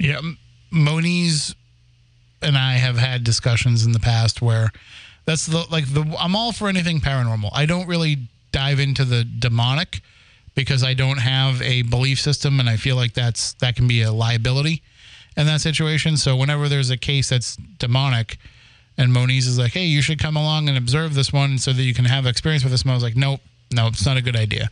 Yeah, 0.00 0.18
M- 0.18 0.38
Moniz 0.70 1.54
and 2.42 2.56
I 2.56 2.74
have 2.74 2.98
had 2.98 3.24
discussions 3.24 3.84
in 3.84 3.92
the 3.92 4.00
past 4.00 4.42
where 4.42 4.70
that's 5.24 5.46
the 5.46 5.64
like 5.70 5.92
the 5.92 6.02
I'm 6.18 6.34
all 6.34 6.52
for 6.52 6.68
anything 6.68 7.00
paranormal. 7.00 7.50
I 7.52 7.66
don't 7.66 7.86
really 7.86 8.28
dive 8.50 8.80
into 8.80 9.04
the 9.04 9.24
demonic 9.24 10.00
because 10.54 10.84
I 10.84 10.94
don't 10.94 11.18
have 11.18 11.62
a 11.62 11.82
belief 11.82 12.20
system 12.20 12.60
and 12.60 12.68
I 12.68 12.76
feel 12.76 12.96
like 12.96 13.14
that's 13.14 13.54
that 13.54 13.76
can 13.76 13.88
be 13.88 14.02
a 14.02 14.12
liability 14.12 14.82
in 15.36 15.46
that 15.46 15.60
situation. 15.60 16.16
So 16.16 16.36
whenever 16.36 16.68
there's 16.68 16.90
a 16.90 16.96
case 16.96 17.30
that's 17.30 17.56
demonic 17.78 18.38
and 18.98 19.12
Moniz 19.12 19.46
is 19.46 19.58
like, 19.58 19.72
"Hey, 19.72 19.86
you 19.86 20.02
should 20.02 20.18
come 20.18 20.36
along 20.36 20.68
and 20.68 20.76
observe 20.76 21.14
this 21.14 21.32
one 21.32 21.58
so 21.58 21.72
that 21.72 21.82
you 21.82 21.94
can 21.94 22.04
have 22.04 22.26
experience 22.26 22.62
with 22.62 22.72
this." 22.72 22.82
And 22.82 22.90
I 22.90 22.94
was 22.94 23.02
like, 23.02 23.16
"Nope, 23.16 23.40
no, 23.72 23.86
it's 23.86 24.04
not 24.04 24.16
a 24.16 24.22
good 24.22 24.36
idea." 24.36 24.68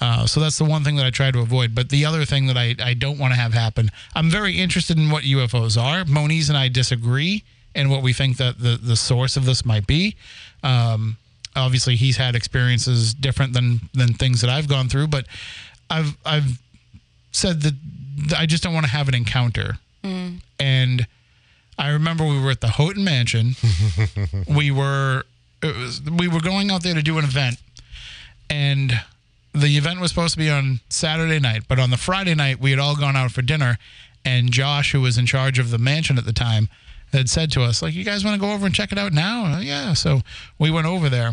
Uh, 0.00 0.26
so 0.26 0.40
that's 0.40 0.56
the 0.56 0.64
one 0.64 0.82
thing 0.82 0.96
that 0.96 1.04
I 1.04 1.10
try 1.10 1.30
to 1.30 1.40
avoid. 1.40 1.74
But 1.74 1.90
the 1.90 2.06
other 2.06 2.24
thing 2.24 2.46
that 2.46 2.56
I, 2.56 2.74
I 2.82 2.94
don't 2.94 3.18
want 3.18 3.34
to 3.34 3.40
have 3.40 3.52
happen, 3.52 3.90
I'm 4.14 4.30
very 4.30 4.58
interested 4.58 4.96
in 4.96 5.10
what 5.10 5.24
UFOs 5.24 5.80
are. 5.80 6.04
Moniz 6.06 6.48
and 6.48 6.56
I 6.56 6.68
disagree 6.68 7.44
in 7.74 7.90
what 7.90 8.02
we 8.02 8.12
think 8.12 8.38
that 8.38 8.58
the, 8.58 8.78
the 8.82 8.96
source 8.96 9.36
of 9.36 9.44
this 9.44 9.64
might 9.64 9.86
be. 9.86 10.16
Um, 10.62 11.16
obviously, 11.54 11.96
he's 11.96 12.16
had 12.16 12.34
experiences 12.34 13.14
different 13.14 13.52
than 13.52 13.80
than 13.94 14.14
things 14.14 14.40
that 14.40 14.50
I've 14.50 14.68
gone 14.68 14.88
through, 14.88 15.08
but 15.08 15.26
I've 15.88 16.16
I've 16.24 16.60
said 17.32 17.62
that 17.62 17.74
I 18.36 18.46
just 18.46 18.62
don't 18.62 18.74
want 18.74 18.86
to 18.86 18.92
have 18.92 19.08
an 19.08 19.14
encounter. 19.14 19.78
And 20.58 21.06
I 21.78 21.90
remember 21.90 22.24
we 22.24 22.40
were 22.40 22.50
at 22.50 22.60
the 22.60 22.68
Houghton 22.68 23.04
Mansion. 23.04 23.54
we 24.48 24.70
were 24.70 25.24
it 25.62 25.76
was, 25.76 26.02
we 26.02 26.28
were 26.28 26.40
going 26.40 26.70
out 26.70 26.82
there 26.82 26.94
to 26.94 27.02
do 27.02 27.18
an 27.18 27.24
event, 27.24 27.58
and 28.48 28.92
the 29.52 29.76
event 29.76 30.00
was 30.00 30.10
supposed 30.10 30.32
to 30.34 30.38
be 30.38 30.50
on 30.50 30.80
Saturday 30.88 31.40
night, 31.40 31.64
but 31.68 31.78
on 31.78 31.90
the 31.90 31.96
Friday 31.96 32.34
night 32.34 32.60
we 32.60 32.70
had 32.70 32.78
all 32.78 32.96
gone 32.96 33.16
out 33.16 33.32
for 33.32 33.42
dinner, 33.42 33.78
and 34.24 34.50
Josh, 34.50 34.92
who 34.92 35.00
was 35.00 35.18
in 35.18 35.26
charge 35.26 35.58
of 35.58 35.70
the 35.70 35.78
mansion 35.78 36.18
at 36.18 36.24
the 36.24 36.32
time, 36.32 36.68
had 37.12 37.28
said 37.28 37.50
to 37.52 37.62
us 37.62 37.82
like, 37.82 37.94
"You 37.94 38.04
guys 38.04 38.24
want 38.24 38.40
to 38.40 38.40
go 38.40 38.52
over 38.52 38.66
and 38.66 38.74
check 38.74 38.92
it 38.92 38.98
out 38.98 39.12
now?" 39.12 39.56
Uh, 39.56 39.60
yeah, 39.60 39.92
so 39.94 40.22
we 40.58 40.70
went 40.70 40.86
over 40.86 41.08
there. 41.08 41.32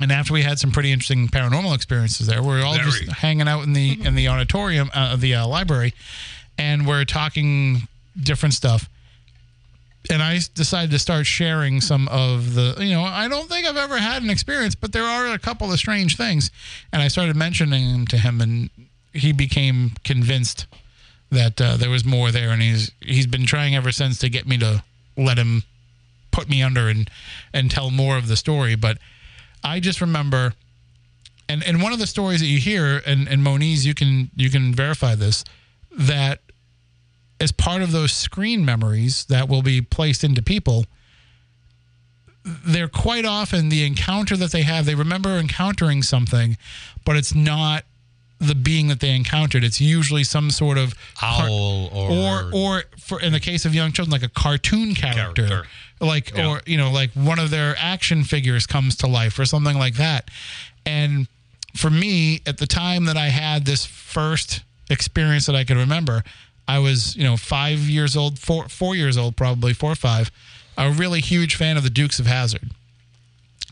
And 0.00 0.10
after 0.10 0.32
we 0.32 0.42
had 0.42 0.58
some 0.58 0.72
pretty 0.72 0.90
interesting 0.90 1.28
paranormal 1.28 1.74
experiences 1.74 2.26
there, 2.26 2.42
we 2.42 2.48
were 2.48 2.62
all 2.62 2.76
just 2.76 3.04
hanging 3.04 3.46
out 3.46 3.62
in 3.62 3.72
the 3.72 3.98
in 4.04 4.14
the 4.14 4.28
auditorium, 4.28 4.90
uh, 4.92 5.16
the 5.16 5.34
uh, 5.34 5.46
library, 5.46 5.94
and 6.58 6.86
we're 6.86 7.04
talking 7.04 7.88
different 8.20 8.54
stuff 8.54 8.88
and 10.10 10.22
I 10.22 10.38
decided 10.54 10.90
to 10.90 10.98
start 10.98 11.26
sharing 11.26 11.80
some 11.80 12.08
of 12.08 12.54
the, 12.54 12.76
you 12.80 12.90
know, 12.90 13.02
I 13.02 13.28
don't 13.28 13.48
think 13.48 13.66
I've 13.66 13.76
ever 13.76 13.98
had 13.98 14.22
an 14.22 14.30
experience, 14.30 14.74
but 14.74 14.92
there 14.92 15.04
are 15.04 15.32
a 15.32 15.38
couple 15.38 15.72
of 15.72 15.78
strange 15.78 16.16
things. 16.16 16.50
And 16.92 17.00
I 17.00 17.08
started 17.08 17.36
mentioning 17.36 17.92
them 17.92 18.06
to 18.08 18.18
him, 18.18 18.40
and 18.40 18.70
he 19.12 19.32
became 19.32 19.92
convinced 20.04 20.66
that 21.30 21.60
uh, 21.60 21.76
there 21.76 21.90
was 21.90 22.04
more 22.04 22.30
there. 22.30 22.50
And 22.50 22.60
he's 22.60 22.90
he's 23.00 23.26
been 23.26 23.46
trying 23.46 23.76
ever 23.76 23.92
since 23.92 24.18
to 24.18 24.28
get 24.28 24.46
me 24.46 24.58
to 24.58 24.82
let 25.16 25.38
him 25.38 25.62
put 26.30 26.48
me 26.48 26.62
under 26.62 26.88
and 26.88 27.08
and 27.52 27.70
tell 27.70 27.90
more 27.90 28.16
of 28.16 28.26
the 28.26 28.36
story. 28.36 28.74
But 28.74 28.98
I 29.62 29.78
just 29.78 30.00
remember, 30.00 30.54
and 31.48 31.62
and 31.62 31.80
one 31.80 31.92
of 31.92 32.00
the 32.00 32.08
stories 32.08 32.40
that 32.40 32.46
you 32.46 32.58
hear, 32.58 33.02
and 33.06 33.28
and 33.28 33.42
Moniz, 33.44 33.86
you 33.86 33.94
can 33.94 34.30
you 34.34 34.50
can 34.50 34.74
verify 34.74 35.14
this, 35.14 35.44
that 35.96 36.40
as 37.42 37.52
part 37.52 37.82
of 37.82 37.90
those 37.92 38.12
screen 38.12 38.64
memories 38.64 39.24
that 39.26 39.48
will 39.48 39.62
be 39.62 39.80
placed 39.82 40.22
into 40.24 40.40
people, 40.42 40.86
they're 42.44 42.88
quite 42.88 43.24
often 43.24 43.68
the 43.68 43.84
encounter 43.84 44.36
that 44.36 44.52
they 44.52 44.62
have. 44.62 44.84
They 44.86 44.94
remember 44.94 45.30
encountering 45.38 46.02
something, 46.02 46.56
but 47.04 47.16
it's 47.16 47.34
not 47.34 47.84
the 48.38 48.54
being 48.56 48.88
that 48.88 48.98
they 49.00 49.14
encountered. 49.14 49.62
It's 49.62 49.80
usually 49.80 50.24
some 50.24 50.50
sort 50.50 50.76
of 50.78 50.94
car- 51.14 51.46
Owl 51.48 51.88
or, 51.92 52.10
or 52.10 52.50
or 52.52 52.84
for 52.98 53.20
in 53.20 53.32
the 53.32 53.38
case 53.40 53.64
of 53.64 53.74
young 53.74 53.92
children, 53.92 54.10
like 54.10 54.24
a 54.24 54.28
cartoon 54.32 54.94
character, 54.94 55.46
Character. 55.46 55.68
like 56.00 56.32
Yeah. 56.36 56.48
or 56.48 56.62
you 56.66 56.76
know, 56.76 56.90
like 56.90 57.10
one 57.12 57.38
of 57.38 57.50
their 57.50 57.76
action 57.78 58.24
figures 58.24 58.66
comes 58.66 58.96
to 58.96 59.06
life 59.06 59.38
or 59.38 59.44
something 59.44 59.78
like 59.78 59.94
that. 59.96 60.28
And 60.84 61.28
for 61.76 61.90
me, 61.90 62.40
at 62.46 62.58
the 62.58 62.66
time 62.66 63.04
that 63.04 63.16
I 63.16 63.28
had 63.28 63.64
this 63.64 63.86
first 63.86 64.62
experience 64.90 65.46
that 65.46 65.54
I 65.54 65.62
could 65.62 65.76
remember, 65.76 66.24
I 66.68 66.78
was 66.78 67.16
you 67.16 67.24
know 67.24 67.36
five 67.36 67.78
years 67.80 68.16
old, 68.16 68.38
four 68.38 68.68
four 68.68 68.94
years 68.94 69.16
old, 69.16 69.36
probably 69.36 69.72
four 69.74 69.92
or 69.92 69.96
five. 69.96 70.30
A 70.78 70.90
really 70.90 71.20
huge 71.20 71.54
fan 71.54 71.76
of 71.76 71.82
the 71.82 71.90
Dukes 71.90 72.18
of 72.18 72.26
Hazzard, 72.26 72.70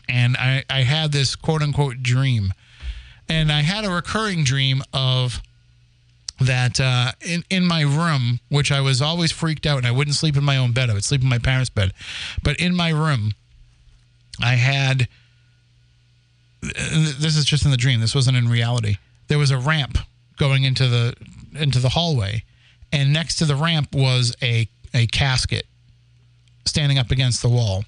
and 0.07 0.37
I 0.37 0.63
I 0.69 0.81
had 0.83 1.11
this 1.11 1.35
quote 1.35 1.61
unquote 1.61 2.03
dream, 2.03 2.53
and 3.27 3.51
I 3.51 3.61
had 3.61 3.85
a 3.85 3.89
recurring 3.89 4.43
dream 4.43 4.83
of 4.93 5.41
that 6.39 6.79
uh, 6.79 7.11
in 7.21 7.43
in 7.49 7.65
my 7.65 7.81
room, 7.81 8.39
which 8.49 8.71
I 8.71 8.81
was 8.81 9.01
always 9.01 9.31
freaked 9.31 9.65
out, 9.65 9.77
and 9.77 9.87
I 9.87 9.91
wouldn't 9.91 10.15
sleep 10.15 10.35
in 10.35 10.43
my 10.43 10.57
own 10.57 10.71
bed. 10.71 10.89
I 10.89 10.93
would 10.93 11.03
sleep 11.03 11.21
in 11.21 11.29
my 11.29 11.37
parents' 11.39 11.69
bed, 11.69 11.93
but 12.43 12.57
in 12.57 12.75
my 12.75 12.89
room, 12.89 13.33
I 14.41 14.55
had. 14.55 15.07
This 16.61 17.35
is 17.37 17.45
just 17.45 17.65
in 17.65 17.71
the 17.71 17.77
dream. 17.77 18.01
This 18.01 18.13
wasn't 18.13 18.37
in 18.37 18.47
reality. 18.47 18.97
There 19.29 19.39
was 19.39 19.49
a 19.49 19.57
ramp 19.57 19.97
going 20.37 20.63
into 20.63 20.87
the 20.87 21.15
into 21.55 21.79
the 21.79 21.89
hallway, 21.89 22.43
and 22.91 23.13
next 23.13 23.37
to 23.37 23.45
the 23.45 23.55
ramp 23.55 23.93
was 23.93 24.35
a 24.41 24.67
a 24.93 25.07
casket 25.07 25.65
standing 26.65 26.97
up 26.97 27.11
against 27.11 27.41
the 27.41 27.49
wall. 27.49 27.85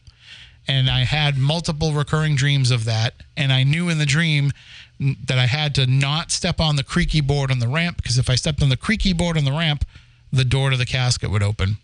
And 0.68 0.90
I 0.90 1.02
had 1.02 1.38
multiple 1.38 1.92
recurring 1.92 2.36
dreams 2.36 2.72
of 2.72 2.86
that. 2.86 3.14
And 3.36 3.52
I 3.52 3.64
knew 3.64 3.90
in 3.90 3.98
the 3.98 4.06
dream 4.06 4.52
that 5.00 5.38
I 5.38 5.46
had 5.46 5.76
to 5.76 5.86
not 5.86 6.32
step 6.32 6.62
on 6.62 6.78
the 6.78 6.84
creaky 6.84 7.20
board 7.20 7.52
on 7.52 7.60
the 7.60 7.68
ramp 7.68 7.98
because 7.98 8.18
if 8.18 8.30
I 8.30 8.36
stepped 8.36 8.62
on 8.62 8.70
the 8.70 8.78
creaky 8.78 9.12
board 9.14 9.38
on 9.38 9.44
the 9.44 9.52
ramp, 9.52 9.86
the 10.32 10.46
door 10.46 10.70
to 10.70 10.78
the 10.78 10.86
casket 10.86 11.30
would 11.30 11.44
open. 11.44 11.78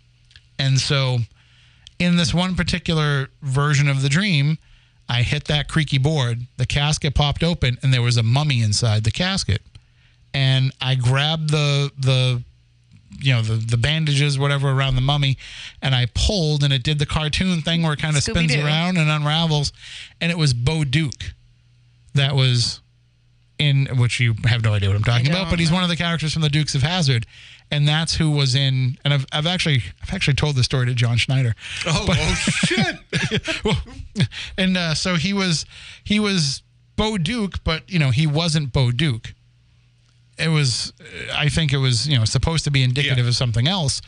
And 0.57 0.79
so, 0.79 1.19
in 1.99 2.15
this 2.15 2.33
one 2.33 2.55
particular 2.55 3.29
version 3.41 3.89
of 3.89 4.01
the 4.01 4.09
dream, 4.09 4.57
I 5.09 5.23
hit 5.23 5.45
that 5.45 5.67
creaky 5.67 5.97
board, 5.97 6.47
the 6.57 6.65
casket 6.65 7.15
popped 7.15 7.43
open, 7.43 7.77
and 7.81 7.93
there 7.93 8.01
was 8.01 8.15
a 8.15 8.23
mummy 8.23 8.61
inside 8.61 9.03
the 9.03 9.11
casket. 9.11 9.61
And 10.33 10.71
I 10.79 10.95
grabbed 10.95 11.49
the 11.49 11.91
the 11.97 12.43
you 13.17 13.33
know 13.33 13.41
the 13.41 13.53
the 13.53 13.77
bandages 13.77 14.37
whatever 14.37 14.69
around 14.69 14.95
the 14.95 15.01
mummy 15.01 15.37
and 15.81 15.95
I 15.95 16.07
pulled 16.13 16.63
and 16.63 16.71
it 16.71 16.83
did 16.83 16.99
the 16.99 17.05
cartoon 17.05 17.61
thing 17.61 17.81
where 17.81 17.93
it 17.93 17.99
kind 17.99 18.15
of 18.15 18.23
spins 18.23 18.55
around 18.55 18.97
and 18.97 19.09
unravels 19.09 19.73
and 20.21 20.31
it 20.31 20.37
was 20.37 20.53
Bo 20.53 20.83
Duke 20.83 21.33
that 22.13 22.35
was 22.35 22.81
in 23.59 23.87
which 23.97 24.19
you 24.19 24.35
have 24.45 24.63
no 24.63 24.73
idea 24.73 24.89
what 24.89 24.95
I'm 24.95 25.03
talking 25.03 25.27
about, 25.27 25.49
but 25.49 25.59
he's 25.59 25.69
know. 25.69 25.75
one 25.75 25.83
of 25.83 25.89
the 25.89 25.97
characters 25.97 26.31
from 26.31 26.41
the 26.41 26.49
Dukes 26.49 26.75
of 26.75 26.81
Hazzard, 26.81 27.25
and 27.69 27.87
that's 27.87 28.15
who 28.15 28.31
was 28.31 28.55
in. 28.55 28.97
And 29.03 29.13
I've, 29.13 29.25
I've 29.33 29.45
actually 29.45 29.83
I've 30.01 30.13
actually 30.13 30.35
told 30.35 30.55
this 30.55 30.65
story 30.65 30.85
to 30.85 30.93
John 30.93 31.17
Schneider. 31.17 31.55
Oh, 31.85 32.05
oh 32.09 32.35
shit! 32.35 32.95
well, 33.65 33.77
and 34.57 34.77
uh, 34.77 34.95
so 34.95 35.15
he 35.15 35.33
was 35.33 35.65
he 36.03 36.19
was 36.19 36.63
Bo 36.95 37.17
Duke, 37.17 37.63
but 37.65 37.89
you 37.89 37.99
know 37.99 38.11
he 38.11 38.25
wasn't 38.25 38.71
Bo 38.71 38.91
Duke. 38.91 39.33
It 40.39 40.49
was, 40.49 40.93
I 41.33 41.49
think 41.49 41.73
it 41.73 41.77
was 41.77 42.07
you 42.07 42.17
know 42.17 42.25
supposed 42.25 42.63
to 42.65 42.71
be 42.71 42.83
indicative 42.83 43.25
Yeah. 43.25 43.29
of 43.29 43.35
something 43.35 43.67
else, 43.67 44.01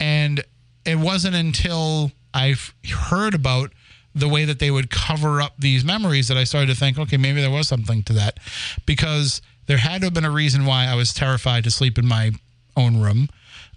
and 0.00 0.42
it 0.84 0.96
wasn't 0.98 1.34
until 1.34 2.12
I've 2.32 2.74
heard 2.92 3.34
about 3.34 3.72
the 4.14 4.28
way 4.28 4.44
that 4.44 4.58
they 4.60 4.70
would 4.70 4.90
cover 4.90 5.40
up 5.42 5.54
these 5.58 5.84
memories 5.84 6.28
that 6.28 6.36
I 6.36 6.44
started 6.44 6.68
to 6.68 6.74
think, 6.76 6.98
okay, 6.98 7.16
maybe 7.16 7.40
there 7.40 7.50
was 7.50 7.66
something 7.66 8.02
to 8.04 8.12
that, 8.12 8.38
because 8.86 9.42
there 9.66 9.78
had 9.78 10.02
to 10.02 10.06
have 10.06 10.14
been 10.14 10.24
a 10.24 10.30
reason 10.30 10.66
why 10.66 10.86
I 10.86 10.94
was 10.94 11.12
terrified 11.12 11.64
to 11.64 11.70
sleep 11.70 11.98
in 11.98 12.06
my 12.06 12.30
own 12.76 13.00
room. 13.00 13.28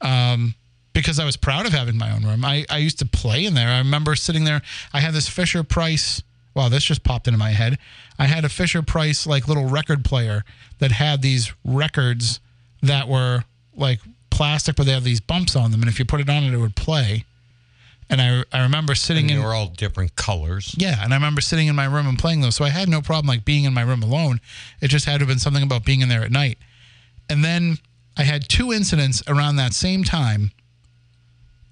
Um, 0.02 0.54
because 0.94 1.20
I 1.20 1.26
was 1.26 1.38
proud 1.38 1.66
of 1.68 1.74
having 1.74 1.96
my 1.98 2.12
own 2.12 2.24
room. 2.24 2.44
I, 2.44 2.66
I 2.70 2.78
used 2.78 2.98
to 3.00 3.06
play 3.06 3.46
in 3.46 3.54
there. 3.54 3.70
I 3.70 3.78
remember 3.78 4.16
sitting 4.16 4.44
there. 4.46 4.62
I 4.94 5.00
had 5.00 5.14
this 5.14 5.28
Fisher 5.30 5.64
Price. 5.64 6.24
Wow, 6.58 6.70
this 6.70 6.84
just 6.84 7.04
popped 7.04 7.28
into 7.28 7.38
my 7.38 7.52
head. 7.52 7.78
I 8.18 8.26
had 8.26 8.44
a 8.44 8.50
Fisher 8.50 8.82
Price 8.82 9.28
like 9.28 9.48
little 9.48 9.66
record 9.70 10.04
player 10.04 10.44
that 10.80 10.92
had 10.92 11.22
these 11.22 11.54
records 11.64 12.40
that 12.82 13.08
were 13.08 13.44
like 13.76 14.00
plastic, 14.32 14.76
but 14.76 14.88
they 14.88 14.92
had 14.92 15.04
these 15.04 15.22
bumps 15.22 15.56
on 15.56 15.72
them, 15.72 15.82
and 15.82 15.90
if 15.90 16.00
you 16.00 16.06
put 16.06 16.20
it 16.20 16.30
on 16.30 16.44
it, 16.44 16.54
it 16.54 16.58
would 16.58 16.76
play. 16.76 17.26
And 18.10 18.22
I 18.22 18.44
I 18.52 18.64
remember 18.64 18.96
sitting 18.96 19.26
And 19.26 19.30
they 19.30 19.36
in 19.36 19.44
were 19.44 19.54
all 19.54 19.68
different 19.68 20.16
colors. 20.16 20.74
yeah, 20.78 21.04
and 21.04 21.14
I 21.14 21.16
remember 21.18 21.42
sitting 21.42 21.68
in 21.68 21.76
my 21.76 21.86
room 21.86 22.08
and 22.08 22.18
playing 22.18 22.42
those. 22.42 22.56
So 22.56 22.66
I 22.66 22.70
had 22.70 22.90
no 22.90 23.02
problem 23.02 23.28
like 23.28 23.46
being 23.46 23.66
in 23.66 23.74
my 23.74 23.82
room 23.84 24.02
alone. 24.02 24.40
It 24.82 24.88
just 24.88 25.06
had 25.06 25.16
to 25.16 25.20
have 25.20 25.28
been 25.28 25.40
something 25.40 25.64
about 25.64 25.86
being 25.86 26.02
in 26.02 26.10
there 26.10 26.24
at 26.24 26.32
night. 26.32 26.58
And 27.30 27.44
then 27.44 27.78
I 28.18 28.24
had 28.24 28.50
two 28.50 28.74
incidents 28.74 29.22
around 29.28 29.58
that 29.58 29.74
same 29.74 30.04
time. 30.04 30.52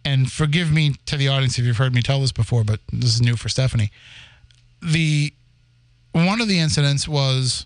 And 0.04 0.32
forgive 0.32 0.72
me 0.72 0.96
to 1.08 1.18
the 1.18 1.28
audience 1.30 1.58
if 1.58 1.66
you've 1.66 1.78
heard 1.78 1.96
me 1.96 2.04
tell 2.04 2.22
this 2.22 2.32
before, 2.32 2.64
but 2.64 2.80
this 2.94 3.16
is 3.16 3.22
new 3.22 3.36
for 3.36 3.50
Stephanie. 3.50 3.92
The 4.86 5.34
one 6.12 6.40
of 6.42 6.48
the 6.48 6.60
incidents 6.60 7.08
was 7.08 7.66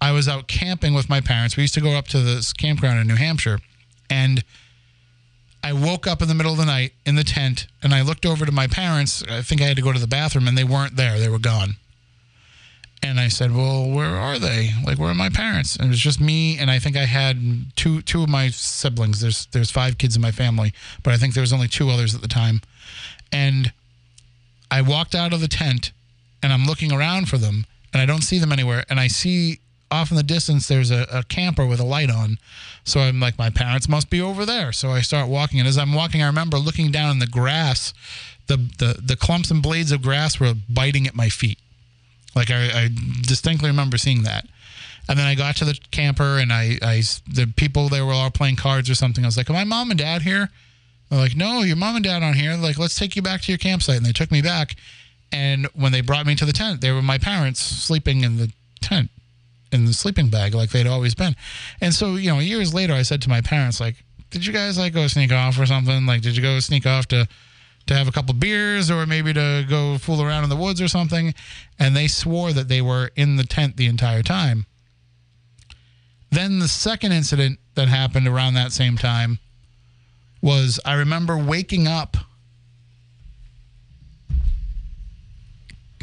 I 0.00 0.12
was 0.12 0.28
out 0.28 0.48
camping 0.48 0.94
with 0.94 1.08
my 1.08 1.20
parents. 1.20 1.56
We 1.56 1.62
used 1.62 1.74
to 1.74 1.80
go 1.80 1.92
up 1.92 2.08
to 2.08 2.20
this 2.20 2.52
campground 2.52 3.00
in 3.00 3.06
New 3.06 3.16
Hampshire, 3.16 3.60
and 4.08 4.42
I 5.62 5.72
woke 5.72 6.06
up 6.06 6.22
in 6.22 6.28
the 6.28 6.34
middle 6.34 6.52
of 6.52 6.58
the 6.58 6.64
night 6.64 6.92
in 7.04 7.16
the 7.16 7.24
tent 7.24 7.66
and 7.82 7.92
I 7.92 8.02
looked 8.02 8.24
over 8.24 8.46
to 8.46 8.52
my 8.52 8.66
parents. 8.66 9.22
I 9.28 9.42
think 9.42 9.60
I 9.60 9.64
had 9.64 9.76
to 9.76 9.82
go 9.82 9.92
to 9.92 9.98
the 9.98 10.06
bathroom 10.06 10.48
and 10.48 10.56
they 10.56 10.64
weren't 10.64 10.96
there. 10.96 11.18
They 11.18 11.28
were 11.28 11.38
gone. 11.38 11.76
And 13.02 13.20
I 13.20 13.28
said, 13.28 13.54
"Well, 13.54 13.88
where 13.88 14.16
are 14.16 14.38
they? 14.38 14.70
Like, 14.84 14.98
where 14.98 15.10
are 15.10 15.14
my 15.14 15.28
parents?" 15.28 15.76
And 15.76 15.86
it 15.86 15.90
was 15.90 16.00
just 16.00 16.20
me 16.20 16.58
and 16.58 16.70
I 16.70 16.78
think 16.78 16.96
I 16.96 17.04
had 17.04 17.76
two 17.76 18.02
two 18.02 18.22
of 18.22 18.28
my 18.28 18.48
siblings. 18.48 19.20
There's 19.20 19.46
there's 19.46 19.70
five 19.70 19.98
kids 19.98 20.16
in 20.16 20.22
my 20.22 20.32
family, 20.32 20.72
but 21.02 21.12
I 21.12 21.16
think 21.16 21.34
there 21.34 21.42
was 21.42 21.52
only 21.52 21.68
two 21.68 21.90
others 21.90 22.14
at 22.14 22.22
the 22.22 22.28
time. 22.28 22.60
And 23.30 23.72
I 24.70 24.82
walked 24.82 25.14
out 25.14 25.32
of 25.32 25.40
the 25.40 25.48
tent 25.48 25.92
and 26.42 26.52
I'm 26.52 26.66
looking 26.66 26.92
around 26.92 27.28
for 27.28 27.38
them 27.38 27.66
and 27.92 28.02
I 28.02 28.06
don't 28.06 28.22
see 28.22 28.38
them 28.38 28.52
anywhere. 28.52 28.84
And 28.88 29.00
I 29.00 29.08
see 29.08 29.60
off 29.90 30.10
in 30.10 30.16
the 30.16 30.22
distance 30.22 30.68
there's 30.68 30.90
a, 30.90 31.06
a 31.10 31.22
camper 31.24 31.66
with 31.66 31.80
a 31.80 31.84
light 31.84 32.10
on. 32.10 32.38
So 32.84 33.00
I'm 33.00 33.20
like, 33.20 33.38
my 33.38 33.50
parents 33.50 33.88
must 33.88 34.10
be 34.10 34.20
over 34.20 34.44
there. 34.44 34.72
So 34.72 34.90
I 34.90 35.00
start 35.00 35.28
walking. 35.28 35.58
And 35.58 35.68
as 35.68 35.78
I'm 35.78 35.94
walking, 35.94 36.22
I 36.22 36.26
remember 36.26 36.58
looking 36.58 36.90
down 36.90 37.10
in 37.10 37.18
the 37.18 37.26
grass. 37.26 37.94
The, 38.46 38.56
the, 38.56 39.00
the 39.02 39.16
clumps 39.16 39.50
and 39.50 39.62
blades 39.62 39.92
of 39.92 40.02
grass 40.02 40.40
were 40.40 40.54
biting 40.68 41.06
at 41.06 41.14
my 41.14 41.28
feet. 41.28 41.58
Like 42.34 42.50
I, 42.50 42.84
I 42.84 42.88
distinctly 43.22 43.68
remember 43.68 43.98
seeing 43.98 44.22
that. 44.22 44.46
And 45.08 45.18
then 45.18 45.26
I 45.26 45.34
got 45.34 45.56
to 45.56 45.64
the 45.64 45.78
camper 45.90 46.38
and 46.38 46.52
I, 46.52 46.78
I, 46.82 47.02
the 47.26 47.52
people 47.56 47.88
there 47.88 48.04
were 48.04 48.12
all 48.12 48.30
playing 48.30 48.56
cards 48.56 48.90
or 48.90 48.94
something. 48.94 49.24
I 49.24 49.28
was 49.28 49.38
like, 49.38 49.48
"Are 49.48 49.54
my 49.54 49.64
mom 49.64 49.90
and 49.90 49.98
dad 49.98 50.20
here?" 50.20 50.50
They're 51.08 51.18
like, 51.18 51.34
"No, 51.34 51.62
your 51.62 51.76
mom 51.76 51.96
and 51.96 52.04
dad 52.04 52.22
aren't 52.22 52.36
here." 52.36 52.54
Like, 52.56 52.78
let's 52.78 52.94
take 52.94 53.16
you 53.16 53.22
back 53.22 53.40
to 53.42 53.50
your 53.50 53.58
campsite. 53.58 53.96
And 53.96 54.04
they 54.04 54.12
took 54.12 54.30
me 54.30 54.42
back. 54.42 54.76
And 55.32 55.66
when 55.74 55.92
they 55.92 56.00
brought 56.00 56.26
me 56.26 56.34
to 56.36 56.44
the 56.44 56.52
tent, 56.52 56.80
they 56.80 56.90
were 56.90 57.02
my 57.02 57.18
parents 57.18 57.60
sleeping 57.60 58.22
in 58.22 58.36
the 58.36 58.52
tent 58.80 59.10
in 59.70 59.84
the 59.84 59.92
sleeping 59.92 60.30
bag 60.30 60.54
like 60.54 60.70
they'd 60.70 60.86
always 60.86 61.14
been. 61.14 61.36
And 61.80 61.92
so, 61.92 62.14
you 62.14 62.30
know, 62.30 62.38
years 62.38 62.72
later, 62.72 62.94
I 62.94 63.02
said 63.02 63.20
to 63.22 63.28
my 63.28 63.42
parents, 63.42 63.80
like, 63.80 63.96
"Did 64.30 64.46
you 64.46 64.52
guys 64.52 64.78
like 64.78 64.94
go 64.94 65.06
sneak 65.06 65.30
off 65.30 65.58
or 65.58 65.66
something? 65.66 66.06
Like, 66.06 66.22
did 66.22 66.36
you 66.36 66.42
go 66.42 66.58
sneak 66.60 66.86
off 66.86 67.06
to?" 67.08 67.28
to 67.88 67.96
have 67.96 68.06
a 68.06 68.12
couple 68.12 68.34
beers 68.34 68.90
or 68.90 69.06
maybe 69.06 69.32
to 69.32 69.64
go 69.68 69.98
fool 69.98 70.22
around 70.22 70.44
in 70.44 70.50
the 70.50 70.56
woods 70.56 70.80
or 70.80 70.88
something. 70.88 71.34
And 71.78 71.96
they 71.96 72.06
swore 72.06 72.52
that 72.52 72.68
they 72.68 72.80
were 72.80 73.10
in 73.16 73.36
the 73.36 73.44
tent 73.44 73.76
the 73.76 73.86
entire 73.86 74.22
time. 74.22 74.66
Then 76.30 76.58
the 76.58 76.68
second 76.68 77.12
incident 77.12 77.58
that 77.74 77.88
happened 77.88 78.28
around 78.28 78.54
that 78.54 78.72
same 78.72 78.96
time 78.96 79.38
was 80.40 80.78
I 80.84 80.94
remember 80.94 81.36
waking 81.36 81.88
up. 81.88 82.16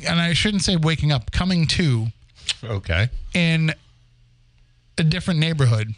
And 0.06 0.20
I 0.20 0.34
shouldn't 0.34 0.64
say 0.64 0.76
waking 0.76 1.12
up, 1.12 1.32
coming 1.32 1.66
to 1.68 2.08
Okay. 2.64 3.10
in 3.34 3.74
a 4.98 5.04
different 5.04 5.40
neighborhood. 5.40 5.94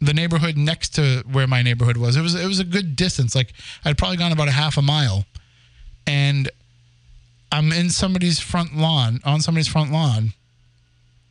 The 0.00 0.12
neighborhood 0.14 0.56
next 0.56 0.90
to 0.96 1.22
where 1.30 1.46
my 1.46 1.62
neighborhood 1.62 1.96
was. 1.96 2.16
It 2.16 2.20
was 2.20 2.34
it 2.34 2.46
was 2.46 2.58
a 2.60 2.64
good 2.64 2.96
distance. 2.96 3.34
Like 3.34 3.52
I'd 3.84 3.96
probably 3.96 4.16
gone 4.16 4.32
about 4.32 4.48
a 4.48 4.52
half 4.52 4.76
a 4.76 4.82
mile. 4.82 5.24
And 6.06 6.50
I'm 7.50 7.72
in 7.72 7.88
somebody's 7.90 8.38
front 8.40 8.76
lawn, 8.76 9.20
on 9.24 9.40
somebody's 9.40 9.68
front 9.68 9.92
lawn, 9.92 10.34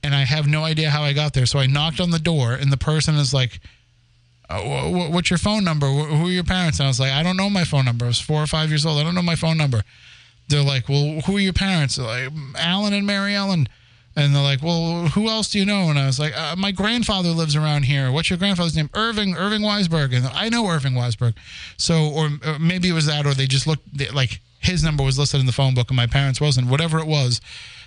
and 0.01 0.15
I 0.15 0.23
have 0.23 0.47
no 0.47 0.63
idea 0.63 0.89
how 0.89 1.03
I 1.03 1.13
got 1.13 1.33
there. 1.33 1.45
So 1.45 1.59
I 1.59 1.67
knocked 1.67 1.99
on 1.99 2.09
the 2.11 2.17
door, 2.19 2.53
and 2.53 2.71
the 2.71 2.77
person 2.77 3.15
is 3.15 3.33
like, 3.33 3.59
uh, 4.49 4.59
wh- 4.59 4.89
wh- 4.89 5.11
"What's 5.11 5.29
your 5.29 5.37
phone 5.37 5.63
number? 5.63 5.87
Wh- 5.87 6.07
Who 6.17 6.27
are 6.27 6.31
your 6.31 6.43
parents?" 6.45 6.79
And 6.79 6.85
I 6.87 6.89
was 6.89 6.99
like, 6.99 7.11
"I 7.11 7.21
don't 7.21 7.37
know 7.37 7.49
my 7.49 7.65
phone 7.65 7.85
number. 7.85 8.05
I 8.05 8.07
was 8.07 8.19
four 8.21 8.41
or 8.41 8.47
five 8.47 8.69
years 8.69 8.85
old. 8.85 8.99
I 8.99 9.03
don't 9.03 9.13
know 9.15 9.21
my 9.21 9.35
phone 9.35 9.57
number." 9.57 9.83
They're 10.53 10.63
like, 10.63 10.87
"Well, 10.87 11.21
who 11.25 11.35
are 11.37 11.39
your 11.39 11.53
parents?" 11.53 11.95
They're 11.95 12.05
like 12.05 12.31
Alan 12.57 12.93
and 12.93 13.05
Mary 13.05 13.35
Ellen. 13.35 13.67
And 14.15 14.35
they're 14.35 14.43
like, 14.43 14.61
"Well, 14.61 15.07
who 15.07 15.27
else 15.27 15.49
do 15.49 15.57
you 15.59 15.65
know?" 15.65 15.89
And 15.89 15.97
I 15.97 16.05
was 16.05 16.19
like, 16.19 16.37
uh, 16.37 16.55
"My 16.55 16.71
grandfather 16.71 17.29
lives 17.29 17.55
around 17.55 17.83
here. 17.83 18.11
What's 18.11 18.29
your 18.29 18.37
grandfather's 18.37 18.75
name?" 18.75 18.89
Irving 18.93 19.35
Irving 19.35 19.61
Weisberg. 19.61 20.15
And 20.15 20.27
I 20.27 20.49
know 20.49 20.67
Irving 20.67 20.93
Weisberg. 20.93 21.33
So, 21.77 22.09
or, 22.09 22.29
or 22.45 22.59
maybe 22.59 22.89
it 22.89 22.93
was 22.93 23.07
that, 23.07 23.25
or 23.25 23.33
they 23.33 23.47
just 23.47 23.65
looked 23.65 23.97
they- 23.97 24.09
like 24.11 24.39
his 24.59 24.83
number 24.83 25.03
was 25.03 25.17
listed 25.19 25.39
in 25.39 25.45
the 25.47 25.51
phone 25.51 25.73
book 25.73 25.89
and 25.89 25.97
my 25.97 26.05
parents 26.07 26.39
wasn't. 26.39 26.67
Whatever 26.67 26.99
it 26.99 27.07
was, 27.07 27.41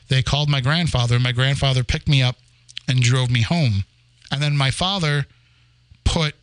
they 0.08 0.20
called 0.22 0.48
my 0.50 0.60
grandfather. 0.60 1.14
and 1.14 1.24
My 1.24 1.32
grandfather 1.32 1.82
picked 1.84 2.08
me 2.08 2.22
up 2.22 2.36
and 2.88 3.00
drove 3.00 3.30
me 3.30 3.42
home. 3.42 3.84
And 4.30 4.42
then 4.42 4.56
my 4.56 4.70
father 4.72 5.26
put 6.04 6.34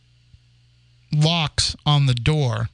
locks 1.12 1.76
on 1.86 2.06
the 2.06 2.14
door 2.14 2.68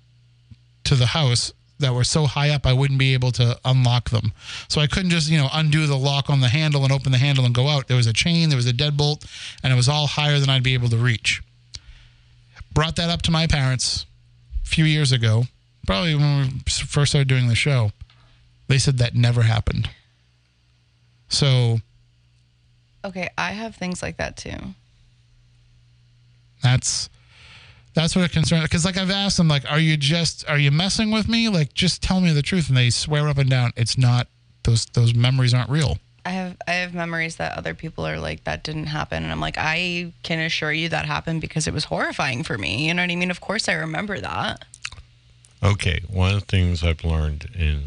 to 0.85 0.95
the 0.95 1.07
house 1.07 1.53
that 1.81 1.95
were 1.95 2.05
so 2.05 2.27
high 2.27 2.51
up 2.51 2.67
I 2.67 2.73
wouldn't 2.73 2.99
be 2.99 3.15
able 3.15 3.33
to 3.33 3.59
unlock 3.65 4.11
them. 4.11 4.33
So 4.69 4.81
I 4.81 4.87
couldn't 4.87 5.11
just, 5.11 5.31
you 5.31 5.39
know, 5.39 5.49
undo 5.53 5.87
the 5.87 5.99
lock 5.99 6.31
on 6.31 6.41
the 6.41 6.49
handle 6.49 6.85
and 6.85 6.93
open 6.93 7.13
the 7.13 7.19
handle 7.19 7.45
and 7.45 7.55
go 7.55 7.69
out. 7.69 7.89
There 7.89 7.97
was 7.97 8.07
a 8.07 8.13
chain, 8.13 8.49
there 8.49 8.57
was 8.57 8.67
a 8.67 8.73
deadbolt, 8.73 9.27
and 9.63 9.73
it 9.73 9.77
was 9.77 9.89
all 9.89 10.07
higher 10.07 10.39
than 10.39 10.51
I'd 10.51 10.63
be 10.63 10.75
able 10.75 10.89
to 10.91 10.97
reach. 10.97 11.43
Brought 12.73 12.97
that 12.97 13.11
up 13.11 13.23
to 13.23 13.31
my 13.31 13.47
parents 13.47 14.07
a 14.65 14.69
few 14.69 14.85
years 14.85 15.13
ago, 15.13 15.45
probably 15.87 16.15
when 16.15 16.43
we 16.43 16.51
first 16.71 17.13
started 17.13 17.29
doing 17.29 17.49
the 17.49 17.55
show. 17.55 17.91
They 18.69 18.79
said 18.79 18.99
that 18.99 19.15
never 19.15 19.43
happened. 19.43 19.91
So 21.29 21.81
Okay, 23.05 23.29
I 23.39 23.53
have 23.53 23.75
things 23.77 24.03
like 24.03 24.19
that 24.19 24.37
too. 24.37 24.57
That's 26.63 27.09
that's 27.95 28.15
what 28.15 28.25
it 28.25 28.33
concerns 28.33 28.63
because 28.63 28.85
like 28.85 28.97
I've 28.97 29.11
asked 29.11 29.37
them 29.37 29.49
like, 29.49 29.71
are 29.71 29.81
you 29.81 29.97
just 29.97 30.49
are 30.49 30.59
you 30.59 30.71
messing 30.71 31.11
with 31.11 31.29
me? 31.29 31.49
Like 31.49 31.75
just 31.75 32.03
tell 32.03 32.21
me 32.21 32.33
the 32.33 32.43
truth, 32.43 32.69
and 32.69 32.77
they 32.77 32.91
swear 32.91 33.29
up 33.29 33.39
and 33.39 33.51
down 33.51 33.73
it's 33.77 33.99
not. 33.99 34.29
Those 34.65 34.85
those 34.87 35.15
memories 35.15 35.55
aren't 35.55 35.71
real. 35.71 35.99
I 36.25 36.31
have 36.31 36.57
I 36.69 36.73
have 36.73 36.95
memories 36.95 37.37
that 37.37 37.57
other 37.57 37.75
people 37.75 38.07
are 38.07 38.19
like 38.19 38.45
that 38.45 38.63
didn't 38.63 38.87
happen 38.87 39.23
and 39.23 39.33
I'm 39.33 39.41
like 39.41 39.57
I 39.59 40.13
can 40.23 40.39
assure 40.39 40.73
you 40.73 40.91
that 40.91 41.07
happened 41.07 41.41
because 41.41 41.67
it 41.67 41.73
was 41.73 41.85
horrifying 41.85 42.43
for 42.43 42.59
me. 42.59 42.87
You 42.87 42.95
know 42.95 43.03
what 43.03 43.11
I 43.11 43.17
mean? 43.17 43.31
Of 43.31 43.41
course 43.41 43.69
I 43.69 43.73
remember 43.73 44.21
that. 44.21 44.65
Okay, 45.63 46.03
one 46.09 46.35
of 46.35 46.41
the 46.41 46.47
things 46.47 46.83
I've 46.85 47.05
learned 47.05 47.49
in 47.59 47.83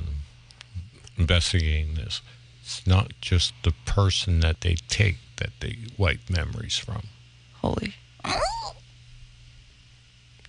investigating 1.17 1.95
this, 1.95 2.21
it's 2.61 2.85
not 2.85 3.13
just 3.21 3.53
the 3.63 3.73
person 3.85 4.39
that 4.41 4.61
they 4.61 4.75
take 4.87 5.17
that 5.37 5.49
they 5.59 5.77
wipe 5.97 6.29
memories 6.29 6.77
from. 6.77 7.03
Holy. 7.61 7.95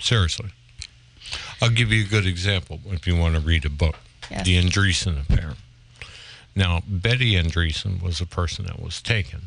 Seriously. 0.01 0.51
I'll 1.63 1.71
give 1.71 1.91
you 1.93 2.05
a 2.05 2.09
good 2.09 2.27
example 2.27 2.81
if 2.87 3.07
you 3.07 3.17
want 3.17 3.35
to 3.35 3.41
read 3.41 3.65
a 3.65 3.71
book. 3.71 3.97
Yes. 4.31 4.45
The 4.47 4.61
Andreasson 4.63 5.21
Affair. 5.21 5.55
Now, 6.57 6.83
Betty 6.87 7.33
Andreasson 7.33 8.03
was 8.03 8.21
a 8.21 8.27
person 8.27 8.67
that 8.67 8.81
was 8.81 9.01
taken. 9.03 9.43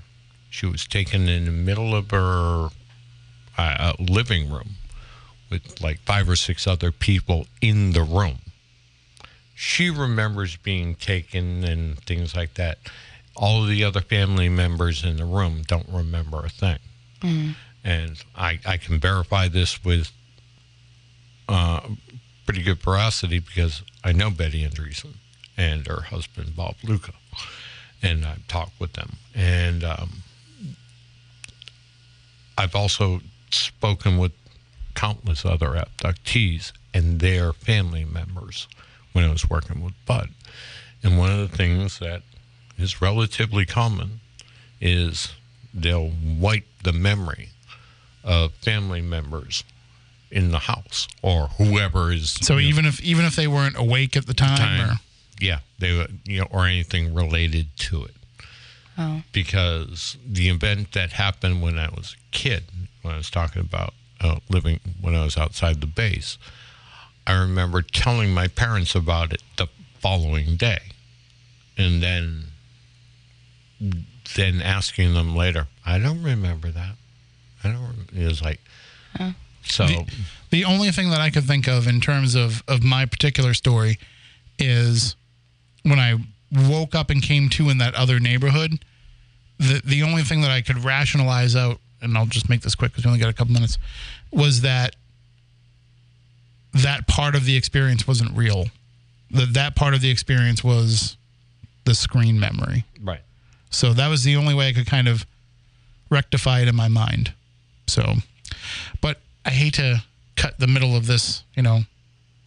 She 0.50 0.66
was 0.66 0.86
taken 0.86 1.28
in 1.30 1.46
the 1.46 1.52
middle 1.52 1.96
of 1.96 2.12
her 2.12 2.70
uh, 3.58 3.94
living 4.00 4.50
room 4.50 4.76
with 5.50 5.82
like 5.82 6.00
five 6.02 6.28
or 6.30 6.36
six 6.36 6.68
other 6.68 6.92
people 6.92 7.48
in 7.62 7.92
the 7.94 8.04
room. 8.04 8.40
She 9.56 9.90
remembers 9.90 10.56
being 10.58 10.96
taken 10.96 11.64
and 11.64 11.98
things 12.00 12.36
like 12.36 12.56
that. 12.56 12.78
all 13.36 13.64
of 13.64 13.70
the 13.70 13.84
other 13.84 14.02
family 14.02 14.50
members 14.50 15.04
in 15.04 15.18
the 15.18 15.26
room 15.26 15.62
don't 15.68 15.88
remember 15.90 16.44
a 16.46 16.50
thing. 16.50 16.80
And 17.84 18.22
I, 18.36 18.60
I 18.66 18.78
can 18.78 19.00
verify 19.00 19.48
this 19.48 19.84
with 19.84 20.12
uh, 21.48 21.82
pretty 22.46 22.64
good 22.64 22.80
veracity 22.80 23.40
because 23.40 23.84
I 24.04 24.12
know 24.12 24.30
Betty 24.30 24.68
Andreasson 24.68 25.16
and 25.58 25.88
her 25.88 26.02
husband, 26.02 26.56
Bob 26.56 26.76
Luca. 26.84 27.14
And 28.02 28.26
I've 28.26 28.48
talked 28.48 28.80
with 28.80 28.94
them. 28.94 29.18
And 29.34 29.84
um, 29.84 30.24
I've 32.58 32.76
also 32.76 33.22
spoken 33.50 34.18
with 34.18 34.32
countless 34.94 35.46
other 35.46 35.70
abductees 35.70 36.72
and 36.94 37.20
their 37.20 37.54
family 37.54 38.06
members 38.06 38.68
when 39.14 39.26
I 39.26 39.32
was 39.32 39.50
working 39.50 39.84
with 39.84 39.94
Budd. 40.06 40.30
And 41.04 41.18
one 41.18 41.32
of 41.32 41.50
the 41.50 41.56
things 41.56 42.00
that 42.00 42.24
is 42.78 43.02
relatively 43.02 43.66
common 43.66 44.20
is 44.80 45.34
they'll 45.74 46.12
wipe 46.40 46.66
the 46.84 46.94
memory 46.94 47.50
of 48.24 48.52
family 48.54 49.02
members 49.02 49.64
in 50.32 50.52
the 50.52 50.60
house 50.60 51.08
or 51.22 51.48
whoever 51.58 52.12
is 52.12 52.32
So 52.32 52.58
you 52.58 52.62
know, 52.64 52.70
even 52.70 52.86
if 52.86 53.02
even 53.02 53.26
if 53.26 53.36
they 53.36 53.48
weren't 53.48 53.78
awake 53.78 54.18
at 54.18 54.26
the 54.26 54.34
time, 54.34 54.58
time. 54.58 54.90
or 54.90 54.94
Yeah, 55.40 55.60
they 55.80 55.96
would, 55.98 56.20
you 56.26 56.40
know, 56.42 56.48
or 56.52 56.66
anything 56.66 57.14
related 57.14 57.68
to 57.78 58.04
it. 58.04 58.16
Oh. 58.98 59.22
Because 59.32 60.18
the 60.26 60.50
event 60.50 60.94
that 60.94 61.14
happened 61.14 61.62
when 61.62 61.78
I 61.78 61.90
was 61.90 62.16
a 62.16 62.32
kid, 62.32 62.64
when 63.04 63.14
I 63.14 63.18
was 63.18 63.30
talking 63.30 63.62
about 63.62 63.94
uh, 64.20 64.40
living 64.50 64.80
when 65.00 65.16
I 65.16 65.24
was 65.24 65.38
outside 65.38 65.82
the 65.82 65.88
base, 65.88 66.38
I 67.26 67.34
remember 67.34 67.82
telling 67.82 68.34
my 68.34 68.48
parents 68.48 68.96
about 68.96 69.32
it 69.34 69.44
the 69.58 69.68
following 70.00 70.56
day, 70.56 70.80
and 71.78 72.02
then 72.02 72.46
then 74.36 74.62
asking 74.62 75.14
them 75.14 75.36
later. 75.36 75.68
I 75.86 76.00
don't 76.00 76.24
remember 76.24 76.70
that. 76.72 76.96
I 77.64 77.70
don't. 77.70 78.08
It 78.16 78.26
was 78.28 78.42
like 78.42 78.60
so. 79.70 79.86
The- 79.88 80.06
the 80.50 80.64
only 80.66 80.92
thing 80.92 81.10
that 81.10 81.20
I 81.20 81.30
could 81.30 81.44
think 81.44 81.68
of 81.68 81.88
in 81.88 82.00
terms 82.00 82.34
of 82.36 82.64
of 82.68 82.82
my 82.84 83.06
particular 83.06 83.54
story 83.54 84.00
is 84.58 85.16
when 85.84 86.00
I 86.00 86.16
woke 86.52 86.96
up 86.96 87.10
and 87.10 87.22
came 87.22 87.50
to 87.50 87.70
in 87.70 87.78
that 87.80 87.94
other 87.96 88.20
neighborhood. 88.20 88.80
The 89.60 89.82
the 89.84 90.04
only 90.04 90.24
thing 90.24 90.42
that 90.42 90.52
I 90.52 90.62
could 90.62 90.84
rationalize 90.86 91.56
out, 91.56 91.80
and 92.02 92.18
I'll 92.18 92.26
just 92.28 92.48
make 92.50 92.62
this 92.62 92.76
quick 92.76 92.92
because 92.92 93.04
we 93.04 93.10
only 93.10 93.20
got 93.20 93.30
a 93.30 93.34
couple 93.34 93.54
minutes, 93.54 93.78
was 94.32 94.62
that 94.62 94.96
that 96.74 97.08
part 97.08 97.36
of 97.36 97.46
the 97.46 97.56
experience 97.58 98.08
wasn't 98.08 98.36
real. 98.38 98.68
That 99.32 99.54
that 99.54 99.76
part 99.76 99.94
of 99.94 100.02
the 100.02 100.10
experience 100.10 100.64
was 100.64 101.18
the 101.86 101.96
screen 101.96 102.40
memory. 102.40 102.86
right. 103.02 103.22
So 103.70 103.92
that 103.94 104.08
was 104.08 104.24
the 104.24 104.36
only 104.38 104.54
way 104.54 104.70
I 104.70 104.74
could 104.74 104.86
kind 104.88 105.08
of 105.10 105.26
rectify 106.10 106.62
it 106.62 106.68
in 106.70 106.76
my 106.76 106.88
mind. 106.88 107.34
So, 107.88 108.16
but 109.02 109.20
I 109.48 109.52
hate 109.52 109.76
to 109.76 110.04
cut 110.36 110.60
the 110.60 110.68
middle 110.68 110.96
of 110.96 111.08
this, 111.08 111.44
you 111.56 111.64
know, 111.64 111.80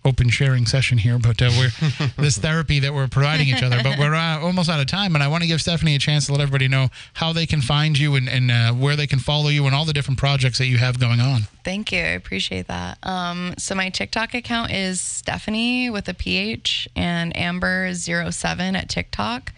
open 0.05 0.29
sharing 0.29 0.67
session 0.67 0.99
here, 0.99 1.19
but 1.19 1.41
uh, 1.41 1.51
we're 1.59 1.71
this 2.19 2.37
therapy 2.37 2.79
that 2.81 2.93
we're 2.93 3.09
providing 3.09 3.49
each 3.49 3.63
other. 3.63 3.81
But 3.83 3.99
we're 3.99 4.15
uh, 4.15 4.39
almost 4.39 4.69
out 4.69 4.81
of 4.81 4.87
time, 4.87 5.15
and 5.15 5.25
I 5.25 5.29
want 5.29 5.43
to 5.43 5.49
give 5.49 5.63
Stephanie 5.63 5.95
a 5.95 5.99
chance 5.99 6.27
to 6.27 6.33
let 6.33 6.43
everybody 6.43 6.69
know 6.69 6.89
how 7.15 7.33
they 7.33 7.47
can 7.47 7.63
find 7.63 7.99
you 7.99 8.17
and, 8.17 8.29
and 8.29 8.51
uh, 8.51 8.73
where 8.73 8.97
they 8.97 9.07
can 9.07 9.19
follow 9.19 9.49
you 9.49 9.65
and 9.65 9.75
all 9.75 9.87
the 9.87 9.95
different 9.95 10.19
projects 10.19 10.59
that 10.59 10.67
you 10.67 10.77
have 10.77 11.01
going 11.01 11.21
on. 11.21 11.43
Thank 11.65 11.91
you. 11.91 12.01
I 12.01 12.13
appreciate 12.13 12.67
that. 12.67 12.99
Um, 13.03 13.55
so 13.57 13.75
my 13.75 13.89
TikTok 13.89 14.35
account 14.35 14.73
is 14.73 15.01
Stephanie 15.01 15.89
with 15.89 16.07
a 16.07 16.15
PH 16.15 16.87
and 16.95 17.35
Amber 17.35 17.95
07 17.95 18.77
at 18.77 18.91
TikTok. 18.91 19.55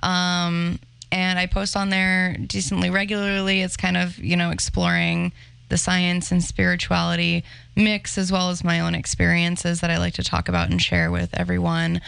Um, 0.00 0.78
and 1.10 1.40
I 1.40 1.46
post 1.46 1.76
on 1.76 1.90
there 1.90 2.36
decently 2.36 2.90
regularly. 2.90 3.62
It's 3.62 3.76
kind 3.76 3.96
of, 3.96 4.16
you 4.18 4.36
know, 4.36 4.50
exploring 4.50 5.32
the 5.74 5.78
science 5.78 6.30
and 6.30 6.40
spirituality 6.40 7.42
mix 7.74 8.16
as 8.16 8.30
well 8.30 8.48
as 8.50 8.62
my 8.62 8.78
own 8.78 8.94
experiences 8.94 9.80
that 9.80 9.90
I 9.90 9.98
like 9.98 10.14
to 10.14 10.22
talk 10.22 10.48
about 10.48 10.70
and 10.70 10.80
share 10.80 11.10
with 11.10 11.30
everyone. 11.34 12.00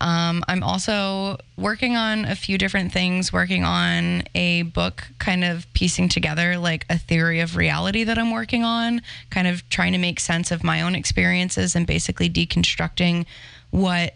Um, 0.00 0.42
I'm 0.48 0.62
also 0.62 1.36
working 1.58 1.94
on 1.94 2.24
a 2.24 2.34
few 2.34 2.56
different 2.56 2.90
things, 2.90 3.30
working 3.30 3.64
on 3.64 4.22
a 4.34 4.62
book, 4.62 5.08
kind 5.18 5.44
of 5.44 5.70
piecing 5.74 6.08
together 6.08 6.56
like 6.56 6.86
a 6.88 6.96
theory 6.96 7.40
of 7.40 7.54
reality 7.54 8.02
that 8.02 8.16
I'm 8.16 8.30
working 8.30 8.64
on, 8.64 9.02
kind 9.28 9.46
of 9.46 9.68
trying 9.68 9.92
to 9.92 9.98
make 9.98 10.18
sense 10.18 10.50
of 10.50 10.64
my 10.64 10.80
own 10.80 10.94
experiences 10.94 11.76
and 11.76 11.86
basically 11.86 12.30
deconstructing 12.30 13.26
what 13.68 14.14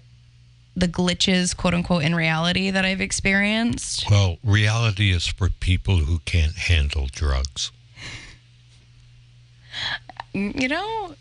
the 0.75 0.89
glitches, 0.89 1.55
quote 1.55 1.75
unquote, 1.75 2.03
in 2.03 2.15
reality 2.15 2.71
that 2.71 2.87
I've 2.87 3.03
experienced. 3.03 4.11
Well, 4.11 4.39
reality 4.43 5.13
is 5.13 5.27
for 5.27 5.51
people 5.51 5.99
who 5.99 6.21
can't 6.21 6.57
handle 6.57 7.09
drugs. 7.13 7.73
You 10.33 10.69
know 10.69 11.15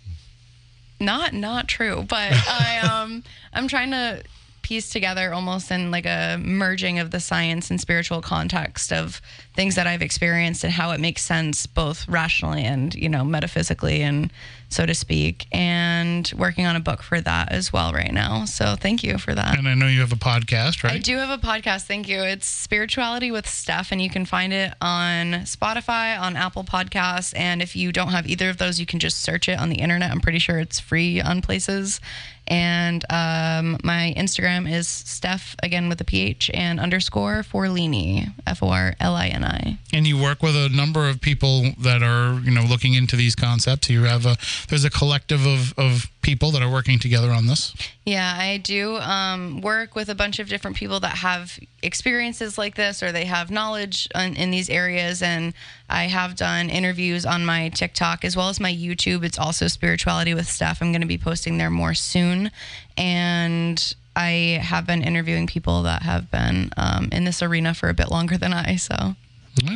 not 1.00 1.34
not 1.34 1.68
true 1.68 2.06
but 2.08 2.32
i 2.32 2.80
um 2.92 3.24
i'm 3.54 3.68
trying 3.68 3.92
to 3.92 4.24
piece 4.66 4.90
together 4.90 5.32
almost 5.32 5.70
in 5.70 5.92
like 5.92 6.08
a 6.08 6.40
merging 6.42 6.98
of 6.98 7.12
the 7.12 7.20
science 7.20 7.70
and 7.70 7.80
spiritual 7.80 8.20
context 8.20 8.92
of 8.92 9.22
things 9.54 9.76
that 9.76 9.86
i've 9.86 10.02
experienced 10.02 10.64
and 10.64 10.74
how 10.74 10.90
it 10.90 11.00
makes 11.00 11.22
sense 11.22 11.68
both 11.68 12.08
rationally 12.08 12.64
and 12.64 12.96
you 12.96 13.08
know 13.08 13.24
metaphysically 13.24 14.02
and 14.02 14.34
so 14.70 14.84
to 14.84 14.96
speak 14.96 15.46
and 15.52 16.34
working 16.36 16.66
on 16.66 16.76
a 16.76 16.80
book 16.80 17.04
for 17.04 17.22
that 17.22 17.52
as 17.52 17.72
well 17.72 17.94
right 17.94 18.12
now 18.12 18.44
so 18.46 18.76
thank 18.76 19.04
you 19.04 19.20
for 19.20 19.36
that 19.36 19.56
And 19.60 19.68
I 19.68 19.76
know 19.76 19.88
you 19.88 20.00
have 20.00 20.12
a 20.12 20.16
podcast, 20.16 20.84
right? 20.84 20.94
I 20.94 20.98
do 20.98 21.18
have 21.18 21.30
a 21.30 21.38
podcast. 21.42 21.84
Thank 21.86 22.10
you. 22.10 22.22
It's 22.24 22.48
Spirituality 22.48 23.32
with 23.32 23.48
Steph, 23.48 23.92
and 23.92 24.02
you 24.02 24.10
can 24.10 24.26
find 24.26 24.52
it 24.52 24.74
on 24.82 25.46
Spotify, 25.46 26.20
on 26.20 26.36
Apple 26.36 26.64
Podcasts. 26.64 27.32
And 27.38 27.62
if 27.62 27.76
you 27.76 27.92
don't 27.92 28.10
have 28.10 28.28
either 28.28 28.50
of 28.50 28.58
those, 28.58 28.80
you 28.80 28.86
can 28.86 29.00
just 29.00 29.22
search 29.22 29.48
it 29.48 29.60
on 29.60 29.70
the 29.70 29.76
internet. 29.78 30.12
I'm 30.12 30.20
pretty 30.20 30.40
sure 30.40 30.58
it's 30.60 30.80
free 30.80 31.22
on 31.22 31.42
places. 31.42 32.02
And 32.48 33.04
um, 33.10 33.78
my 33.84 34.14
Instagram 34.18 34.72
is 34.72 34.88
Steph, 34.88 35.56
again 35.64 35.90
with 35.90 36.00
a 36.02 36.04
PH, 36.04 36.52
and 36.54 36.80
underscore 36.80 37.44
Forlini, 37.44 38.32
F 38.46 38.62
O 38.62 38.70
R 38.70 38.96
L 39.00 39.16
I 39.16 39.28
N 39.28 39.44
I. 39.44 39.78
and 39.94 40.06
you 40.06 40.18
work 40.22 40.44
with 40.44 40.56
a 40.56 40.70
number 40.70 41.10
of 41.10 41.22
people 41.22 41.72
that 41.80 42.04
are 42.04 42.40
you 42.42 42.52
know 42.52 42.62
looking 42.64 42.94
into 42.94 43.16
these 43.16 43.36
concepts 43.36 43.90
you 43.90 44.04
have 44.04 44.26
a 44.26 44.38
there's 44.70 44.86
a 44.86 44.90
collective 44.90 45.46
of, 45.46 45.74
of 45.78 46.08
people 46.26 46.50
that 46.50 46.64
are 46.64 46.72
working 46.72 46.98
together 46.98 47.30
on 47.30 47.46
this 47.46 47.72
Yeah, 48.04 48.36
I 48.36 48.58
do 48.58 48.98
um, 48.98 49.62
work 49.62 49.94
with 49.94 50.10
a 50.10 50.16
bunch 50.16 50.40
of 50.40 50.50
different 50.50 50.76
people 50.76 51.00
that 51.02 51.18
have 51.18 51.60
experiences 51.84 52.58
like 52.58 52.74
this 52.74 53.04
or 53.04 53.12
they 53.12 53.26
have 53.26 53.52
knowledge 53.52 54.08
in, 54.16 54.36
in 54.36 54.50
these 54.50 54.68
areas. 54.68 55.22
And 55.22 55.54
I 55.88 56.06
have 56.06 56.36
done 56.36 56.72
interviews 56.72 57.28
on 57.28 57.46
my 57.46 57.70
TikTok 57.70 58.26
as 58.26 58.36
well 58.36 58.50
as 58.50 58.60
my 58.60 58.74
YouTube. 58.74 59.24
It's 59.24 59.38
also 59.38 59.68
Spirituality 59.68 60.34
with 60.34 60.48
Steph. 60.48 60.82
I'm 60.82 60.92
going 60.92 61.02
to 61.02 61.08
be 61.08 61.20
posting 61.20 61.60
there 61.60 61.70
more 61.70 61.94
soon. 61.94 62.50
And 62.98 63.96
I 64.16 64.60
have 64.64 64.88
been 64.88 65.04
interviewing 65.04 65.46
people 65.46 65.84
that 65.84 66.02
have 66.02 66.32
been 66.32 66.72
um, 66.78 67.10
in 67.12 67.24
this 67.26 67.44
arena 67.44 67.76
for 67.76 67.90
a 67.90 67.94
bit 67.94 68.10
longer 68.10 68.38
than 68.38 68.52
I. 68.52 68.78
So 68.78 69.16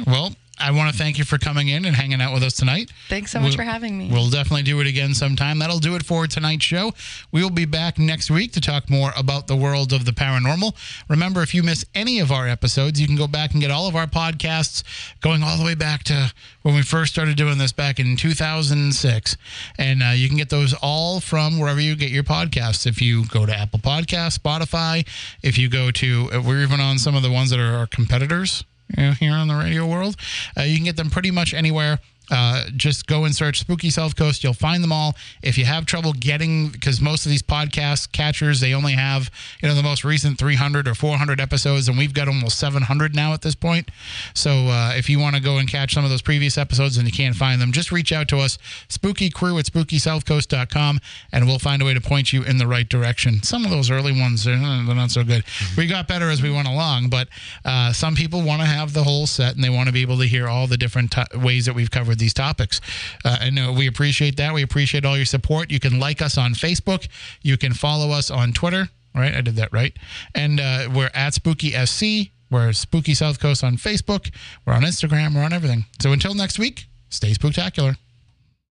well 0.05 0.34
i 0.60 0.72
want 0.72 0.91
to 0.91 0.98
thank 0.98 1.18
you 1.18 1.23
for 1.23 1.38
coming 1.38 1.68
in 1.69 1.86
and 1.86 1.95
hanging 1.95 2.22
out 2.22 2.34
with 2.34 2.44
us 2.44 2.53
tonight 2.56 2.91
thanks 3.07 3.31
so 3.31 3.40
much 3.40 3.49
We'll- 3.49 3.57
for 3.57 3.64
having 3.64 3.98
me. 3.98 4.10
We'll 4.11 4.30
definitely 4.30 4.64
do 4.64 4.80
it 4.81 4.88
again 4.88 5.14
sometime. 5.14 5.60
That'll 5.60 5.80
do 5.80 5.95
it 5.95 6.06
for 6.06 6.26
tonight's 6.27 6.64
show. 6.65 6.94
We 7.31 7.41
will 7.44 7.49
be 7.49 7.65
back 7.65 7.98
next 7.99 8.30
week 8.31 8.52
to 8.53 8.61
talk 8.61 8.90
more 8.90 9.11
about 9.18 9.48
the 9.48 9.56
world 9.56 9.94
of 9.94 10.06
the 10.06 10.11
paranormal. 10.11 10.73
Remember, 11.07 11.41
if 11.41 11.53
you 11.53 11.64
miss 11.64 11.86
any 11.95 12.19
of 12.19 12.31
our 12.31 12.48
episodes, 12.48 12.99
you 12.99 13.07
can 13.07 13.15
go 13.15 13.27
back 13.27 13.52
and 13.52 13.61
get 13.61 13.72
all 13.72 13.88
of 13.88 13.95
our 13.95 14.07
podcasts 14.07 14.84
going 15.22 15.44
all 15.44 15.57
the 15.57 15.64
way 15.64 15.76
back 15.76 16.03
to 16.06 16.34
when 16.64 16.76
we 16.76 16.81
first 16.81 17.11
started 17.14 17.38
doing 17.38 17.57
this 17.57 17.72
back 17.72 17.99
in 17.99 18.15
2006. 18.18 19.38
And 19.77 20.03
uh, 20.03 20.07
you 20.15 20.27
can 20.27 20.38
get 20.38 20.49
those 20.49 20.73
all 20.81 21.19
from 21.19 21.60
wherever 21.60 21.80
you 21.81 21.95
get 21.95 22.10
your 22.11 22.23
podcasts. 22.23 22.86
If 22.86 23.02
you 23.02 23.26
go 23.27 23.45
to 23.45 23.56
Apple 23.56 23.80
Podcasts, 23.80 24.38
Spotify, 24.40 25.07
if 25.44 25.57
you 25.57 25.69
go 25.69 25.91
to, 25.91 26.30
uh, 26.34 26.41
we're 26.41 26.61
even 26.64 26.80
on 26.80 26.98
some 26.99 27.15
of 27.15 27.23
the 27.23 27.31
ones 27.31 27.49
that 27.52 27.60
are 27.60 27.76
our 27.76 27.88
competitors 27.88 28.64
here 28.98 29.34
on 29.34 29.48
the 29.48 29.56
radio 29.56 29.86
world. 29.86 30.16
Uh, 30.57 30.61
you 30.61 30.76
can 30.76 30.86
get 30.86 30.98
them 30.98 31.10
pretty 31.10 31.32
much 31.32 31.53
anywhere. 31.53 31.99
Uh, 32.30 32.65
just 32.76 33.07
go 33.07 33.26
and 33.26 33.35
search 33.35 33.60
Spooky 33.60 33.89
Southcoast. 33.89 34.43
You'll 34.43 34.53
find 34.53 34.84
them 34.84 34.91
all. 34.91 35.15
If 35.41 35.57
you 35.57 35.65
have 35.65 35.85
trouble 35.85 36.14
getting, 36.14 36.69
because 36.69 37.01
most 37.01 37.26
of 37.26 37.30
these 37.30 37.41
podcast 37.41 38.11
catchers, 38.11 38.60
they 38.60 38.73
only 38.73 38.93
have, 38.93 39.31
you 39.61 39.69
know, 39.69 39.76
the 39.76 39.84
most 39.84 40.03
recent 40.03 40.38
300 40.38 40.88
or 40.88 40.95
400 40.95 41.39
episodes, 41.39 41.88
and 41.88 41.97
we've 41.97 42.14
got 42.14 42.27
almost 42.27 42.60
700 42.60 43.15
now 43.15 43.34
at 43.34 43.41
this 43.41 43.56
point. 43.56 43.89
So 44.34 44.68
uh, 44.68 44.93
if 44.95 45.10
you 45.10 45.19
want 45.19 45.35
to 45.35 45.41
go 45.41 45.57
and 45.57 45.68
catch 45.68 45.93
some 45.93 46.03
of 46.03 46.10
those 46.10 46.22
previous 46.22 46.57
episodes 46.57 46.97
and 46.97 47.07
you 47.07 47.14
can't 47.14 47.35
find 47.35 47.61
them, 47.61 47.72
just 47.72 47.91
reach 47.91 48.11
out 48.11 48.27
to 48.30 48.38
us, 48.38 48.57
spooky 48.89 49.30
crew 49.30 49.57
at 49.57 49.65
spookysouthcoast.com, 49.65 50.99
and 51.31 51.45
we'll 51.45 51.60
find 51.60 51.81
a 51.81 51.85
way 51.85 51.93
to 51.93 52.01
point 52.01 52.31
you 52.34 52.43
in 52.43 52.57
the 52.57 52.68
right 52.68 52.88
direction. 52.88 53.41
Some 53.43 53.65
of 53.65 53.72
those 53.72 53.89
early 53.89 54.11
ones, 54.19 54.43
they're, 54.43 54.57
they're 54.57 54.95
not 54.95 55.11
so 55.11 55.23
good. 55.23 55.43
We 55.77 55.88
got 55.88 56.07
better 56.07 56.30
as 56.30 56.41
we 56.41 56.51
went 56.51 56.68
along, 56.68 57.10
but 57.10 57.27
uh, 57.65 57.93
some 57.93 58.15
people 58.15 58.41
want 58.43 58.61
to 58.61 58.68
have 58.68 58.93
the 58.93 59.03
whole 59.03 59.26
set 59.27 59.56
and 59.56 59.64
they 59.64 59.69
want 59.69 59.88
to 59.88 59.93
be 59.93 60.01
able 60.01 60.18
to 60.19 60.26
hear 60.26 60.47
all 60.47 60.68
the 60.68 60.77
different 60.77 61.11
t- 61.11 61.38
ways 61.38 61.65
that 61.65 61.73
we've 61.73 61.91
covered 61.91 62.18
these 62.19 62.33
topics. 62.33 62.81
Uh, 63.25 63.37
and 63.41 63.59
uh, 63.59 63.73
we 63.75 63.87
appreciate 63.87 64.37
that. 64.37 64.53
We 64.53 64.61
appreciate 64.61 65.05
all 65.05 65.17
your 65.17 65.25
support. 65.25 65.71
You 65.71 65.79
can 65.79 65.99
like 65.99 66.21
us 66.21 66.37
on 66.37 66.53
Facebook. 66.53 67.07
You 67.41 67.57
can 67.57 67.73
follow 67.73 68.11
us 68.11 68.29
on 68.29 68.53
Twitter. 68.53 68.89
Right, 69.15 69.33
I 69.33 69.41
did 69.41 69.55
that 69.55 69.73
right. 69.73 69.93
And 70.35 70.59
uh, 70.59 70.89
we're 70.93 71.09
at 71.15 71.33
Spooky 71.33 71.71
SC 71.71 72.31
We're 72.51 72.71
Spooky 72.73 73.13
Southcoast 73.13 73.63
on 73.63 73.77
Facebook. 73.77 74.33
We're 74.65 74.73
on 74.73 74.83
Instagram. 74.83 75.35
We're 75.35 75.43
on 75.43 75.51
everything. 75.53 75.85
So 75.99 76.13
until 76.13 76.35
next 76.35 76.59
week, 76.59 76.85
stay 77.09 77.31
spooktacular. 77.31 77.97